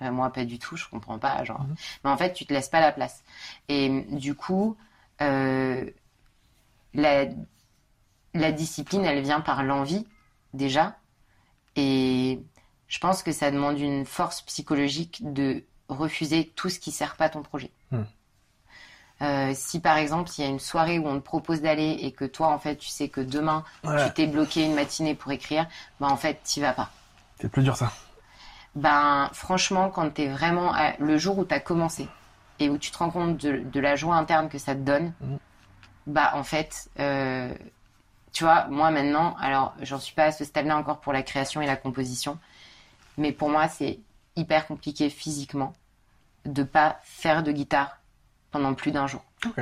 ah, 0.00 0.10
moi 0.10 0.32
pas 0.32 0.44
du 0.44 0.58
tout, 0.58 0.76
je 0.76 0.88
comprends 0.88 1.18
pas 1.18 1.42
genre. 1.44 1.62
Mhm. 1.62 1.74
Mais 2.04 2.10
en 2.10 2.16
fait, 2.16 2.32
tu 2.32 2.46
te 2.46 2.52
laisses 2.52 2.68
pas 2.68 2.80
la 2.80 2.92
place. 2.92 3.24
Et 3.68 4.04
du 4.10 4.34
coup, 4.34 4.76
euh, 5.20 5.90
la 6.94 7.26
la 8.34 8.52
discipline, 8.52 9.04
elle 9.04 9.22
vient 9.22 9.40
par 9.40 9.62
l'envie 9.62 10.06
déjà, 10.54 10.96
et 11.76 12.40
je 12.88 12.98
pense 12.98 13.22
que 13.22 13.32
ça 13.32 13.50
demande 13.50 13.78
une 13.78 14.04
force 14.06 14.42
psychologique 14.42 15.20
de 15.32 15.62
refuser 15.88 16.52
tout 16.56 16.68
ce 16.68 16.78
qui 16.78 16.90
sert 16.90 17.16
pas 17.16 17.28
ton 17.28 17.42
projet. 17.42 17.70
Hmm. 17.90 18.02
Euh, 19.20 19.52
si 19.54 19.80
par 19.80 19.96
exemple 19.96 20.30
il 20.38 20.42
y 20.42 20.44
a 20.46 20.48
une 20.50 20.60
soirée 20.60 20.98
où 21.00 21.08
on 21.08 21.16
te 21.18 21.24
propose 21.24 21.60
d'aller 21.60 21.98
et 22.02 22.12
que 22.12 22.24
toi 22.24 22.48
en 22.48 22.58
fait 22.60 22.76
tu 22.76 22.88
sais 22.88 23.08
que 23.08 23.20
demain 23.20 23.64
Ouais. 23.82 24.06
tu 24.06 24.12
t'es 24.14 24.26
bloqué 24.28 24.64
une 24.64 24.74
matinée 24.74 25.16
pour 25.16 25.32
écrire, 25.32 25.66
bah 25.98 26.06
en 26.06 26.16
fait 26.16 26.40
t'y 26.44 26.60
vas 26.60 26.72
pas. 26.72 26.90
C'est 27.40 27.48
plus 27.50 27.64
dur 27.64 27.76
ça. 27.76 27.90
Ben 28.76 29.28
franchement 29.32 29.90
quand 29.90 30.08
t'es 30.10 30.28
vraiment 30.28 30.72
à- 30.72 30.96
le 30.98 31.18
jour 31.18 31.36
où 31.38 31.44
t'as 31.44 31.58
commencé 31.58 32.06
et 32.60 32.68
où 32.70 32.78
tu 32.78 32.92
te 32.92 32.98
rends 32.98 33.10
compte 33.10 33.36
de, 33.38 33.58
de 33.58 33.80
la 33.80 33.96
joie 33.96 34.14
interne 34.14 34.48
que 34.48 34.58
ça 34.58 34.74
te 34.74 34.80
donne, 34.80 35.12
Mhm. 35.20 35.38
bah 36.06 36.30
en 36.34 36.44
fait 36.44 36.88
euh, 37.00 37.52
tu 38.32 38.44
vois 38.44 38.66
moi 38.68 38.90
maintenant 38.92 39.34
alors 39.40 39.74
j'en 39.82 39.98
suis 39.98 40.14
pas 40.14 40.24
à 40.26 40.32
ce 40.32 40.44
stade-là 40.44 40.76
encore 40.76 41.00
pour 41.00 41.12
la 41.12 41.24
création 41.24 41.60
et 41.60 41.66
la 41.66 41.76
composition, 41.76 42.38
mais 43.18 43.32
pour 43.32 43.50
moi 43.50 43.68
c'est 43.68 43.98
hyper 44.36 44.66
compliqué 44.66 45.10
physiquement 45.10 45.74
de 46.46 46.62
pas 46.62 46.98
faire 47.02 47.42
de 47.42 47.52
guitare 47.52 47.98
pendant 48.50 48.72
plus 48.72 48.90
d'un 48.92 49.06
jour. 49.06 49.22
Ok. 49.44 49.60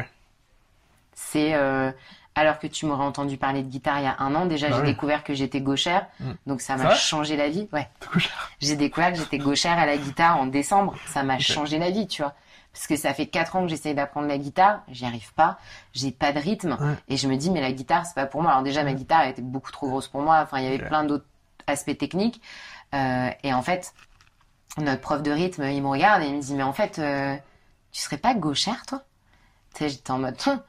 C'est 1.15 1.55
euh, 1.55 1.91
alors 2.35 2.59
que 2.59 2.67
tu 2.67 2.85
m'aurais 2.87 3.05
entendu 3.05 3.39
parler 3.39 3.63
de 3.63 3.69
guitare 3.69 3.99
il 3.99 4.05
y 4.05 4.07
a 4.07 4.17
un 4.19 4.35
an, 4.35 4.45
déjà 4.47 4.69
Bah 4.69 4.77
j'ai 4.77 4.81
oui. 4.83 4.87
découvert 4.89 5.25
que 5.25 5.35
j'étais 5.35 5.61
gauchère, 5.61 6.07
Mm. 6.21 6.33
donc 6.47 6.61
ça 6.61 6.77
m'a 6.77 6.95
changé 6.95 7.37
la 7.37 7.49
vie. 7.49 7.69
Ouais, 7.73 7.89
j'ai 8.61 8.77
découvert 8.77 9.13
que 9.13 9.19
j'étais 9.19 9.39
gauchère 9.39 9.79
à 9.79 9.87
la 9.87 9.97
guitare 9.97 10.39
en 10.39 10.47
décembre, 10.47 10.95
ça 11.07 11.23
m'a 11.23 11.39
changé 11.39 11.79
la 11.79 11.91
vie, 11.91 12.07
tu 12.07 12.23
vois. 12.23 12.35
Parce 12.75 12.87
que 12.87 12.97
ça 12.97 13.15
fait 13.15 13.27
quatre 13.27 13.57
ans 13.57 13.63
que 13.63 13.69
j'essaye 13.69 13.95
d'apprendre 13.95 14.29
la 14.29 14.37
guitare, 14.37 14.83
j'y 14.91 15.07
arrive 15.07 15.33
pas, 15.33 15.59
j'ai 15.95 16.11
pas 16.11 16.33
de 16.33 16.39
rythme, 16.39 16.77
Ouais. 16.79 16.95
et 17.09 17.17
je 17.17 17.27
me 17.27 17.37
dis 17.37 17.51
mais 17.51 17.63
la 17.63 17.73
guitare 17.73 18.05
c'est 18.05 18.15
pas 18.15 18.27
pour 18.27 18.43
moi. 18.43 18.51
Alors 18.53 18.63
déjà 18.63 18.85
ma 18.85 18.93
guitare 18.93 19.23
elle 19.23 19.31
était 19.31 19.41
beaucoup 19.43 19.73
trop 19.73 19.89
grosse 19.89 20.09
pour 20.09 20.21
moi, 20.21 20.41
enfin 20.43 20.59
il 20.59 20.65
y 20.65 20.69
avait 20.69 20.85
plein 20.87 21.05
d'autres 21.05 21.25
aspects 21.67 21.97
techniques, 21.97 22.43
et 22.93 23.53
en 23.53 23.63
fait 23.63 23.95
notre 24.79 25.01
prof 25.01 25.23
de 25.23 25.31
rythme 25.31 25.65
il 25.65 25.83
me 25.83 25.89
regarde 25.89 26.23
et 26.23 26.27
il 26.27 26.35
me 26.37 26.41
dit 26.41 26.55
mais 26.55 26.63
en 26.63 26.73
fait 26.73 26.99
euh, 26.99 27.35
tu 27.93 28.01
serais 28.01 28.19
pas 28.19 28.35
gauchère 28.35 28.85
toi? 28.87 29.03
Tu 29.75 29.79
sais, 29.85 29.89
j'étais 29.91 30.11
en 30.11 30.19
mode 30.19 30.37
Hum, 30.47 30.61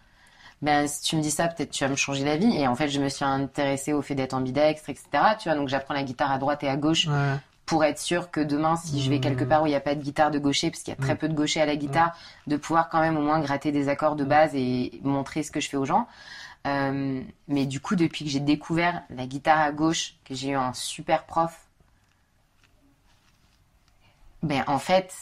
ben 0.61 0.88
si 0.88 1.01
tu 1.03 1.15
me 1.18 1.22
dis 1.22 1.32
ça 1.32 1.47
peut-être 1.47 1.72
tu 1.72 1.84
vas 1.84 1.89
me 1.89 1.95
changer 1.95 2.26
la 2.26 2.38
vie 2.38 2.57
et 2.57 2.68
en 2.68 2.76
fait 2.76 2.88
je 2.89 2.99
me 2.99 3.09
suis 3.09 3.26
intéressée 3.26 3.93
au 3.93 4.01
fait 4.01 4.15
d'être 4.15 4.34
ambidextre 4.34 4.89
etc 4.89 5.05
tu 5.39 5.49
vois 5.49 5.57
donc 5.57 5.68
j'apprends 5.70 5.93
la 5.93 6.03
guitare 6.03 6.32
à 6.32 6.38
droite 6.39 6.63
et 6.63 6.70
à 6.70 6.78
gauche 6.78 7.07
Ouais. 7.07 7.36
pour 7.65 7.84
être 7.84 7.99
sûr 7.99 8.32
que 8.32 8.39
demain, 8.39 8.78
si 8.78 9.01
je 9.03 9.09
vais 9.09 9.20
quelque 9.20 9.43
Mhm. 9.43 9.49
part 9.49 9.63
où 9.63 9.65
il 9.65 9.72
n'y 9.72 9.76
a 9.76 9.82
pas 9.82 9.93
de 9.93 10.01
guitare 10.01 10.32
de 10.32 10.39
gaucher, 10.39 10.72
parce 10.72 10.84
qu'il 10.84 10.93
y 10.93 10.97
a 10.97 11.01
très 11.01 11.15
Mhm. 11.15 11.20
peu 11.20 11.28
de 11.28 11.34
gauchers 11.34 11.59
à 11.59 11.65
la 11.65 11.76
guitare, 11.76 12.15
de 12.47 12.55
pouvoir 12.55 12.88
quand 12.88 13.01
même 13.01 13.18
au 13.18 13.22
moins 13.22 13.41
gratter 13.41 13.74
des 13.74 13.89
accords 13.89 14.15
de 14.15 14.24
base 14.24 14.55
et 14.55 15.01
montrer 15.03 15.43
ce 15.43 15.51
que 15.51 15.59
je 15.59 15.68
fais 15.68 15.76
aux 15.76 15.84
gens. 15.84 16.07
Euh, 16.65 17.22
mais 17.49 17.65
du 17.65 17.82
coup, 17.82 17.97
depuis 17.97 18.24
que 18.24 18.32
j'ai 18.32 18.39
découvert 18.39 19.03
la 19.09 19.26
guitare 19.28 19.59
à 19.59 19.74
gauche, 19.74 20.15
que 20.24 20.34
j'ai 20.34 20.51
eu 20.51 20.55
un 20.55 20.72
super 20.72 21.26
prof, 21.26 21.66
ben 24.44 24.64
en 24.68 24.80
fait, 24.80 25.14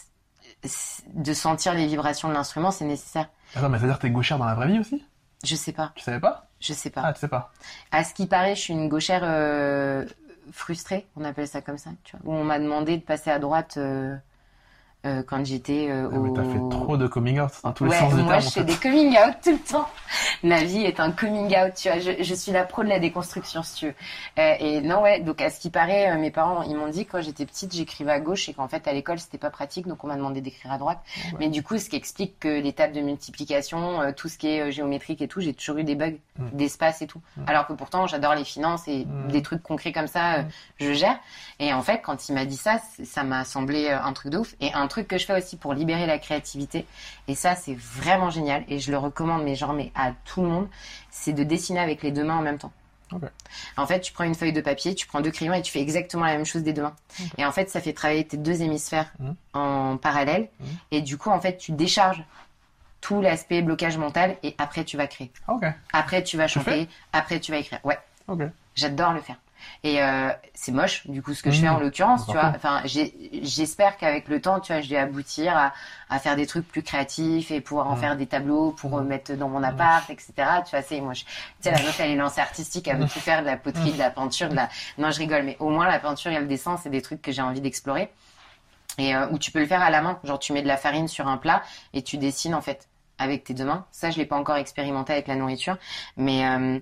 de 1.13 1.33
sentir 1.33 1.73
les 1.73 1.87
vibrations 1.87 2.27
de 2.29 2.33
l'instrument, 2.33 2.71
c'est 2.71 2.85
nécessaire. 2.85 3.29
Attends, 3.55 3.69
mais 3.69 3.77
c'est-à-dire 3.77 3.97
que 3.97 4.01
t'es 4.03 4.09
gauchère 4.11 4.37
dans 4.37 4.45
la 4.45 4.55
vraie 4.55 4.67
vie 4.67 4.79
aussi? 4.79 5.03
Je 5.43 5.55
sais 5.55 5.73
pas, 5.73 5.91
Tu 5.95 6.03
savais 6.03 6.19
pas? 6.19 6.47
Je 6.59 6.73
sais 6.73 6.89
pas. 6.89 7.01
Ah, 7.05 7.13
tu 7.13 7.19
sais 7.19 7.27
pas. 7.27 7.51
À 7.91 8.03
ce 8.03 8.13
qui 8.13 8.25
paraît, 8.25 8.55
je 8.55 8.61
suis 8.61 8.73
une 8.73 8.89
gauchère 8.89 9.21
euh, 9.23 10.05
frustrée, 10.51 11.05
on 11.15 11.23
appelle 11.23 11.47
ça 11.47 11.61
comme 11.61 11.77
ça, 11.77 11.91
tu 12.03 12.17
vois. 12.17 12.33
Où 12.33 12.35
on 12.35 12.43
m'a 12.43 12.57
demandé 12.59 12.97
de 12.97 13.03
passer 13.03 13.29
à 13.29 13.37
droite 13.39 13.75
euh, 13.77 14.15
euh, 15.05 15.23
quand 15.27 15.45
j'étais 15.45 15.87
euh, 15.89 16.09
Ah, 16.11 16.17
mais 16.17 16.29
au... 16.29 16.33
t'as 16.33 16.43
fait 16.43 16.69
trop 16.69 16.97
de 16.97 17.07
coming 17.07 17.39
out 17.39 17.51
dans 17.63 17.71
tous 17.73 17.85
les 17.85 17.91
Ouais, 17.91 17.97
sens 17.99 18.13
du 18.15 18.21
moi 18.21 18.31
terme. 18.37 18.41
je 18.41 18.47
en 18.47 18.51
fais 18.51 18.63
des 18.63 18.75
coming 18.75 19.11
out 19.17 19.35
tout 19.43 19.51
le 19.51 19.57
temps. 19.59 19.87
Ma 20.43 20.63
vie 20.63 20.81
est 20.83 20.99
un 20.99 21.11
coming 21.11 21.47
out, 21.57 21.73
tu 21.75 21.89
vois. 21.89 21.99
Je, 21.99 22.11
je 22.23 22.33
suis 22.35 22.51
la 22.51 22.63
pro 22.63 22.83
de 22.83 22.89
la 22.89 22.99
déconstruction, 22.99 23.63
si 23.63 23.75
tu 23.75 23.85
veux. 23.87 23.93
Euh, 24.39 24.53
et 24.59 24.81
non, 24.81 25.01
ouais, 25.01 25.19
donc 25.19 25.41
à 25.41 25.49
ce 25.49 25.59
qui 25.59 25.69
paraît, 25.69 26.15
mes 26.17 26.31
parents, 26.31 26.63
ils 26.63 26.75
m'ont 26.75 26.89
dit 26.89 27.05
que 27.05 27.13
quand 27.13 27.21
j'étais 27.21 27.45
petite, 27.45 27.73
j'écrivais 27.73 28.11
à 28.11 28.19
gauche 28.19 28.49
et 28.49 28.53
qu'en 28.53 28.67
fait 28.67 28.87
à 28.87 28.93
l'école 28.93 29.19
c'était 29.19 29.37
pas 29.37 29.49
pratique, 29.49 29.87
donc 29.87 30.03
on 30.03 30.07
m'a 30.07 30.15
demandé 30.15 30.41
d'écrire 30.41 30.71
à 30.71 30.77
droite. 30.77 30.99
Ouais. 31.31 31.37
Mais 31.39 31.49
du 31.49 31.63
coup, 31.63 31.77
ce 31.77 31.89
qui 31.89 31.95
explique 31.95 32.39
que 32.39 32.61
les 32.61 32.73
tables 32.73 32.93
de 32.93 33.01
multiplication, 33.01 34.13
tout 34.15 34.29
ce 34.29 34.37
qui 34.37 34.47
est 34.47 34.71
géométrique 34.71 35.21
et 35.21 35.27
tout, 35.27 35.41
j'ai 35.41 35.53
toujours 35.53 35.77
eu 35.77 35.83
des 35.83 35.95
bugs 35.95 36.13
Mm. 36.37 36.49
d'espace 36.57 37.01
et 37.01 37.07
tout. 37.07 37.21
Mm. 37.37 37.43
Alors 37.47 37.65
que 37.65 37.71
pourtant, 37.71 38.07
j'adore 38.07 38.35
les 38.35 38.43
finances 38.43 38.89
et 38.89 39.07
des 39.29 39.41
trucs 39.41 39.63
concrets 39.63 39.93
comme 39.93 40.07
ça, 40.07 40.43
je 40.81 40.91
gère. 40.91 41.17
Et 41.59 41.73
en 41.73 41.81
fait, 41.81 42.01
quand 42.03 42.27
il 42.27 42.33
m'a 42.35 42.43
dit 42.43 42.57
ça, 42.57 42.81
ça 43.05 43.23
m'a 43.23 43.45
semblé 43.45 43.89
un 43.89 44.11
truc 44.11 44.33
de 44.33 44.39
ouf. 44.39 44.53
Et 44.59 44.73
un 44.73 44.87
truc 44.87 44.94
que 45.03 45.17
je 45.17 45.25
fais 45.25 45.37
aussi 45.37 45.57
pour 45.57 45.73
libérer 45.73 46.05
la 46.05 46.17
créativité. 46.19 46.85
Et 47.27 47.35
ça, 47.35 47.55
c'est 47.55 47.75
vraiment 47.75 48.29
génial. 48.29 48.63
Et 48.67 48.79
je 48.79 48.91
le 48.91 48.97
recommande, 48.97 49.43
mais 49.43 49.55
genre, 49.55 49.73
mais 49.73 49.91
à 49.95 50.11
tout 50.25 50.41
le 50.41 50.47
monde, 50.49 50.67
c'est 51.11 51.33
de 51.33 51.43
dessiner 51.43 51.79
avec 51.79 52.01
les 52.03 52.11
deux 52.11 52.23
mains 52.23 52.37
en 52.37 52.41
même 52.41 52.57
temps. 52.57 52.71
En 53.77 53.85
fait, 53.85 54.01
tu 54.01 54.11
prends 54.11 54.23
une 54.25 54.35
feuille 54.35 54.51
de 54.51 54.59
papier, 54.61 54.93
tu 54.95 55.05
prends 55.07 55.21
deux 55.21 55.31
crayons 55.31 55.53
et 55.53 55.61
tu 55.61 55.71
fais 55.71 55.79
exactement 55.79 56.25
la 56.25 56.35
même 56.35 56.45
chose 56.45 56.63
des 56.63 56.73
deux 56.73 56.81
mains. 56.81 56.95
Et 57.37 57.45
en 57.45 57.51
fait, 57.51 57.69
ça 57.69 57.79
fait 57.79 57.93
travailler 57.93 58.25
tes 58.25 58.35
deux 58.37 58.61
hémisphères 58.61 59.13
Mm. 59.19 59.31
en 59.53 59.97
parallèle. 59.97 60.49
Mm. 60.59 60.65
Et 60.91 61.01
du 61.01 61.17
coup, 61.17 61.29
en 61.29 61.39
fait, 61.39 61.57
tu 61.57 61.71
décharges 61.71 62.23
tout 63.01 63.21
l'aspect 63.21 63.61
blocage 63.61 63.97
mental 63.97 64.35
et 64.43 64.55
après, 64.57 64.83
tu 64.83 64.97
vas 64.97 65.05
créer. 65.07 65.31
Ah. 65.47 65.53
Après, 65.93 66.23
tu 66.23 66.35
vas 66.37 66.47
chanter. 66.47 66.89
Après, 67.13 67.39
tu 67.39 67.51
vas 67.51 67.59
écrire. 67.59 67.79
Ouais. 67.83 67.99
J'adore 68.73 69.13
le 69.13 69.21
faire. 69.21 69.37
Et 69.83 70.01
euh, 70.01 70.29
c'est 70.53 70.71
moche, 70.71 71.05
du 71.07 71.21
coup, 71.21 71.33
ce 71.33 71.43
que 71.43 71.51
je 71.51 71.59
Mmh. 71.59 71.61
fais 71.61 71.69
en 71.69 71.79
l'occurrence, 71.79 72.25
tu 72.25 72.33
vois. 72.33 72.51
Enfin, 72.55 72.81
j'espère 72.85 73.97
qu'avec 73.97 74.27
le 74.27 74.41
temps, 74.41 74.59
tu 74.59 74.73
vois, 74.73 74.81
je 74.81 74.89
vais 74.89 74.97
aboutir 74.97 75.55
à, 75.55 75.73
à 76.09 76.19
faire 76.19 76.35
des 76.35 76.47
trucs 76.47 76.67
plus 76.67 76.81
créatifs 76.83 77.51
et 77.51 77.61
pouvoir 77.61 77.87
en 77.87 77.95
Mmh. 77.95 77.99
faire 77.99 78.17
des 78.17 78.25
tableaux 78.27 78.71
pour 78.71 78.97
euh, 78.97 79.03
mettre 79.03 79.33
dans 79.33 79.49
mon 79.49 79.63
appart, 79.63 80.09
etc. 80.09 80.33
Tu 80.65 80.71
vois, 80.71 80.81
c'est 80.81 81.01
moi, 81.01 81.13
je, 81.13 81.23
tu 81.23 81.29
sais, 81.61 81.71
la 81.71 81.79
meuf, 81.81 81.99
elle 81.99 82.11
est 82.11 82.15
lancée 82.15 82.41
artistique, 82.41 82.87
elle 82.87 82.97
veut 82.97 83.05
tout 83.07 83.19
faire, 83.19 83.41
de 83.41 83.45
la 83.47 83.57
poterie, 83.57 83.93
de 83.93 83.99
la 83.99 84.09
peinture, 84.09 84.49
de 84.49 84.55
la. 84.55 84.69
Non, 84.97 85.11
je 85.11 85.19
rigole, 85.19 85.43
mais 85.43 85.57
au 85.59 85.69
moins 85.69 85.87
la 85.87 85.99
peinture 85.99 86.31
et 86.31 86.39
le 86.39 86.47
dessin, 86.47 86.77
c'est 86.77 86.89
des 86.89 87.01
trucs 87.01 87.21
que 87.21 87.31
j'ai 87.31 87.41
envie 87.41 87.61
d'explorer. 87.61 88.11
Et 88.97 89.15
euh, 89.15 89.27
où 89.31 89.37
tu 89.39 89.51
peux 89.51 89.59
le 89.59 89.65
faire 89.65 89.81
à 89.81 89.89
la 89.89 90.01
main, 90.01 90.19
genre 90.23 90.39
tu 90.39 90.53
mets 90.53 90.61
de 90.61 90.67
la 90.67 90.77
farine 90.77 91.07
sur 91.07 91.27
un 91.27 91.37
plat 91.37 91.61
et 91.93 92.01
tu 92.01 92.17
dessines 92.17 92.55
en 92.55 92.61
fait 92.61 92.87
avec 93.17 93.43
tes 93.43 93.53
deux 93.53 93.65
mains. 93.65 93.85
Ça, 93.91 94.09
je 94.09 94.17
l'ai 94.17 94.25
pas 94.25 94.37
encore 94.37 94.55
expérimenté 94.55 95.13
avec 95.13 95.27
la 95.27 95.35
nourriture, 95.35 95.77
mais 96.17 96.45
euh, 96.47 96.79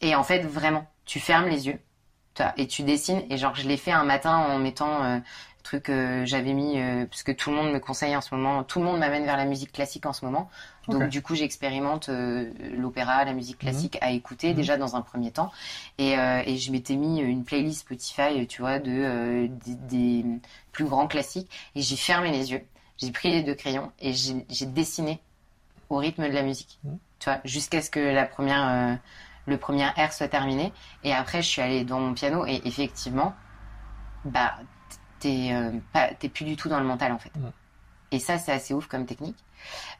et 0.00 0.14
en 0.14 0.22
fait 0.22 0.40
vraiment, 0.40 0.86
tu 1.06 1.20
fermes 1.20 1.46
les 1.48 1.66
yeux 1.66 1.80
et 2.56 2.66
tu 2.66 2.82
dessines. 2.82 3.22
Et 3.30 3.36
genre, 3.36 3.54
je 3.54 3.66
l'ai 3.68 3.76
fait 3.76 3.92
un 3.92 4.04
matin 4.04 4.36
en 4.36 4.58
mettant 4.58 5.02
euh, 5.04 5.18
truc 5.62 5.84
que 5.84 6.24
j'avais 6.26 6.52
mis 6.52 6.78
euh, 6.78 7.06
parce 7.06 7.22
que 7.22 7.32
tout 7.32 7.50
le 7.50 7.56
monde 7.56 7.72
me 7.72 7.78
conseille 7.78 8.14
en 8.14 8.20
ce 8.20 8.34
moment. 8.34 8.64
Tout 8.64 8.80
le 8.80 8.84
monde 8.84 8.98
m'amène 8.98 9.24
vers 9.24 9.36
la 9.36 9.46
musique 9.46 9.72
classique 9.72 10.04
en 10.06 10.12
ce 10.12 10.24
moment. 10.24 10.50
Donc 10.88 11.08
du 11.08 11.22
coup, 11.22 11.34
j'expérimente 11.34 12.10
euh, 12.10 12.50
l'opéra, 12.76 13.24
la 13.24 13.32
musique 13.32 13.58
classique 13.58 13.96
à 14.02 14.10
écouter 14.10 14.50
Mhm. 14.50 14.54
déjà 14.54 14.76
dans 14.76 14.96
un 14.96 15.00
premier 15.00 15.30
temps. 15.30 15.50
Et, 15.96 16.18
euh, 16.18 16.42
et 16.44 16.58
je 16.58 16.70
m'étais 16.72 16.96
mis 16.96 17.20
une 17.20 17.44
playlist 17.44 17.80
Spotify, 17.80 18.46
tu 18.46 18.60
vois, 18.60 18.78
de 18.78 18.90
euh, 18.92 19.48
des, 19.64 19.74
des 20.22 20.24
plus 20.72 20.84
grands 20.84 21.06
classiques. 21.06 21.50
Et 21.74 21.80
j'ai 21.80 21.96
fermé 21.96 22.30
les 22.30 22.52
yeux. 22.52 22.62
J'ai 22.98 23.10
pris 23.10 23.30
les 23.30 23.42
deux 23.42 23.54
crayons 23.54 23.90
et 24.00 24.12
j'ai 24.12 24.66
dessiné 24.66 25.20
au 25.88 25.96
rythme 25.96 26.28
de 26.28 26.34
la 26.34 26.42
musique. 26.42 26.78
Mhm. 26.84 26.98
Tu 27.18 27.30
vois, 27.30 27.40
jusqu'à 27.46 27.80
ce 27.80 27.88
que 27.88 28.00
la 28.00 28.26
première 28.26 28.68
euh, 28.68 28.94
le 29.46 29.56
premier 29.58 29.88
air 29.96 30.12
soit 30.12 30.28
terminé. 30.28 30.72
Et 31.02 31.12
après, 31.12 31.42
je 31.42 31.48
suis 31.48 31.62
allée 31.62 31.84
dans 31.84 32.00
mon 32.00 32.14
piano 32.14 32.46
et 32.46 32.60
effectivement, 32.64 33.34
bah, 34.24 34.54
t'es 35.20 35.50
euh, 35.52 36.28
plus 36.28 36.44
du 36.44 36.56
tout 36.56 36.68
dans 36.68 36.80
le 36.80 36.86
mental 36.86 37.12
en 37.12 37.18
fait. 37.18 37.32
Ouais. 37.36 37.50
Et 38.14 38.20
ça, 38.20 38.38
c'est 38.38 38.52
assez 38.52 38.74
ouf 38.74 38.86
comme 38.86 39.06
technique. 39.06 39.44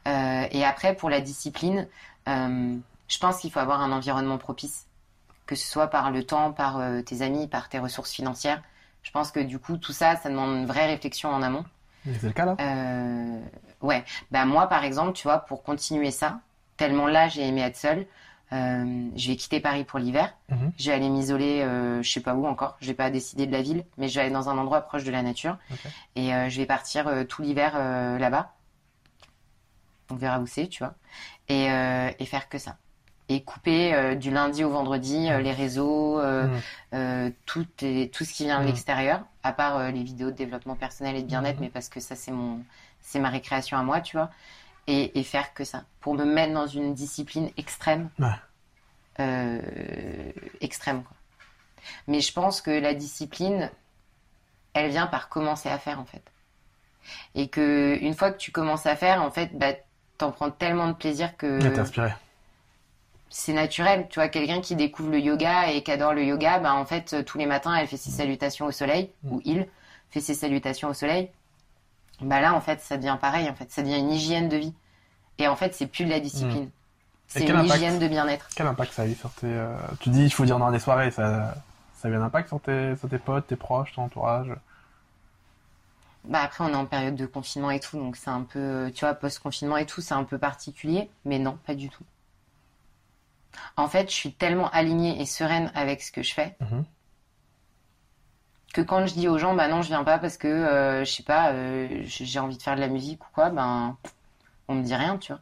Euh, 0.07 0.47
et 0.51 0.63
après, 0.63 0.95
pour 0.95 1.09
la 1.09 1.19
discipline, 1.19 1.87
euh, 2.29 2.77
je 3.07 3.17
pense 3.17 3.39
qu'il 3.39 3.51
faut 3.51 3.59
avoir 3.59 3.81
un 3.81 3.91
environnement 3.91 4.37
propice, 4.37 4.87
que 5.45 5.55
ce 5.55 5.67
soit 5.67 5.87
par 5.87 6.11
le 6.11 6.23
temps, 6.23 6.53
par 6.53 6.77
euh, 6.77 7.01
tes 7.01 7.21
amis, 7.21 7.47
par 7.47 7.67
tes 7.67 7.77
ressources 7.77 8.11
financières. 8.11 8.61
Je 9.03 9.11
pense 9.11 9.31
que 9.31 9.41
du 9.41 9.59
coup, 9.59 9.77
tout 9.77 9.91
ça, 9.91 10.15
ça 10.15 10.29
demande 10.29 10.55
une 10.55 10.65
vraie 10.65 10.87
réflexion 10.87 11.29
en 11.29 11.41
amont. 11.41 11.65
C'est 12.05 12.23
le 12.23 12.31
cas 12.31 12.45
là 12.45 12.55
ouais. 13.81 14.03
Bah 14.31 14.45
moi, 14.45 14.67
par 14.67 14.83
exemple, 14.83 15.13
tu 15.13 15.23
vois, 15.23 15.39
pour 15.39 15.63
continuer 15.63 16.11
ça, 16.11 16.39
tellement 16.77 17.07
là, 17.07 17.27
j'ai 17.27 17.45
aimé 17.47 17.61
être 17.61 17.77
seule, 17.77 18.05
euh, 18.53 19.09
je 19.15 19.27
vais 19.27 19.35
quitter 19.35 19.59
Paris 19.59 19.83
pour 19.83 19.99
l'hiver. 19.99 20.33
Mhm. 20.49 20.71
Je 20.77 20.85
vais 20.89 20.95
aller 20.95 21.09
m'isoler, 21.09 21.61
euh, 21.61 22.01
je 22.03 22.11
sais 22.11 22.21
pas 22.21 22.35
où 22.35 22.45
encore. 22.47 22.77
Je 22.81 22.87
vais 22.87 22.93
pas 22.93 23.09
décider 23.09 23.47
de 23.47 23.51
la 23.51 23.61
ville, 23.61 23.83
mais 23.97 24.07
je 24.07 24.15
vais 24.15 24.21
aller 24.25 24.33
dans 24.33 24.49
un 24.49 24.57
endroit 24.57 24.81
proche 24.81 25.03
de 25.03 25.11
la 25.11 25.21
nature. 25.23 25.57
Et 26.15 26.33
euh, 26.33 26.49
je 26.49 26.57
vais 26.57 26.65
partir 26.65 27.07
euh, 27.07 27.23
tout 27.23 27.41
l'hiver 27.41 27.73
là-bas. 28.19 28.53
On 30.11 30.15
verra 30.15 30.39
où 30.39 30.45
c'est, 30.45 30.67
tu 30.67 30.83
vois. 30.83 30.93
Et, 31.49 31.65
et 31.65 32.25
faire 32.25 32.47
que 32.49 32.57
ça. 32.57 32.77
Et 33.27 33.43
couper 33.43 34.15
du 34.17 34.29
lundi 34.29 34.63
au 34.63 34.69
vendredi 34.69 35.29
euh, 35.31 35.41
les 35.41 35.51
réseaux, 35.51 36.21
Mhm. 36.21 37.31
tout, 37.45 37.65
et- 37.81 38.09
tout 38.11 38.23
ce 38.23 38.33
qui 38.33 38.43
vient 38.43 38.57
de 38.59 38.63
Mhm. 38.63 38.67
l'extérieur, 38.67 39.21
à 39.41 39.51
part 39.51 39.91
les 39.91 40.03
vidéos 40.03 40.29
de 40.29 40.35
développement 40.35 40.75
personnel 40.75 41.15
et 41.15 41.23
de 41.23 41.27
bien-être, 41.27 41.55
Mhm. 41.57 41.63
mais 41.65 41.69
parce 41.69 41.89
que 41.89 41.99
ça, 41.99 42.15
c'est 42.15 42.31
mon, 42.31 42.59
c'est 43.01 43.19
ma 43.19 43.29
récréation 43.29 43.77
à 43.77 43.83
moi, 43.83 43.99
tu 44.01 44.15
vois. 44.17 44.29
Et, 44.87 45.17
et 45.19 45.23
faire 45.23 45.53
que 45.53 45.63
ça. 45.63 45.83
Pour 45.99 46.13
me 46.15 46.25
mettre 46.25 46.53
dans 46.53 46.67
une 46.67 46.93
discipline 46.93 47.49
extrême. 47.57 48.09
Ouais. 48.19 48.27
Euh, 49.19 49.61
extrême, 50.61 51.03
quoi. 51.03 51.15
Mais 52.07 52.19
je 52.21 52.31
pense 52.33 52.61
que 52.61 52.71
la 52.71 52.93
discipline, 52.93 53.69
elle 54.73 54.89
vient 54.89 55.07
par 55.07 55.29
commencer 55.29 55.69
à 55.69 55.77
faire, 55.79 55.99
en 55.99 56.05
fait. 56.05 56.23
Et 57.35 57.47
que 57.47 57.97
une 58.01 58.13
fois 58.15 58.31
que 58.31 58.37
tu 58.37 58.51
commences 58.51 58.85
à 58.85 58.95
faire, 58.95 59.21
en 59.21 59.31
fait, 59.31 59.57
bah, 59.57 59.73
t'en 60.17 60.31
prends 60.31 60.49
tellement 60.51 60.87
de 60.87 60.93
plaisir 60.93 61.37
que 61.37 61.61
Ouais, 61.61 61.79
inspiré. 61.79 62.11
c'est 63.29 63.53
naturel. 63.53 64.07
Tu 64.09 64.19
vois, 64.19 64.29
quelqu'un 64.29 64.61
qui 64.61 64.75
découvre 64.75 65.11
le 65.11 65.19
yoga 65.19 65.71
et 65.71 65.83
qui 65.83 65.91
adore 65.91 66.13
le 66.13 66.23
yoga, 66.23 66.59
bah, 66.59 66.73
en 66.73 66.85
fait, 66.85 67.23
tous 67.25 67.37
les 67.37 67.45
matins, 67.45 67.75
elle 67.75 67.87
fait 67.87 67.97
ses 67.97 68.11
salutations 68.11 68.65
au 68.65 68.71
soleil, 68.71 69.11
Mm. 69.23 69.31
ou 69.33 69.41
il 69.45 69.67
fait 70.09 70.21
ses 70.21 70.33
salutations 70.33 70.89
au 70.89 70.93
soleil. 70.93 71.29
Bah 72.21 72.41
là, 72.41 72.53
en 72.53 72.61
fait, 72.61 72.81
ça 72.81 72.97
devient 72.97 73.17
pareil, 73.19 73.49
en 73.49 73.55
fait. 73.55 73.71
Ça 73.71 73.81
devient 73.81 73.99
une 73.99 74.11
hygiène 74.11 74.49
de 74.49 74.57
vie. 74.57 74.73
Et 75.37 75.47
en 75.47 75.55
fait, 75.55 75.73
c'est 75.75 75.87
plus 75.87 76.05
de 76.05 76.09
la 76.11 76.19
discipline. 76.19 76.69
C'est 77.27 77.41
quel 77.45 77.55
une 77.55 77.61
impact 77.61 77.75
hygiène 77.77 77.99
de 77.99 78.07
bien-être. 78.07 78.49
Quel 78.55 78.67
impact 78.67 78.93
ça 78.93 79.03
a 79.03 79.07
eu 79.07 79.15
sur 79.15 79.31
tes. 79.31 79.47
euh, 79.47 79.75
Tu 79.99 80.09
dis 80.09 80.23
il 80.25 80.33
faut 80.33 80.45
dire 80.45 80.59
dans 80.59 80.71
des 80.71 80.79
soirées, 80.79 81.11
ça, 81.11 81.55
ça 81.97 82.07
a 82.07 82.11
eu 82.11 82.15
un 82.15 82.21
impact 82.21 82.49
sur 82.49 82.61
tes, 82.61 82.95
sur 82.97 83.09
tes 83.09 83.17
potes, 83.19 83.47
tes 83.47 83.55
proches, 83.57 83.93
ton 83.93 84.03
entourage? 84.03 84.49
Bah 86.25 86.41
après, 86.43 86.63
on 86.65 86.67
est 86.69 86.75
en 86.75 86.85
période 86.85 87.15
de 87.15 87.25
confinement 87.25 87.71
et 87.71 87.79
tout, 87.79 87.97
donc 87.97 88.17
c'est 88.17 88.29
un 88.29 88.43
peu, 88.43 88.91
tu 88.93 89.05
vois, 89.05 89.13
post-confinement 89.13 89.77
et 89.77 89.85
tout, 89.85 90.01
c'est 90.01 90.13
un 90.13 90.25
peu 90.25 90.37
particulier, 90.37 91.09
mais 91.23 91.39
non, 91.39 91.57
pas 91.65 91.73
du 91.73 91.89
tout. 91.89 92.03
En 93.77 93.87
fait, 93.87 94.09
je 94.09 94.15
suis 94.15 94.33
tellement 94.33 94.69
alignée 94.71 95.21
et 95.21 95.25
sereine 95.25 95.71
avec 95.75 96.01
ce 96.01 96.11
que 96.11 96.23
je 96.23 96.33
fais 96.33 96.57
Mhm. 96.59 96.85
Que 98.75 98.81
quand 98.81 99.05
je 99.07 99.13
dis 99.13 99.29
aux 99.29 99.37
gens, 99.37 99.53
bah 99.55 99.69
non, 99.69 99.81
je 99.81 99.87
viens 99.87 100.03
pas 100.03 100.19
parce 100.19 100.35
que, 100.37 100.47
euh, 100.47 101.05
je 101.05 101.11
sais 101.11 101.23
pas, 101.23 101.51
euh, 101.51 101.87
j'ai 102.03 102.39
envie 102.39 102.57
de 102.57 102.61
faire 102.61 102.75
de 102.75 102.81
la 102.81 102.89
musique 102.89 103.23
ou 103.23 103.27
quoi, 103.33 103.49
ben, 103.49 103.95
on 104.67 104.75
me 104.75 104.83
dit 104.83 104.93
rien, 104.95 105.17
tu 105.17 105.31
vois. 105.31 105.41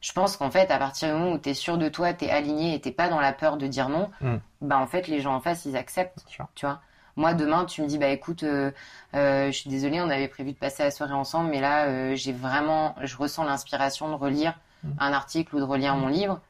Je 0.00 0.12
pense 0.12 0.36
qu'en 0.36 0.50
fait, 0.50 0.70
à 0.70 0.78
partir 0.78 1.08
du 1.08 1.14
moment 1.14 1.32
où 1.32 1.38
t'es 1.38 1.54
sûr 1.54 1.78
de 1.78 1.88
toi, 1.88 2.12
t'es 2.12 2.28
aligné 2.30 2.74
et 2.74 2.80
t'es 2.80 2.90
pas 2.90 3.08
dans 3.08 3.20
la 3.20 3.32
peur 3.32 3.56
de 3.56 3.66
dire 3.68 3.88
non, 3.88 4.10
bah 4.60 4.78
en 4.78 4.86
fait, 4.86 5.06
les 5.06 5.20
gens 5.20 5.34
en 5.34 5.40
face, 5.40 5.64
ils 5.64 5.76
acceptent. 5.76 6.24
Tu 6.54 6.66
vois. 6.66 6.80
Moi, 7.16 7.34
demain, 7.34 7.64
tu 7.64 7.82
me 7.82 7.86
dis, 7.86 7.98
bah 7.98 8.08
écoute, 8.08 8.42
euh, 8.42 8.70
je 9.12 9.50
suis 9.50 9.70
désolée, 9.70 10.00
on 10.00 10.10
avait 10.10 10.28
prévu 10.28 10.52
de 10.52 10.56
passer 10.56 10.82
la 10.82 10.90
soirée 10.90 11.14
ensemble, 11.14 11.50
mais 11.50 11.60
là, 11.60 12.14
j'ai 12.16 12.32
vraiment, 12.32 12.94
je 13.02 13.16
ressens 13.16 13.44
l'inspiration 13.44 14.08
de 14.08 14.14
relire 14.14 14.54
Mm. 14.84 14.90
un 15.00 15.12
article 15.12 15.56
ou 15.56 15.58
de 15.58 15.64
relire 15.64 15.96
mon 15.96 16.08
livre. 16.08 16.40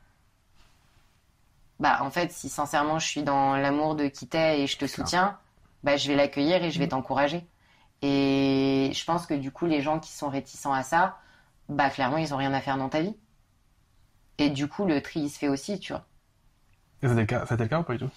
Bah, 1.81 1.99
en 2.03 2.11
fait, 2.11 2.33
si 2.33 2.49
sincèrement 2.49 2.99
je 2.99 3.07
suis 3.07 3.23
dans 3.23 3.57
l'amour 3.57 3.95
de 3.95 4.09
qui 4.09 4.27
t'es 4.27 4.61
et 4.61 4.67
je 4.67 4.77
te 4.77 4.87
soutiens, 4.87 5.39
bah 5.85 5.97
je 5.97 6.09
vais 6.09 6.17
l'accueillir 6.17 6.63
et 6.65 6.71
je 6.71 6.79
vais 6.79 6.87
Mm. 6.87 6.91
t'encourager. 6.91 7.47
Et 8.03 8.91
je 8.95 9.05
pense 9.05 9.27
que 9.27 9.35
du 9.35 9.51
coup, 9.53 9.67
les 9.67 9.83
gens 9.83 9.99
qui 10.01 10.13
sont 10.13 10.29
réticents 10.29 10.73
à 10.73 10.83
ça, 10.83 11.19
bah 11.69 11.91
clairement, 11.91 12.17
ils 12.19 12.33
ont 12.35 12.37
rien 12.39 12.53
à 12.55 12.61
faire 12.61 12.79
dans 12.79 12.89
ta 12.89 13.01
vie. 13.03 13.17
Et 14.39 14.51
du 14.51 14.69
coup, 14.69 14.85
le 14.85 15.01
tri, 15.03 15.21
il 15.21 15.31
se 15.31 15.39
fait 15.39 15.49
aussi, 15.49 15.81
tu 15.81 15.93
vois. 15.93 16.05
Et 17.03 17.09
c'était 17.09 17.21
le 17.21 17.27
cas, 17.27 17.45
c'était 17.47 17.65
le 17.65 17.69
cas 17.69 17.81
ou 17.81 17.83
pas 17.83 17.93
du 17.95 17.99
tout? 18.01 18.11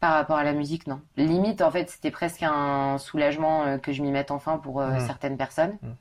Par 0.00 0.12
rapport 0.14 0.36
à 0.36 0.44
la 0.44 0.52
musique, 0.52 0.86
non. 0.86 1.00
Limite, 1.16 1.60
en 1.60 1.70
fait, 1.72 1.90
c'était 1.90 2.10
presque 2.12 2.42
un 2.44 2.98
soulagement 2.98 3.64
euh, 3.64 3.78
que 3.78 3.92
je 3.92 4.02
m'y 4.02 4.10
mette 4.12 4.30
enfin 4.30 4.58
pour 4.58 4.80
euh, 4.80 4.92
Mhm. 4.92 5.00
certaines 5.00 5.36
personnes. 5.36 5.76
Mhm. 5.82 5.94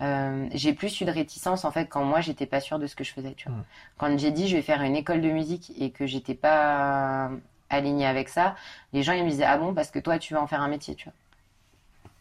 Euh, 0.00 0.48
j'ai 0.52 0.72
plus 0.72 1.00
eu 1.00 1.04
de 1.04 1.10
réticence, 1.10 1.64
en 1.64 1.72
fait, 1.72 1.86
quand 1.86 2.04
moi, 2.04 2.20
j'étais 2.20 2.46
pas 2.46 2.60
sûre 2.60 2.78
de 2.78 2.86
ce 2.86 2.94
que 2.94 3.02
je 3.02 3.12
faisais, 3.12 3.34
tu 3.36 3.48
vois. 3.48 3.58
Quand 3.96 4.16
j'ai 4.18 4.30
dit, 4.30 4.46
je 4.48 4.54
vais 4.56 4.62
faire 4.62 4.82
une 4.82 4.94
école 4.94 5.20
de 5.20 5.30
musique 5.30 5.72
et 5.80 5.90
que 5.90 6.06
j'étais 6.06 6.34
pas 6.36 7.30
alignée 7.70 8.06
avec 8.06 8.28
ça, 8.28 8.54
les 8.92 9.02
gens, 9.02 9.12
ils 9.12 9.24
me 9.24 9.30
disaient, 9.30 9.44
ah 9.44 9.58
bon, 9.58 9.74
parce 9.74 9.90
que 9.90 9.98
toi, 9.98 10.18
tu 10.18 10.34
veux 10.34 10.40
en 10.40 10.46
faire 10.46 10.62
un 10.62 10.68
métier, 10.68 10.94
tu 10.94 11.04
vois. 11.04 11.14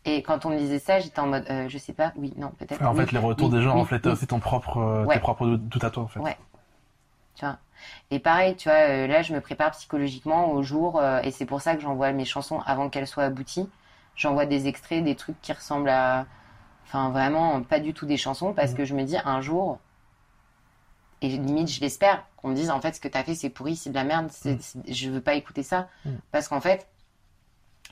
Et 0.05 0.21
quand 0.23 0.45
on 0.45 0.49
me 0.51 0.57
disait 0.57 0.79
ça, 0.79 0.99
j'étais 0.99 1.19
en 1.19 1.27
mode, 1.27 1.45
euh, 1.49 1.67
je 1.67 1.77
sais 1.77 1.93
pas, 1.93 2.13
oui, 2.15 2.33
non, 2.37 2.49
peut-être. 2.57 2.81
En 2.83 2.93
oui, 2.93 3.05
fait, 3.05 3.11
les 3.11 3.19
retours 3.19 3.49
oui, 3.49 3.55
des 3.55 3.61
gens 3.61 3.75
oui, 3.75 3.81
reflétaient 3.81 4.07
oui. 4.07 4.13
aussi 4.13 4.27
ton 4.27 4.39
propre, 4.39 4.77
euh, 4.77 5.05
Ouais. 5.05 5.15
tes 5.15 5.19
propres 5.19 5.45
doutes 5.45 5.67
doutes 5.67 5.83
à 5.83 5.89
toi 5.89 6.03
en 6.03 6.07
fait. 6.07 6.19
Ouais. 6.21 6.37
Tu 7.35 7.45
vois. 7.45 7.57
Et 8.09 8.19
pareil, 8.19 8.55
tu 8.55 8.69
vois, 8.69 8.77
euh, 8.77 9.07
là, 9.07 9.21
je 9.21 9.33
me 9.33 9.41
prépare 9.41 9.71
psychologiquement 9.71 10.51
au 10.51 10.63
jour, 10.63 10.99
euh, 10.99 11.21
et 11.23 11.31
c'est 11.31 11.45
pour 11.45 11.61
ça 11.61 11.75
que 11.75 11.81
j'envoie 11.81 12.11
mes 12.11 12.25
chansons 12.25 12.61
avant 12.65 12.89
qu'elles 12.89 13.07
soient 13.07 13.25
abouties. 13.25 13.69
J'envoie 14.15 14.45
des 14.45 14.67
extraits, 14.67 15.03
des 15.03 15.15
trucs 15.15 15.39
qui 15.41 15.53
ressemblent 15.53 15.89
à, 15.89 16.25
enfin, 16.85 17.09
vraiment, 17.11 17.61
pas 17.61 17.79
du 17.79 17.93
tout 17.93 18.05
des 18.05 18.17
chansons, 18.17 18.53
parce 18.53 18.71
Mhm. 18.71 18.77
que 18.77 18.85
je 18.85 18.95
me 18.95 19.03
dis 19.03 19.17
un 19.25 19.41
jour, 19.41 19.79
et 21.21 21.29
limite, 21.29 21.69
je 21.69 21.81
l'espère, 21.81 22.23
qu'on 22.37 22.49
me 22.49 22.55
dise, 22.55 22.69
en 22.69 22.79
fait, 22.79 22.95
ce 22.95 22.99
que 22.99 23.07
t'as 23.07 23.23
fait, 23.23 23.35
c'est 23.35 23.49
pourri, 23.49 23.75
c'est 23.75 23.89
de 23.89 23.95
la 23.95 24.03
merde, 24.03 24.29
c'est, 24.31 24.61
c'est- 24.61 24.79
je 24.93 25.09
veux 25.09 25.21
pas 25.21 25.33
écouter 25.33 25.63
ça. 25.63 25.87
Mhm. 26.05 26.19
Parce 26.31 26.47
qu'en 26.47 26.61
fait, 26.61 26.87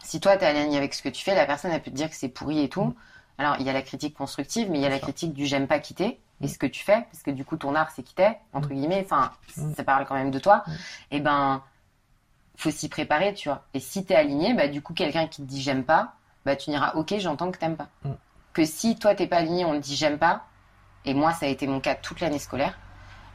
si 0.03 0.19
toi, 0.19 0.37
t'es 0.37 0.45
aligné 0.45 0.77
avec 0.77 0.93
ce 0.93 1.01
que 1.01 1.09
tu 1.09 1.23
fais, 1.23 1.35
la 1.35 1.45
personne, 1.45 1.71
elle 1.71 1.81
peut 1.81 1.91
te 1.91 1.95
dire 1.95 2.09
que 2.09 2.15
c'est 2.15 2.29
pourri 2.29 2.59
et 2.63 2.69
tout. 2.69 2.83
Mhm. 2.83 2.95
Alors, 3.37 3.55
il 3.59 3.65
y 3.65 3.69
a 3.69 3.73
la 3.73 3.81
critique 3.81 4.15
constructive, 4.15 4.69
mais 4.69 4.77
il 4.79 4.81
y 4.81 4.85
a 4.85 4.89
la 4.89 4.99
critique 4.99 5.33
du 5.33 5.45
j'aime 5.45 5.67
pas 5.67 5.79
quitter. 5.79 6.19
Et 6.41 6.47
ce 6.49 6.57
que 6.59 6.67
tu 6.67 6.83
fais, 6.83 7.01
parce 7.11 7.23
que 7.23 7.31
du 7.31 7.45
coup, 7.45 7.55
ton 7.55 7.75
art, 7.75 7.91
c'est 7.95 8.03
quitter, 8.03 8.33
entre 8.51 8.69
guillemets, 8.69 9.01
enfin, 9.05 9.31
ça 9.75 9.83
parle 9.85 10.05
quand 10.05 10.15
même 10.15 10.31
de 10.31 10.39
toi. 10.39 10.65
Et 11.09 11.21
ben, 11.21 11.63
faut 12.57 12.71
s'y 12.71 12.89
préparer, 12.89 13.33
tu 13.33 13.47
vois. 13.49 13.63
Et 13.73 13.79
si 13.79 14.05
t'es 14.05 14.15
aligné, 14.15 14.53
bah, 14.53 14.67
du 14.67 14.81
coup, 14.81 14.93
quelqu'un 14.93 15.27
qui 15.27 15.41
te 15.41 15.47
dit 15.47 15.61
j'aime 15.61 15.83
pas, 15.85 16.13
bah, 16.45 16.55
tu 16.57 16.69
diras 16.71 16.93
ok, 16.95 17.15
j'entends 17.19 17.51
que 17.51 17.57
t'aimes 17.57 17.77
pas. 17.77 17.87
Que 18.53 18.65
si 18.65 18.97
toi, 18.97 19.15
t'es 19.15 19.27
pas 19.27 19.37
aligné, 19.37 19.63
on 19.65 19.73
te 19.73 19.79
dit 19.79 19.95
j'aime 19.95 20.17
pas, 20.17 20.45
et 21.05 21.13
moi, 21.13 21.31
ça 21.33 21.45
a 21.45 21.49
été 21.49 21.67
mon 21.67 21.79
cas 21.79 21.95
toute 21.95 22.19
l'année 22.19 22.39
scolaire, 22.39 22.77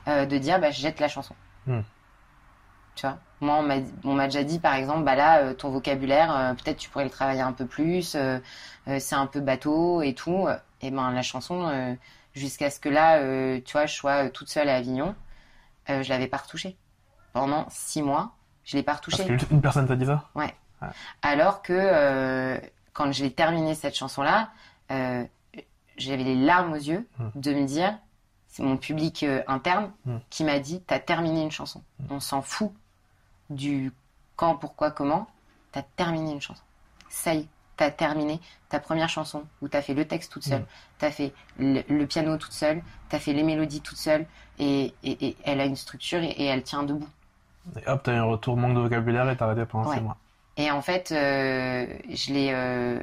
euh, 0.08 0.26
de 0.26 0.38
dire 0.38 0.60
bah, 0.60 0.70
je 0.70 0.80
jette 0.80 1.00
la 1.00 1.08
chanson. 1.08 1.34
Mhm. 1.66 1.84
Tu 2.96 3.06
vois. 3.06 3.18
Moi, 3.40 3.64
on 4.04 4.14
m'a 4.14 4.26
déjà 4.26 4.44
dit, 4.44 4.58
par 4.58 4.74
exemple, 4.74 5.02
bah 5.02 5.14
là, 5.14 5.38
euh, 5.38 5.54
ton 5.54 5.70
vocabulaire, 5.70 6.34
euh, 6.36 6.52
peut-être 6.54 6.76
tu 6.76 6.90
pourrais 6.90 7.04
le 7.04 7.10
travailler 7.10 7.40
un 7.40 7.52
peu 7.52 7.64
plus, 7.64 8.16
c'est 8.98 9.14
un 9.14 9.26
peu 9.26 9.40
bateau 9.40 10.02
et 10.02 10.12
tout. 10.14 10.46
Et 10.82 10.90
ben, 10.90 11.10
la 11.10 11.22
chanson, 11.22 11.96
jusqu'à 12.34 12.68
ce 12.70 12.78
que 12.80 12.88
là, 12.90 13.18
tu 13.60 13.72
vois, 13.72 13.86
je 13.86 13.94
sois 13.94 14.28
toute 14.28 14.48
seule 14.48 14.68
à 14.68 14.76
Avignon, 14.76 15.14
je 15.88 16.08
l'avais 16.08 16.26
pas 16.26 16.36
retouchée. 16.38 16.76
Pendant 17.32 17.66
six 17.70 18.02
mois, 18.02 18.32
je 18.64 18.76
l'ai 18.76 18.82
pas 18.82 18.94
retouchée. 18.94 19.24
Parce 19.26 19.44
qu'une 19.46 19.62
personne 19.62 19.86
t'a 19.86 19.96
dit 19.96 20.06
ça? 20.06 20.28
Alors 21.22 21.62
que 21.62 22.60
quand 22.92 23.12
j'ai 23.12 23.32
terminé 23.32 23.74
cette 23.74 23.94
chanson-là, 23.96 24.50
j'avais 24.88 26.24
les 26.24 26.36
larmes 26.36 26.72
aux 26.72 26.76
yeux 26.76 27.08
Mm. 27.18 27.28
de 27.36 27.54
me 27.54 27.64
dire, 27.66 27.98
c'est 28.50 28.62
mon 28.62 28.76
public 28.76 29.22
euh, 29.22 29.42
interne 29.46 29.90
Mm. 30.06 30.16
qui 30.28 30.44
m'a 30.44 30.58
dit, 30.58 30.80
t'as 30.86 30.98
terminé 30.98 31.42
une 31.42 31.50
chanson. 31.50 31.82
On 32.10 32.20
s'en 32.20 32.42
fout 32.42 32.72
du 33.48 33.92
quand, 34.36 34.56
pourquoi, 34.56 34.90
comment. 34.90 35.26
T'as 35.72 35.82
terminé 35.82 36.32
une 36.32 36.40
chanson. 36.40 36.62
Ça 37.08 37.34
y 37.34 37.40
est, 37.40 37.48
t'as 37.76 37.90
terminé 37.90 38.40
ta 38.68 38.80
première 38.80 39.08
chanson 39.08 39.44
où 39.62 39.68
t'as 39.68 39.82
fait 39.82 39.94
le 39.94 40.04
texte 40.06 40.32
toute 40.32 40.44
seule, 40.44 40.62
Mm. 40.62 40.66
t'as 40.98 41.10
fait 41.10 41.32
le, 41.58 41.82
le 41.88 42.06
piano 42.06 42.36
toute 42.36 42.52
seule, 42.52 42.82
t'as 43.08 43.18
fait 43.18 43.32
les 43.32 43.42
mélodies 43.42 43.80
toute 43.80 43.98
seule, 43.98 44.26
et, 44.58 44.92
et- 45.02 45.26
et 45.28 45.36
elle 45.44 45.60
a 45.60 45.64
une 45.64 45.76
structure 45.76 46.22
et- 46.22 46.30
et 46.30 46.44
elle 46.46 46.62
tient 46.62 46.82
debout. 46.82 47.08
Et 47.80 47.88
hop, 47.88 48.02
t'as 48.02 48.14
eu 48.14 48.16
un 48.16 48.24
retour 48.24 48.56
manque 48.56 48.74
de 48.74 48.80
vocabulaire 48.80 49.28
et 49.30 49.36
t'as 49.36 49.46
arrêté 49.46 49.64
pendant 49.66 49.88
Ouais. 49.90 49.96
six 49.96 50.02
mois. 50.02 50.16
Et 50.56 50.70
en 50.70 50.82
fait, 50.82 51.12
euh, 51.12 51.86
je 52.10 52.32
l'ai. 52.32 52.50
euh, 52.52 53.00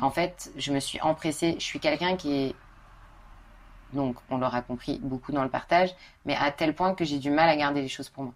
en 0.00 0.10
fait, 0.10 0.50
je 0.56 0.72
me 0.72 0.80
suis 0.80 1.00
empressée. 1.00 1.54
Je 1.58 1.64
suis 1.64 1.78
quelqu'un 1.80 2.16
qui 2.16 2.32
est. 2.32 2.54
Donc, 3.92 4.16
on 4.30 4.38
l'aura 4.38 4.62
compris 4.62 4.98
beaucoup 5.02 5.32
dans 5.32 5.42
le 5.42 5.48
partage, 5.50 5.94
mais 6.24 6.36
à 6.36 6.50
tel 6.52 6.74
point 6.74 6.94
que 6.94 7.04
j'ai 7.04 7.18
du 7.18 7.30
mal 7.30 7.48
à 7.48 7.56
garder 7.56 7.82
les 7.82 7.88
choses 7.88 8.08
pour 8.08 8.24
moi. 8.24 8.32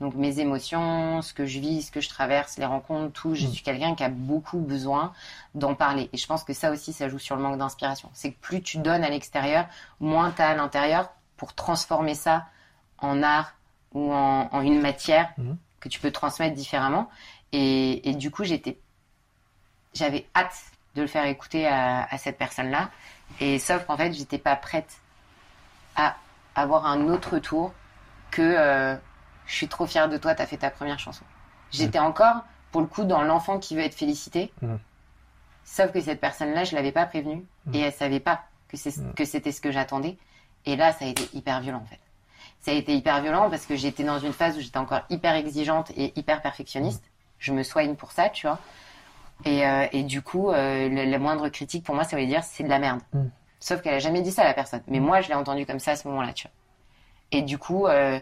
Donc, 0.00 0.14
mes 0.14 0.38
émotions, 0.40 1.20
ce 1.22 1.34
que 1.34 1.44
je 1.44 1.58
vis, 1.60 1.82
ce 1.82 1.90
que 1.92 2.00
je 2.00 2.08
traverse, 2.08 2.56
les 2.58 2.64
rencontres, 2.64 3.12
tout, 3.12 3.34
je 3.34 3.46
Mm. 3.46 3.50
suis 3.50 3.62
quelqu'un 3.62 3.94
qui 3.94 4.02
a 4.04 4.08
beaucoup 4.08 4.58
besoin 4.58 5.12
d'en 5.54 5.74
parler. 5.74 6.08
Et 6.12 6.16
je 6.16 6.26
pense 6.26 6.42
que 6.44 6.52
ça 6.52 6.70
aussi, 6.70 6.92
ça 6.92 7.08
joue 7.08 7.18
sur 7.18 7.36
le 7.36 7.42
manque 7.42 7.58
d'inspiration. 7.58 8.08
C'est 8.14 8.32
que 8.32 8.38
plus 8.40 8.62
tu 8.62 8.78
donnes 8.78 9.04
à 9.04 9.10
l'extérieur, 9.10 9.66
moins 10.00 10.30
tu 10.30 10.40
as 10.42 10.48
à 10.50 10.54
l'intérieur 10.54 11.10
pour 11.36 11.52
transformer 11.54 12.14
ça 12.14 12.46
en 12.98 13.22
art 13.22 13.54
ou 13.92 14.12
en, 14.12 14.48
en 14.52 14.60
une 14.62 14.80
matière 14.80 15.30
Mhm. 15.38 15.56
que 15.80 15.88
tu 15.88 16.00
peux 16.00 16.10
transmettre 16.12 16.54
différemment. 16.56 17.08
Et, 17.52 18.08
et 18.08 18.14
du 18.14 18.30
coup, 18.30 18.44
j'étais, 18.44 18.78
j'avais 19.94 20.26
hâte 20.34 20.54
de 20.94 21.02
le 21.02 21.08
faire 21.08 21.24
écouter 21.24 21.66
à, 21.66 22.04
à 22.10 22.18
cette 22.18 22.38
personne-là. 22.38 22.90
Et 23.40 23.58
sauf 23.58 23.84
qu'en 23.86 23.96
fait, 23.96 24.12
j'étais 24.12 24.38
pas 24.38 24.56
prête 24.56 25.00
à 25.96 26.16
avoir 26.54 26.86
un 26.86 27.08
autre 27.08 27.38
tour 27.38 27.72
que 28.30 28.42
euh, 28.42 28.96
je 29.46 29.54
suis 29.54 29.68
trop 29.68 29.86
fière 29.86 30.08
de 30.08 30.16
toi, 30.16 30.34
t'as 30.34 30.46
fait 30.46 30.56
ta 30.58 30.70
première 30.70 30.98
chanson. 30.98 31.24
J'étais 31.70 31.98
encore 31.98 32.44
pour 32.72 32.80
le 32.82 32.86
coup, 32.86 33.04
dans 33.04 33.22
l'enfant 33.22 33.58
qui 33.58 33.74
veut 33.74 33.82
être 33.82 33.94
félicité. 33.94 34.52
Mm. 34.62 34.74
Sauf 35.64 35.92
que 35.92 36.00
cette 36.00 36.20
personne-là, 36.20 36.64
je 36.64 36.74
l'avais 36.74 36.92
pas 36.92 37.06
prévenue 37.06 37.44
Mm. 37.66 37.74
et 37.74 37.80
elle 37.80 37.92
savait 37.92 38.20
pas 38.20 38.42
que 38.68 38.76
c'est 38.76 38.96
Mm. 38.96 39.14
que 39.14 39.24
c'était 39.24 39.52
ce 39.52 39.60
que 39.60 39.70
j'attendais. 39.72 40.16
Et 40.66 40.76
là, 40.76 40.92
ça 40.92 41.04
a 41.04 41.08
été 41.08 41.28
hyper 41.34 41.60
violent 41.60 41.78
en 41.82 41.86
fait. 41.86 42.00
Ça 42.60 42.72
a 42.72 42.74
été 42.74 42.94
hyper 42.94 43.22
violent 43.22 43.48
parce 43.50 43.64
que 43.66 43.76
j'étais 43.76 44.04
dans 44.04 44.18
une 44.18 44.32
phase 44.32 44.56
où 44.56 44.60
j'étais 44.60 44.78
encore 44.78 45.00
hyper 45.10 45.34
exigeante 45.34 45.90
et 45.96 46.12
hyper 46.18 46.42
perfectionniste. 46.42 47.02
Je 47.38 47.52
me 47.52 47.62
soigne 47.62 47.94
pour 47.94 48.12
ça, 48.12 48.28
tu 48.28 48.46
vois. 48.46 48.58
Et, 49.44 49.66
euh, 49.66 49.86
et 49.92 50.02
du 50.02 50.20
coup, 50.22 50.50
euh, 50.50 50.88
le- 50.88 51.04
la 51.10 51.18
moindre 51.18 51.48
critique 51.48 51.84
pour 51.84 51.94
moi, 51.94 52.04
ça 52.04 52.16
veut 52.16 52.26
dire 52.26 52.42
c'est 52.42 52.64
de 52.64 52.68
la 52.68 52.78
merde. 52.78 53.00
Mm. 53.12 53.24
Sauf 53.60 53.82
qu'elle 53.82 53.94
a 53.94 53.98
jamais 53.98 54.22
dit 54.22 54.32
ça 54.32 54.42
à 54.42 54.46
la 54.46 54.54
personne. 54.54 54.82
Mais 54.88 55.00
moi, 55.00 55.20
je 55.20 55.28
l'ai 55.28 55.34
entendu 55.34 55.64
comme 55.66 55.78
ça 55.78 55.92
à 55.92 55.96
ce 55.96 56.06
moment-là, 56.08 56.32
tu 56.32 56.46
vois. 56.46 56.52
Et 57.30 57.42
du 57.42 57.58
coup, 57.58 57.86
euh, 57.86 58.18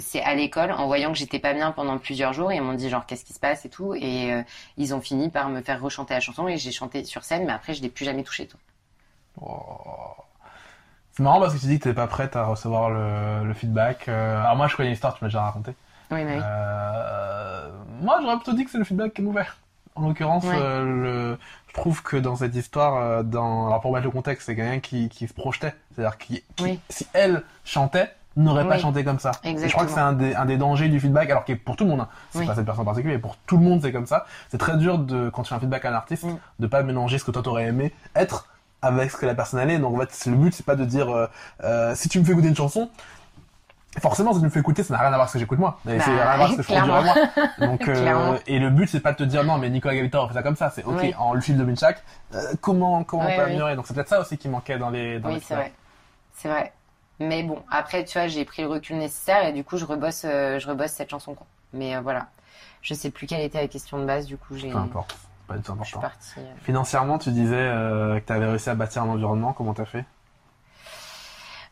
c'est 0.00 0.22
à 0.22 0.34
l'école, 0.34 0.72
en 0.72 0.86
voyant 0.86 1.12
que 1.12 1.18
j'étais 1.18 1.38
pas 1.38 1.54
bien 1.54 1.70
pendant 1.70 1.96
plusieurs 1.98 2.32
jours, 2.32 2.52
ils 2.52 2.60
m'ont 2.60 2.74
dit 2.74 2.90
genre 2.90 3.06
qu'est-ce 3.06 3.24
qui 3.24 3.32
se 3.32 3.38
passe 3.38 3.64
et 3.64 3.68
tout, 3.68 3.94
et 3.94 4.42
ils 4.76 4.94
ont 4.94 5.00
fini 5.00 5.28
par 5.28 5.48
me 5.48 5.60
faire 5.62 5.80
rechanter 5.80 6.14
la 6.14 6.20
chanson 6.20 6.48
et 6.48 6.56
j'ai 6.56 6.72
chanté 6.72 7.04
sur 7.04 7.22
scène, 7.22 7.44
mais 7.46 7.52
après 7.52 7.72
je 7.72 7.82
l'ai 7.82 7.88
plus 7.88 8.04
jamais 8.04 8.24
touché 8.24 8.48
tout. 8.48 8.58
Oh. 9.40 10.16
C'est 11.12 11.22
marrant 11.22 11.38
parce 11.38 11.54
que 11.54 11.60
tu 11.60 11.66
dis 11.66 11.78
que 11.78 11.84
t'es 11.84 11.94
pas 11.94 12.08
prête 12.08 12.34
à 12.34 12.46
recevoir 12.46 12.90
le, 12.90 13.46
le 13.46 13.54
feedback. 13.54 14.08
Alors 14.08 14.56
moi, 14.56 14.66
je 14.66 14.74
connais 14.76 14.90
l'histoire, 14.90 15.16
tu 15.16 15.22
m'as 15.22 15.28
déjà 15.28 15.42
raconté. 15.42 15.72
Oui, 16.10 16.24
mais 16.24 16.36
oui. 16.38 16.42
Moi, 18.02 18.18
j'aurais 18.20 18.36
plutôt 18.36 18.54
dit 18.54 18.64
que 18.64 18.70
c'est 18.72 18.78
le 18.78 18.84
feedback 18.84 19.14
qui 19.14 19.20
est 19.20 19.24
mauvais. 19.24 19.46
En 19.96 20.06
l'occurrence, 20.08 20.44
Ouais. 20.44 20.54
euh, 20.56 20.84
le... 21.32 21.38
je 21.68 21.74
trouve 21.74 22.02
que 22.02 22.16
dans 22.16 22.36
cette 22.36 22.54
histoire, 22.54 22.96
euh, 22.96 23.22
dans... 23.22 23.66
alors 23.66 23.80
pour 23.80 23.92
mettre 23.92 24.04
le 24.04 24.10
contexte, 24.10 24.46
c'est 24.46 24.54
quelqu'un 24.56 24.80
qui, 24.80 25.08
qui 25.08 25.26
se 25.26 25.34
projetait. 25.34 25.74
C'est-à-dire 25.94 26.18
qui, 26.18 26.42
qui- 26.56 26.64
Oui. 26.64 26.80
si 26.90 27.06
elle 27.14 27.42
chantait, 27.64 28.10
n'aurait 28.36 28.68
pas 28.68 28.76
chanté 28.78 29.02
comme 29.02 29.18
ça. 29.18 29.30
Et 29.44 29.56
je 29.56 29.72
crois 29.72 29.86
que 29.86 29.90
c'est 29.90 29.98
un 30.00 30.12
des, 30.12 30.34
un 30.34 30.44
des 30.44 30.58
dangers 30.58 30.88
du 30.90 31.00
feedback, 31.00 31.30
alors 31.30 31.46
que 31.46 31.54
pour 31.54 31.74
tout 31.76 31.84
le 31.84 31.90
monde, 31.90 32.00
hein. 32.00 32.08
c'est 32.30 32.40
Oui. 32.40 32.46
pas 32.46 32.54
cette 32.54 32.66
personne 32.66 32.82
en 32.82 32.84
particulier, 32.84 33.14
mais 33.14 33.20
pour 33.20 33.36
tout 33.46 33.56
le 33.56 33.62
monde, 33.64 33.80
c'est 33.82 33.92
comme 33.92 34.04
ça. 34.06 34.26
C'est 34.50 34.58
très 34.58 34.76
dur 34.76 34.98
de, 34.98 35.30
quand 35.30 35.42
tu 35.42 35.48
fais 35.48 35.54
un 35.54 35.60
feedback 35.60 35.86
à 35.86 35.90
un 35.90 35.94
artiste, 35.94 36.24
Mm. 36.24 36.36
de 36.58 36.66
pas 36.66 36.82
mélanger 36.82 37.18
ce 37.18 37.24
que 37.24 37.30
toi 37.30 37.42
t'aurais 37.42 37.64
aimé 37.64 37.94
être 38.14 38.46
avec 38.82 39.10
ce 39.10 39.16
que 39.16 39.24
la 39.24 39.34
personne 39.34 39.68
est. 39.70 39.78
Donc 39.78 39.96
en 39.96 40.00
fait, 40.00 40.26
le 40.30 40.36
but, 40.36 40.52
c'est 40.54 40.66
pas 40.66 40.76
de 40.76 40.84
dire, 40.84 41.28
euh, 41.64 41.94
si 41.94 42.10
tu 42.10 42.20
me 42.20 42.24
fais 42.24 42.32
écouter 42.32 42.48
une 42.48 42.56
chanson, 42.56 42.90
Forcément, 44.00 44.32
si 44.32 44.38
tu 44.40 44.44
me 44.44 44.50
fais 44.50 44.60
écouter, 44.60 44.82
ça 44.82 44.94
n'a 44.94 45.00
rien 45.00 45.08
à 45.08 45.10
voir 45.12 45.20
avec 45.22 45.28
ce 45.30 45.32
que 45.34 45.38
j'écoute 45.38 45.58
moi. 45.58 45.78
Mais 45.84 45.96
Bah, 45.98 46.04
c'est 46.04 46.10
rien 46.12 46.20
à 46.22 46.36
voir 46.36 46.40
avec 46.50 46.52
ce 46.52 46.56
que 46.56 46.62
je 46.62 46.68
produis 46.68 46.90
moi. 46.90 47.46
Donc, 47.66 47.88
euh, 47.88 48.38
et 48.46 48.58
le 48.58 48.70
but, 48.70 48.88
c'est 48.88 49.00
pas 49.00 49.12
de 49.12 49.16
te 49.16 49.22
dire 49.22 49.44
non, 49.44 49.58
mais 49.58 49.70
Nicolas 49.70 49.94
Gavita, 49.96 50.22
on 50.22 50.28
fait 50.28 50.34
ça 50.34 50.42
comme 50.42 50.56
ça. 50.56 50.70
C'est 50.70 50.84
ok, 50.84 50.98
Oui. 51.00 51.14
en 51.18 51.32
le 51.34 51.40
fil 51.40 51.56
de 51.56 51.64
Minchak, 51.64 52.02
euh, 52.34 52.40
comment, 52.60 53.04
comment 53.04 53.24
Ouais, 53.24 53.32
on 53.32 53.36
peut 53.36 53.42
oui. 53.42 53.46
améliorer? 53.50 53.76
Donc 53.76 53.86
c'est 53.86 53.94
peut-être 53.94 54.08
ça 54.08 54.20
aussi 54.20 54.36
qui 54.38 54.48
manquait 54.48 54.78
dans 54.78 54.90
les, 54.90 55.18
dans 55.18 55.30
Oui, 55.30 55.42
c'est 55.44 55.54
vrai. 55.54 55.72
C'est 56.34 56.48
vrai. 56.48 56.72
Mais 57.20 57.42
bon, 57.42 57.58
après, 57.70 58.04
tu 58.04 58.18
vois, 58.18 58.28
j'ai 58.28 58.44
pris 58.44 58.62
le 58.62 58.68
recul 58.68 58.98
nécessaire 58.98 59.46
et 59.46 59.52
du 59.52 59.64
coup, 59.64 59.78
je 59.78 59.86
rebosse, 59.86 60.22
euh, 60.26 60.58
je 60.58 60.68
rebosse 60.68 60.90
cette 60.92 61.08
chanson, 61.10 61.34
quoi. 61.34 61.46
Mais 61.72 61.98
voilà. 62.00 62.26
Je 62.82 62.92
sais 62.94 63.10
plus 63.10 63.26
quelle 63.26 63.40
était 63.40 63.60
la 63.60 63.68
question 63.68 63.98
de 63.98 64.04
base, 64.04 64.26
du 64.26 64.36
coup, 64.36 64.56
j'ai, 64.56 64.70
Peu 64.70 64.76
importe. 64.78 65.16
Pas 65.48 65.54
du 65.54 65.62
tout 65.62 65.74
je 65.80 65.84
suis 65.86 65.96
important. 65.96 66.00
partie. 66.00 66.40
Financièrement, 66.62 67.18
tu 67.18 67.30
disais 67.30 67.54
que 67.54 68.18
tu 68.26 68.32
avais 68.32 68.46
réussi 68.46 68.68
à 68.68 68.74
bâtir 68.74 69.02
un 69.04 69.08
environnement. 69.08 69.52
Comment 69.52 69.74
t'as 69.74 69.84
fait? 69.84 70.04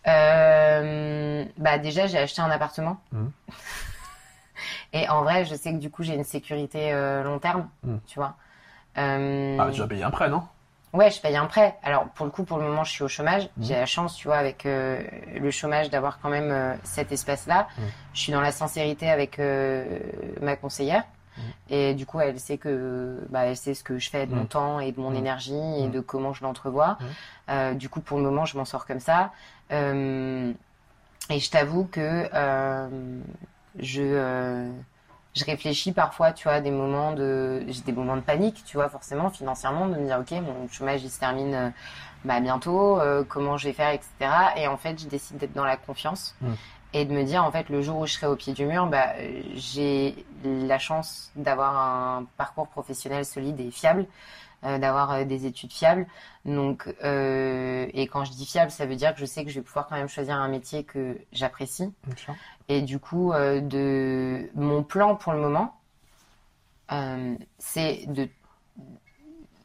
Euh, 0.06 1.44
bah 1.58 1.78
déjà 1.78 2.06
j'ai 2.06 2.18
acheté 2.18 2.40
un 2.42 2.50
appartement. 2.50 2.98
Mhm. 3.12 3.30
Et 4.92 5.08
en 5.08 5.22
vrai, 5.22 5.44
je 5.44 5.54
sais 5.54 5.72
que 5.72 5.78
du 5.78 5.90
coup 5.90 6.02
j'ai 6.02 6.14
une 6.14 6.24
sécurité 6.24 6.92
euh, 6.92 7.22
long 7.24 7.38
terme, 7.38 7.68
Mhm. 7.82 8.00
tu 8.06 8.18
vois. 8.18 8.34
Euh, 8.98 9.56
Ah, 9.60 9.70
tu 9.72 9.82
as 9.82 9.86
payé 9.86 10.04
un 10.04 10.10
prêt, 10.10 10.28
non? 10.28 10.42
Ouais, 10.92 11.10
je 11.10 11.20
paye 11.20 11.36
un 11.36 11.46
prêt. 11.46 11.76
Alors 11.82 12.04
pour 12.10 12.24
le 12.24 12.30
coup, 12.30 12.44
pour 12.44 12.58
le 12.58 12.64
moment, 12.64 12.84
je 12.84 12.92
suis 12.92 13.02
au 13.02 13.08
chômage. 13.08 13.48
Mhm. 13.56 13.64
J'ai 13.64 13.74
la 13.74 13.86
chance, 13.86 14.14
tu 14.14 14.28
vois, 14.28 14.36
avec 14.36 14.64
euh, 14.64 15.02
le 15.34 15.50
chômage, 15.50 15.90
d'avoir 15.90 16.20
quand 16.20 16.28
même 16.30 16.52
euh, 16.52 16.74
cet 16.84 17.10
espace-là. 17.10 17.66
Je 18.12 18.20
suis 18.20 18.32
dans 18.32 18.40
la 18.40 18.52
sincérité 18.52 19.10
avec 19.10 19.40
euh, 19.40 19.98
ma 20.40 20.54
conseillère. 20.54 21.02
Et 21.70 21.94
du 21.94 22.06
coup, 22.06 22.20
elle 22.20 22.38
sait 22.38 22.58
que, 22.58 23.18
bah, 23.30 23.46
elle 23.46 23.56
sait 23.56 23.74
ce 23.74 23.82
que 23.82 23.98
je 23.98 24.10
fais 24.10 24.26
de 24.26 24.34
mon 24.34 24.42
Mhm. 24.42 24.46
temps 24.48 24.80
et 24.80 24.92
de 24.92 25.00
mon 25.00 25.10
Mhm. 25.10 25.16
énergie 25.16 25.54
et 25.78 25.86
Mhm. 25.86 25.90
de 25.92 26.00
comment 26.00 26.32
je 26.32 26.42
l'entrevois. 26.42 26.98
Euh, 27.48 27.74
du 27.74 27.88
coup, 27.88 28.00
pour 28.00 28.18
le 28.18 28.24
moment, 28.24 28.44
je 28.44 28.56
m'en 28.58 28.64
sors 28.64 28.86
comme 28.86 29.00
ça. 29.00 29.32
Euh, 29.72 30.52
et 31.30 31.40
je 31.40 31.50
t'avoue 31.50 31.84
que 31.84 32.28
euh, 32.34 32.88
je 33.78 34.70
je 35.34 35.44
réfléchis 35.44 35.90
parfois, 35.90 36.30
tu 36.32 36.44
vois, 36.44 36.52
à 36.54 36.60
des 36.60 36.70
moments 36.70 37.10
de 37.12 37.64
j'ai 37.66 37.80
des 37.82 37.90
moments 37.92 38.14
de 38.16 38.20
panique, 38.20 38.62
tu 38.64 38.76
vois, 38.76 38.88
forcément 38.88 39.30
financièrement, 39.30 39.86
de 39.88 39.96
me 39.96 40.06
dire 40.06 40.18
ok, 40.20 40.30
mon 40.42 40.68
chômage 40.68 41.02
il 41.02 41.10
se 41.10 41.18
termine 41.18 41.72
bah, 42.24 42.38
bientôt, 42.40 43.00
euh, 43.00 43.24
comment 43.28 43.56
je 43.56 43.66
vais 43.66 43.72
faire, 43.74 43.90
etc. 43.90 44.30
Et 44.56 44.68
en 44.68 44.76
fait, 44.76 45.00
je 45.00 45.08
décide 45.08 45.38
d'être 45.38 45.52
dans 45.54 45.64
la 45.64 45.76
confiance 45.76 46.34
Mm. 46.40 46.52
Et 46.94 47.04
de 47.04 47.12
me 47.12 47.24
dire 47.24 47.44
en 47.44 47.50
fait 47.52 47.68
le 47.68 47.82
jour 47.82 47.98
où 47.98 48.06
je 48.06 48.14
serai 48.14 48.26
au 48.26 48.36
pied 48.36 48.54
du 48.54 48.64
mur, 48.64 48.86
bah 48.86 49.12
j'ai 49.54 50.24
la 50.44 50.78
chance 50.78 51.30
d'avoir 51.36 51.76
un 51.76 52.26
parcours 52.38 52.68
professionnel 52.68 53.24
solide 53.26 53.60
et 53.60 53.70
fiable. 53.70 54.06
euh, 54.64 54.78
d'avoir 54.78 55.10
euh, 55.12 55.24
des 55.24 55.44
études 55.44 55.72
fiables 55.72 56.06
donc 56.46 56.88
euh, 57.04 57.86
et 57.92 58.06
quand 58.06 58.24
je 58.24 58.32
dis 58.32 58.46
fiable 58.46 58.70
ça 58.70 58.86
veut 58.86 58.96
dire 58.96 59.12
que 59.14 59.20
je 59.20 59.26
sais 59.26 59.44
que 59.44 59.50
je 59.50 59.56
vais 59.60 59.64
pouvoir 59.64 59.86
quand 59.88 59.96
même 59.96 60.08
choisir 60.08 60.36
un 60.36 60.48
métier 60.48 60.84
que 60.84 61.18
j'apprécie 61.32 61.92
et 62.68 62.80
du 62.82 62.98
coup, 62.98 63.32
euh, 63.32 63.60
de 63.60 64.50
mon 64.54 64.82
plan 64.82 65.16
pour 65.16 65.32
le 65.34 65.40
moment, 65.40 65.74
c'est 67.58 68.06
de 68.06 68.28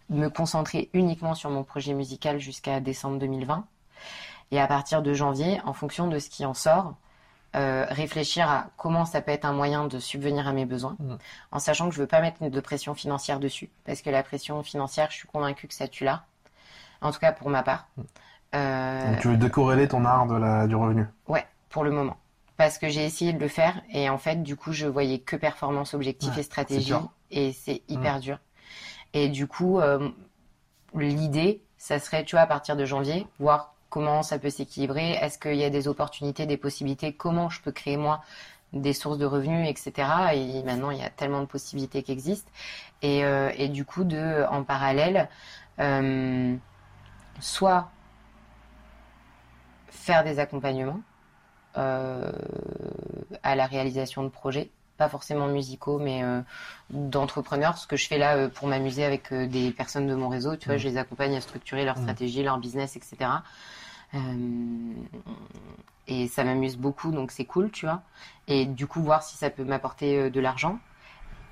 me 0.09 0.27
concentrer 0.29 0.89
uniquement 0.93 1.35
sur 1.35 1.49
mon 1.49 1.63
projet 1.63 1.93
musical 1.93 2.39
jusqu'à 2.39 2.79
décembre 2.79 3.19
2020. 3.19 3.65
Et 4.51 4.59
à 4.59 4.67
partir 4.67 5.01
de 5.03 5.13
janvier, 5.13 5.61
en 5.65 5.73
fonction 5.73 6.07
de 6.07 6.17
ce 6.19 6.29
qui 6.29 6.45
en 6.45 6.53
sort, 6.55 6.95
euh, 7.55 7.85
réfléchir 7.89 8.49
à 8.49 8.67
comment 8.77 9.05
ça 9.05 9.21
peut 9.21 9.31
être 9.31 9.45
un 9.45 9.53
moyen 9.53 9.87
de 9.87 9.99
subvenir 9.99 10.47
à 10.47 10.53
mes 10.53 10.65
besoins, 10.65 10.95
Mhm. 10.99 11.17
en 11.51 11.59
sachant 11.59 11.89
que 11.89 11.95
je 11.95 11.99
veux 12.01 12.07
pas 12.07 12.21
mettre 12.21 12.47
de 12.47 12.59
pression 12.59 12.93
financière 12.93 13.39
dessus, 13.39 13.69
parce 13.85 14.01
que 14.01 14.09
la 14.09 14.21
pression 14.23 14.61
financière, 14.63 15.07
je 15.09 15.15
suis 15.17 15.27
convaincue 15.27 15.67
que 15.67 15.73
ça 15.73 15.87
tue 15.87 16.03
l'art, 16.03 16.25
en 17.01 17.11
tout 17.11 17.19
cas 17.19 17.31
pour 17.31 17.49
ma 17.49 17.63
part. 17.63 17.87
Euh, 18.55 19.11
Donc 19.11 19.19
tu 19.21 19.27
veux 19.29 19.37
décorréler 19.37 19.87
ton 19.87 20.05
art 20.05 20.27
de 20.27 20.35
la, 20.35 20.67
du 20.67 20.75
revenu? 20.75 21.05
Ouais, 21.27 21.45
pour 21.69 21.83
le 21.83 21.91
moment. 21.91 22.17
Parce 22.57 22.77
que 22.77 22.89
j'ai 22.89 23.05
essayé 23.05 23.31
de 23.33 23.39
le 23.39 23.47
faire 23.47 23.81
et 23.91 24.09
en 24.09 24.17
fait, 24.17 24.43
du 24.43 24.55
coup, 24.55 24.73
je 24.73 24.85
voyais 24.85 25.19
que 25.19 25.35
performance, 25.35 25.93
objectif 25.93 26.33
Ouais, 26.33 26.39
et 26.41 26.43
stratégie. 26.43 26.93
Mm. 26.93 27.09
et 27.31 27.53
c'est 27.53 27.81
hyper 27.87 28.19
dur. 28.19 28.37
Et 29.13 29.29
du 29.29 29.47
coup, 29.47 29.79
euh, 29.79 30.09
l'idée, 30.95 31.61
ça 31.77 31.99
serait, 31.99 32.23
tu 32.25 32.35
vois, 32.35 32.41
à 32.41 32.47
partir 32.47 32.75
de 32.75 32.85
janvier, 32.85 33.27
voir 33.39 33.73
comment 33.89 34.23
ça 34.23 34.39
peut 34.39 34.49
s'équilibrer, 34.49 35.11
est-ce 35.11 35.37
qu'il 35.39 35.55
y 35.55 35.63
a 35.63 35.69
des 35.69 35.87
opportunités, 35.87 36.45
des 36.45 36.57
possibilités, 36.57 37.13
comment 37.13 37.49
je 37.49 37.61
peux 37.61 37.71
créer 37.71 37.97
moi 37.97 38.21
des 38.71 38.93
sources 38.93 39.17
de 39.17 39.25
revenus, 39.25 39.67
etc. 39.67 40.07
Et 40.35 40.61
maintenant, 40.63 40.91
il 40.91 40.99
y 40.99 41.03
a 41.03 41.09
tellement 41.09 41.41
de 41.41 41.47
possibilités 41.47 42.03
qui 42.03 42.11
existent. 42.11 42.51
Et, 43.01 43.25
euh, 43.25 43.51
et 43.57 43.67
du 43.67 43.83
coup, 43.83 44.03
de, 44.03 44.45
en 44.51 44.63
parallèle, 44.63 45.27
euh, 45.79 46.55
soit 47.39 47.89
faire 49.89 50.23
des 50.23 50.39
accompagnements 50.39 51.01
euh, 51.77 52.31
à 53.43 53.55
la 53.55 53.65
réalisation 53.65 54.23
de 54.23 54.29
projets, 54.29 54.69
pas 54.97 55.09
forcément 55.09 55.47
musicaux, 55.47 55.97
mais 55.97 56.23
euh, 56.23 56.41
d'entrepreneurs. 56.89 57.77
Ce 57.77 57.87
que 57.87 57.95
je 57.95 58.07
fais 58.07 58.17
là 58.17 58.35
euh, 58.35 58.49
pour 58.49 58.67
m'amuser 58.67 59.03
avec 59.05 59.31
euh, 59.31 59.47
des 59.47 59.71
personnes 59.71 60.07
de 60.07 60.15
mon 60.15 60.29
réseau, 60.29 60.55
tu 60.57 60.65
vois, 60.65 60.75
Mhm. 60.75 60.81
je 60.81 60.87
les 60.89 60.97
accompagne 60.97 61.35
à 61.35 61.41
structurer 61.41 61.85
leur 61.85 61.95
Mhm. 61.97 62.03
stratégie, 62.03 62.43
leur 62.43 62.57
business, 62.57 62.95
etc. 62.95 63.17
Euh, 64.13 64.93
et 66.07 66.27
ça 66.27 66.43
m'amuse 66.43 66.77
beaucoup, 66.77 67.11
donc 67.11 67.31
c'est 67.31 67.45
cool, 67.45 67.71
tu 67.71 67.85
vois. 67.85 68.01
Et 68.47 68.65
du 68.65 68.87
coup, 68.87 69.01
voir 69.01 69.23
si 69.23 69.37
ça 69.37 69.49
peut 69.49 69.63
m'apporter 69.63 70.19
euh, 70.19 70.29
de 70.29 70.39
l'argent. 70.39 70.79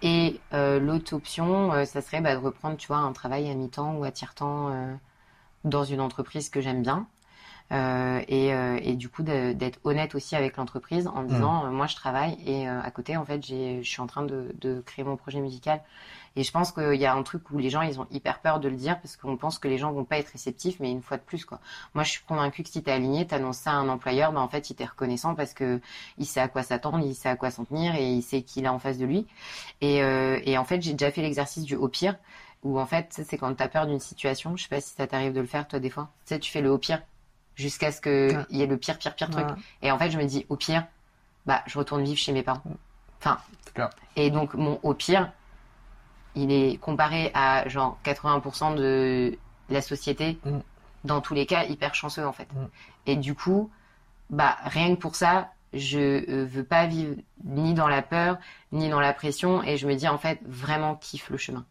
Et 0.01 0.39
euh, 0.53 0.79
l'autre 0.79 1.13
option, 1.15 1.85
ça 1.85 2.01
serait 2.01 2.21
bah, 2.21 2.35
de 2.35 2.39
reprendre, 2.41 2.77
tu 2.77 2.87
vois, 2.87 2.97
un 2.97 3.13
travail 3.13 3.49
à 3.49 3.55
mi-temps 3.55 3.95
ou 3.97 4.03
à 4.03 4.11
tiers-temps 4.11 4.71
dans 5.65 5.83
une 5.83 6.01
entreprise 6.01 6.49
que 6.49 6.61
j'aime 6.61 6.83
bien. 6.83 7.07
Euh, 7.73 8.21
et, 8.29 8.53
euh, 8.53 8.79
et 8.81 8.93
du 8.93 9.09
coup 9.09 9.23
d'être 9.23 9.79
honnête 9.83 10.15
aussi 10.15 10.37
avec 10.37 10.55
l'entreprise 10.55 11.05
en 11.07 11.23
disant 11.23 11.65
euh, 11.65 11.69
moi 11.69 11.85
je 11.85 11.95
travaille 11.97 12.37
et 12.45 12.69
euh, 12.69 12.81
à 12.81 12.91
côté 12.91 13.17
en 13.17 13.25
fait 13.25 13.45
j'ai 13.45 13.83
je 13.83 13.89
suis 13.89 13.99
en 13.99 14.07
train 14.07 14.23
de, 14.23 14.55
de 14.61 14.79
créer 14.85 15.03
mon 15.03 15.17
projet 15.17 15.41
musical. 15.41 15.81
Et 16.37 16.43
je 16.43 16.51
pense 16.51 16.71
qu'il 16.71 16.95
y 16.95 17.05
a 17.05 17.13
un 17.13 17.23
truc 17.23 17.49
où 17.51 17.57
les 17.57 17.69
gens 17.69 17.81
ils 17.81 17.99
ont 17.99 18.07
hyper 18.11 18.39
peur 18.39 18.59
de 18.61 18.69
le 18.69 18.75
dire 18.77 19.01
parce 19.01 19.17
qu'on 19.17 19.35
pense 19.35 19.59
que 19.59 19.67
les 19.67 19.77
gens 19.77 19.91
vont 19.91 20.05
pas 20.05 20.17
être 20.17 20.29
réceptifs 20.29 20.79
mais 20.79 20.91
une 20.91 21.01
fois 21.01 21.17
de 21.17 21.23
plus 21.23 21.43
quoi. 21.43 21.59
Moi 21.93 22.05
je 22.05 22.11
suis 22.11 22.23
convaincue 22.23 22.63
que 22.63 22.69
si 22.69 22.81
t'es 22.81 22.91
aligné 22.91 23.27
t'annonces 23.27 23.57
ça 23.57 23.71
à 23.71 23.75
un 23.75 23.89
employeur 23.89 24.31
bah 24.31 24.39
en 24.39 24.47
fait 24.47 24.69
il 24.69 24.75
t'est 24.75 24.85
reconnaissant 24.85 25.35
parce 25.35 25.53
que 25.53 25.81
il 26.17 26.25
sait 26.25 26.39
à 26.39 26.47
quoi 26.47 26.63
s'attendre 26.63 26.99
il 27.05 27.15
sait 27.15 27.27
à 27.29 27.35
quoi 27.35 27.51
s'en 27.51 27.65
tenir 27.65 27.95
et 27.95 28.09
il 28.13 28.21
sait 28.21 28.43
qui 28.43 28.61
il 28.61 28.65
a 28.65 28.71
en 28.71 28.79
face 28.79 28.97
de 28.97 29.05
lui. 29.05 29.27
Et, 29.81 30.01
euh, 30.03 30.39
et 30.45 30.57
en 30.57 30.63
fait 30.63 30.81
j'ai 30.81 30.93
déjà 30.93 31.11
fait 31.11 31.21
l'exercice 31.21 31.63
du 31.65 31.75
au 31.75 31.89
pire 31.89 32.15
où 32.63 32.79
en 32.79 32.85
fait 32.85 33.21
c'est 33.27 33.37
quand 33.37 33.53
t'as 33.55 33.67
peur 33.67 33.87
d'une 33.87 33.99
situation 33.99 34.55
je 34.55 34.63
sais 34.63 34.69
pas 34.69 34.79
si 34.79 34.93
ça 34.95 35.05
t'arrive 35.05 35.33
de 35.33 35.41
le 35.41 35.47
faire 35.47 35.67
toi 35.67 35.79
des 35.79 35.89
fois. 35.89 36.09
Tu 36.25 36.35
sais 36.35 36.39
tu 36.39 36.49
fais 36.49 36.61
le 36.61 36.71
au 36.71 36.77
pire 36.77 37.01
jusqu'à 37.57 37.91
ce 37.91 37.99
que 37.99 38.33
Ouais. 38.33 38.45
il 38.51 38.57
y 38.57 38.61
ait 38.61 38.67
le 38.67 38.77
pire 38.77 38.97
pire 38.97 39.13
pire 39.15 39.29
truc 39.29 39.45
et 39.81 39.91
en 39.91 39.97
fait 39.99 40.09
je 40.11 40.17
me 40.17 40.23
dis 40.23 40.45
au 40.47 40.55
pire 40.55 40.85
bah 41.45 41.61
je 41.65 41.77
retourne 41.77 42.03
vivre 42.03 42.17
chez 42.19 42.31
mes 42.31 42.43
parents 42.43 42.63
enfin 43.19 43.37
C'est 43.65 43.73
clair. 43.73 43.89
et 44.15 44.29
donc 44.31 44.53
mon 44.53 44.79
au 44.83 44.93
pire 44.93 45.31
il 46.35 46.51
est 46.51 46.77
comparé 46.79 47.31
à 47.33 47.67
genre 47.67 47.97
80% 48.05 48.75
de 48.75 49.37
la 49.69 49.81
société 49.81 50.39
Mm. 50.45 50.59
dans 51.03 51.19
tous 51.19 51.33
les 51.33 51.45
cas 51.45 51.65
hyper 51.65 51.93
chanceux 51.95 52.25
en 52.25 52.31
fait 52.33 52.47
Mm. 52.53 52.67
et 53.07 53.15
du 53.17 53.33
coup 53.35 53.69
bah 54.29 54.57
rien 54.63 54.95
que 54.95 55.01
pour 55.01 55.15
ça 55.15 55.51
je 55.73 55.99
euh, 56.29 56.45
veux 56.45 56.63
pas 56.63 56.85
vivre 56.87 57.15
ni 57.43 57.73
dans 57.73 57.89
la 57.89 58.01
peur, 58.01 58.37
ni 58.71 58.87
dans 58.87 59.01
la 59.01 59.11
pression, 59.13 59.61
et 59.63 59.75
je 59.75 59.85
me 59.85 59.95
dis 59.95 60.07
en 60.07 60.17
fait 60.17 60.39
vraiment 60.45 60.95
kiffe 60.95 61.29
le 61.29 61.35
chemin. 61.37 61.65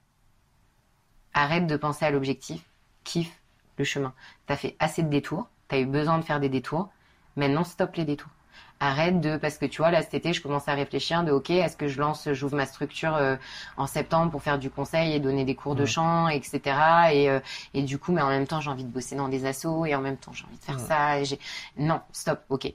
Arrête 1.32 1.66
de 1.66 1.76
penser 1.76 2.05
à 2.05 2.11
l'objectif, 2.11 2.62
kiffe 3.05 3.41
le 3.78 3.84
chemin. 3.84 4.12
T'as 4.47 4.57
fait 4.57 4.76
assez 4.80 5.03
de 5.03 5.09
détours, 5.09 5.49
t'as 5.69 5.79
eu 5.79 5.87
besoin 5.87 6.19
de 6.19 6.25
faire 6.25 6.41
des 6.41 6.49
détours, 6.49 6.89
maintenant 7.37 7.64
stop 7.64 7.95
les 7.97 8.05
détours. 8.05 8.31
Arrête 8.79 9.21
de 9.23 9.39
parce 9.39 9.57
que 9.57 9.64
tu 9.64 9.79
vois 9.79 9.91
là 9.91 10.03
cet 10.03 10.12
été 10.12 10.35
je 10.35 10.43
commence 10.43 10.69
à 10.69 10.75
réfléchir 10.75 11.25
de 11.25 11.33
ok 11.33 11.49
est-ce 11.49 11.79
que 11.79 11.89
je 11.89 11.99
lance 11.99 12.29
j'ouvre 12.33 12.57
ma 12.57 12.67
structure 12.67 13.14
euh, 13.14 13.37
en 13.79 13.87
septembre 13.87 14.31
pour 14.31 14.43
faire 14.43 14.59
du 14.59 14.69
conseil 14.69 15.14
et 15.14 15.19
donner 15.21 15.47
des 15.47 15.55
cours 15.55 15.75
de 15.75 15.87
chant 15.87 16.29
etc 16.29 16.77
et 17.11 17.31
euh, 17.31 17.41
et 17.73 17.83
du 17.83 17.99
coup 17.99 18.12
mais 18.12 18.21
en 18.21 18.29
même 18.29 18.47
temps 18.47 18.61
j'ai 18.61 18.69
envie 18.69 18.85
de 18.85 18.91
bosser 18.91 19.17
dans 19.17 19.29
des 19.29 19.47
assos 19.47 19.87
et 19.87 19.95
en 19.95 20.03
même 20.03 20.19
temps 20.19 20.33
j'ai 20.35 20.45
envie 20.45 20.59
de 20.59 20.62
faire 20.62 20.77
Ouais. 20.77 20.83
ça 20.87 21.19
et 21.21 21.25
j'ai 21.25 21.39
non 21.79 22.03
stop 22.12 22.43
ok 22.51 22.71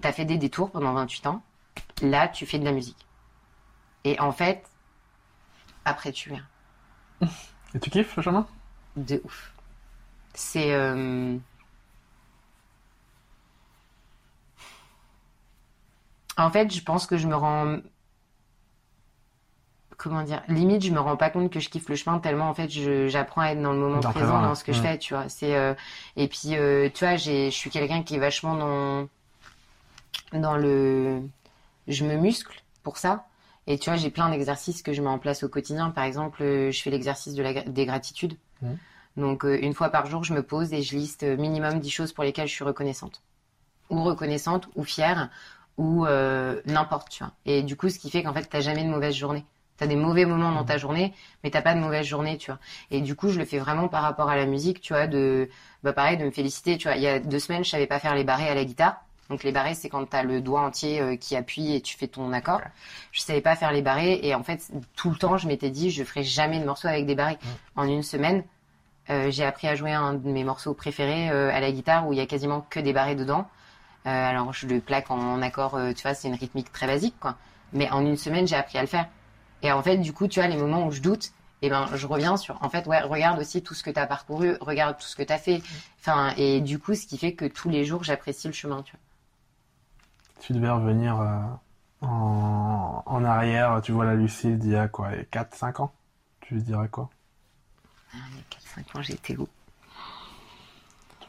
t'as 0.00 0.12
fait 0.12 0.24
des 0.24 0.38
détours 0.38 0.70
pendant 0.70 0.92
28 0.92 1.26
ans 1.26 1.42
là 2.00 2.28
tu 2.28 2.46
fais 2.46 2.60
de 2.60 2.64
la 2.64 2.70
musique 2.72 3.04
et 4.04 4.20
en 4.20 4.30
fait 4.30 4.62
après 5.84 6.12
tu 6.12 6.30
verras 6.30 6.44
Et 7.74 7.80
tu 7.80 7.90
kiffes 7.90 8.14
le 8.16 8.22
chemin? 8.22 8.46
De 8.96 9.20
ouf. 9.24 9.52
C'est. 10.34 10.72
euh, 10.74 11.36
En 16.40 16.50
fait, 16.50 16.72
je 16.72 16.82
pense 16.82 17.06
que 17.06 17.16
je 17.16 17.26
me 17.26 17.36
rends. 17.36 17.78
Comment 19.96 20.22
dire 20.22 20.42
Limite, 20.48 20.82
je 20.82 20.92
me 20.92 21.00
rends 21.00 21.18
pas 21.18 21.28
compte 21.28 21.52
que 21.52 21.60
je 21.60 21.68
kiffe 21.68 21.88
le 21.90 21.94
chemin 21.94 22.18
tellement 22.20 22.48
en 22.48 22.54
fait, 22.54 22.70
j'apprends 23.08 23.42
à 23.42 23.48
être 23.48 23.60
dans 23.60 23.72
le 23.72 23.78
moment 23.78 24.00
Dans 24.00 24.10
présent, 24.10 24.40
dans 24.40 24.54
ce 24.54 24.64
que 24.64 24.72
je 24.72 24.80
fais, 24.80 24.96
tu 24.96 25.12
vois. 25.12 25.28
C'est 25.28 25.54
euh, 25.54 25.74
et 26.16 26.26
puis 26.26 26.54
euh, 26.56 26.88
tu 26.92 27.04
vois, 27.04 27.16
j'ai, 27.16 27.50
je 27.50 27.56
suis 27.56 27.68
quelqu'un 27.68 28.02
qui 28.02 28.14
est 28.14 28.18
vachement 28.18 28.54
dans 28.54 29.08
dans 30.32 30.56
le, 30.56 31.22
je 31.86 32.04
me 32.04 32.16
muscle 32.16 32.62
pour 32.82 32.96
ça. 32.96 33.26
Et 33.66 33.78
tu 33.78 33.90
vois, 33.90 33.98
j'ai 33.98 34.10
plein 34.10 34.30
d'exercices 34.30 34.80
que 34.82 34.94
je 34.94 35.02
mets 35.02 35.08
en 35.08 35.18
place 35.18 35.42
au 35.42 35.48
quotidien. 35.48 35.90
Par 35.90 36.04
exemple, 36.04 36.42
euh, 36.42 36.70
je 36.70 36.80
fais 36.80 36.90
l'exercice 36.90 37.34
de 37.34 37.42
la, 37.42 37.62
des 37.62 37.84
gratitudes. 37.84 38.36
Donc, 39.16 39.44
une 39.44 39.74
fois 39.74 39.90
par 39.90 40.06
jour, 40.06 40.24
je 40.24 40.32
me 40.32 40.42
pose 40.42 40.72
et 40.72 40.82
je 40.82 40.96
liste 40.96 41.24
minimum 41.24 41.80
10 41.80 41.90
choses 41.90 42.12
pour 42.12 42.24
lesquelles 42.24 42.46
je 42.48 42.54
suis 42.54 42.64
reconnaissante. 42.64 43.22
Ou 43.90 44.02
reconnaissante, 44.04 44.68
ou 44.76 44.84
fière, 44.84 45.30
ou 45.76 46.06
euh, 46.06 46.60
n'importe, 46.66 47.08
tu 47.10 47.24
vois. 47.24 47.32
Et 47.46 47.62
du 47.62 47.76
coup, 47.76 47.88
ce 47.88 47.98
qui 47.98 48.10
fait 48.10 48.22
qu'en 48.22 48.32
fait, 48.32 48.44
t'as 48.44 48.60
jamais 48.60 48.84
de 48.84 48.88
mauvaise 48.88 49.14
journée. 49.14 49.44
T'as 49.76 49.86
des 49.86 49.96
mauvais 49.96 50.26
moments 50.26 50.52
dans 50.52 50.64
ta 50.64 50.76
journée, 50.76 51.14
mais 51.42 51.50
t'as 51.50 51.62
pas 51.62 51.74
de 51.74 51.80
mauvaise 51.80 52.04
journée, 52.04 52.36
tu 52.36 52.50
vois. 52.50 52.60
Et 52.90 53.00
du 53.00 53.16
coup, 53.16 53.30
je 53.30 53.38
le 53.38 53.46
fais 53.46 53.58
vraiment 53.58 53.88
par 53.88 54.02
rapport 54.02 54.28
à 54.28 54.36
la 54.36 54.44
musique, 54.44 54.82
tu 54.82 54.92
vois, 54.92 55.06
de, 55.06 55.48
bah 55.82 55.94
pareil, 55.94 56.18
de 56.18 56.24
me 56.24 56.30
féliciter, 56.30 56.76
tu 56.76 56.88
vois. 56.88 56.96
Il 56.96 57.02
y 57.02 57.06
a 57.06 57.18
deux 57.18 57.38
semaines, 57.38 57.64
je 57.64 57.70
savais 57.70 57.86
pas 57.86 57.98
faire 57.98 58.14
les 58.14 58.24
barrés 58.24 58.48
à 58.48 58.54
la 58.54 58.64
guitare. 58.64 59.02
Donc 59.30 59.44
les 59.44 59.52
barrés, 59.52 59.74
c'est 59.74 59.88
quand 59.88 60.04
t'as 60.04 60.24
le 60.24 60.40
doigt 60.40 60.60
entier 60.60 61.00
euh, 61.00 61.16
qui 61.16 61.36
appuie 61.36 61.74
et 61.74 61.80
tu 61.80 61.96
fais 61.96 62.08
ton 62.08 62.32
accord. 62.32 62.60
Je 63.12 63.20
savais 63.20 63.40
pas 63.40 63.54
faire 63.56 63.72
les 63.72 63.80
barrés 63.80 64.20
et 64.22 64.34
en 64.34 64.42
fait, 64.42 64.70
tout 64.96 65.08
le 65.08 65.16
temps, 65.16 65.38
je 65.38 65.46
m'étais 65.46 65.70
dit, 65.70 65.90
je 65.90 66.02
ferai 66.02 66.24
jamais 66.24 66.58
de 66.58 66.64
morceaux 66.64 66.88
avec 66.88 67.06
des 67.06 67.14
barrés. 67.14 67.38
En 67.76 67.84
une 67.84 68.02
semaine, 68.02 68.42
euh, 69.08 69.30
j'ai 69.30 69.44
appris 69.44 69.68
à 69.68 69.76
jouer 69.76 69.92
un 69.92 70.14
de 70.14 70.28
mes 70.28 70.44
morceaux 70.44 70.74
préférés 70.74 71.30
euh, 71.30 71.50
à 71.54 71.60
la 71.60 71.70
guitare 71.72 72.06
où 72.06 72.12
il 72.12 72.18
y 72.18 72.22
a 72.22 72.26
quasiment 72.26 72.66
que 72.68 72.80
des 72.80 72.92
barrés 72.92 73.14
dedans. 73.14 73.48
Euh, 74.06 74.10
alors 74.30 74.52
je 74.52 74.66
le 74.66 74.80
plaque 74.80 75.10
en 75.10 75.42
accord, 75.42 75.74
euh, 75.76 75.92
tu 75.92 76.02
vois, 76.02 76.14
c'est 76.14 76.28
une 76.28 76.34
rythmique 76.34 76.72
très 76.72 76.86
basique, 76.86 77.18
quoi. 77.20 77.36
Mais 77.72 77.90
en 77.90 78.04
une 78.04 78.16
semaine, 78.16 78.46
j'ai 78.48 78.56
appris 78.56 78.78
à 78.78 78.82
le 78.82 78.86
faire. 78.88 79.08
Et 79.62 79.72
en 79.72 79.82
fait, 79.82 79.98
du 79.98 80.12
coup, 80.12 80.28
tu 80.28 80.40
vois, 80.40 80.48
les 80.48 80.56
moments 80.56 80.86
où 80.86 80.90
je 80.92 81.00
doute, 81.02 81.32
eh 81.62 81.70
ben, 81.70 81.86
je 81.94 82.06
reviens 82.06 82.36
sur, 82.38 82.62
en 82.62 82.70
fait, 82.70 82.86
ouais, 82.86 83.02
regarde 83.02 83.38
aussi 83.40 83.62
tout 83.62 83.74
ce 83.74 83.82
que 83.84 83.90
tu 83.90 84.00
as 84.00 84.06
parcouru, 84.06 84.56
regarde 84.60 84.98
tout 84.98 85.06
ce 85.06 85.16
que 85.16 85.22
tu 85.22 85.32
as 85.32 85.38
fait. 85.38 85.62
Enfin, 86.00 86.32
et 86.38 86.60
du 86.62 86.78
coup, 86.78 86.94
ce 86.94 87.06
qui 87.06 87.18
fait 87.18 87.34
que 87.34 87.44
tous 87.46 87.68
les 87.70 87.84
jours, 87.84 88.04
j'apprécie 88.04 88.46
le 88.48 88.54
chemin, 88.54 88.82
tu 88.82 88.92
vois. 88.92 89.00
Tu 90.40 90.52
devais 90.52 90.70
revenir 90.70 91.20
euh, 91.20 91.40
en, 92.00 93.02
en 93.06 93.24
arrière, 93.24 93.80
tu 93.82 93.92
vois 93.92 94.04
la 94.04 94.14
Lucille 94.16 94.58
d'il 94.58 94.72
y 94.72 94.76
a 94.76 94.88
quoi 94.88 95.10
4-5 95.30 95.80
ans? 95.80 95.92
Tu 96.40 96.56
dirais 96.62 96.88
quoi? 96.88 97.10
Ah, 98.12 98.18
Il 98.30 98.36
y 98.36 98.40
a 98.40 98.44
4-5 98.48 98.96
ans, 98.96 99.02
j'étais 99.02 99.36
où? 99.36 99.48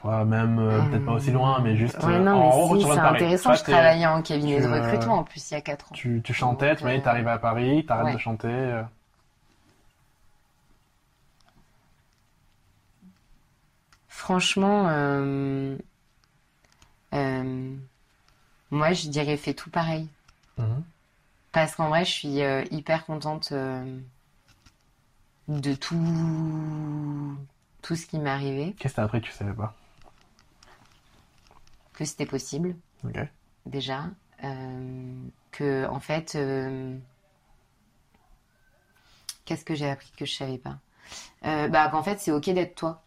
Tu 0.02 0.08
vois, 0.08 0.26
même 0.26 0.58
euh, 0.58 0.82
peut-être 0.90 1.06
pas 1.06 1.12
aussi 1.12 1.30
loin, 1.30 1.60
mais 1.62 1.76
juste 1.76 1.96
Ouais, 2.04 2.16
euh, 2.16 2.20
non, 2.24 2.32
en 2.32 2.40
mais 2.40 2.64
haut, 2.72 2.76
si, 2.80 2.88
c'est 2.88 2.98
intéressant. 2.98 3.50
Toi, 3.52 3.56
Je 3.56 3.64
travaillais 3.64 4.08
en 4.08 4.22
cabinet 4.24 4.56
tu, 4.56 4.64
de 4.64 4.68
euh, 4.68 4.82
recrutement 4.82 5.20
en 5.20 5.24
plus 5.24 5.52
il 5.52 5.54
y 5.54 5.58
a 5.58 5.62
4 5.62 5.92
ans. 5.92 5.94
Tu, 5.94 6.22
tu 6.24 6.34
chantais, 6.34 6.76
tu 6.76 6.84
m'as 6.86 6.96
dit 6.96 7.04
t'arrives 7.04 7.28
à 7.28 7.38
Paris, 7.38 7.86
t'arrêtes 7.86 8.06
ouais. 8.08 8.14
de 8.14 8.18
chanter. 8.18 8.82
Franchement, 14.08 14.88
euh, 14.90 15.78
euh, 17.14 17.76
moi 18.72 18.94
je 18.94 19.08
dirais 19.08 19.38
fais 19.38 19.54
tout 19.54 19.70
pareil. 19.70 20.08
mhm. 20.58 20.84
Parce 21.52 21.76
qu'en 21.76 21.90
vrai, 21.90 22.06
je 22.06 22.12
suis 22.12 22.40
hyper 22.76 23.06
contente 23.06 23.52
de 25.48 25.76
tout, 25.76 27.38
tout 27.84 27.96
ce 27.96 28.06
qui 28.08 28.18
m'est 28.18 28.30
arrivé, 28.30 28.74
Qu'est-ce 28.80 28.94
que 28.94 28.96
t'as 28.96 29.04
appris 29.04 29.22
que 29.22 29.26
tu 29.28 29.32
savais 29.34 29.54
pas? 29.54 29.76
Que 32.02 32.10
c'était 32.10 32.26
possible. 32.26 32.76
Déjà, 33.66 34.06
euh, 34.44 35.28
que 35.52 35.86
en 35.88 36.00
fait, 36.00 36.34
euh, 36.36 36.98
qu'est-ce 39.46 39.66
que 39.66 39.76
j'ai 39.76 39.90
appris 39.90 40.12
que 40.18 40.26
je 40.26 40.34
savais 40.34 40.58
pas? 40.58 40.80
Euh, 41.46 41.68
Bah 41.68 41.90
qu'en 41.90 42.04
fait 42.04 42.20
c'est 42.20 42.32
ok 42.32 42.50
d'être 42.52 42.76
toi. 42.76 43.04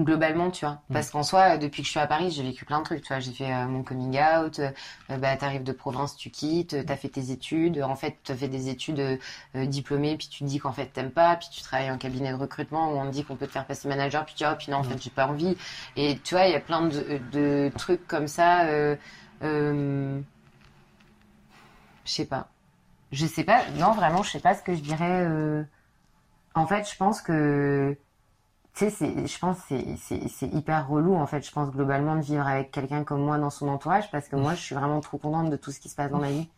Globalement, 0.00 0.50
tu 0.50 0.64
vois. 0.64 0.80
Parce 0.90 1.10
qu'en 1.10 1.22
soi, 1.22 1.40
euh, 1.40 1.56
depuis 1.58 1.82
que 1.82 1.86
je 1.86 1.90
suis 1.90 2.00
à 2.00 2.06
Paris, 2.06 2.30
j'ai 2.30 2.42
vécu 2.42 2.64
plein 2.64 2.78
de 2.78 2.84
trucs, 2.84 3.02
tu 3.02 3.08
vois. 3.08 3.20
J'ai 3.20 3.32
fait 3.32 3.52
euh, 3.52 3.66
mon 3.66 3.82
coming 3.82 4.18
out, 4.18 4.58
euh, 4.58 4.70
bah, 5.18 5.36
t'arrives 5.36 5.62
de 5.62 5.72
province, 5.72 6.16
tu 6.16 6.30
quittes, 6.30 6.72
euh, 6.72 6.82
t'as 6.82 6.96
fait 6.96 7.10
tes 7.10 7.32
études. 7.32 7.82
En 7.82 7.96
fait, 7.96 8.16
t'as 8.24 8.34
fait 8.34 8.48
des 8.48 8.70
études 8.70 8.98
euh, 8.98 9.66
diplômées, 9.66 10.16
puis 10.16 10.28
tu 10.28 10.38
te 10.38 10.44
dis 10.44 10.58
qu'en 10.58 10.72
fait, 10.72 10.86
t'aimes 10.86 11.10
pas, 11.10 11.36
puis 11.36 11.48
tu 11.52 11.60
travailles 11.60 11.90
en 11.90 11.98
cabinet 11.98 12.30
de 12.32 12.36
recrutement 12.36 12.92
où 12.92 12.98
on 12.98 13.04
te 13.06 13.10
dit 13.10 13.24
qu'on 13.24 13.36
peut 13.36 13.46
te 13.46 13.52
faire 13.52 13.66
passer 13.66 13.88
manager, 13.88 14.24
puis 14.24 14.34
tu 14.34 14.44
dis, 14.44 14.50
oh, 14.50 14.56
puis 14.58 14.72
non, 14.72 14.78
en 14.78 14.84
fait, 14.84 15.02
j'ai 15.02 15.10
pas 15.10 15.26
envie. 15.26 15.54
Et 15.96 16.18
tu 16.24 16.34
vois, 16.34 16.46
il 16.46 16.52
y 16.52 16.56
a 16.56 16.60
plein 16.60 16.86
de, 16.88 17.20
de 17.32 17.70
trucs 17.76 18.06
comme 18.06 18.26
ça. 18.26 18.64
Je 19.42 20.16
sais 22.04 22.24
pas. 22.24 22.48
Je 23.12 23.26
sais 23.26 23.44
pas. 23.44 23.64
Non, 23.76 23.92
vraiment, 23.92 24.22
je 24.22 24.30
sais 24.30 24.40
pas 24.40 24.54
ce 24.54 24.62
que 24.62 24.74
je 24.74 24.80
dirais. 24.80 25.26
En 26.54 26.66
fait, 26.66 26.88
je 26.90 26.96
pense 26.96 27.20
que 27.20 27.96
tu 28.88 28.90
sais, 28.90 29.26
je 29.26 29.38
pense 29.38 29.58
que 29.68 29.74
c'est, 29.98 30.46
hyper 30.46 30.88
relou, 30.88 31.14
en 31.16 31.26
fait, 31.26 31.46
je 31.46 31.52
pense 31.52 31.70
globalement 31.70 32.16
de 32.16 32.22
vivre 32.22 32.46
avec 32.46 32.70
quelqu'un 32.70 33.04
comme 33.04 33.22
moi 33.22 33.38
dans 33.38 33.50
son 33.50 33.68
entourage, 33.68 34.10
parce 34.10 34.28
que 34.28 34.36
moi, 34.36 34.54
je 34.54 34.60
suis 34.60 34.74
vraiment 34.74 35.00
trop 35.00 35.18
contente 35.18 35.50
de 35.50 35.56
tout 35.56 35.70
ce 35.70 35.80
qui 35.80 35.88
se 35.88 35.94
passe 35.96 36.10
dans 36.10 36.18
ma 36.18 36.30
vie. 36.30 36.48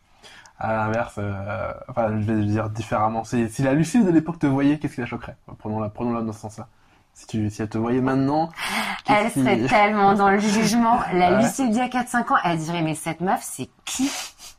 À 0.59 0.73
l'inverse, 0.73 1.15
euh, 1.17 1.73
enfin, 1.89 2.09
je 2.21 2.31
vais 2.31 2.41
dire 2.45 2.69
différemment. 2.69 3.23
Si, 3.23 3.49
si 3.49 3.63
la 3.63 3.73
Lucille 3.73 4.05
de 4.05 4.11
l'époque 4.11 4.39
te 4.39 4.47
voyait, 4.47 4.79
qu'est-ce 4.79 4.95
qui 4.95 5.01
la 5.01 5.07
choquerait? 5.07 5.35
Prenons-la, 5.57 5.89
prenons-la 5.89 6.21
dans 6.21 6.31
ce 6.31 6.39
sens-là. 6.41 6.67
Si, 7.13 7.27
tu, 7.27 7.49
si 7.49 7.61
elle 7.61 7.69
te 7.69 7.77
voyait 7.77 8.01
maintenant, 8.01 8.49
Elle 9.09 9.31
qui- 9.31 9.39
serait 9.41 9.67
tellement 9.67 10.13
dans 10.13 10.29
le 10.29 10.39
jugement. 10.39 10.99
La 11.13 11.31
Ouais. 11.31 11.41
Lucie 11.43 11.67
d'il 11.69 11.77
y 11.77 11.81
a 11.81 11.89
4-5 11.89 12.31
ans, 12.31 12.37
elle 12.43 12.57
dirait, 12.57 12.81
mais 12.81 12.95
cette 12.95 13.19
meuf, 13.21 13.41
c'est 13.43 13.69
qui? 13.85 14.09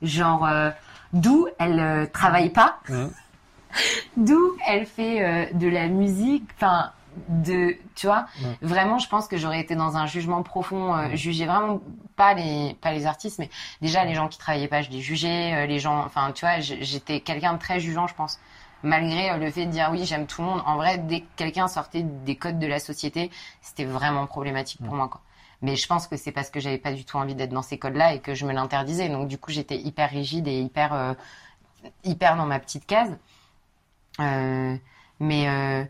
Genre, 0.02 0.46
euh, 0.46 0.70
d'où 1.12 1.48
elle 1.58 1.80
euh, 1.80 2.06
travaille 2.12 2.50
pas? 2.50 2.78
D'où 4.16 4.38
elle 4.68 4.86
fait 4.86 5.22
euh, 5.24 5.46
de 5.54 5.68
la 5.68 5.88
musique? 5.88 6.48
Enfin, 6.56 6.90
de, 7.28 7.76
tu 7.94 8.06
vois. 8.06 8.26
Vraiment, 8.62 8.98
je 8.98 9.08
pense 9.08 9.28
que 9.28 9.36
j'aurais 9.36 9.60
été 9.60 9.74
dans 9.74 9.96
un 9.96 10.06
jugement 10.06 10.42
profond. 10.42 10.94
Euh, 10.94 11.14
juger 11.14 11.46
vraiment 11.46 11.80
pas 12.16 12.34
les, 12.34 12.76
pas 12.80 12.92
les 12.92 13.06
artistes, 13.06 13.38
mais 13.38 13.50
déjà 13.80 14.04
les 14.04 14.14
gens 14.14 14.28
qui 14.28 14.38
travaillaient 14.38 14.68
pas, 14.68 14.82
je 14.82 14.90
les 14.90 15.00
jugeais. 15.00 15.54
euh, 15.54 15.66
les 15.66 15.78
gens, 15.78 16.04
enfin, 16.04 16.32
tu 16.32 16.44
vois, 16.44 16.60
j'étais 16.60 17.20
quelqu'un 17.20 17.54
de 17.54 17.58
très 17.58 17.80
jugeant, 17.80 18.06
je 18.06 18.14
pense. 18.14 18.38
Malgré 18.82 19.30
euh, 19.30 19.36
le 19.38 19.50
fait 19.50 19.66
de 19.66 19.70
dire 19.70 19.88
oui, 19.90 20.04
j'aime 20.04 20.26
tout 20.26 20.42
le 20.42 20.48
monde. 20.48 20.62
En 20.66 20.76
vrai, 20.76 20.98
dès 20.98 21.20
que 21.20 21.26
quelqu'un 21.36 21.68
sortait 21.68 22.02
des 22.02 22.36
codes 22.36 22.58
de 22.58 22.66
la 22.66 22.78
société, 22.78 23.30
c'était 23.62 23.84
vraiment 23.84 24.26
problématique 24.26 24.82
pour 24.84 24.94
moi, 24.94 25.08
quoi. 25.08 25.20
Mais 25.62 25.76
je 25.76 25.86
pense 25.86 26.06
que 26.06 26.16
c'est 26.16 26.32
parce 26.32 26.50
que 26.50 26.60
j'avais 26.60 26.76
pas 26.76 26.92
du 26.92 27.06
tout 27.06 27.16
envie 27.16 27.34
d'être 27.34 27.52
dans 27.52 27.62
ces 27.62 27.78
codes-là 27.78 28.12
et 28.12 28.20
que 28.20 28.34
je 28.34 28.44
me 28.44 28.52
l'interdisais. 28.52 29.08
Donc 29.08 29.28
du 29.28 29.38
coup, 29.38 29.50
j'étais 29.50 29.78
hyper 29.78 30.10
rigide 30.10 30.46
et 30.46 30.60
hyper, 30.60 30.92
euh, 30.92 31.14
hyper 32.04 32.36
dans 32.36 32.44
ma 32.44 32.58
petite 32.58 32.84
case. 32.86 33.16
Euh, 34.20 34.76
mais 35.20 35.88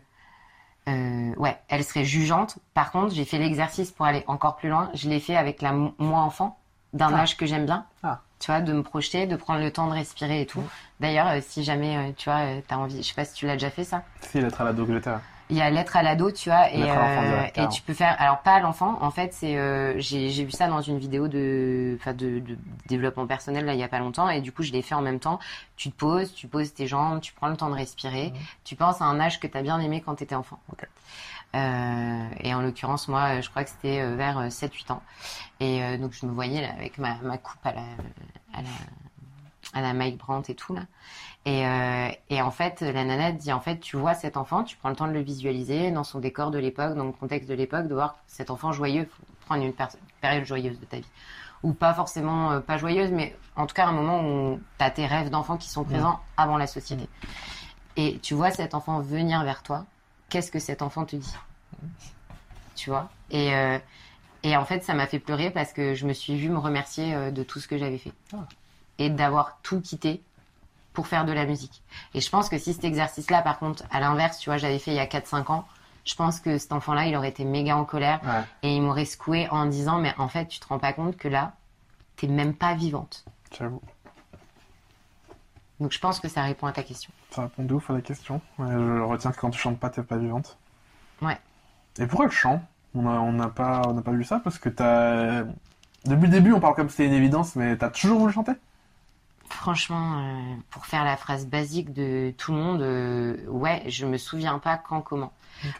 euh, 0.87 1.33
ouais, 1.37 1.57
elle 1.67 1.83
serait 1.83 2.05
jugeante. 2.05 2.57
Par 2.73 2.91
contre, 2.91 3.13
j'ai 3.13 3.25
fait 3.25 3.37
l'exercice 3.39 3.91
pour 3.91 4.05
aller 4.05 4.23
encore 4.27 4.55
plus 4.57 4.69
loin. 4.69 4.89
Je 4.93 5.09
l'ai 5.09 5.19
fait 5.19 5.35
avec 5.35 5.61
la 5.61 5.71
mo- 5.71 5.93
moi 5.97 6.19
enfant, 6.19 6.57
d'un 6.93 7.13
Ah. 7.13 7.21
âge 7.21 7.37
que 7.37 7.45
j'aime 7.45 7.65
bien. 7.65 7.85
Ah. 8.03 8.19
Tu 8.39 8.51
vois, 8.51 8.61
de 8.61 8.73
me 8.73 8.83
projeter, 8.83 9.25
de 9.27 9.35
prendre 9.35 9.61
le 9.61 9.71
temps 9.71 9.87
de 9.87 9.93
respirer 9.93 10.41
et 10.41 10.45
tout. 10.45 10.61
D'ailleurs, 10.99 11.27
euh, 11.27 11.39
si 11.41 11.63
jamais, 11.63 11.97
euh, 11.97 12.11
tu 12.15 12.29
vois, 12.29 12.39
euh, 12.39 12.61
t'as 12.67 12.75
envie, 12.75 12.97
je 13.01 13.07
sais 13.07 13.13
pas 13.15 13.25
si 13.25 13.33
tu 13.33 13.47
l'as 13.47 13.53
déjà 13.53 13.69
fait 13.71 13.83
ça. 13.85 14.03
si 14.21 14.39
l'être 14.41 14.59
à 14.61 14.63
l'ado 14.65 14.85
que 14.85 14.93
j'étais. 14.93 15.11
Il 15.49 15.57
y 15.57 15.61
a 15.61 15.69
lettre 15.69 15.95
à 15.95 16.01
l'ado, 16.01 16.31
tu 16.31 16.49
vois, 16.49 16.71
et, 16.71 16.81
euh, 16.83 17.43
et 17.55 17.67
tu 17.69 17.83
peux 17.83 17.93
faire, 17.93 18.15
alors 18.19 18.39
pas 18.39 18.53
à 18.55 18.59
l'enfant, 18.59 18.97
en 19.01 19.11
fait, 19.11 19.31
c'est, 19.31 19.57
euh, 19.57 19.93
j'ai 19.99 20.29
j'ai 20.29 20.43
vu 20.43 20.51
ça 20.51 20.67
dans 20.67 20.81
une 20.81 20.97
vidéo 20.97 21.27
de, 21.27 21.95
enfin 21.99 22.13
de, 22.13 22.39
de 22.39 22.57
développement 22.87 23.27
personnel 23.27 23.65
là 23.65 23.73
il 23.75 23.79
y 23.79 23.83
a 23.83 23.87
pas 23.87 23.99
longtemps, 23.99 24.27
et 24.29 24.41
du 24.41 24.51
coup 24.51 24.63
je 24.63 24.71
l'ai 24.71 24.81
fait 24.81 24.95
en 24.95 25.01
même 25.01 25.19
temps. 25.19 25.39
Tu 25.77 25.91
te 25.91 25.95
poses, 25.95 26.33
tu 26.33 26.47
poses 26.47 26.73
tes 26.73 26.87
jambes, 26.87 27.21
tu 27.21 27.33
prends 27.33 27.49
le 27.49 27.57
temps 27.57 27.69
de 27.69 27.75
respirer, 27.75 28.33
tu 28.63 28.75
penses 28.75 29.01
à 29.01 29.05
un 29.05 29.19
âge 29.19 29.39
que 29.39 29.47
t'as 29.47 29.61
bien 29.61 29.79
aimé 29.79 30.01
quand 30.03 30.15
t'étais 30.15 30.35
enfant. 30.35 30.59
Ok. 30.71 30.87
Euh, 31.55 32.27
et 32.41 32.53
en 32.53 32.61
l'occurrence, 32.61 33.07
moi, 33.07 33.39
je 33.41 33.49
crois 33.49 33.63
que 33.63 33.69
c'était 33.69 34.01
euh, 34.01 34.15
vers 34.15 34.47
7-8 34.49 34.91
ans. 34.91 35.01
Et 35.59 35.83
euh, 35.83 35.97
donc, 35.97 36.11
je 36.13 36.25
me 36.25 36.31
voyais 36.31 36.61
là, 36.61 36.71
avec 36.77 36.97
ma, 36.97 37.15
ma 37.23 37.37
coupe 37.37 37.65
à 37.65 37.71
la, 37.71 37.81
à 38.53 38.61
la, 38.61 38.69
à 39.75 39.81
la 39.81 39.93
Mike 39.93 40.17
Brandt 40.17 40.51
et 40.51 40.55
tout 40.55 40.73
là. 40.73 40.81
Et, 41.45 41.67
euh, 41.67 42.09
et 42.31 42.41
en 42.41 42.49
fait, 42.49 42.81
la 42.81 43.03
nana 43.03 43.31
dit 43.31 43.53
en 43.53 43.59
fait, 43.59 43.77
tu 43.79 43.97
vois 43.97 44.15
cet 44.15 44.35
enfant, 44.35 44.63
tu 44.63 44.77
prends 44.77 44.89
le 44.89 44.95
temps 44.95 45.07
de 45.07 45.11
le 45.11 45.19
visualiser 45.21 45.91
dans 45.91 46.03
son 46.03 46.19
décor 46.19 46.49
de 46.49 46.57
l'époque, 46.57 46.95
dans 46.95 47.03
le 47.03 47.11
contexte 47.11 47.47
de 47.47 47.53
l'époque, 47.53 47.87
de 47.87 47.93
voir 47.93 48.15
cet 48.25 48.49
enfant 48.49 48.71
joyeux, 48.71 49.05
faut 49.05 49.23
prendre 49.45 49.63
une 49.63 49.73
période 50.21 50.45
joyeuse 50.45 50.79
de 50.79 50.85
ta 50.85 50.97
vie. 50.97 51.09
Ou 51.61 51.73
pas 51.73 51.93
forcément 51.93 52.51
euh, 52.51 52.59
pas 52.61 52.77
joyeuse, 52.77 53.11
mais 53.11 53.35
en 53.55 53.67
tout 53.67 53.75
cas 53.75 53.85
un 53.85 53.91
moment 53.91 54.21
où 54.21 54.59
tu 54.79 54.83
as 54.83 54.89
tes 54.89 55.05
rêves 55.05 55.29
d'enfant 55.29 55.57
qui 55.57 55.69
sont 55.69 55.83
présents 55.83 56.19
avant 56.35 56.57
la 56.57 56.67
société. 56.67 57.07
Et 57.95 58.17
tu 58.19 58.33
vois 58.33 58.49
cet 58.49 58.73
enfant 58.73 59.01
venir 59.01 59.43
vers 59.43 59.61
toi, 59.61 59.85
qu'est-ce 60.29 60.51
que 60.51 60.59
cet 60.59 60.81
enfant 60.81 61.05
te 61.05 61.15
dit? 61.15 61.33
Tu 62.75 62.89
vois? 62.89 63.09
Et, 63.29 63.53
euh, 63.53 63.77
et 64.43 64.57
en 64.57 64.65
fait, 64.65 64.83
ça 64.83 64.93
m'a 64.95 65.05
fait 65.05 65.19
pleurer 65.19 65.51
parce 65.51 65.73
que 65.73 65.93
je 65.93 66.07
me 66.07 66.13
suis 66.13 66.35
vue 66.35 66.49
me 66.49 66.57
remercier 66.57 67.31
de 67.31 67.43
tout 67.43 67.59
ce 67.59 67.67
que 67.67 67.77
j'avais 67.77 67.97
fait. 67.97 68.11
Et 68.97 69.09
d'avoir 69.09 69.57
tout 69.63 69.81
quitté 69.81 70.21
pour 70.93 71.07
faire 71.07 71.25
de 71.25 71.31
la 71.33 71.45
musique. 71.45 71.83
Et 72.13 72.21
je 72.21 72.29
pense 72.29 72.47
que 72.49 72.57
si 72.57 72.73
cet 72.73 72.85
exercice-là, 72.85 73.41
par 73.41 73.59
contre, 73.59 73.83
à 73.91 73.99
l'inverse, 73.99 74.37
tu 74.39 74.49
vois, 74.49 74.57
j'avais 74.57 74.79
fait 74.79 74.91
il 74.91 74.95
y 74.97 74.99
a 74.99 75.05
4-5 75.05 75.51
ans, 75.51 75.65
je 76.05 76.15
pense 76.15 76.39
que 76.39 76.57
cet 76.57 76.71
enfant-là, 76.71 77.05
il 77.07 77.15
aurait 77.17 77.29
été 77.29 77.43
méga 77.43 77.75
en 77.75 77.83
colère 77.83 78.21
Ouais. 78.23 78.43
et 78.63 78.75
il 78.75 78.81
m'aurait 78.81 79.05
secoué 79.05 79.49
en 79.49 79.65
disant, 79.65 79.97
mais 79.97 80.13
en 80.17 80.27
fait, 80.29 80.45
tu 80.47 80.59
te 80.59 80.67
rends 80.67 80.79
pas 80.79 80.93
compte 80.93 81.17
que 81.17 81.27
là, 81.27 81.53
t'es 82.15 82.27
même 82.27 82.53
pas 82.53 82.75
vivante. 82.75 83.25
J'avoue. 83.57 83.81
Donc 85.79 85.91
je 85.91 85.99
pense 85.99 86.19
que 86.21 86.29
ça 86.29 86.43
répond 86.43 86.67
à 86.67 86.71
ta 86.71 86.83
question. 86.83 87.11
Ça 87.31 87.43
répond 87.43 87.63
de 87.63 87.73
ouf 87.73 87.89
à 87.89 87.93
la 87.93 88.01
question. 88.01 88.39
Ouais, 88.57 88.67
je 88.71 89.01
retiens 89.01 89.31
que 89.31 89.39
quand 89.39 89.49
tu 89.49 89.59
chantes 89.59 89.79
pas, 89.79 89.89
t'es 89.89 90.03
pas 90.03 90.15
vivante. 90.17 90.57
Ouais. 91.21 91.37
Et 91.99 92.07
pourquoi 92.07 92.25
le 92.25 92.31
chant 92.31 92.61
On 92.93 93.05
a- 93.07 93.19
on 93.19 93.33
n'a 93.33 93.49
pas, 93.49 93.81
on 93.87 93.93
n'a 93.93 94.01
pas 94.01 94.11
vu 94.11 94.23
ça 94.23 94.39
parce 94.39 94.57
que 94.57 94.69
t'as. 94.69 95.43
Depuis 96.05 96.27
le 96.27 96.29
début, 96.29 96.53
on 96.53 96.59
parle 96.61 96.75
comme 96.75 96.87
si 96.89 96.97
c'était 96.97 97.07
une 97.09 97.13
évidence, 97.15 97.55
mais 97.57 97.75
t'as 97.75 97.89
toujours 97.89 98.19
voulu 98.19 98.31
chanter? 98.31 98.53
Franchement, 99.49 100.19
euh, 100.19 100.55
pour 100.69 100.85
faire 100.85 101.03
la 101.03 101.17
phrase 101.17 101.45
basique 101.47 101.93
de 101.93 102.33
tout 102.37 102.51
le 102.51 102.57
monde, 102.57 102.81
euh, 102.81 103.37
ouais, 103.47 103.83
je 103.87 104.05
me 104.05 104.17
souviens 104.17 104.59
pas 104.59 104.77
quand, 104.77 105.01
comment. 105.01 105.31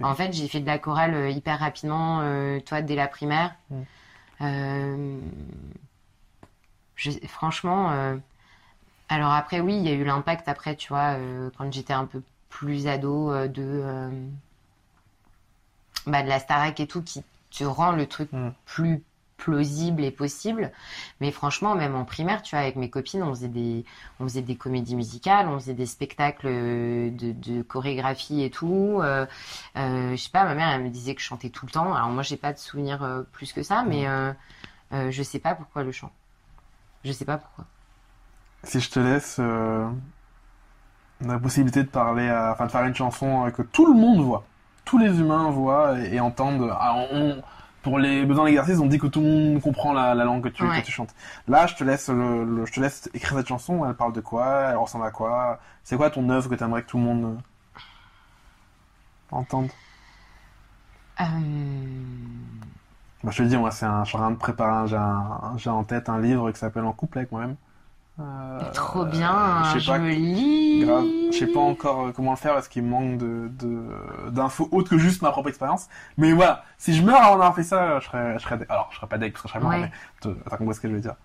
En 0.01 0.15
fait, 0.15 0.31
j'ai 0.33 0.47
fait 0.47 0.59
de 0.61 0.65
la 0.65 0.79
chorale 0.79 1.13
euh, 1.13 1.29
hyper 1.29 1.59
rapidement, 1.59 2.21
euh, 2.21 2.59
toi, 2.61 2.81
dès 2.81 2.95
la 2.95 3.07
primaire. 3.07 3.53
Mm. 3.69 5.19
Je- 6.95 7.11
franchement, 7.27 7.89
alors 9.09 9.31
après, 9.31 9.59
oui, 9.59 9.75
il 9.77 9.83
y 9.83 9.89
a 9.89 9.93
eu 9.93 10.03
l'impact 10.03 10.47
après, 10.47 10.75
tu 10.75 10.89
vois, 10.89 11.15
quand 11.57 11.71
j'étais 11.73 11.93
un 11.93 12.05
peu 12.05 12.21
plus 12.49 12.87
ado, 12.87 13.47
de, 13.47 14.09
bah, 16.07 16.23
de 16.23 16.27
la 16.29 16.39
Starac 16.39 16.79
et 16.79 16.87
tout, 16.87 17.01
qui 17.01 17.23
te 17.51 17.63
rend 17.63 17.91
le 17.91 18.07
truc 18.07 18.31
Mm. 18.31 18.49
plus 18.65 19.03
plausible 19.37 20.03
et 20.03 20.11
possible. 20.11 20.71
Mais 21.21 21.31
franchement, 21.31 21.75
même 21.75 21.95
en 21.95 22.05
primaire, 22.05 22.41
tu 22.41 22.55
vois, 22.55 22.61
avec 22.63 22.75
mes 22.75 22.89
copines, 22.89 23.23
on 23.23 23.29
faisait 23.33 23.47
des, 23.47 23.85
on 24.19 24.23
faisait 24.23 24.41
des 24.41 24.55
comédies 24.55 24.95
musicales, 24.95 25.47
on 25.47 25.59
faisait 25.59 25.73
des 25.73 25.85
spectacles 25.85 26.47
euh, 26.47 27.09
de, 27.11 27.31
de 27.31 27.61
chorégraphie 27.61 28.43
et 28.43 28.49
tout. 28.49 28.99
Euh, 29.01 29.25
euh, 29.77 30.11
je 30.11 30.15
sais 30.15 30.29
pas, 30.31 30.45
ma 30.45 30.55
mère, 30.55 30.69
elle 30.69 30.83
me 30.83 30.89
disait 30.89 31.15
que 31.15 31.21
je 31.21 31.25
chantais 31.27 31.49
tout 31.49 31.65
le 31.65 31.71
temps. 31.71 31.93
Alors 31.93 32.09
moi, 32.09 32.23
j'ai 32.23 32.37
pas 32.37 32.53
de 32.53 32.57
souvenirs 32.57 33.03
euh, 33.03 33.23
plus 33.33 33.53
que 33.53 33.63
ça, 33.63 33.83
mais 33.87 34.07
euh, 34.07 34.31
je 35.11 35.23
sais 35.23 35.39
pas 35.39 35.55
pourquoi 35.55 35.83
le 35.83 35.91
chant. 35.91 36.11
Je 37.03 37.11
sais 37.11 37.25
pas 37.25 37.37
pourquoi. 37.37 37.65
Si 38.63 38.79
je 38.79 38.89
te 38.89 38.99
laisse 38.99 39.39
la 41.21 41.39
possibilité 41.39 41.83
de 41.83 41.87
parler, 41.89 42.27
à- 42.29 42.51
enfin 42.53 42.65
de 42.65 42.71
faire 42.71 42.83
une 42.83 42.95
chanson 42.95 43.49
que 43.51 43.61
tout 43.61 43.85
le 43.91 43.99
monde 43.99 44.21
voit, 44.21 44.43
tous 44.83 44.97
les 44.97 45.19
humains 45.19 45.49
voient 45.49 45.99
et, 45.99 46.15
et 46.15 46.19
entendent. 46.19 46.69
Ah, 46.79 46.95
on- 47.11 47.41
pour 47.85 47.99
les 47.99 48.25
besoins 48.25 48.45
de 48.45 48.47
l'exercice, 48.49 48.79
on 48.79 48.87
dit 48.87 48.97
que 48.97 49.05
tout 49.07 49.21
le 49.21 49.27
monde 49.27 49.61
comprend 49.61 49.93
la, 49.93 50.15
la 50.15 50.23
langue 50.25 50.41
que 50.43 50.49
tu, 50.49 50.63
Ouais. 50.63 50.81
que 50.81 50.85
tu 50.85 50.91
chantes. 50.91 51.13
Là, 51.47 51.67
je 51.67 51.75
te 51.75 51.83
laisse, 51.83 52.09
le, 52.09 52.43
le- 52.43 52.65
je 52.65 52.73
te 52.73 52.79
laisse 52.79 53.09
écrire 53.13 53.37
cette 53.37 53.47
chanson. 53.47 53.85
Elle 53.85 53.93
parle 53.93 54.11
de 54.11 54.21
quoi 54.21 54.47
Elle 54.71 54.77
ressemble 54.77 55.05
à 55.05 55.11
quoi 55.11 55.59
C'est 55.83 55.95
quoi 55.95 56.09
ton 56.09 56.27
œuvre 56.31 56.49
que 56.49 56.55
tu 56.55 56.63
aimerais 56.63 56.81
que 56.81 56.87
tout 56.89 56.97
le 56.97 57.03
monde 57.03 57.25
euh, 57.25 57.39
entende? 59.31 59.69
Euh, 61.21 61.25
Bah, 63.23 63.31
je 63.31 63.37
te 63.37 63.43
le 63.43 63.49
dis, 63.49 63.57
moi, 63.57 63.71
c'est 63.71 63.85
un, 63.85 64.03
je 64.03 64.09
suis 64.09 64.17
en 64.17 64.21
train 64.21 64.31
de 64.31 64.35
préparer, 64.37 64.87
j'ai 65.57 65.69
en 65.69 65.83
tête 65.83 66.09
un 66.09 66.19
livre 66.19 66.51
qui 66.51 66.59
s'appelle 66.59 66.85
En 66.85 66.91
couple 66.93 67.19
avec 67.19 67.31
moi-même. 67.31 67.55
Euh, 68.17 68.71
trop 68.71 69.03
bien, 69.03 69.63
je 69.65 69.73
sais 69.73 69.79
je 69.81 69.91
pas 69.91 69.99
me 69.99 70.09
lis. 70.09 70.79
Grave. 70.85 71.05
Je 71.31 71.37
sais 71.37 71.47
pas 71.47 71.59
encore 71.59 72.07
euh, 72.07 72.11
comment 72.13 72.31
le 72.31 72.37
faire 72.37 72.53
parce 72.53 72.69
qu'il 72.69 72.83
me 72.83 72.89
manque 72.89 73.17
de, 73.17 73.49
de, 73.59 74.29
d'infos 74.29 74.69
autres 74.71 74.89
que 74.89 74.97
juste 74.97 75.21
ma 75.21 75.31
propre 75.31 75.49
expérience. 75.49 75.87
Mais 76.17 76.31
voilà, 76.31 76.63
si 76.77 76.93
je 76.95 77.03
meurs 77.03 77.17
avant 77.21 77.31
d'avoir 77.31 77.55
fait 77.55 77.63
ça, 77.63 77.99
je 77.99 78.05
serais, 78.05 78.33
je 78.39 78.43
serais, 78.43 78.57
alors, 78.69 78.87
je 78.91 78.95
serais 78.97 79.07
pas 79.07 79.17
deg 79.17 79.33
parce 79.33 79.41
que 79.41 79.47
je 79.49 79.53
serais 79.53 79.61
mort, 79.63 79.71
Ouais. 79.71 79.91
mais 80.23 80.33
t'as 80.49 80.55
compris 80.57 80.75
ce 80.75 80.79
que 80.79 80.87
je 80.87 80.93
veux 80.93 81.01
dire. 81.01 81.15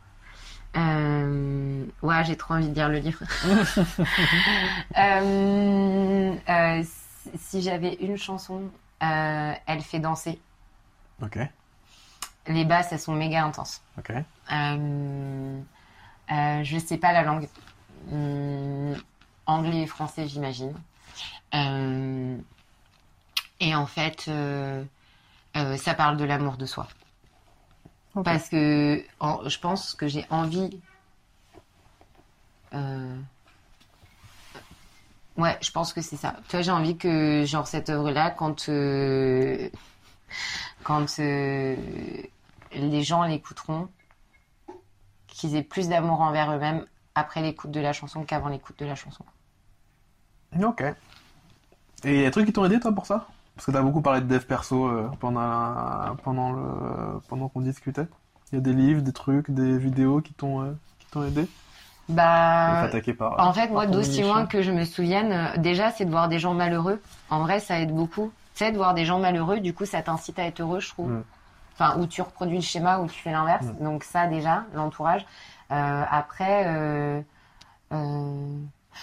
Euh, 0.76 1.84
ouais, 2.02 2.24
j'ai 2.24 2.36
trop 2.36 2.54
envie 2.54 2.68
de 2.68 2.74
lire 2.74 2.88
le 2.88 2.98
livre. 2.98 3.22
Euh, 4.98 6.34
euh, 6.48 6.82
si- 7.38 7.62
j'avais 7.62 7.94
une 7.94 8.16
chanson, 8.16 8.62
euh, 9.02 9.52
elle 9.66 9.80
fait 9.80 9.98
danser. 10.00 10.40
Ok, 11.22 11.38
Les 12.48 12.64
basses, 12.64 12.88
elles 12.92 12.98
sont 12.98 13.12
méga 13.14 13.44
intenses. 13.44 13.80
ok. 13.98 14.12
Euh, 14.52 15.60
euh, 16.30 16.64
je 16.64 16.78
sais 16.78 16.98
pas 16.98 17.12
la 17.12 17.22
langue. 17.22 17.48
Hum, 18.12 18.94
anglais 19.46 19.82
et 19.82 19.86
français, 19.86 20.26
j'imagine. 20.28 20.74
Euh, 21.54 22.36
et 23.60 23.74
en 23.74 23.86
fait, 23.86 24.26
euh, 24.28 24.84
ça 25.76 25.94
parle 25.94 26.16
de 26.16 26.24
l'amour 26.24 26.56
de 26.56 26.66
soi. 26.66 26.88
Parce 28.24 28.48
que 28.48 29.04
en- 29.20 29.48
je 29.48 29.58
pense 29.58 29.94
que 29.94 30.08
j'ai 30.08 30.26
envie. 30.30 30.80
Ouais, 35.36 35.56
je 35.62 35.70
pense 35.70 35.92
que 35.92 36.00
c'est 36.02 36.16
ça. 36.16 36.36
Tu 36.48 36.56
vois, 36.56 36.62
j'ai 36.62 36.70
envie 36.70 36.96
que, 36.96 37.44
genre, 37.46 37.66
cette 37.66 37.88
œuvre-là, 37.88 38.30
quand, 38.30 38.68
quand 40.82 41.18
les 41.18 43.02
gens 43.02 43.22
l'écouteront, 43.24 43.88
qu'ils 45.30 45.56
aient 45.56 45.62
plus 45.62 45.88
d'amour 45.88 46.20
envers 46.20 46.52
eux-mêmes 46.52 46.86
après 47.14 47.42
l'écoute 47.42 47.70
de 47.70 47.80
la 47.80 47.92
chanson 47.92 48.24
qu'avant 48.24 48.48
l'écoute 48.48 48.78
de 48.78 48.86
la 48.86 48.94
chanson. 48.94 49.24
Ok. 50.62 50.82
Et 52.04 52.14
il 52.14 52.16
y 52.16 52.22
a 52.22 52.24
des 52.26 52.30
trucs 52.30 52.46
qui 52.46 52.52
t'ont 52.52 52.64
aidé, 52.64 52.80
toi, 52.80 52.92
pour 52.92 53.06
ça? 53.06 53.26
Parce 53.54 53.66
que 53.66 53.72
t'as 53.72 53.82
beaucoup 53.82 54.00
parlé 54.00 54.20
de 54.20 54.26
dev 54.26 54.44
perso 54.44 54.86
euh, 54.86 55.08
pendant, 55.20 55.40
la- 55.40 56.14
pendant, 56.24 56.52
le, 56.52 57.20
pendant 57.28 57.48
qu'on 57.48 57.60
discutait. 57.60 58.06
Il 58.52 58.56
y 58.56 58.58
a 58.58 58.60
des 58.60 58.72
livres, 58.72 59.02
des 59.02 59.12
trucs, 59.12 59.50
des 59.50 59.78
vidéos 59.78 60.20
qui 60.20 60.32
t'ont, 60.32 60.62
euh, 60.62 60.72
qui 60.98 61.06
t'ont 61.10 61.24
aidé? 61.24 61.46
Bah, 62.08 62.88
par. 63.18 63.38
En 63.40 63.52
fait, 63.52 63.68
par 63.68 63.70
moi, 63.70 63.86
d'aussi 63.86 64.22
loin 64.22 64.46
que 64.46 64.62
je 64.62 64.72
me 64.72 64.84
souvienne, 64.84 65.32
euh, 65.32 65.56
déjà, 65.58 65.90
c'est 65.92 66.04
de 66.04 66.10
voir 66.10 66.28
des 66.28 66.38
gens 66.38 66.54
malheureux. 66.54 67.00
En 67.28 67.40
vrai, 67.40 67.60
ça 67.60 67.80
aide 67.80 67.94
beaucoup. 67.94 68.32
Tu 68.54 68.64
sais, 68.64 68.72
de 68.72 68.76
voir 68.76 68.94
des 68.94 69.04
gens 69.04 69.18
malheureux, 69.20 69.60
du 69.60 69.74
coup, 69.74 69.84
ça 69.84 70.02
t'incite 70.02 70.38
à 70.38 70.44
être 70.46 70.60
heureux, 70.60 70.80
je 70.80 70.88
trouve. 70.88 71.10
Mm. 71.10 71.22
Enfin, 71.80 71.98
ou 71.98 72.06
tu 72.06 72.20
reproduis 72.20 72.56
le 72.56 72.62
schéma, 72.62 73.00
ou 73.00 73.06
tu 73.06 73.18
fais 73.18 73.32
l'inverse. 73.32 73.66
Mm. 73.66 73.84
Donc 73.84 74.04
ça, 74.04 74.26
déjà, 74.26 74.66
l'entourage. 74.74 75.24
Euh, 75.70 76.04
après, 76.10 76.64
euh, 76.66 77.22
euh, 77.92 78.56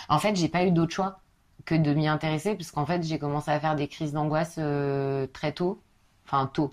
en 0.10 0.20
fait, 0.20 0.36
j'ai 0.36 0.48
pas 0.48 0.64
eu 0.64 0.72
d'autre 0.72 0.94
choix 0.94 1.20
que 1.66 1.74
de 1.74 1.94
m'y 1.94 2.08
intéresser, 2.08 2.56
parce 2.56 2.72
qu'en 2.72 2.86
fait, 2.86 3.04
j'ai 3.04 3.18
commencé 3.18 3.50
à 3.50 3.60
faire 3.60 3.76
des 3.76 3.88
crises 3.88 4.14
d'angoisse 4.14 4.60
très 5.34 5.52
tôt. 5.54 5.82
Enfin, 6.26 6.50
tôt. 6.54 6.72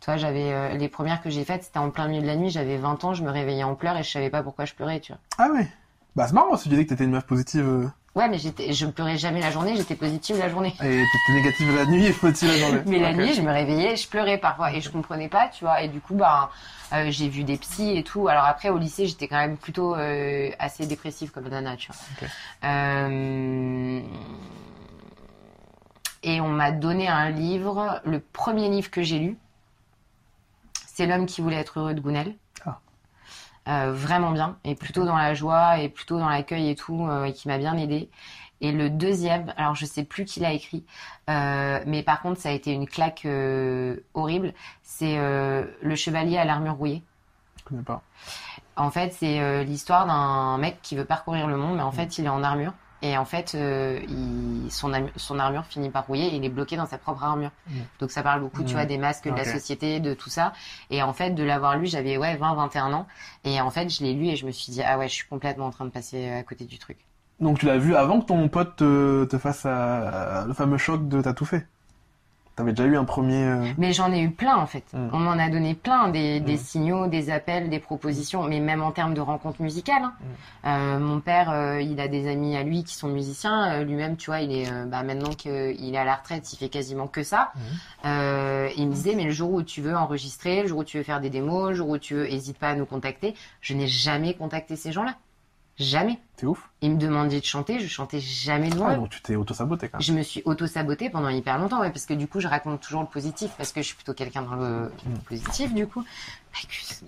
Tu 0.00 0.06
vois, 0.06 0.16
j'avais 0.16 0.76
les 0.76 0.88
premières 0.88 1.22
que 1.22 1.30
j'ai 1.30 1.44
faites, 1.44 1.64
c'était 1.64 1.78
en 1.78 1.90
plein 1.90 2.06
milieu 2.06 2.22
de 2.22 2.26
la 2.26 2.36
nuit. 2.36 2.50
J'avais 2.50 2.76
20 2.76 3.02
ans, 3.04 3.14
je 3.14 3.24
me 3.24 3.30
réveillais 3.30 3.64
en 3.64 3.74
pleurs 3.74 3.96
et 3.96 4.02
je 4.02 4.10
savais 4.10 4.30
pas 4.30 4.42
pourquoi 4.42 4.64
je 4.64 4.74
pleurais, 4.74 5.00
tu 5.00 5.12
vois. 5.12 5.20
Ah 5.38 5.50
ouais? 5.50 5.66
Bah, 6.16 6.26
c'est 6.26 6.32
marrant, 6.34 6.56
que 6.56 6.62
tu 6.62 6.68
disais 6.68 6.84
que 6.84 6.90
t'étais 6.90 7.04
une 7.04 7.10
meuf 7.12 7.24
positive. 7.24 7.64
euh, 7.66 7.88
Ouais, 8.14 8.28
mais 8.28 8.38
j'étais, 8.38 8.72
je 8.72 8.86
pleurais 8.86 9.16
jamais 9.16 9.40
la 9.40 9.52
journée, 9.52 9.76
j'étais 9.76 9.94
positive 9.94 10.38
la 10.38 10.48
journée. 10.48 10.74
Et 10.82 11.04
t'étais 11.04 11.32
négative 11.34 11.74
la 11.76 11.86
nuit 11.86 12.06
et 12.06 12.12
positive 12.12 12.48
la 12.48 12.58
journée. 12.58 12.80
Mais 12.86 12.98
la 12.98 13.12
nuit, 13.12 13.32
je 13.34 13.42
me 13.42 13.52
réveillais, 13.52 13.94
je 13.96 14.08
pleurais 14.08 14.38
parfois 14.38 14.72
et 14.72 14.80
je 14.80 14.90
comprenais 14.90 15.28
pas, 15.28 15.48
tu 15.48 15.62
vois. 15.64 15.82
Et 15.82 15.88
du 15.88 16.00
coup, 16.00 16.14
bah, 16.14 16.50
euh, 16.92 17.10
j'ai 17.10 17.28
vu 17.28 17.44
des 17.44 17.56
psys 17.58 17.96
et 17.96 18.02
tout. 18.02 18.26
Alors 18.26 18.44
après, 18.44 18.70
au 18.70 18.78
lycée, 18.78 19.06
j'étais 19.06 19.28
quand 19.28 19.36
même 19.36 19.56
plutôt 19.56 19.94
euh, 19.94 20.50
assez 20.58 20.86
dépressive 20.86 21.30
comme 21.30 21.46
nana, 21.48 21.76
tu 21.76 21.92
vois. 21.92 22.28
Euh, 22.68 24.00
Et 26.24 26.40
on 26.40 26.48
m'a 26.48 26.72
donné 26.72 27.06
un 27.06 27.30
livre, 27.30 28.00
le 28.04 28.18
premier 28.18 28.68
livre 28.68 28.90
que 28.90 29.02
j'ai 29.02 29.20
lu, 29.20 29.36
c'est 30.88 31.06
L'homme 31.06 31.26
qui 31.26 31.40
voulait 31.40 31.56
être 31.60 31.78
heureux 31.78 31.94
de 31.94 32.00
Gounel. 32.00 32.34
Euh, 33.68 33.92
vraiment 33.92 34.30
bien, 34.30 34.56
et 34.64 34.74
plutôt 34.74 35.04
dans 35.04 35.16
la 35.16 35.34
joie, 35.34 35.78
et 35.78 35.90
plutôt 35.90 36.18
dans 36.18 36.28
l'accueil 36.28 36.70
et 36.70 36.74
tout, 36.74 37.06
euh, 37.06 37.24
et 37.24 37.34
qui 37.34 37.48
m'a 37.48 37.58
bien 37.58 37.76
aidé. 37.76 38.08
Et 38.62 38.72
le 38.72 38.88
deuxième, 38.88 39.52
alors 39.58 39.74
je 39.74 39.84
sais 39.84 40.04
plus 40.04 40.24
qui 40.24 40.40
l'a 40.40 40.52
écrit, 40.52 40.84
euh, 41.28 41.80
mais 41.86 42.02
par 42.02 42.22
contre 42.22 42.40
ça 42.40 42.48
a 42.48 42.52
été 42.52 42.72
une 42.72 42.88
claque 42.88 43.26
horrible, 44.14 44.54
c'est 44.82 45.16
Le 45.16 45.94
chevalier 45.96 46.38
à 46.38 46.44
l'armure 46.44 46.74
rouillée. 46.74 47.02
Je 47.58 47.64
connais 47.64 47.82
pas. 47.82 48.02
En 48.76 48.90
fait, 48.90 49.12
c'est 49.12 49.64
l'histoire 49.64 50.06
d'un 50.06 50.58
mec 50.58 50.80
qui 50.82 50.96
veut 50.96 51.04
parcourir 51.04 51.46
le 51.46 51.56
monde, 51.56 51.76
mais 51.76 51.82
en 51.82 51.92
fait, 51.92 52.18
il 52.18 52.24
est 52.24 52.30
en 52.30 52.42
armure. 52.42 52.72
Et 53.02 53.16
en 53.16 53.24
fait, 53.24 53.54
euh, 53.54 54.00
il- 54.08 54.70
son, 54.72 55.38
armure 55.38 55.64
finit 55.66 55.90
par 55.90 56.06
rouiller 56.06 56.26
et 56.28 56.36
il 56.36 56.44
est 56.44 56.48
bloqué 56.48 56.76
dans 56.76 56.86
sa 56.86 56.98
propre 56.98 57.22
armure. 57.24 57.50
Donc 58.00 58.10
ça 58.10 58.22
parle 58.22 58.40
beaucoup, 58.40 58.64
tu 58.64 58.72
vois, 58.76 58.86
des 58.86 58.98
masques 58.98 59.28
de 59.28 59.36
la 59.36 59.44
société, 59.44 60.00
de 60.00 60.14
tout 60.14 60.30
ça. 60.30 60.52
Et 60.90 61.02
en 61.02 61.12
fait, 61.12 61.30
de 61.30 61.42
l'avoir 61.44 61.76
lu, 61.78 61.86
j'avais 61.86 62.16
ouais 62.16 62.36
20, 62.36 62.54
21 62.54 62.92
ans. 62.92 63.06
Et 63.44 63.60
en 63.60 63.70
fait, 63.70 63.88
je 63.88 64.02
l'ai 64.04 64.14
lu 64.14 64.26
et 64.28 64.36
je 64.36 64.46
me 64.46 64.50
suis 64.50 64.72
dit 64.72 64.82
ah 64.82 64.98
ouais, 64.98 65.08
je 65.08 65.14
suis 65.14 65.28
complètement 65.28 65.66
en 65.66 65.70
train 65.70 65.84
de 65.84 65.90
passer 65.90 66.28
à 66.30 66.42
côté 66.42 66.64
du 66.64 66.78
truc. 66.78 66.98
Donc 67.40 67.58
tu 67.60 67.66
l'as 67.66 67.78
vu 67.78 67.94
avant 67.94 68.20
que 68.20 68.26
ton 68.26 68.48
pote 68.48 68.76
te, 68.76 69.24
te 69.24 69.38
fasse 69.38 69.62
euh, 69.66 70.44
le 70.44 70.52
fameux 70.54 70.78
choc 70.78 71.08
de 71.08 71.22
t'as 71.22 71.34
tout 71.34 71.44
fait? 71.44 71.66
T'avais 72.58 72.72
déjà 72.72 72.88
eu 72.88 72.96
un 72.96 73.04
premier. 73.04 73.44
euh, 73.44 73.64
Mais 73.78 73.92
j'en 73.92 74.12
ai 74.12 74.20
eu 74.20 74.30
plein 74.32 74.56
en 74.56 74.66
fait. 74.66 74.82
Mm. 74.92 75.10
On 75.12 75.18
m'en 75.18 75.30
a 75.38 75.48
donné 75.48 75.74
plein, 75.74 76.08
des, 76.08 76.40
des 76.40 76.56
signaux, 76.56 77.06
des 77.06 77.30
appels, 77.30 77.70
des 77.70 77.78
propositions, 77.78 78.42
mais 78.42 78.58
même 78.58 78.82
en 78.82 78.90
termes 78.90 79.14
de 79.14 79.20
rencontres 79.20 79.62
musicales. 79.62 80.02
hein. 80.02 80.12
Euh, 80.64 80.98
mon 80.98 81.20
père, 81.20 81.50
euh, 81.52 81.80
il 81.80 82.00
a 82.00 82.08
des 82.08 82.28
amis 82.28 82.56
à 82.56 82.64
lui 82.64 82.82
qui 82.82 82.94
sont 82.96 83.06
musiciens. 83.06 83.70
Euh, 83.74 83.84
Lui-même, 83.84 84.16
tu 84.16 84.30
vois, 84.30 84.40
il 84.40 84.50
est 84.50 84.68
bah, 84.86 85.04
maintenant 85.04 85.30
qu'il 85.30 85.94
est 85.94 85.96
à 85.96 86.04
la 86.04 86.16
retraite, 86.16 86.52
il 86.52 86.56
fait 86.56 86.68
quasiment 86.68 87.06
que 87.06 87.22
ça. 87.22 87.52
Il 88.04 88.08
me 88.88 88.92
disait, 88.92 89.14
mais 89.14 89.24
le 89.24 89.30
jour 89.30 89.52
où 89.52 89.62
tu 89.62 89.80
veux 89.80 89.96
enregistrer, 89.96 90.62
le 90.62 90.68
jour 90.68 90.78
où 90.78 90.84
tu 90.84 90.98
veux 90.98 91.04
faire 91.04 91.20
des 91.20 91.30
démos, 91.30 91.68
le 91.70 91.74
jour 91.76 91.88
où 91.88 91.98
tu 91.98 92.14
veux, 92.14 92.30
hésite 92.32 92.58
pas 92.58 92.70
à 92.70 92.74
nous 92.74 92.86
contacter. 92.86 93.34
Je 93.60 93.74
n'ai 93.74 93.86
jamais 93.86 94.34
contacté 94.34 94.74
ces 94.74 94.90
gens-là. 94.90 95.14
Jamais. 95.78 96.18
T'es 96.36 96.44
ouf. 96.46 96.68
Ils 96.82 96.90
me 96.92 96.96
demandaient 96.98 97.38
de 97.38 97.44
chanter, 97.44 97.78
je 97.78 97.86
chantais 97.86 98.18
jamais 98.18 98.68
devant 98.68 98.86
Ah, 98.88 98.94
eux. 98.94 98.96
donc 98.96 99.10
tu 99.10 99.20
t'es 99.22 99.36
auto-saboté 99.36 99.88
quand 99.88 99.98
même. 99.98 100.02
Je 100.02 100.12
me 100.12 100.22
suis 100.22 100.42
auto-sabotée 100.44 101.08
pendant 101.08 101.28
hyper 101.28 101.56
longtemps, 101.58 101.80
ouais, 101.80 101.90
parce 101.90 102.04
que 102.04 102.14
du 102.14 102.26
coup, 102.26 102.40
je 102.40 102.48
raconte 102.48 102.80
toujours 102.80 103.00
le 103.02 103.06
positif, 103.06 103.52
parce 103.56 103.70
que 103.72 103.80
je 103.80 103.86
suis 103.86 103.94
plutôt 103.94 104.12
quelqu'un 104.12 104.42
dans 104.42 104.56
le 104.56 104.90
Mm. 105.06 105.18
positif, 105.28 105.72
du 105.72 105.86
coup. 105.86 106.04
Bacchus. 106.52 107.04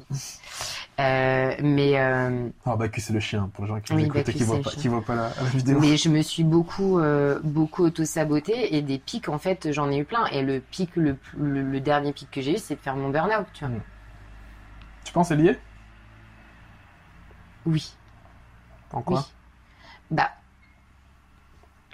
Euh, 1.00 1.54
mais, 1.60 1.98
euh, 1.98 2.48
Ah, 2.64 2.76
Bacchus, 2.76 3.00
c'est 3.00 3.12
le 3.12 3.18
chien, 3.20 3.50
pour 3.54 3.64
les 3.64 3.70
gens 3.70 3.80
qui 3.80 3.92
Oui, 3.92 4.04
écoutent 4.04 4.28
et 4.28 4.32
qui 4.34 4.44
voient 4.44 4.60
pas, 4.62 4.70
qui 4.70 4.86
voient 4.88 5.04
pas 5.04 5.14
la, 5.16 5.28
la 5.42 5.48
vidéo. 5.50 5.80
mais 5.80 5.96
je 5.96 6.08
me 6.08 6.22
suis 6.22 6.44
beaucoup, 6.44 7.00
euh, 7.00 7.40
beaucoup 7.42 7.84
auto-sabotée, 7.84 8.76
et 8.76 8.82
des 8.82 8.98
pics, 8.98 9.28
en 9.28 9.38
fait, 9.38 9.72
j'en 9.72 9.90
ai 9.90 9.98
eu 9.98 10.04
plein. 10.04 10.26
Et 10.26 10.42
le 10.42 10.60
pic, 10.60 10.94
le, 10.94 11.16
le, 11.36 11.62
le 11.62 11.80
dernier 11.80 12.12
pic 12.12 12.30
que 12.30 12.40
j'ai 12.40 12.54
eu, 12.54 12.58
c'est 12.58 12.76
de 12.76 12.80
faire 12.80 12.94
mon 12.96 13.08
burn-out, 13.10 13.46
tu 13.52 13.64
vois. 13.64 13.74
Mm. 13.74 13.80
Tu 15.04 15.12
penses 15.12 15.28
c'est 15.28 15.36
lié? 15.36 15.58
Oui. 17.66 17.94
En 18.92 19.02
quoi 19.02 19.20
Oui. 19.20 19.24
Bah, 20.10 20.30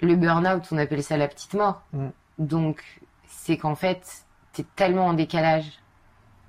le 0.01 0.15
burn-out, 0.15 0.63
on 0.71 0.77
appelle 0.77 1.03
ça 1.03 1.17
la 1.17 1.27
petite 1.27 1.53
mort. 1.53 1.81
Mm. 1.93 2.07
Donc, 2.39 2.83
c'est 3.27 3.57
qu'en 3.57 3.75
fait, 3.75 4.25
t'es 4.53 4.65
tellement 4.75 5.07
en 5.07 5.13
décalage 5.13 5.79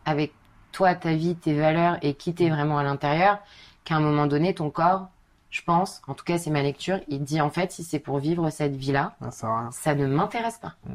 avec 0.05 0.33
toi, 0.73 0.95
ta 0.95 1.15
vie, 1.15 1.35
tes 1.37 1.55
valeurs 1.55 1.99
et 2.03 2.15
qui 2.15 2.35
t'es 2.35 2.49
vraiment 2.51 2.79
à 2.79 2.83
l'intérieur 2.83 3.39
qu'à 3.85 3.97
un 3.97 4.01
moment 4.01 4.27
donné, 4.27 4.55
ton 4.55 4.71
corps, 4.71 5.09
je 5.51 5.63
pense, 5.63 6.03
en 6.07 6.15
tout 6.15 6.25
cas, 6.25 6.37
c'est 6.39 6.51
ma 6.51 6.63
lecture, 6.63 7.01
il 7.09 7.25
dit 7.25 7.41
en 7.41 7.51
fait, 7.51 7.73
si 7.73 7.83
c'est 7.85 7.99
pour 7.99 8.19
vivre 8.19 8.51
cette 8.51 8.77
vie-là, 8.77 9.17
Ah, 9.23 9.31
Ça 9.31 9.69
ça 9.73 9.95
ne 9.95 10.07
m'intéresse 10.07 10.59
pas. 10.59 10.75
Mm. 10.85 10.95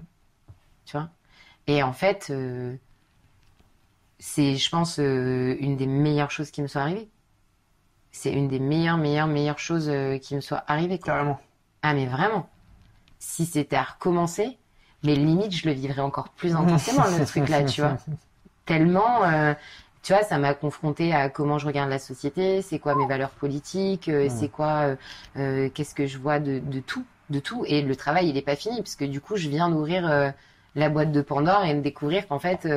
Tu 0.85 0.97
vois? 0.97 1.09
Et 1.67 1.81
en 1.81 1.93
fait, 1.93 2.27
euh, 2.29 2.75
c'est, 4.19 4.55
je 4.55 4.69
pense, 4.69 4.99
euh, 4.99 5.55
une 5.59 5.75
des 5.77 5.87
meilleures 5.87 6.31
choses 6.31 6.51
qui 6.51 6.61
me 6.61 6.67
soit 6.67 6.81
arrivée. 6.81 7.09
C'est 8.13 8.31
une 8.31 8.47
des 8.47 8.59
meilleures, 8.59 8.97
meilleures, 8.97 9.27
meilleures 9.27 9.59
choses 9.59 9.89
euh, 9.89 10.17
qui 10.17 10.35
me 10.35 10.41
soit 10.41 10.63
arrivée. 10.67 10.99
quoi. 10.99 11.13
Carrément. 11.13 11.39
Ah, 11.81 11.93
mais 11.93 12.05
vraiment. 12.05 12.47
Si 13.19 13.45
c'était 13.45 13.75
à 13.75 13.83
recommencer, 13.83 14.57
mais 15.03 15.15
limite, 15.15 15.51
je 15.53 15.67
le 15.67 15.73
vivrais 15.73 16.01
encore 16.01 16.29
plus 16.29 16.55
intensément, 16.55 17.03
le 17.17 17.25
truc 17.25 17.49
là, 17.49 17.63
tu 17.63 17.81
vois. 17.81 17.97
Tellement, 18.65 19.23
euh, 19.25 19.53
tu 20.01 20.13
vois, 20.13 20.23
ça 20.23 20.37
m'a 20.37 20.53
confronté 20.53 21.13
à 21.13 21.29
comment 21.29 21.59
je 21.59 21.67
regarde 21.67 21.89
la 21.89 21.99
société, 21.99 22.61
c'est 22.61 22.79
quoi 22.79 22.95
mes 22.95 23.05
valeurs 23.05 23.31
politiques, 23.31 24.07
euh, 24.07 24.29
c'est 24.29 24.47
quoi, 24.47 24.95
euh, 25.37 25.69
qu'est-ce 25.73 25.93
que 25.93 26.07
je 26.07 26.17
vois 26.17 26.39
de, 26.39 26.59
de 26.59 26.79
tout, 26.79 27.03
de 27.29 27.39
tout. 27.39 27.65
Et 27.67 27.81
le 27.81 27.95
travail, 27.97 28.29
il 28.29 28.37
est 28.37 28.41
pas 28.41 28.55
fini, 28.55 28.77
parce 28.77 28.95
que 28.95 29.03
du 29.03 29.19
coup, 29.19 29.35
je 29.35 29.49
viens 29.49 29.69
d'ouvrir 29.69 30.33
la 30.75 30.89
boîte 30.89 31.11
de 31.11 31.21
Pandore 31.21 31.65
et 31.65 31.73
de 31.73 31.81
découvrir 31.81 32.27
qu'en 32.27 32.39
fait, 32.39 32.67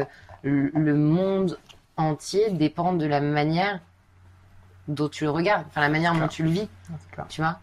le 0.42 0.94
monde 0.94 1.58
entier 1.96 2.50
dépend 2.50 2.92
de 2.92 3.06
la 3.06 3.20
manière 3.20 3.80
dont 4.88 5.08
tu 5.08 5.24
le 5.24 5.30
regardes, 5.30 5.66
enfin 5.68 5.80
la 5.80 5.88
manière 5.88 6.14
dont 6.14 6.28
tu 6.28 6.42
le 6.42 6.50
vis, 6.50 6.68
tu 7.28 7.40
vois. 7.40 7.58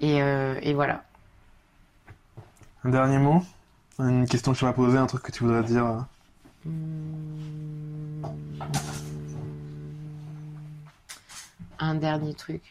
Et, 0.00 0.22
euh, 0.22 0.58
et 0.62 0.74
voilà. 0.74 1.04
Un 2.84 2.90
dernier 2.90 3.18
mot? 3.18 3.42
Une 3.98 4.26
question 4.26 4.52
que 4.52 4.58
tu 4.58 4.64
vas 4.64 4.72
poser, 4.72 4.98
un 4.98 5.06
truc 5.06 5.22
que 5.22 5.32
tu 5.32 5.44
voudrais 5.44 5.62
dire 5.62 5.86
euh, 5.86 6.00
Un 11.78 11.94
dernier 11.94 12.34
truc. 12.34 12.62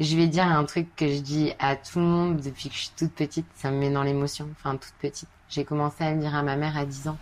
Je 0.00 0.16
vais 0.16 0.28
dire 0.28 0.44
un 0.44 0.64
truc 0.64 0.94
que 0.94 1.08
je 1.08 1.20
dis 1.20 1.52
à 1.58 1.74
tout 1.74 1.98
le 1.98 2.04
monde 2.04 2.40
depuis 2.40 2.68
que 2.68 2.74
je 2.74 2.80
suis 2.82 2.92
toute 2.96 3.12
petite, 3.12 3.46
ça 3.56 3.70
me 3.72 3.78
met 3.78 3.90
dans 3.90 4.04
l'émotion, 4.04 4.48
enfin 4.52 4.76
toute 4.76 4.94
petite. 5.00 5.28
J'ai 5.48 5.64
commencé 5.64 6.04
à 6.04 6.12
le 6.12 6.20
dire 6.20 6.34
à 6.34 6.42
ma 6.42 6.56
mère 6.56 6.76
à 6.76 6.84
10 6.84 7.08
ans, 7.08 7.18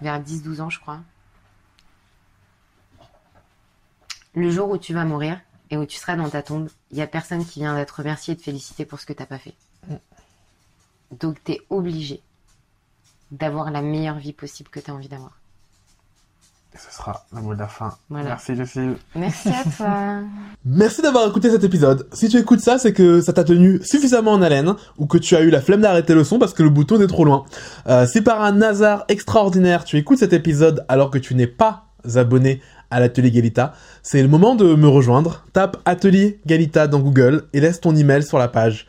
vers 0.00 0.20
10-12 0.20 0.60
ans 0.60 0.70
je 0.70 0.80
crois. 0.80 1.00
Le 4.34 4.50
jour 4.50 4.70
où 4.70 4.76
tu 4.76 4.92
vas 4.92 5.04
mourir 5.04 5.40
et 5.70 5.76
où 5.76 5.86
tu 5.86 5.96
seras 5.96 6.16
dans 6.16 6.28
ta 6.28 6.42
tombe, 6.42 6.68
il 6.90 6.98
y 6.98 7.02
a 7.02 7.06
personne 7.06 7.44
qui 7.44 7.60
vient 7.60 7.82
te 7.84 7.92
remercier 7.92 8.34
et 8.34 8.36
te 8.36 8.42
féliciter 8.42 8.84
pour 8.84 9.00
ce 9.00 9.06
que 9.06 9.12
t'as 9.12 9.26
pas 9.26 9.38
fait. 9.38 9.54
Donc 11.12 11.42
t'es 11.42 11.60
obligé 11.70 12.22
d'avoir 13.30 13.70
la 13.70 13.82
meilleure 13.82 14.18
vie 14.18 14.32
possible 14.32 14.68
que 14.68 14.80
tu 14.80 14.90
as 14.90 14.94
envie 14.94 15.08
d'avoir. 15.08 15.38
Et 16.76 16.78
ce 16.78 16.94
sera 16.94 17.24
le 17.34 17.40
mot 17.40 17.54
de 17.54 17.58
la 17.58 17.68
fin. 17.68 17.94
Voilà. 18.10 18.28
Merci 18.28 18.52
Lucie. 18.52 18.98
Merci 19.14 19.48
à 19.48 19.64
toi. 19.74 20.20
Merci 20.66 21.00
d'avoir 21.00 21.26
écouté 21.26 21.48
cet 21.48 21.64
épisode. 21.64 22.06
Si 22.12 22.28
tu 22.28 22.36
écoutes 22.36 22.60
ça, 22.60 22.78
c'est 22.78 22.92
que 22.92 23.22
ça 23.22 23.32
t'a 23.32 23.44
tenu 23.44 23.80
suffisamment 23.82 24.32
en 24.32 24.42
haleine 24.42 24.74
ou 24.98 25.06
que 25.06 25.16
tu 25.16 25.36
as 25.36 25.40
eu 25.40 25.48
la 25.48 25.62
flemme 25.62 25.80
d'arrêter 25.80 26.12
le 26.12 26.22
son 26.22 26.38
parce 26.38 26.52
que 26.52 26.62
le 26.62 26.68
bouton 26.68 27.00
est 27.00 27.06
trop 27.06 27.24
loin. 27.24 27.44
Euh, 27.86 28.06
si 28.06 28.20
par 28.20 28.42
un 28.42 28.60
hasard 28.60 29.06
extraordinaire 29.08 29.84
tu 29.84 29.96
écoutes 29.96 30.18
cet 30.18 30.34
épisode 30.34 30.84
alors 30.88 31.10
que 31.10 31.16
tu 31.16 31.34
n'es 31.34 31.46
pas 31.46 31.86
abonné 32.14 32.60
à 32.90 33.00
l'atelier 33.00 33.30
Galita, 33.30 33.72
c'est 34.02 34.20
le 34.20 34.28
moment 34.28 34.54
de 34.54 34.74
me 34.74 34.86
rejoindre. 34.86 35.46
Tape 35.54 35.78
atelier 35.86 36.40
Galita 36.44 36.88
dans 36.88 37.00
Google 37.00 37.44
et 37.54 37.60
laisse 37.60 37.80
ton 37.80 37.96
email 37.96 38.22
sur 38.22 38.38
la 38.38 38.48
page. 38.48 38.86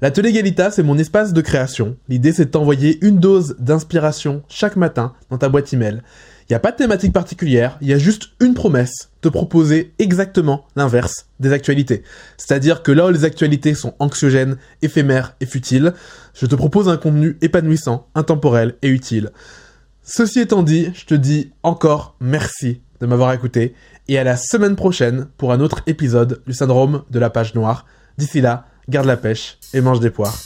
L'atelier 0.00 0.32
Galita, 0.32 0.70
c'est 0.70 0.84
mon 0.84 0.98
espace 0.98 1.32
de 1.32 1.40
création. 1.40 1.96
L'idée, 2.08 2.32
c'est 2.32 2.44
de 2.44 2.50
t'envoyer 2.50 3.04
une 3.04 3.18
dose 3.18 3.56
d'inspiration 3.58 4.42
chaque 4.48 4.76
matin 4.76 5.14
dans 5.30 5.38
ta 5.38 5.48
boîte 5.48 5.72
email. 5.72 6.02
Il 6.44 6.52
n'y 6.52 6.56
a 6.56 6.60
pas 6.60 6.72
de 6.72 6.76
thématique 6.76 7.12
particulière, 7.12 7.78
il 7.80 7.88
y 7.88 7.94
a 7.94 7.98
juste 7.98 8.28
une 8.38 8.52
promesse, 8.52 9.10
te 9.22 9.28
proposer 9.28 9.94
exactement 9.98 10.66
l'inverse 10.76 11.26
des 11.40 11.52
actualités. 11.52 12.02
C'est-à-dire 12.36 12.82
que 12.82 12.92
là 12.92 13.06
où 13.06 13.10
les 13.10 13.24
actualités 13.24 13.74
sont 13.74 13.94
anxiogènes, 13.98 14.58
éphémères 14.82 15.36
et 15.40 15.46
futiles, 15.46 15.94
je 16.34 16.44
te 16.44 16.54
propose 16.54 16.90
un 16.90 16.98
contenu 16.98 17.38
épanouissant, 17.40 18.08
intemporel 18.14 18.74
et 18.82 18.88
utile. 18.88 19.30
Ceci 20.02 20.40
étant 20.40 20.62
dit, 20.62 20.90
je 20.94 21.06
te 21.06 21.14
dis 21.14 21.52
encore 21.62 22.14
merci 22.20 22.82
de 23.00 23.06
m'avoir 23.06 23.32
écouté 23.32 23.74
et 24.08 24.18
à 24.18 24.24
la 24.24 24.36
semaine 24.36 24.76
prochaine 24.76 25.28
pour 25.38 25.50
un 25.50 25.60
autre 25.60 25.80
épisode 25.86 26.42
du 26.46 26.52
syndrome 26.52 27.04
de 27.10 27.18
la 27.18 27.30
page 27.30 27.54
noire. 27.54 27.86
D'ici 28.18 28.42
là, 28.42 28.66
garde 28.90 29.06
la 29.06 29.16
pêche 29.16 29.58
et 29.72 29.80
mange 29.80 30.00
des 30.00 30.10
poires. 30.10 30.36